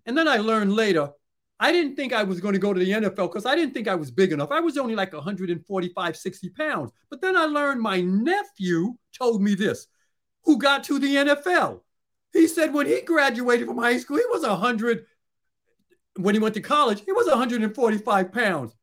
And 0.05 0.17
then 0.17 0.27
I 0.27 0.37
learned 0.37 0.73
later, 0.73 1.09
I 1.59 1.71
didn't 1.71 1.95
think 1.95 2.13
I 2.13 2.23
was 2.23 2.39
going 2.39 2.53
to 2.53 2.59
go 2.59 2.73
to 2.73 2.79
the 2.79 2.91
NFL 2.91 3.29
because 3.29 3.45
I 3.45 3.55
didn't 3.55 3.73
think 3.73 3.87
I 3.87 3.95
was 3.95 4.11
big 4.11 4.31
enough. 4.31 4.51
I 4.51 4.59
was 4.59 4.77
only 4.77 4.95
like 4.95 5.11
145, 5.11 6.17
60 6.17 6.49
pounds. 6.51 6.91
But 7.09 7.19
then 7.19 7.35
I 7.35 7.45
learned 7.45 7.81
my 7.81 7.99
nephew 8.01 8.95
told 9.17 9.41
me 9.41 9.55
this, 9.55 9.87
who 10.47 10.57
got 10.57 10.85
to 10.85 10.97
the 10.97 11.15
NFL. 11.15 11.81
He 12.33 12.47
said 12.47 12.73
when 12.73 12.87
he 12.87 13.01
graduated 13.01 13.67
from 13.67 13.77
high 13.77 13.97
school, 13.97 14.17
he 14.17 14.23
was 14.29 14.43
100 14.43 15.05
when 16.15 16.33
he 16.33 16.39
went 16.39 16.55
to 16.55 16.61
college, 16.61 17.03
he 17.05 17.11
was 17.11 17.27
145 17.27 18.31
pounds. 18.31 18.75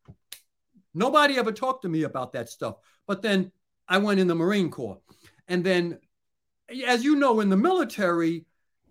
Nobody 0.94 1.36
ever 1.36 1.50
talked 1.50 1.82
to 1.82 1.88
me 1.88 2.04
about 2.04 2.32
that 2.34 2.48
stuff. 2.48 2.76
But 3.08 3.22
then 3.22 3.50
I 3.88 3.98
went 3.98 4.20
in 4.20 4.28
the 4.28 4.34
Marine 4.34 4.70
Corps. 4.70 5.00
And 5.48 5.64
then, 5.64 5.98
as 6.86 7.02
you 7.02 7.16
know, 7.16 7.40
in 7.40 7.50
the 7.50 7.56
military, 7.56 8.44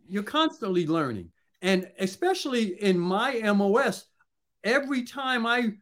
you're 0.10 0.24
constantly 0.24 0.86
learning. 0.86 1.30
And 1.62 1.90
especially 2.00 2.82
in 2.82 3.00
my 3.00 3.40
MOS, 3.54 4.06
every 4.64 5.04
time 5.04 5.46
I 5.46 5.74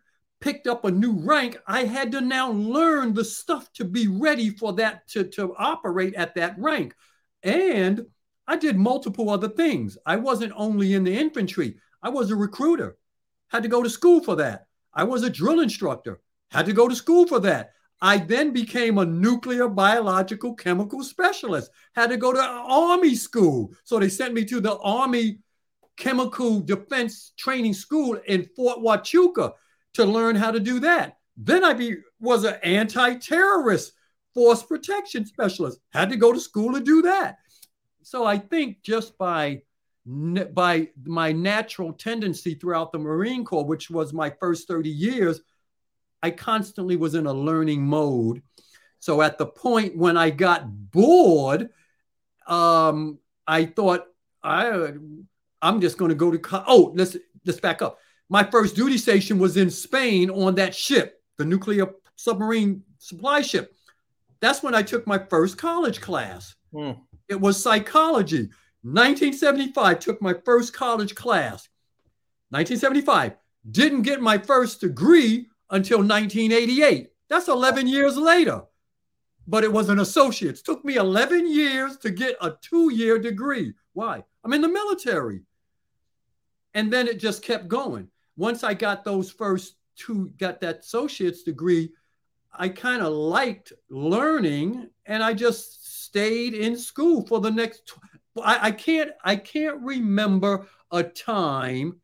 picked 0.42 0.68
up 0.68 0.84
a 0.84 0.92
new 0.92 1.14
rank, 1.14 1.58
I 1.68 1.86
had 1.86 2.12
to 2.12 2.22
now 2.22 2.52
learn 2.52 3.14
the 3.14 3.24
stuff 3.24 3.72
to 3.74 3.86
be 3.86 4.08
ready 4.08 4.50
for 4.50 4.74
that 4.74 5.08
to, 5.10 5.24
to 5.24 5.56
operate 5.58 6.16
at 6.16 6.36
that 6.36 6.56
rank. 6.58 6.96
And 7.44 8.06
I 8.48 8.58
did 8.58 8.76
multiple 8.76 9.30
other 9.30 9.48
things. 9.48 9.98
I 10.06 10.18
wasn't 10.18 10.54
only 10.56 10.94
in 10.94 11.04
the 11.04 11.18
infantry, 11.18 11.78
I 12.04 12.10
was 12.10 12.32
a 12.32 12.36
recruiter. 12.36 12.98
Had 13.50 13.64
to 13.64 13.70
go 13.70 13.84
to 13.84 13.90
school 13.90 14.24
for 14.24 14.36
that. 14.38 14.66
I 14.94 15.04
was 15.04 15.24
a 15.24 15.30
drill 15.30 15.60
instructor. 15.60 16.22
Had 16.50 16.66
to 16.66 16.74
go 16.74 16.88
to 16.88 16.96
school 16.96 17.28
for 17.28 17.40
that. 17.42 17.74
I 18.02 18.18
then 18.18 18.52
became 18.52 18.98
a 18.98 19.06
nuclear 19.06 19.68
biological 19.68 20.56
chemical 20.56 21.04
specialist. 21.04 21.70
Had 21.96 22.10
to 22.10 22.18
go 22.18 22.34
to 22.34 22.42
Army 22.42 23.14
school. 23.14 23.72
So 23.84 24.00
they 24.00 24.10
sent 24.10 24.34
me 24.34 24.44
to 24.46 24.60
the 24.60 24.78
Army 24.80 25.40
Chemical 25.98 26.62
Defense 26.62 27.34
Training 27.38 27.74
School 27.74 28.20
in 28.26 28.50
Fort 28.56 28.80
Huachuca 28.80 29.54
to 29.96 30.06
learn 30.06 30.36
how 30.36 30.52
to 30.52 30.60
do 30.60 30.80
that. 30.82 31.18
Then 31.38 31.64
I 31.64 31.74
be, 31.74 31.98
was 32.20 32.44
an 32.44 32.56
anti-terrorist 32.64 33.94
force 34.34 34.64
protection 34.64 35.26
specialist. 35.26 35.80
Had 35.92 36.10
to 36.10 36.18
go 36.18 36.32
to 36.32 36.40
school 36.40 36.74
to 36.74 36.80
do 36.80 37.04
that. 37.04 37.38
So 38.04 38.26
I 38.26 38.38
think 38.38 38.82
just 38.84 39.18
by 39.18 39.62
by 40.10 40.90
my 41.06 41.32
natural 41.32 41.94
tendency 41.94 42.56
throughout 42.56 42.92
the 42.92 42.98
Marine 42.98 43.46
Corps, 43.46 43.66
which 43.66 43.92
was 43.92 44.14
my 44.14 44.32
first 44.40 44.68
30 44.68 44.90
years, 44.90 45.42
I 46.24 46.32
constantly 46.32 46.96
was 46.96 47.14
in 47.14 47.28
a 47.28 47.34
learning 47.34 47.86
mode. 47.86 48.42
So 49.00 49.22
at 49.22 49.38
the 49.38 49.46
point 49.46 49.96
when 49.96 50.18
I 50.18 50.32
got 50.32 50.64
bored, 50.66 51.70
um, 52.48 53.20
I 53.48 53.66
thought 53.66 54.06
I 54.44 54.94
I'm 55.62 55.82
just 55.82 55.98
going 55.98 56.10
to 56.10 56.16
go 56.16 56.32
to 56.32 56.40
co- 56.40 56.64
oh 56.68 56.94
let's 56.96 57.16
let's 57.46 57.60
back 57.60 57.82
up. 57.82 58.00
My 58.32 58.46
first 58.46 58.78
duty 58.78 58.98
station 58.98 59.40
was 59.40 59.58
in 59.58 59.70
Spain 59.70 60.30
on 60.30 60.56
that 60.56 60.74
ship, 60.74 61.22
the 61.38 61.44
nuclear 61.44 61.88
submarine 62.16 62.82
supply 62.98 63.42
ship. 63.42 63.76
That's 64.40 64.64
when 64.64 64.74
I 64.74 64.84
took 64.84 65.06
my 65.06 65.18
first 65.18 65.58
college 65.58 66.00
class. 66.00 66.56
Hmm. 66.74 66.92
It 67.28 67.42
was 67.42 67.62
psychology. 67.62 68.50
1975 68.84 70.00
took 70.00 70.22
my 70.22 70.34
first 70.46 70.74
college 70.74 71.14
class. 71.14 71.68
1975 72.52 73.34
didn't 73.70 74.04
get 74.04 74.22
my 74.22 74.38
first 74.38 74.80
degree 74.80 75.48
until 75.70 75.98
1988. 75.98 77.10
That's 77.28 77.50
11 77.50 77.86
years 77.86 78.16
later. 78.16 78.62
But 79.46 79.66
it 79.66 79.74
was 79.74 79.90
an 79.90 80.00
associate's. 80.00 80.62
Took 80.62 80.86
me 80.86 80.96
11 80.96 81.52
years 81.52 81.98
to 81.98 82.10
get 82.10 82.38
a 82.40 82.54
two-year 82.62 83.20
degree. 83.20 83.74
Why? 83.92 84.24
I'm 84.46 84.54
in 84.54 84.62
the 84.62 84.70
military. 84.70 85.42
And 86.74 86.94
then 86.94 87.10
it 87.10 87.20
just 87.20 87.44
kept 87.44 87.68
going. 87.68 88.08
Once 88.38 88.64
I 88.64 88.74
got 88.74 89.04
those 89.04 89.30
first 89.32 89.76
two, 89.96 90.32
got 90.38 90.62
that 90.62 90.80
associate's 90.80 91.44
degree, 91.44 91.92
I 92.54 92.70
kind 92.70 93.02
of 93.02 93.12
liked 93.14 93.74
learning 93.90 94.90
and 95.06 95.24
I 95.24 95.34
just 95.34 96.04
stayed 96.04 96.54
in 96.54 96.78
school 96.78 97.26
for 97.26 97.40
the 97.40 97.52
next 97.52 97.94
I, 98.42 98.68
I 98.68 98.72
can't 98.72 99.12
I 99.24 99.38
can't 99.38 99.80
remember 99.82 100.68
a 100.92 101.04
time 101.04 102.02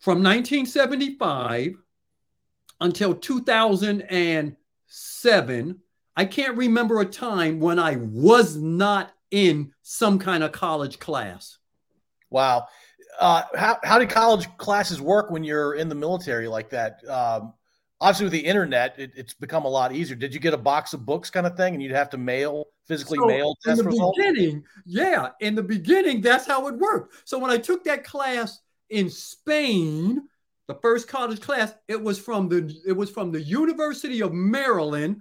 from 0.00 0.22
1975 0.22 1.74
until 2.80 3.14
2007 3.14 5.80
I 6.16 6.24
can't 6.24 6.56
remember 6.56 7.00
a 7.00 7.06
time 7.06 7.60
when 7.60 7.78
I 7.78 7.96
was 7.96 8.56
not 8.56 9.12
in 9.30 9.72
some 9.82 10.18
kind 10.18 10.42
of 10.42 10.52
college 10.52 10.98
class. 10.98 11.58
Wow. 12.30 12.66
Uh, 13.20 13.42
how, 13.54 13.78
how 13.84 13.98
do 13.98 14.06
college 14.06 14.48
classes 14.56 15.00
work 15.00 15.30
when 15.30 15.44
you're 15.44 15.74
in 15.74 15.88
the 15.88 15.94
military 15.94 16.48
like 16.48 16.70
that? 16.70 17.06
Um, 17.08 17.52
obviously 18.00 18.24
with 18.24 18.32
the 18.32 18.40
internet 18.40 18.98
it, 18.98 19.12
it's 19.14 19.34
become 19.34 19.64
a 19.64 19.68
lot 19.68 19.92
easier 19.92 20.16
did 20.16 20.32
you 20.32 20.40
get 20.40 20.54
a 20.54 20.58
box 20.58 20.92
of 20.92 21.04
books 21.04 21.30
kind 21.30 21.46
of 21.46 21.56
thing 21.56 21.74
and 21.74 21.82
you'd 21.82 21.92
have 21.92 22.10
to 22.10 22.18
mail 22.18 22.66
physically 22.86 23.18
so 23.18 23.26
mail 23.26 23.54
in 23.66 23.76
the 23.76 23.84
results? 23.84 24.18
beginning 24.18 24.64
yeah 24.86 25.30
in 25.40 25.54
the 25.54 25.62
beginning 25.62 26.20
that's 26.20 26.46
how 26.46 26.66
it 26.66 26.74
worked 26.76 27.14
so 27.24 27.38
when 27.38 27.50
i 27.50 27.58
took 27.58 27.84
that 27.84 28.04
class 28.04 28.60
in 28.90 29.08
spain 29.10 30.22
the 30.66 30.74
first 30.76 31.08
college 31.08 31.40
class 31.40 31.74
it 31.88 32.00
was 32.00 32.18
from 32.18 32.48
the 32.48 32.74
it 32.86 32.92
was 32.92 33.10
from 33.10 33.30
the 33.30 33.42
university 33.42 34.22
of 34.22 34.32
maryland 34.32 35.20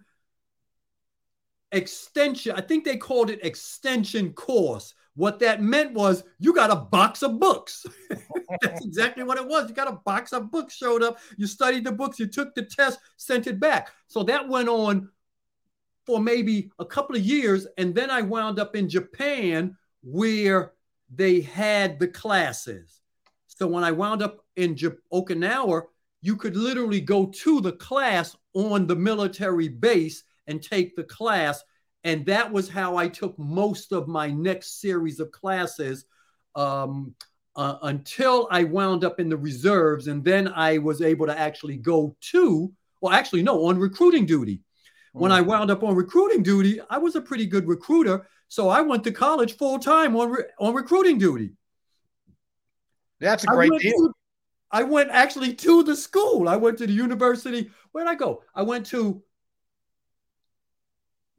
extension 1.71 2.53
i 2.55 2.61
think 2.61 2.83
they 2.83 2.97
called 2.97 3.29
it 3.29 3.43
extension 3.45 4.31
course 4.33 4.93
what 5.15 5.39
that 5.39 5.61
meant 5.61 5.93
was 5.93 6.23
you 6.39 6.53
got 6.53 6.71
a 6.71 6.75
box 6.75 7.23
of 7.23 7.39
books. 7.39 7.85
That's 8.61 8.85
exactly 8.85 9.23
what 9.23 9.37
it 9.37 9.47
was. 9.47 9.69
You 9.69 9.75
got 9.75 9.91
a 9.91 9.99
box 10.05 10.33
of 10.33 10.51
books 10.51 10.75
showed 10.75 11.03
up. 11.03 11.19
You 11.37 11.47
studied 11.47 11.83
the 11.83 11.91
books, 11.91 12.19
you 12.19 12.27
took 12.27 12.55
the 12.55 12.63
test, 12.63 12.99
sent 13.17 13.47
it 13.47 13.59
back. 13.59 13.89
So 14.07 14.23
that 14.23 14.47
went 14.47 14.69
on 14.69 15.09
for 16.05 16.19
maybe 16.19 16.71
a 16.79 16.85
couple 16.85 17.15
of 17.15 17.21
years. 17.21 17.67
And 17.77 17.93
then 17.93 18.09
I 18.09 18.21
wound 18.21 18.59
up 18.59 18.75
in 18.75 18.89
Japan 18.89 19.77
where 20.01 20.73
they 21.13 21.41
had 21.41 21.99
the 21.99 22.07
classes. 22.07 23.01
So 23.47 23.67
when 23.67 23.83
I 23.83 23.91
wound 23.91 24.21
up 24.21 24.45
in 24.55 24.75
J- 24.75 24.89
Okinawa, 25.11 25.83
you 26.21 26.35
could 26.35 26.55
literally 26.55 27.01
go 27.01 27.27
to 27.27 27.61
the 27.61 27.73
class 27.73 28.35
on 28.53 28.87
the 28.87 28.95
military 28.95 29.67
base 29.67 30.23
and 30.47 30.61
take 30.61 30.95
the 30.95 31.03
class 31.03 31.63
and 32.03 32.25
that 32.27 32.51
was 32.51 32.69
how 32.69 32.95
I 32.97 33.07
took 33.07 33.37
most 33.37 33.91
of 33.91 34.07
my 34.07 34.31
next 34.31 34.79
series 34.79 35.19
of 35.19 35.31
classes 35.31 36.05
um, 36.55 37.13
uh, 37.55 37.77
until 37.83 38.47
I 38.51 38.63
wound 38.63 39.03
up 39.03 39.19
in 39.19 39.29
the 39.29 39.37
reserves. 39.37 40.07
And 40.07 40.23
then 40.23 40.47
I 40.47 40.77
was 40.77 41.01
able 41.01 41.25
to 41.27 41.37
actually 41.37 41.77
go 41.77 42.15
to, 42.31 42.71
well, 43.01 43.13
actually, 43.13 43.43
no, 43.43 43.65
on 43.65 43.77
recruiting 43.77 44.25
duty. 44.25 44.61
When 45.11 45.31
I 45.31 45.41
mm. 45.41 45.47
wound 45.47 45.71
up 45.71 45.83
on 45.83 45.95
recruiting 45.95 46.43
duty, 46.43 46.79
I 46.89 46.99
was 46.99 47.15
a 47.15 47.21
pretty 47.21 47.45
good 47.45 47.67
recruiter. 47.67 48.27
So 48.47 48.69
I 48.69 48.81
went 48.81 49.03
to 49.03 49.11
college 49.11 49.57
full 49.57 49.79
time 49.79 50.15
on, 50.15 50.31
re- 50.31 50.43
on 50.59 50.73
recruiting 50.73 51.17
duty. 51.17 51.51
That's 53.19 53.43
a 53.43 53.47
great 53.47 53.71
deal. 53.79 53.91
To, 53.91 54.13
I 54.71 54.83
went 54.83 55.09
actually 55.11 55.53
to 55.55 55.83
the 55.83 55.95
school. 55.95 56.47
I 56.47 56.55
went 56.55 56.77
to 56.77 56.87
the 56.87 56.93
university. 56.93 57.69
Where 57.91 58.05
did 58.05 58.11
I 58.11 58.15
go? 58.15 58.43
I 58.55 58.61
went 58.61 58.85
to 58.87 59.21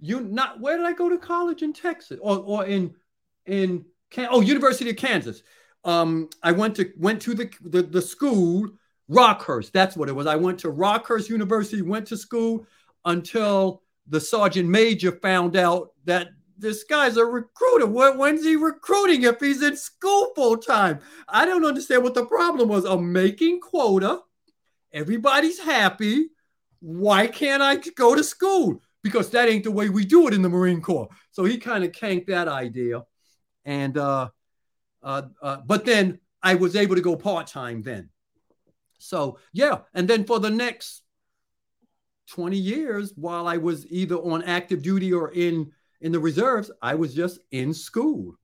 you 0.01 0.21
not 0.21 0.61
where 0.61 0.77
did 0.77 0.87
I 0.87 0.93
go 0.93 1.09
to 1.09 1.19
college 1.19 1.63
in 1.63 1.73
Texas 1.73 2.19
or, 2.21 2.39
or 2.39 2.67
in 2.67 2.95
in 3.47 3.85
oh 4.19 4.41
University 4.41 4.91
of 4.91 4.97
Kansas. 4.97 5.43
Um, 5.85 6.29
I 6.43 6.53
went 6.53 6.77
to 6.77 6.91
went 6.97 7.23
to 7.23 7.35
the, 7.35 7.51
the 7.63 7.83
the 7.83 8.03
school 8.03 8.69
Rockhurst. 9.11 9.73
That's 9.73 9.97
what 9.97 10.09
it 10.09 10.15
was. 10.15 10.27
I 10.27 10.37
went 10.37 10.59
to 10.61 10.69
Rockhurst 10.69 11.29
University. 11.29 11.83
Went 11.83 12.07
to 12.09 12.17
school 12.17 12.67
until 13.05 13.83
the 14.07 14.21
sergeant 14.21 14.69
major 14.69 15.13
found 15.13 15.57
out 15.57 15.93
that 16.05 16.29
this 16.59 16.85
guy's 16.85 17.17
a 17.17 17.25
recruiter. 17.25 17.87
when's 17.87 18.45
he 18.45 18.55
recruiting 18.55 19.23
if 19.23 19.41
he's 19.41 19.63
in 19.63 19.77
school 19.77 20.33
full 20.37 20.59
time? 20.59 21.01
I 21.27 21.47
don't 21.47 21.65
understand 21.65 22.03
what 22.03 22.15
the 22.15 22.27
problem 22.27 22.69
was. 22.69 22.85
I'm 22.85 23.13
making 23.13 23.61
quota. 23.61 24.21
Everybody's 24.93 25.59
happy. 25.59 26.29
Why 26.81 27.27
can't 27.27 27.63
I 27.63 27.77
go 27.77 28.15
to 28.15 28.23
school? 28.23 28.83
Because 29.03 29.31
that 29.31 29.49
ain't 29.49 29.65
the 29.65 29.71
way 29.71 29.89
we 29.89 30.05
do 30.05 30.29
it 30.29 30.35
in 30.35 30.43
the 30.43 30.49
Marine 30.49 30.81
Corps. 30.81 31.09
So 31.31 31.45
he 31.45 31.59
kind 31.59 31.85
of 31.85 31.93
canked 31.93 32.27
that 32.29 32.49
idea. 32.49 33.03
And, 33.65 33.97
uh, 33.97 34.31
uh, 35.03 35.23
uh, 35.43 35.59
but 35.67 35.85
then 35.85 36.19
I 36.43 36.55
was 36.55 36.77
able 36.77 36.97
to 36.97 37.03
go 37.03 37.17
part 37.17 37.47
time 37.47 37.83
then. 37.83 38.11
So, 38.99 39.39
yeah. 39.53 39.79
And 39.95 40.07
then 40.07 40.25
for 40.25 40.39
the 40.39 40.51
next 40.51 41.03
20 42.31 42.57
years, 42.57 43.13
while 43.17 43.47
I 43.47 43.57
was 43.57 43.87
either 43.91 44.17
on 44.17 44.43
active 44.43 44.83
duty 44.83 45.13
or 45.13 45.33
in, 45.33 45.73
in 46.01 46.13
the 46.13 46.21
reserves, 46.21 46.71
I 46.83 46.95
was 46.95 47.15
just 47.15 47.41
in 47.51 47.73
school. 47.73 48.35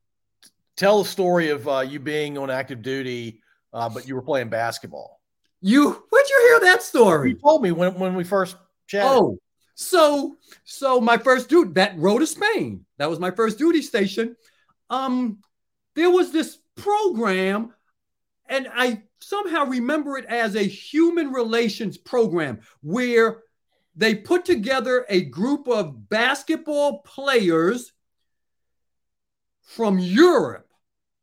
Tell 0.77 1.03
the 1.03 1.09
story 1.09 1.51
of 1.51 1.69
uh, 1.69 1.81
you 1.81 2.01
being 2.01 2.37
on 2.37 2.51
active 2.51 2.83
duty, 2.83 3.41
uh, 3.73 3.89
but 3.89 4.09
you 4.09 4.15
were 4.15 4.23
playing 4.23 4.49
basketball. 4.49 5.21
You, 5.61 6.05
where'd 6.11 6.29
you 6.29 6.49
hear 6.49 6.71
that 6.71 6.83
story? 6.83 7.31
You 7.31 7.39
told 7.39 7.63
me 7.63 7.73
when, 7.73 7.95
when 7.95 8.15
we 8.15 8.25
first 8.25 8.57
chatted. 8.87 9.11
Oh, 9.11 9.39
so, 9.77 10.39
so 10.65 11.03
my 11.03 11.19
first 11.19 11.51
duty 11.51 11.73
that 11.75 11.99
Rota 11.99 12.27
Spain. 12.27 12.87
That 12.97 13.11
was 13.11 13.21
my 13.21 13.31
first 13.31 13.59
duty 13.59 13.83
station. 13.83 14.35
Um, 14.89 15.39
there 15.95 16.11
was 16.11 16.33
this 16.33 16.59
program, 16.77 17.75
and 18.49 18.69
I 18.75 19.03
somehow 19.21 19.67
remember 19.67 20.17
it 20.17 20.25
as 20.25 20.57
a 20.57 20.63
human 20.63 21.31
relations 21.31 21.99
program 21.99 22.61
where 22.83 23.43
they 23.95 24.15
put 24.15 24.47
together 24.47 25.05
a 25.11 25.27
group 25.27 25.69
of 25.69 26.09
basketball 26.09 27.03
players 27.03 27.93
from 29.61 29.99
Europe. 29.99 30.67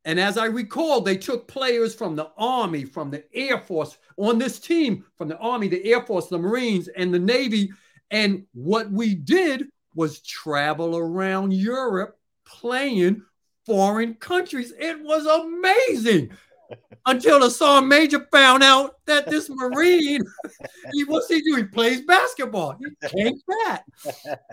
And 0.04 0.20
as 0.20 0.38
I 0.38 0.46
recall, 0.46 1.00
they 1.00 1.16
took 1.16 1.48
players 1.48 1.92
from 1.92 2.14
the 2.14 2.30
Army, 2.38 2.84
from 2.84 3.10
the 3.10 3.24
Air 3.34 3.58
Force 3.58 3.98
on 4.16 4.38
this 4.38 4.60
team, 4.60 5.04
from 5.16 5.26
the 5.26 5.38
Army, 5.38 5.66
the 5.66 5.84
Air 5.84 6.02
Force, 6.02 6.28
the 6.28 6.38
Marines, 6.38 6.86
and 6.86 7.12
the 7.12 7.18
Navy 7.18 7.72
and 8.10 8.44
what 8.52 8.90
we 8.90 9.14
did 9.14 9.66
was 9.94 10.20
travel 10.20 10.96
around 10.96 11.52
Europe 11.52 12.18
playing 12.44 13.22
foreign 13.66 14.14
countries. 14.14 14.72
It 14.78 15.00
was 15.02 15.26
amazing. 15.26 16.30
Until 17.06 17.40
the 17.40 17.50
sergeant 17.50 17.88
major 17.88 18.26
found 18.32 18.62
out 18.62 18.96
that 19.06 19.28
this 19.28 19.50
Marine, 19.50 20.22
he 20.92 21.04
what's 21.04 21.28
he 21.28 21.42
do? 21.42 21.56
He 21.56 21.64
plays 21.64 22.00
basketball. 22.02 22.78
He 22.78 23.08
can't 23.08 23.42
that. 23.46 23.82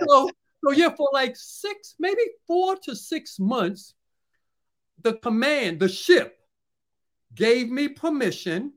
So, 0.08 0.30
so 0.64 0.72
yeah, 0.72 0.90
for 0.90 1.10
like 1.14 1.36
six, 1.36 1.96
maybe 2.00 2.22
four 2.46 2.76
to 2.84 2.96
six 2.96 3.40
months, 3.40 3.94
the 5.02 5.14
command, 5.14 5.80
the 5.80 5.90
ship, 5.90 6.38
gave 7.34 7.70
me 7.70 7.88
permission 7.88 8.74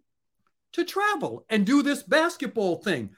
to 0.72 0.84
travel 0.84 1.44
and 1.48 1.66
do 1.66 1.82
this 1.82 2.02
basketball 2.02 2.76
thing. 2.76 3.10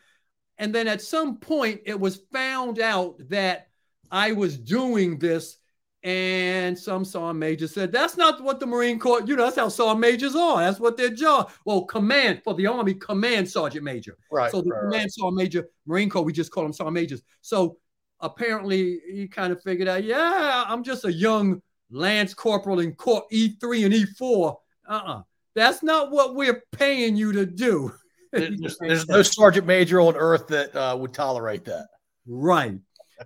And 0.59 0.75
then 0.75 0.89
at 0.89 1.03
some 1.03 1.37
point, 1.37 1.83
it 1.85 1.99
was 1.99 2.23
found 2.33 2.81
out 2.81 3.17
that 3.29 3.69
I 4.11 4.33
was 4.33 4.57
doing 4.57 5.19
this. 5.19 5.59
And 6.03 6.79
some 6.79 7.05
sergeant 7.05 7.41
major 7.41 7.67
said, 7.67 7.91
That's 7.91 8.17
not 8.17 8.41
what 8.41 8.61
the 8.61 8.67
Marine 8.67 9.01
Corps, 9.01 9.23
you 9.23 9.35
know, 9.35 9.45
that's 9.45 9.57
how 9.57 9.69
sergeant 9.69 10.01
majors 10.01 10.37
are. 10.37 10.61
That's 10.61 10.79
what 10.79 10.97
their 10.97 11.11
job. 11.11 11.51
Well, 11.65 11.83
command 11.83 12.43
for 12.45 12.55
the 12.55 12.67
Army, 12.67 12.95
command 12.95 13.51
sergeant 13.51 13.83
major. 13.83 14.17
Right. 14.31 14.53
So 14.53 14.63
the 14.63 14.71
right, 14.71 14.83
command 14.83 15.03
right. 15.03 15.13
sergeant 15.13 15.37
major, 15.37 15.69
Marine 15.85 16.09
Corps, 16.09 16.23
we 16.23 16.33
just 16.33 16.53
call 16.53 16.63
them 16.63 16.73
sergeant 16.73 16.95
majors. 16.95 17.23
So 17.41 17.79
apparently 18.21 19.01
he 19.11 19.27
kind 19.27 19.53
of 19.53 19.61
figured 19.63 19.89
out, 19.89 20.05
yeah, 20.05 20.65
I'm 20.69 20.85
just 20.85 21.05
a 21.05 21.13
young 21.13 21.61
Lance 21.91 22.35
Corporal 22.35 22.81
in 22.81 22.95
Corps 22.95 23.25
E3 23.33 23.87
and 23.87 23.95
E4. 23.95 24.57
Uh-uh. 24.89 25.23
That's 25.55 25.83
not 25.83 26.13
what 26.13 26.35
we're 26.35 26.63
paying 26.73 27.17
you 27.17 27.33
to 27.33 27.47
do. 27.47 27.93
There's, 28.37 28.79
there's 28.79 29.09
no 29.09 29.23
sergeant 29.23 29.67
major 29.67 30.01
on 30.01 30.17
earth 30.17 30.47
that 30.49 30.75
uh, 30.75 30.97
would 30.99 31.13
tolerate 31.13 31.65
that. 31.67 31.87
Right. 32.27 32.79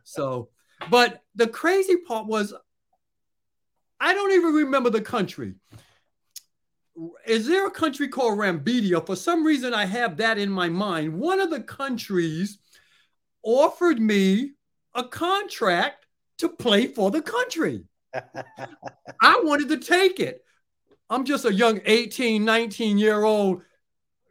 So, 0.04 0.48
but 0.90 1.22
the 1.34 1.46
crazy 1.46 1.96
part 1.96 2.26
was, 2.26 2.54
I 3.98 4.14
don't 4.14 4.32
even 4.32 4.54
remember 4.54 4.90
the 4.90 5.02
country. 5.02 5.54
Is 7.26 7.46
there 7.46 7.66
a 7.66 7.70
country 7.70 8.08
called 8.08 8.38
Rambidia? 8.38 9.04
For 9.04 9.16
some 9.16 9.44
reason, 9.44 9.74
I 9.74 9.86
have 9.86 10.16
that 10.18 10.38
in 10.38 10.50
my 10.50 10.68
mind. 10.68 11.14
One 11.14 11.40
of 11.40 11.50
the 11.50 11.60
countries 11.60 12.58
offered 13.42 14.00
me 14.00 14.52
a 14.94 15.04
contract 15.04 16.06
to 16.38 16.48
play 16.48 16.86
for 16.86 17.10
the 17.10 17.22
country. 17.22 17.84
I 18.14 19.40
wanted 19.44 19.68
to 19.68 19.76
take 19.78 20.20
it. 20.20 20.44
I'm 21.08 21.24
just 21.24 21.44
a 21.44 21.52
young 21.52 21.80
18, 21.84 22.44
19 22.44 22.98
year 22.98 23.24
old, 23.24 23.62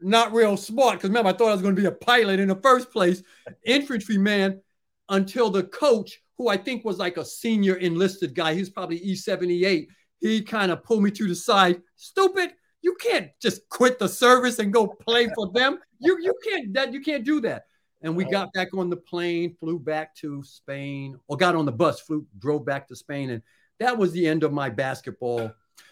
not 0.02 0.34
real 0.34 0.58
smart. 0.58 0.98
Because 0.98 1.10
remember, 1.10 1.30
I 1.30 1.34
thought 1.34 1.50
I 1.50 1.54
was 1.54 1.62
going 1.62 1.76
to 1.76 1.82
be 1.82 1.88
a 1.88 1.92
pilot 1.92 2.40
in 2.40 2.48
the 2.48 2.56
first 2.56 2.92
place, 2.92 3.24
infantryman, 3.64 4.62
until 5.10 5.50
the 5.50 5.64
coach, 5.64 6.22
who 6.38 6.48
I 6.48 6.58
think 6.58 6.86
was 6.86 6.98
like 6.98 7.18
a 7.18 7.26
senior 7.26 7.76
enlisted 7.76 8.34
guy, 8.34 8.54
he's 8.54 8.70
probably 8.70 9.00
E78, 9.00 9.88
he 10.20 10.42
kind 10.42 10.72
of 10.72 10.84
pulled 10.84 11.04
me 11.04 11.12
to 11.12 11.28
the 11.28 11.36
side. 11.36 11.82
Stupid, 11.96 12.54
you 12.82 12.96
can't 12.96 13.30
just 13.42 13.68
quit 13.70 14.00
the 14.00 14.08
service 14.08 14.60
and 14.60 14.74
go 14.74 14.88
play 14.88 15.28
for 15.36 15.52
them. 15.52 15.80
You 16.00 16.18
you 16.22 16.34
can't 16.44 16.74
that 16.74 16.94
you 16.94 17.02
can't 17.02 17.26
do 17.26 17.42
that. 17.42 17.66
And 18.02 18.16
we 18.16 18.24
got 18.24 18.54
back 18.54 18.74
on 18.74 18.90
the 18.90 18.96
plane, 18.96 19.58
flew 19.60 19.78
back 19.78 20.16
to 20.18 20.42
Spain, 20.44 21.20
or 21.28 21.36
got 21.36 21.56
on 21.56 21.66
the 21.66 21.72
bus, 21.72 22.00
flew, 22.00 22.26
drove 22.38 22.64
back 22.66 22.88
to 22.88 22.96
Spain, 22.96 23.32
and 23.32 23.42
that 23.80 23.98
was 23.98 24.14
the 24.14 24.26
end 24.26 24.44
of 24.44 24.54
my 24.54 24.70
basketball. 24.70 25.52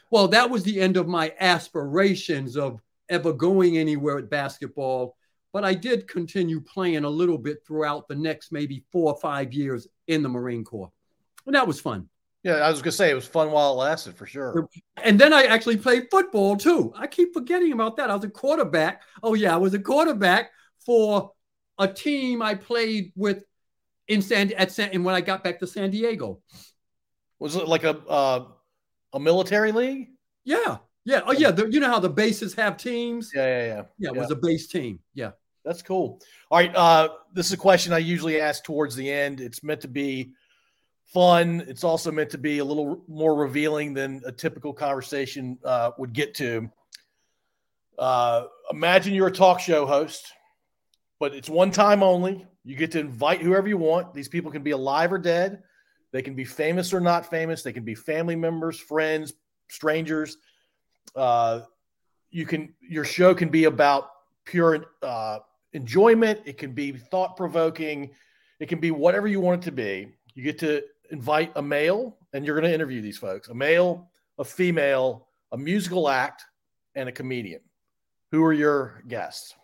Well, 0.09 0.29
that 0.29 0.49
was 0.49 0.63
the 0.63 0.79
end 0.79 0.95
of 0.95 1.07
my 1.07 1.33
aspirations 1.39 2.55
of 2.55 2.79
ever 3.09 3.33
going 3.33 3.77
anywhere 3.77 4.15
with 4.15 4.29
basketball. 4.29 5.15
But 5.53 5.63
I 5.63 5.73
did 5.73 6.07
continue 6.07 6.61
playing 6.61 7.03
a 7.03 7.09
little 7.09 7.37
bit 7.37 7.59
throughout 7.65 8.07
the 8.07 8.15
next 8.15 8.51
maybe 8.51 8.83
four 8.91 9.13
or 9.13 9.19
five 9.19 9.53
years 9.53 9.87
in 10.07 10.21
the 10.21 10.29
Marine 10.29 10.63
Corps. 10.63 10.91
And 11.45 11.55
that 11.55 11.67
was 11.67 11.79
fun. 11.79 12.09
Yeah, 12.43 12.55
I 12.55 12.69
was 12.69 12.81
gonna 12.81 12.91
say 12.91 13.09
it 13.09 13.15
was 13.15 13.27
fun 13.27 13.51
while 13.51 13.73
it 13.73 13.75
lasted 13.75 14.15
for 14.15 14.25
sure. 14.25 14.69
And 14.97 15.19
then 15.19 15.33
I 15.33 15.43
actually 15.43 15.77
played 15.77 16.07
football 16.11 16.55
too. 16.55 16.93
I 16.95 17.07
keep 17.07 17.33
forgetting 17.33 17.73
about 17.73 17.97
that. 17.97 18.09
I 18.09 18.15
was 18.15 18.23
a 18.23 18.29
quarterback. 18.29 19.01
Oh, 19.23 19.33
yeah, 19.33 19.53
I 19.53 19.57
was 19.57 19.73
a 19.73 19.79
quarterback 19.79 20.51
for 20.85 21.31
a 21.77 21.87
team 21.87 22.41
I 22.41 22.55
played 22.55 23.11
with 23.15 23.43
in 24.07 24.21
San 24.21 24.53
at 24.53 24.71
San 24.71 24.91
and 24.93 25.03
when 25.03 25.15
I 25.15 25.21
got 25.21 25.43
back 25.43 25.59
to 25.59 25.67
San 25.67 25.91
Diego. 25.91 26.41
Was 27.39 27.55
it 27.55 27.67
like 27.67 27.83
a 27.83 27.97
uh, 28.07 28.45
a 29.13 29.19
military 29.19 29.71
league? 29.71 30.09
Yeah. 30.43 30.77
Yeah. 31.07 31.21
Oh, 31.25 31.31
yeah. 31.31 31.51
The, 31.51 31.71
you 31.71 31.79
know 31.79 31.87
how 31.87 32.01
the 32.01 32.09
bases 32.09 32.53
have 32.55 32.75
teams? 32.75 33.31
Yeah, 33.33 33.47
yeah, 33.47 33.65
yeah. 33.65 33.83
Yeah, 33.97 34.09
it 34.09 34.15
was 34.17 34.29
a 34.29 34.35
base 34.35 34.67
team. 34.67 34.99
Yeah. 35.13 35.31
That's 35.63 35.81
cool. 35.81 36.19
All 36.51 36.59
right. 36.59 36.75
Uh, 36.75 37.09
this 37.33 37.45
is 37.45 37.53
a 37.53 37.57
question 37.57 37.93
I 37.93 37.99
usually 37.99 38.41
ask 38.41 38.65
towards 38.65 38.93
the 38.93 39.09
end. 39.09 39.39
It's 39.39 39.63
meant 39.63 39.79
to 39.81 39.87
be 39.87 40.33
fun. 41.05 41.63
It's 41.65 41.85
also 41.85 42.11
meant 42.11 42.29
to 42.31 42.37
be 42.37 42.59
a 42.59 42.65
little 42.65 43.05
more 43.07 43.35
revealing 43.35 43.93
than 43.93 44.21
a 44.25 44.33
typical 44.33 44.73
conversation 44.73 45.57
uh, 45.63 45.91
would 45.97 46.11
get 46.11 46.35
to. 46.35 46.69
Uh, 47.97 48.43
imagine 48.69 49.13
you're 49.13 49.27
a 49.27 49.31
talk 49.31 49.61
show 49.61 49.85
host, 49.85 50.33
but 51.21 51.33
it's 51.33 51.49
one 51.49 51.71
time 51.71 52.03
only. 52.03 52.45
You 52.65 52.75
get 52.75 52.91
to 52.91 52.99
invite 52.99 53.41
whoever 53.41 53.69
you 53.69 53.77
want. 53.77 54.13
These 54.13 54.27
people 54.27 54.51
can 54.51 54.61
be 54.61 54.71
alive 54.71 55.13
or 55.13 55.17
dead. 55.17 55.63
They 56.11 56.21
can 56.21 56.35
be 56.35 56.43
famous 56.43 56.93
or 56.93 56.99
not 56.99 57.29
famous. 57.29 57.63
They 57.63 57.71
can 57.71 57.85
be 57.85 57.95
family 57.95 58.35
members, 58.35 58.77
friends, 58.77 59.31
strangers. 59.69 60.35
Uh, 61.15 61.61
you 62.29 62.45
can 62.45 62.73
your 62.81 63.05
show 63.05 63.33
can 63.33 63.49
be 63.49 63.65
about 63.65 64.09
pure 64.45 64.85
uh, 65.01 65.39
enjoyment. 65.73 66.39
It 66.45 66.57
can 66.57 66.73
be 66.73 66.91
thought 66.91 67.37
provoking. 67.37 68.11
It 68.59 68.69
can 68.69 68.79
be 68.79 68.91
whatever 68.91 69.27
you 69.27 69.39
want 69.39 69.61
it 69.61 69.65
to 69.65 69.71
be. 69.71 70.13
You 70.33 70.43
get 70.43 70.59
to 70.59 70.83
invite 71.11 71.51
a 71.55 71.61
male, 71.61 72.17
and 72.33 72.45
you're 72.45 72.59
going 72.59 72.69
to 72.69 72.73
interview 72.73 73.01
these 73.01 73.17
folks: 73.17 73.49
a 73.49 73.53
male, 73.53 74.09
a 74.37 74.43
female, 74.43 75.27
a 75.51 75.57
musical 75.57 76.09
act, 76.09 76.43
and 76.95 77.07
a 77.09 77.11
comedian. 77.11 77.61
Who 78.31 78.43
are 78.43 78.53
your 78.53 79.03
guests? 79.07 79.55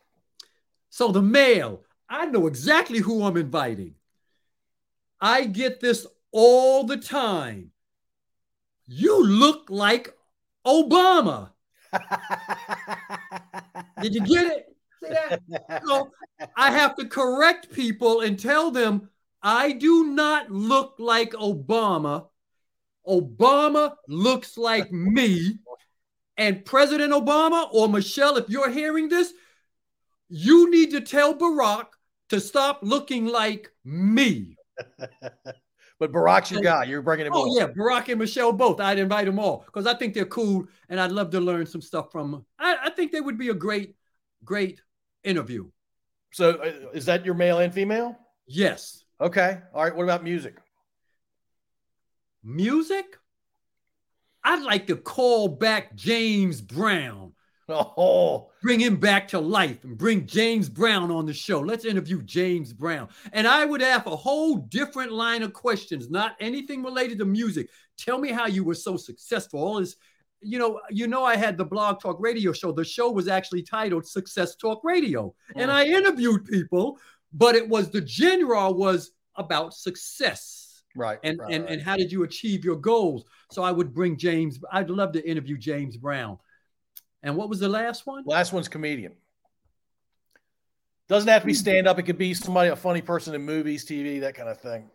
So 0.89 1.11
the 1.11 1.21
male, 1.21 1.81
I 2.07 2.27
know 2.27 2.47
exactly 2.47 2.99
who 2.99 3.23
I'm 3.23 3.37
inviting. 3.37 3.95
I 5.19 5.45
get 5.45 5.79
this 5.79 6.05
all 6.31 6.83
the 6.83 6.97
time. 6.97 7.71
You 8.85 9.25
look 9.25 9.69
like 9.69 10.13
Obama. 10.65 11.51
Did 14.01 14.15
you 14.15 14.21
get 14.21 14.47
it? 14.47 14.75
See 15.03 15.09
that? 15.09 15.41
So 15.85 16.11
I 16.55 16.71
have 16.71 16.95
to 16.95 17.07
correct 17.07 17.71
people 17.71 18.21
and 18.21 18.39
tell 18.39 18.71
them 18.71 19.09
I 19.41 19.73
do 19.73 20.05
not 20.05 20.49
look 20.49 20.95
like 20.99 21.31
Obama. 21.33 22.27
Obama 23.07 23.95
looks 24.07 24.57
like 24.57 24.91
me. 24.91 25.59
And 26.37 26.65
President 26.65 27.13
Obama 27.13 27.67
or 27.71 27.87
Michelle, 27.89 28.37
if 28.37 28.49
you're 28.49 28.71
hearing 28.71 29.09
this, 29.09 29.33
you 30.29 30.71
need 30.71 30.91
to 30.91 31.01
tell 31.01 31.35
Barack 31.35 31.87
to 32.29 32.39
stop 32.39 32.79
looking 32.81 33.25
like 33.27 33.69
me. 33.83 34.55
but 36.03 36.11
Barack's 36.11 36.51
your 36.51 36.61
guy. 36.61 36.83
You're 36.83 37.01
bringing 37.01 37.27
him. 37.27 37.33
Oh 37.33 37.49
on. 37.49 37.57
yeah, 37.57 37.67
Barack 37.67 38.09
and 38.09 38.19
Michelle 38.19 38.51
both. 38.51 38.81
I'd 38.81 38.99
invite 38.99 39.25
them 39.25 39.39
all 39.39 39.63
because 39.65 39.87
I 39.87 39.93
think 39.93 40.13
they're 40.13 40.25
cool, 40.25 40.65
and 40.89 40.99
I'd 40.99 41.13
love 41.13 41.29
to 41.31 41.39
learn 41.39 41.65
some 41.65 41.81
stuff 41.81 42.11
from. 42.11 42.31
Them. 42.31 42.45
I, 42.59 42.77
I 42.83 42.89
think 42.89 43.13
they 43.13 43.21
would 43.21 43.37
be 43.37 43.49
a 43.49 43.53
great, 43.53 43.95
great 44.43 44.81
interview. 45.23 45.69
So, 46.33 46.55
uh, 46.55 46.89
is 46.93 47.05
that 47.05 47.25
your 47.25 47.35
male 47.35 47.59
and 47.59 47.73
female? 47.73 48.17
Yes. 48.47 49.05
Okay. 49.21 49.59
All 49.73 49.83
right. 49.83 49.95
What 49.95 50.03
about 50.03 50.23
music? 50.23 50.57
Music. 52.43 53.05
I'd 54.43 54.63
like 54.63 54.87
to 54.87 54.97
call 54.97 55.47
back 55.47 55.95
James 55.95 56.61
Brown. 56.61 57.33
Oh, 57.69 58.51
bring 58.63 58.79
him 58.79 58.95
back 58.95 59.27
to 59.27 59.39
life 59.39 59.83
and 59.83 59.97
bring 59.97 60.25
James 60.25 60.69
Brown 60.69 61.11
on 61.11 61.25
the 61.25 61.33
show. 61.33 61.59
Let's 61.59 61.83
interview 61.83 62.23
James 62.23 62.71
Brown. 62.71 63.09
And 63.33 63.45
I 63.45 63.65
would 63.65 63.81
have 63.81 64.07
a 64.07 64.15
whole 64.15 64.55
different 64.55 65.11
line 65.11 65.43
of 65.43 65.51
questions, 65.51 66.09
not 66.09 66.37
anything 66.39 66.81
related 66.81 67.19
to 67.19 67.25
music. 67.25 67.69
Tell 67.97 68.17
me 68.17 68.31
how 68.31 68.47
you 68.47 68.63
were 68.63 68.73
so 68.73 68.95
successful. 68.95 69.59
All 69.59 69.81
this, 69.81 69.97
you 70.41 70.57
know, 70.57 70.79
you 70.89 71.07
know, 71.07 71.25
I 71.25 71.35
had 71.35 71.57
the 71.57 71.65
blog 71.65 71.99
talk 71.99 72.17
radio 72.21 72.53
show. 72.53 72.71
The 72.71 72.85
show 72.85 73.11
was 73.11 73.27
actually 73.27 73.63
titled 73.63 74.07
Success 74.07 74.55
Talk 74.55 74.81
Radio. 74.83 75.35
Hmm. 75.53 75.59
And 75.59 75.71
I 75.71 75.85
interviewed 75.85 76.45
people, 76.45 76.99
but 77.33 77.55
it 77.55 77.67
was 77.67 77.89
the 77.89 78.07
genre 78.07 78.71
was 78.71 79.11
about 79.35 79.73
success. 79.73 80.83
Right. 80.95 81.19
And 81.23 81.37
right, 81.37 81.53
and 81.53 81.63
right. 81.65 81.73
and 81.73 81.81
how 81.81 81.97
did 81.97 82.13
you 82.13 82.23
achieve 82.23 82.63
your 82.63 82.77
goals? 82.77 83.25
So 83.51 83.61
I 83.61 83.71
would 83.71 83.93
bring 83.93 84.15
James, 84.15 84.59
I'd 84.71 84.89
love 84.89 85.11
to 85.13 85.29
interview 85.29 85.57
James 85.57 85.97
Brown. 85.97 86.37
And 87.23 87.37
what 87.37 87.49
was 87.49 87.59
the 87.59 87.69
last 87.69 88.05
one? 88.05 88.23
Last 88.25 88.51
one's 88.51 88.67
comedian. 88.67 89.13
Doesn't 91.07 91.29
have 91.29 91.41
to 91.41 91.47
be 91.47 91.53
hmm. 91.53 91.57
stand 91.57 91.87
up. 91.87 91.97
It 91.97 92.03
could 92.03 92.17
be 92.17 92.33
somebody, 92.33 92.69
a 92.69 92.75
funny 92.75 93.01
person 93.01 93.33
in 93.33 93.41
movies, 93.41 93.85
TV, 93.85 94.19
that 94.21 94.35
kind 94.35 94.49
of 94.49 94.59
thing. 94.59 94.89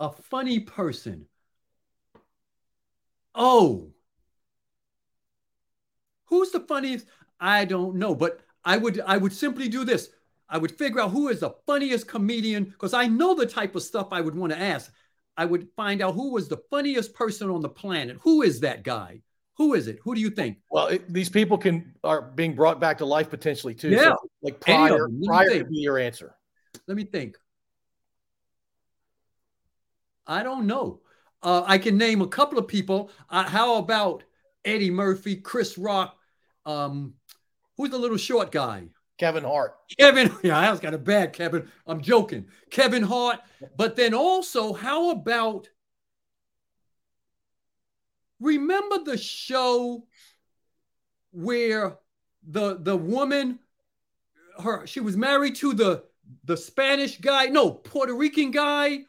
A 0.00 0.12
funny 0.12 0.60
person. 0.60 1.26
Oh. 3.34 3.90
Who's 6.26 6.50
the 6.50 6.60
funniest? 6.60 7.06
I 7.40 7.64
don't 7.64 7.96
know, 7.96 8.14
but 8.14 8.40
I 8.64 8.76
would 8.76 9.00
I 9.00 9.16
would 9.16 9.32
simply 9.32 9.68
do 9.68 9.84
this. 9.84 10.10
I 10.48 10.58
would 10.58 10.76
figure 10.76 11.00
out 11.00 11.10
who 11.10 11.28
is 11.28 11.40
the 11.40 11.54
funniest 11.66 12.06
comedian 12.06 12.64
because 12.64 12.94
I 12.94 13.06
know 13.06 13.34
the 13.34 13.46
type 13.46 13.74
of 13.74 13.82
stuff 13.82 14.08
I 14.12 14.20
would 14.20 14.34
want 14.34 14.52
to 14.52 14.58
ask. 14.58 14.92
I 15.38 15.46
would 15.46 15.68
find 15.76 16.02
out 16.02 16.14
who 16.14 16.32
was 16.32 16.48
the 16.48 16.58
funniest 16.68 17.14
person 17.14 17.48
on 17.48 17.62
the 17.62 17.68
planet. 17.68 18.18
Who 18.22 18.42
is 18.42 18.60
that 18.60 18.82
guy? 18.82 19.22
Who 19.56 19.74
is 19.74 19.88
it? 19.88 19.98
Who 20.02 20.14
do 20.14 20.20
you 20.20 20.30
think? 20.30 20.58
Well, 20.70 20.88
it, 20.88 21.10
these 21.10 21.28
people 21.28 21.56
can 21.56 21.94
are 22.04 22.20
being 22.20 22.54
brought 22.54 22.80
back 22.80 22.98
to 22.98 23.06
life 23.06 23.30
potentially 23.30 23.74
too. 23.74 23.88
Yeah. 23.88 24.10
So, 24.10 24.16
like 24.42 24.60
prior. 24.60 25.08
Prior 25.24 25.48
think. 25.48 25.64
to 25.64 25.70
be 25.70 25.78
your 25.78 25.98
answer. 25.98 26.34
Let 26.86 26.96
me 26.96 27.04
think. 27.04 27.38
I 30.26 30.42
don't 30.42 30.66
know. 30.66 31.00
Uh, 31.42 31.62
I 31.64 31.78
can 31.78 31.96
name 31.96 32.20
a 32.20 32.28
couple 32.28 32.58
of 32.58 32.68
people. 32.68 33.10
Uh, 33.30 33.44
how 33.44 33.76
about 33.76 34.24
Eddie 34.64 34.90
Murphy, 34.90 35.36
Chris 35.36 35.78
Rock. 35.78 36.16
Um, 36.66 37.14
who's 37.76 37.90
the 37.90 37.98
little 37.98 38.18
short 38.18 38.52
guy? 38.52 38.88
Kevin 39.18 39.44
Hart. 39.44 39.74
Kevin, 39.98 40.32
yeah, 40.42 40.58
I 40.58 40.70
was 40.70 40.80
kind 40.80 40.94
of 40.94 41.04
bad, 41.04 41.32
Kevin. 41.32 41.68
I'm 41.86 42.00
joking. 42.00 42.46
Kevin 42.70 43.02
Hart. 43.02 43.40
But 43.76 43.96
then 43.96 44.14
also, 44.14 44.72
how 44.72 45.10
about 45.10 45.68
remember 48.40 49.02
the 49.04 49.18
show 49.18 50.04
where 51.32 51.98
the 52.48 52.78
the 52.80 52.96
woman 52.96 53.58
her 54.62 54.86
she 54.86 55.00
was 55.00 55.16
married 55.16 55.56
to 55.56 55.74
the 55.74 56.04
the 56.44 56.56
Spanish 56.56 57.18
guy, 57.18 57.46
no, 57.46 57.70
Puerto 57.70 58.14
Rican 58.14 58.50
guy. 58.50 59.00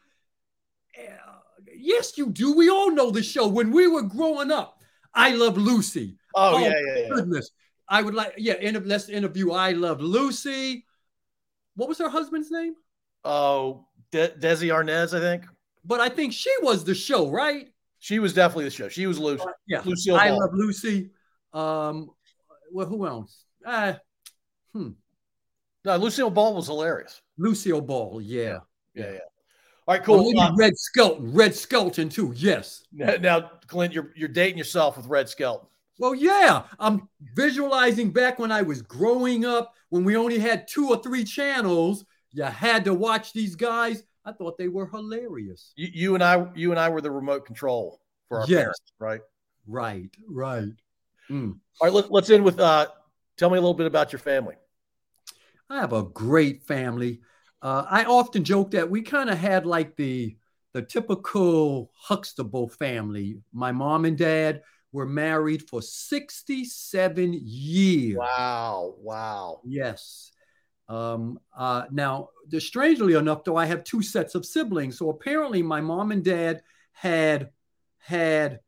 Yes, 1.82 2.18
you 2.18 2.28
do. 2.28 2.52
We 2.54 2.68
all 2.68 2.90
know 2.90 3.10
the 3.10 3.22
show. 3.22 3.48
When 3.48 3.70
we 3.72 3.86
were 3.86 4.02
growing 4.02 4.50
up, 4.50 4.82
I 5.14 5.30
Love 5.34 5.56
Lucy. 5.56 6.18
Oh, 6.34 6.56
oh 6.56 6.58
yeah, 6.58 6.74
yeah, 6.86 7.24
yeah. 7.26 7.40
I 7.90 8.02
would 8.02 8.14
like, 8.14 8.34
yeah, 8.38 8.54
inter- 8.54 8.82
let's 8.84 9.08
interview 9.08 9.50
I 9.52 9.72
Love 9.72 10.00
Lucy. 10.00 10.86
What 11.74 11.88
was 11.88 11.98
her 11.98 12.08
husband's 12.08 12.50
name? 12.50 12.74
Oh, 13.24 13.86
De- 14.12 14.28
Desi 14.28 14.68
Arnaz, 14.68 15.16
I 15.16 15.20
think. 15.20 15.44
But 15.84 16.00
I 16.00 16.08
think 16.08 16.32
she 16.32 16.52
was 16.62 16.84
the 16.84 16.94
show, 16.94 17.28
right? 17.28 17.68
She 17.98 18.18
was 18.18 18.32
definitely 18.32 18.64
the 18.64 18.70
show. 18.70 18.88
She 18.88 19.06
was 19.06 19.18
Lucy. 19.18 19.42
Uh, 19.42 19.52
yeah. 19.66 19.82
Lucille 19.84 20.16
I 20.16 20.28
Ball. 20.28 20.40
Love 20.40 20.50
Lucy. 20.54 21.10
Um, 21.52 22.10
well, 22.72 22.86
who 22.86 23.06
else? 23.06 23.44
Uh, 23.66 23.94
hmm. 24.72 24.90
No, 25.84 25.96
Lucille 25.96 26.30
Ball 26.30 26.54
was 26.54 26.66
hilarious. 26.66 27.20
Lucille 27.38 27.80
Ball, 27.80 28.20
yeah. 28.20 28.60
Yeah, 28.94 29.04
yeah. 29.04 29.12
yeah. 29.12 29.18
All 29.88 29.94
right, 29.96 30.04
cool. 30.04 30.38
Uh, 30.38 30.54
Red 30.54 30.76
Skelton, 30.76 31.32
Red 31.32 31.54
Skelton 31.54 32.08
too. 32.08 32.32
Yes. 32.36 32.84
Now, 32.92 33.50
Clint, 33.66 33.92
you're 33.92 34.12
you're 34.14 34.28
dating 34.28 34.58
yourself 34.58 34.96
with 34.96 35.06
Red 35.06 35.28
Skelton. 35.28 35.66
Well, 36.00 36.14
yeah, 36.14 36.62
I'm 36.78 37.08
visualizing 37.34 38.10
back 38.10 38.38
when 38.38 38.50
I 38.50 38.62
was 38.62 38.80
growing 38.80 39.44
up, 39.44 39.74
when 39.90 40.02
we 40.02 40.16
only 40.16 40.38
had 40.38 40.66
two 40.66 40.88
or 40.88 40.96
three 41.02 41.24
channels. 41.24 42.06
You 42.32 42.44
had 42.44 42.84
to 42.86 42.94
watch 42.94 43.32
these 43.32 43.54
guys. 43.54 44.02
I 44.24 44.32
thought 44.32 44.56
they 44.56 44.68
were 44.68 44.86
hilarious. 44.86 45.72
You, 45.76 45.88
you 45.92 46.14
and 46.14 46.24
I, 46.24 46.46
you 46.54 46.70
and 46.70 46.80
I 46.80 46.88
were 46.88 47.02
the 47.02 47.10
remote 47.10 47.44
control 47.44 48.00
for 48.28 48.40
our 48.40 48.46
yes. 48.48 48.58
parents, 48.58 48.92
right? 48.98 49.20
Right, 49.66 50.10
right. 50.26 50.72
Mm. 51.30 51.58
All 51.80 51.86
right, 51.86 51.92
let, 51.92 52.10
let's 52.10 52.30
end 52.30 52.44
with. 52.44 52.58
uh 52.58 52.88
Tell 53.36 53.48
me 53.48 53.56
a 53.56 53.60
little 53.60 53.72
bit 53.72 53.86
about 53.86 54.12
your 54.12 54.18
family. 54.18 54.54
I 55.70 55.76
have 55.76 55.94
a 55.94 56.02
great 56.02 56.62
family. 56.64 57.20
Uh, 57.62 57.86
I 57.88 58.04
often 58.04 58.44
joke 58.44 58.72
that 58.72 58.90
we 58.90 59.00
kind 59.00 59.30
of 59.30 59.38
had 59.38 59.64
like 59.64 59.96
the 59.96 60.36
the 60.74 60.82
typical 60.82 61.90
Huxtable 61.94 62.68
family. 62.68 63.38
My 63.52 63.72
mom 63.72 64.04
and 64.04 64.18
dad 64.18 64.62
were 64.92 65.06
married 65.06 65.68
for 65.68 65.80
67 65.82 67.32
years. 67.42 68.16
Wow. 68.16 68.94
Wow. 68.98 69.60
Yes. 69.64 70.32
Um, 70.88 71.38
uh, 71.56 71.84
now, 71.92 72.30
strangely 72.58 73.14
enough, 73.14 73.44
though, 73.44 73.56
I 73.56 73.66
have 73.66 73.84
two 73.84 74.02
sets 74.02 74.34
of 74.34 74.44
siblings. 74.44 74.98
So 74.98 75.10
apparently, 75.10 75.62
my 75.62 75.80
mom 75.80 76.10
and 76.10 76.24
dad 76.24 76.62
had 76.92 77.50
had 77.98 78.60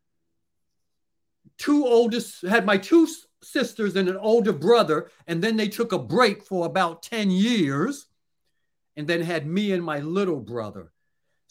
two 1.59 1.85
oldest 1.87 2.43
had 2.43 2.65
my 2.65 2.77
two 2.77 3.09
sisters 3.43 3.97
and 3.97 4.09
an 4.09 4.17
older 4.17 4.53
brother, 4.53 5.11
and 5.27 5.43
then 5.43 5.57
they 5.57 5.69
took 5.69 5.93
a 5.93 5.99
break 5.99 6.45
for 6.45 6.65
about 6.65 7.03
10 7.03 7.31
years, 7.31 8.07
and 8.97 9.09
then 9.09 9.21
had 9.21 9.47
me 9.47 9.73
and 9.73 9.83
my 9.83 9.99
little 9.99 10.41
brother. 10.41 10.93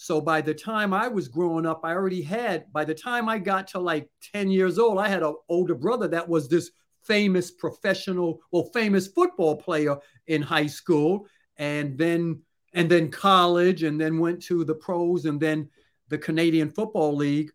So 0.01 0.19
by 0.19 0.41
the 0.41 0.55
time 0.55 0.95
I 0.95 1.07
was 1.07 1.27
growing 1.27 1.67
up, 1.67 1.81
I 1.83 1.91
already 1.91 2.23
had, 2.23 2.73
by 2.73 2.85
the 2.85 2.95
time 2.95 3.29
I 3.29 3.37
got 3.37 3.67
to 3.67 3.79
like 3.79 4.09
10 4.33 4.49
years 4.49 4.79
old, 4.79 4.97
I 4.97 5.07
had 5.07 5.21
an 5.21 5.35
older 5.47 5.75
brother 5.75 6.07
that 6.07 6.27
was 6.27 6.49
this 6.49 6.71
famous 7.03 7.51
professional, 7.51 8.39
well, 8.51 8.71
famous 8.73 9.05
football 9.05 9.55
player 9.55 9.95
in 10.25 10.41
high 10.41 10.65
school, 10.65 11.27
and 11.57 11.99
then 11.99 12.41
and 12.73 12.89
then 12.89 13.11
college, 13.11 13.83
and 13.83 14.01
then 14.01 14.17
went 14.17 14.41
to 14.45 14.65
the 14.65 14.73
pros, 14.73 15.25
and 15.25 15.39
then 15.39 15.69
the 16.07 16.17
Canadian 16.17 16.71
Football 16.71 17.15
League. 17.15 17.51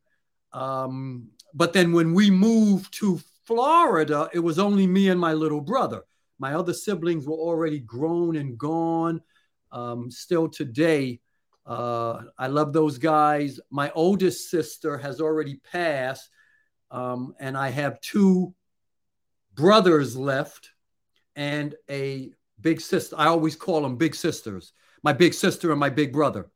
Um, 0.52 1.26
but 1.52 1.72
then 1.72 1.92
when 1.92 2.14
we 2.14 2.30
moved 2.30 2.94
to 3.00 3.18
Florida, 3.44 4.30
it 4.32 4.38
was 4.38 4.60
only 4.60 4.86
me 4.86 5.08
and 5.08 5.18
my 5.20 5.32
little 5.32 5.60
brother. 5.60 6.02
My 6.38 6.54
other 6.54 6.74
siblings 6.74 7.26
were 7.26 7.34
already 7.34 7.80
grown 7.80 8.36
and 8.36 8.56
gone. 8.56 9.20
Um, 9.72 10.12
still 10.12 10.48
today, 10.48 11.18
uh, 11.66 12.22
I 12.38 12.46
love 12.46 12.72
those 12.72 12.98
guys. 12.98 13.58
My 13.70 13.90
oldest 13.90 14.50
sister 14.50 14.96
has 14.98 15.20
already 15.20 15.56
passed, 15.56 16.30
um, 16.90 17.34
and 17.40 17.56
I 17.56 17.70
have 17.70 18.00
two 18.00 18.54
brothers 19.54 20.16
left 20.16 20.70
and 21.34 21.74
a 21.90 22.30
big 22.60 22.80
sister. 22.80 23.16
I 23.18 23.26
always 23.26 23.56
call 23.56 23.82
them 23.82 23.96
big 23.96 24.14
sisters. 24.14 24.72
My 25.02 25.12
big 25.12 25.34
sister 25.34 25.70
and 25.72 25.80
my 25.80 25.90
big 25.90 26.12
brother. 26.12 26.50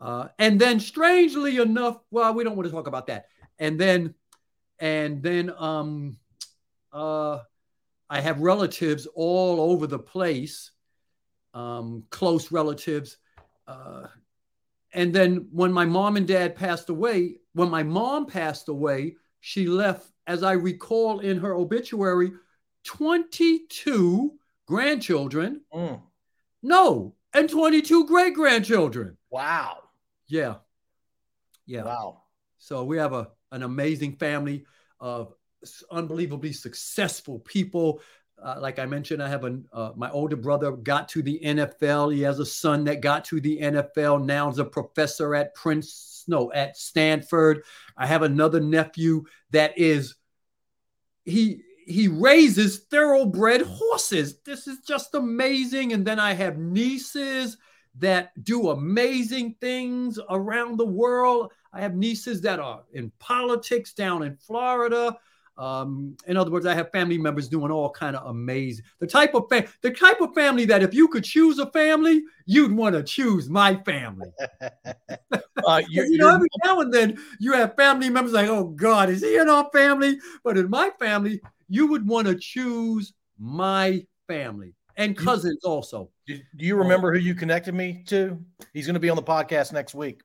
Uh, 0.00 0.28
and 0.38 0.60
then, 0.60 0.78
strangely 0.78 1.58
enough, 1.58 1.98
well, 2.10 2.34
we 2.34 2.44
don't 2.44 2.56
want 2.56 2.66
to 2.66 2.72
talk 2.72 2.86
about 2.86 3.06
that. 3.08 3.26
And 3.58 3.78
then, 3.78 4.14
and 4.78 5.22
then, 5.22 5.52
um, 5.56 6.16
uh, 6.92 7.40
I 8.10 8.20
have 8.20 8.40
relatives 8.40 9.06
all 9.14 9.60
over 9.72 9.86
the 9.86 9.98
place, 9.98 10.70
um, 11.54 12.04
close 12.10 12.52
relatives. 12.52 13.16
Uh, 13.66 14.06
and 14.94 15.12
then 15.12 15.48
when 15.50 15.72
my 15.72 15.84
mom 15.84 16.16
and 16.16 16.26
dad 16.26 16.54
passed 16.54 16.88
away, 16.88 17.36
when 17.52 17.68
my 17.68 17.82
mom 17.82 18.26
passed 18.26 18.68
away, 18.68 19.16
she 19.40 19.66
left, 19.66 20.06
as 20.26 20.42
I 20.42 20.52
recall 20.52 21.20
in 21.20 21.38
her 21.38 21.52
obituary, 21.52 22.32
22 22.84 24.32
grandchildren. 24.66 25.62
Mm. 25.74 26.00
No, 26.62 27.14
and 27.34 27.50
22 27.50 28.06
great 28.06 28.34
grandchildren. 28.34 29.16
Wow. 29.30 29.78
Yeah. 30.28 30.56
Yeah. 31.66 31.82
Wow. 31.82 32.22
So 32.58 32.84
we 32.84 32.96
have 32.96 33.12
a, 33.12 33.28
an 33.52 33.62
amazing 33.64 34.16
family 34.16 34.64
of 35.00 35.34
unbelievably 35.90 36.52
successful 36.52 37.40
people. 37.40 38.00
Uh, 38.44 38.56
like 38.60 38.78
I 38.78 38.84
mentioned, 38.84 39.22
I 39.22 39.28
have 39.30 39.44
a 39.44 39.58
uh, 39.72 39.92
my 39.96 40.10
older 40.10 40.36
brother 40.36 40.72
got 40.72 41.08
to 41.10 41.22
the 41.22 41.40
NFL. 41.42 42.14
He 42.14 42.20
has 42.22 42.40
a 42.40 42.46
son 42.46 42.84
that 42.84 43.00
got 43.00 43.24
to 43.26 43.40
the 43.40 43.58
NFL. 43.58 44.22
Now 44.22 44.50
is 44.50 44.58
a 44.58 44.64
professor 44.66 45.34
at 45.34 45.54
Prince, 45.54 46.24
no, 46.28 46.52
at 46.52 46.76
Stanford. 46.76 47.62
I 47.96 48.06
have 48.06 48.22
another 48.22 48.60
nephew 48.60 49.24
that 49.52 49.78
is 49.78 50.16
he 51.24 51.62
he 51.86 52.08
raises 52.08 52.80
thoroughbred 52.90 53.62
horses. 53.62 54.38
This 54.44 54.66
is 54.66 54.78
just 54.86 55.14
amazing. 55.14 55.94
And 55.94 56.06
then 56.06 56.18
I 56.18 56.34
have 56.34 56.58
nieces 56.58 57.56
that 57.98 58.30
do 58.44 58.70
amazing 58.70 59.56
things 59.58 60.18
around 60.28 60.78
the 60.78 60.86
world. 60.86 61.50
I 61.72 61.80
have 61.80 61.94
nieces 61.94 62.42
that 62.42 62.60
are 62.60 62.82
in 62.92 63.10
politics 63.18 63.94
down 63.94 64.22
in 64.22 64.36
Florida. 64.36 65.16
Um, 65.56 66.16
in 66.26 66.36
other 66.36 66.50
words, 66.50 66.66
I 66.66 66.74
have 66.74 66.90
family 66.90 67.16
members 67.16 67.48
doing 67.48 67.70
all 67.70 67.90
kind 67.90 68.16
of 68.16 68.26
amazing. 68.26 68.84
The 68.98 69.06
type 69.06 69.34
of 69.34 69.44
fa- 69.48 69.68
the 69.82 69.90
type 69.90 70.20
of 70.20 70.34
family 70.34 70.64
that 70.66 70.82
if 70.82 70.92
you 70.92 71.08
could 71.08 71.24
choose 71.24 71.58
a 71.58 71.70
family, 71.70 72.22
you'd 72.46 72.72
want 72.72 72.94
to 72.96 73.02
choose 73.02 73.48
my 73.48 73.76
family. 73.84 74.28
uh, 75.66 75.82
you 75.88 76.18
know, 76.18 76.34
every 76.34 76.48
now 76.64 76.80
and 76.80 76.92
then 76.92 77.18
you 77.38 77.52
have 77.52 77.76
family 77.76 78.10
members 78.10 78.32
like, 78.32 78.48
oh 78.48 78.64
God, 78.64 79.08
is 79.08 79.22
he 79.22 79.36
in 79.36 79.48
our 79.48 79.68
family? 79.72 80.18
But 80.42 80.58
in 80.58 80.68
my 80.68 80.90
family, 80.98 81.40
you 81.68 81.86
would 81.86 82.06
want 82.06 82.26
to 82.26 82.34
choose 82.34 83.12
my 83.38 84.04
family 84.26 84.74
and 84.96 85.16
cousins 85.16 85.60
you, 85.62 85.70
also. 85.70 86.10
Do 86.26 86.40
you 86.56 86.76
remember 86.76 87.12
who 87.12 87.18
you 87.18 87.34
connected 87.34 87.74
me 87.74 88.04
to? 88.06 88.38
He's 88.72 88.86
going 88.86 88.94
to 88.94 89.00
be 89.00 89.10
on 89.10 89.16
the 89.16 89.22
podcast 89.22 89.72
next 89.72 89.94
week. 89.94 90.22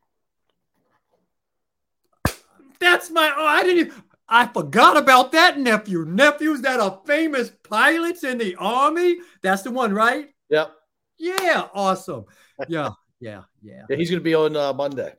That's 2.80 3.10
my. 3.10 3.34
Oh, 3.36 3.46
I 3.46 3.64
didn't. 3.64 3.94
I 4.30 4.48
forgot 4.48 4.96
about 4.96 5.32
that 5.32 5.60
nephew. 5.60 6.06
Nephews 6.06 6.62
that 6.62 6.80
are 6.80 7.02
famous 7.06 7.52
pilots 7.68 8.24
in 8.24 8.38
the 8.38 8.56
army. 8.56 9.18
That's 9.42 9.64
the 9.64 9.72
one, 9.72 9.94
right? 9.94 10.30
Yep. 10.50 10.72
Yeah. 11.18 11.68
Awesome. 11.74 12.26
Yeah. 12.68 12.90
Yeah. 13.22 13.42
Yeah. 13.62 13.84
yeah 13.90 13.98
he's 13.98 14.10
going 14.10 14.22
to 14.22 14.24
be 14.24 14.34
on 14.34 14.56
uh, 14.56 14.72
Monday. 14.72 15.12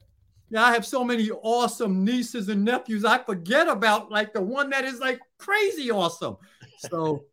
Yeah, 0.48 0.64
I 0.64 0.72
have 0.72 0.86
so 0.86 1.04
many 1.04 1.30
awesome 1.30 2.02
nieces 2.02 2.48
and 2.48 2.64
nephews. 2.64 3.04
I 3.04 3.18
forget 3.18 3.68
about 3.68 4.10
like 4.10 4.32
the 4.32 4.40
one 4.40 4.70
that 4.70 4.86
is 4.86 5.00
like 5.00 5.20
crazy 5.38 5.90
awesome. 5.90 6.38
So, 6.78 7.26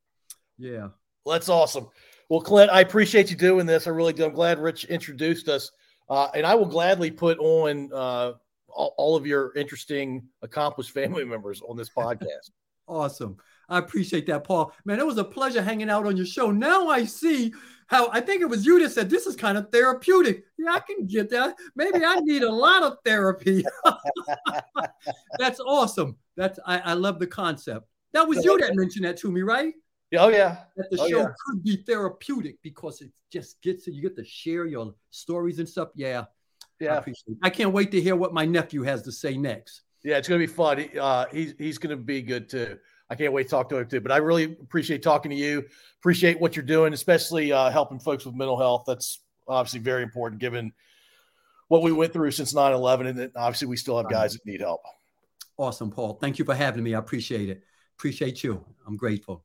yeah. 0.58 0.88
Well, 1.24 1.32
that's 1.32 1.48
awesome. 1.48 1.88
Well, 2.28 2.42
Clint, 2.42 2.70
I 2.70 2.82
appreciate 2.82 3.30
you 3.30 3.36
doing 3.36 3.64
this. 3.64 3.86
I 3.86 3.90
really 3.90 4.12
do. 4.12 4.26
I'm 4.26 4.32
glad 4.32 4.58
Rich 4.58 4.84
introduced 4.84 5.48
us. 5.48 5.70
Uh, 6.10 6.28
and 6.34 6.44
I 6.44 6.54
will 6.54 6.66
gladly 6.66 7.10
put 7.10 7.38
on 7.38 7.90
uh, 7.94 8.32
all, 8.72 8.94
all 8.96 9.16
of 9.16 9.26
your 9.26 9.52
interesting, 9.56 10.22
accomplished 10.42 10.90
family 10.90 11.24
members 11.26 11.62
on 11.62 11.76
this 11.76 11.90
podcast. 11.90 12.50
Awesome. 12.88 13.36
I 13.68 13.78
appreciate 13.78 14.26
that, 14.26 14.42
Paul. 14.42 14.72
Man, 14.84 14.98
it 14.98 15.06
was 15.06 15.18
a 15.18 15.24
pleasure 15.24 15.62
hanging 15.62 15.90
out 15.90 16.06
on 16.06 16.16
your 16.16 16.26
show. 16.26 16.50
Now 16.50 16.88
I 16.88 17.04
see 17.04 17.52
how 17.86 18.08
I 18.10 18.20
think 18.20 18.42
it 18.42 18.48
was 18.48 18.66
you 18.66 18.80
that 18.82 18.90
said 18.90 19.08
this 19.08 19.26
is 19.26 19.36
kind 19.36 19.56
of 19.56 19.70
therapeutic. 19.70 20.44
Yeah, 20.58 20.72
I 20.72 20.80
can 20.80 21.06
get 21.06 21.30
that. 21.30 21.54
Maybe 21.76 22.04
I 22.04 22.16
need 22.20 22.42
a 22.42 22.52
lot 22.52 22.82
of 22.82 22.98
therapy. 23.04 23.64
That's 25.38 25.60
awesome. 25.60 26.16
That's 26.36 26.58
I, 26.66 26.78
I 26.78 26.92
love 26.94 27.20
the 27.20 27.28
concept. 27.28 27.86
That 28.12 28.26
was 28.26 28.44
you 28.44 28.58
that 28.58 28.74
mentioned 28.74 29.04
that 29.04 29.16
to 29.18 29.30
me, 29.30 29.42
right? 29.42 29.72
Oh 30.16 30.28
yeah. 30.28 30.64
That 30.76 30.90
the 30.90 31.00
oh, 31.00 31.08
show 31.08 31.18
yeah. 31.20 31.32
could 31.46 31.62
be 31.62 31.76
therapeutic 31.76 32.56
because 32.62 33.00
it 33.00 33.10
just 33.32 33.62
gets 33.62 33.86
you 33.86 34.02
get 34.02 34.16
to 34.16 34.24
share 34.24 34.66
your 34.66 34.94
stories 35.10 35.60
and 35.60 35.68
stuff. 35.68 35.90
Yeah. 35.94 36.24
Yeah. 36.80 36.94
I 36.94 36.98
appreciate 36.98 37.32
it. 37.32 37.38
I 37.42 37.50
can't 37.50 37.72
wait 37.72 37.90
to 37.92 38.00
hear 38.00 38.16
what 38.16 38.32
my 38.32 38.44
nephew 38.44 38.82
has 38.82 39.02
to 39.02 39.12
say 39.12 39.36
next. 39.36 39.82
Yeah, 40.02 40.16
it's 40.16 40.28
gonna 40.28 40.38
be 40.38 40.46
fun. 40.46 40.78
He, 40.78 40.98
uh, 40.98 41.26
he's 41.30 41.54
he's 41.58 41.78
gonna 41.78 41.96
be 41.96 42.22
good 42.22 42.48
too. 42.48 42.78
I 43.10 43.16
can't 43.16 43.32
wait 43.32 43.44
to 43.44 43.48
talk 43.50 43.68
to 43.68 43.76
him 43.78 43.88
too. 43.88 44.00
But 44.00 44.12
I 44.12 44.16
really 44.18 44.44
appreciate 44.44 45.02
talking 45.02 45.30
to 45.30 45.36
you. 45.36 45.64
Appreciate 45.98 46.40
what 46.40 46.56
you're 46.56 46.64
doing, 46.64 46.94
especially 46.94 47.52
uh, 47.52 47.70
helping 47.70 47.98
folks 47.98 48.24
with 48.24 48.34
mental 48.34 48.56
health. 48.56 48.84
That's 48.86 49.20
obviously 49.46 49.80
very 49.80 50.02
important 50.02 50.40
given 50.40 50.72
what 51.68 51.82
we 51.82 51.92
went 51.92 52.12
through 52.12 52.30
since 52.32 52.52
9-11 52.52 53.06
and 53.06 53.18
then 53.18 53.32
obviously 53.36 53.68
we 53.68 53.76
still 53.76 53.96
have 53.96 54.10
guys 54.10 54.32
that 54.32 54.44
need 54.44 54.60
help. 54.60 54.80
Awesome, 55.56 55.90
Paul. 55.90 56.14
Thank 56.14 56.38
you 56.38 56.44
for 56.44 56.54
having 56.54 56.82
me. 56.82 56.94
I 56.94 56.98
appreciate 56.98 57.48
it. 57.48 57.62
Appreciate 57.96 58.42
you. 58.42 58.64
I'm 58.86 58.96
grateful. 58.96 59.44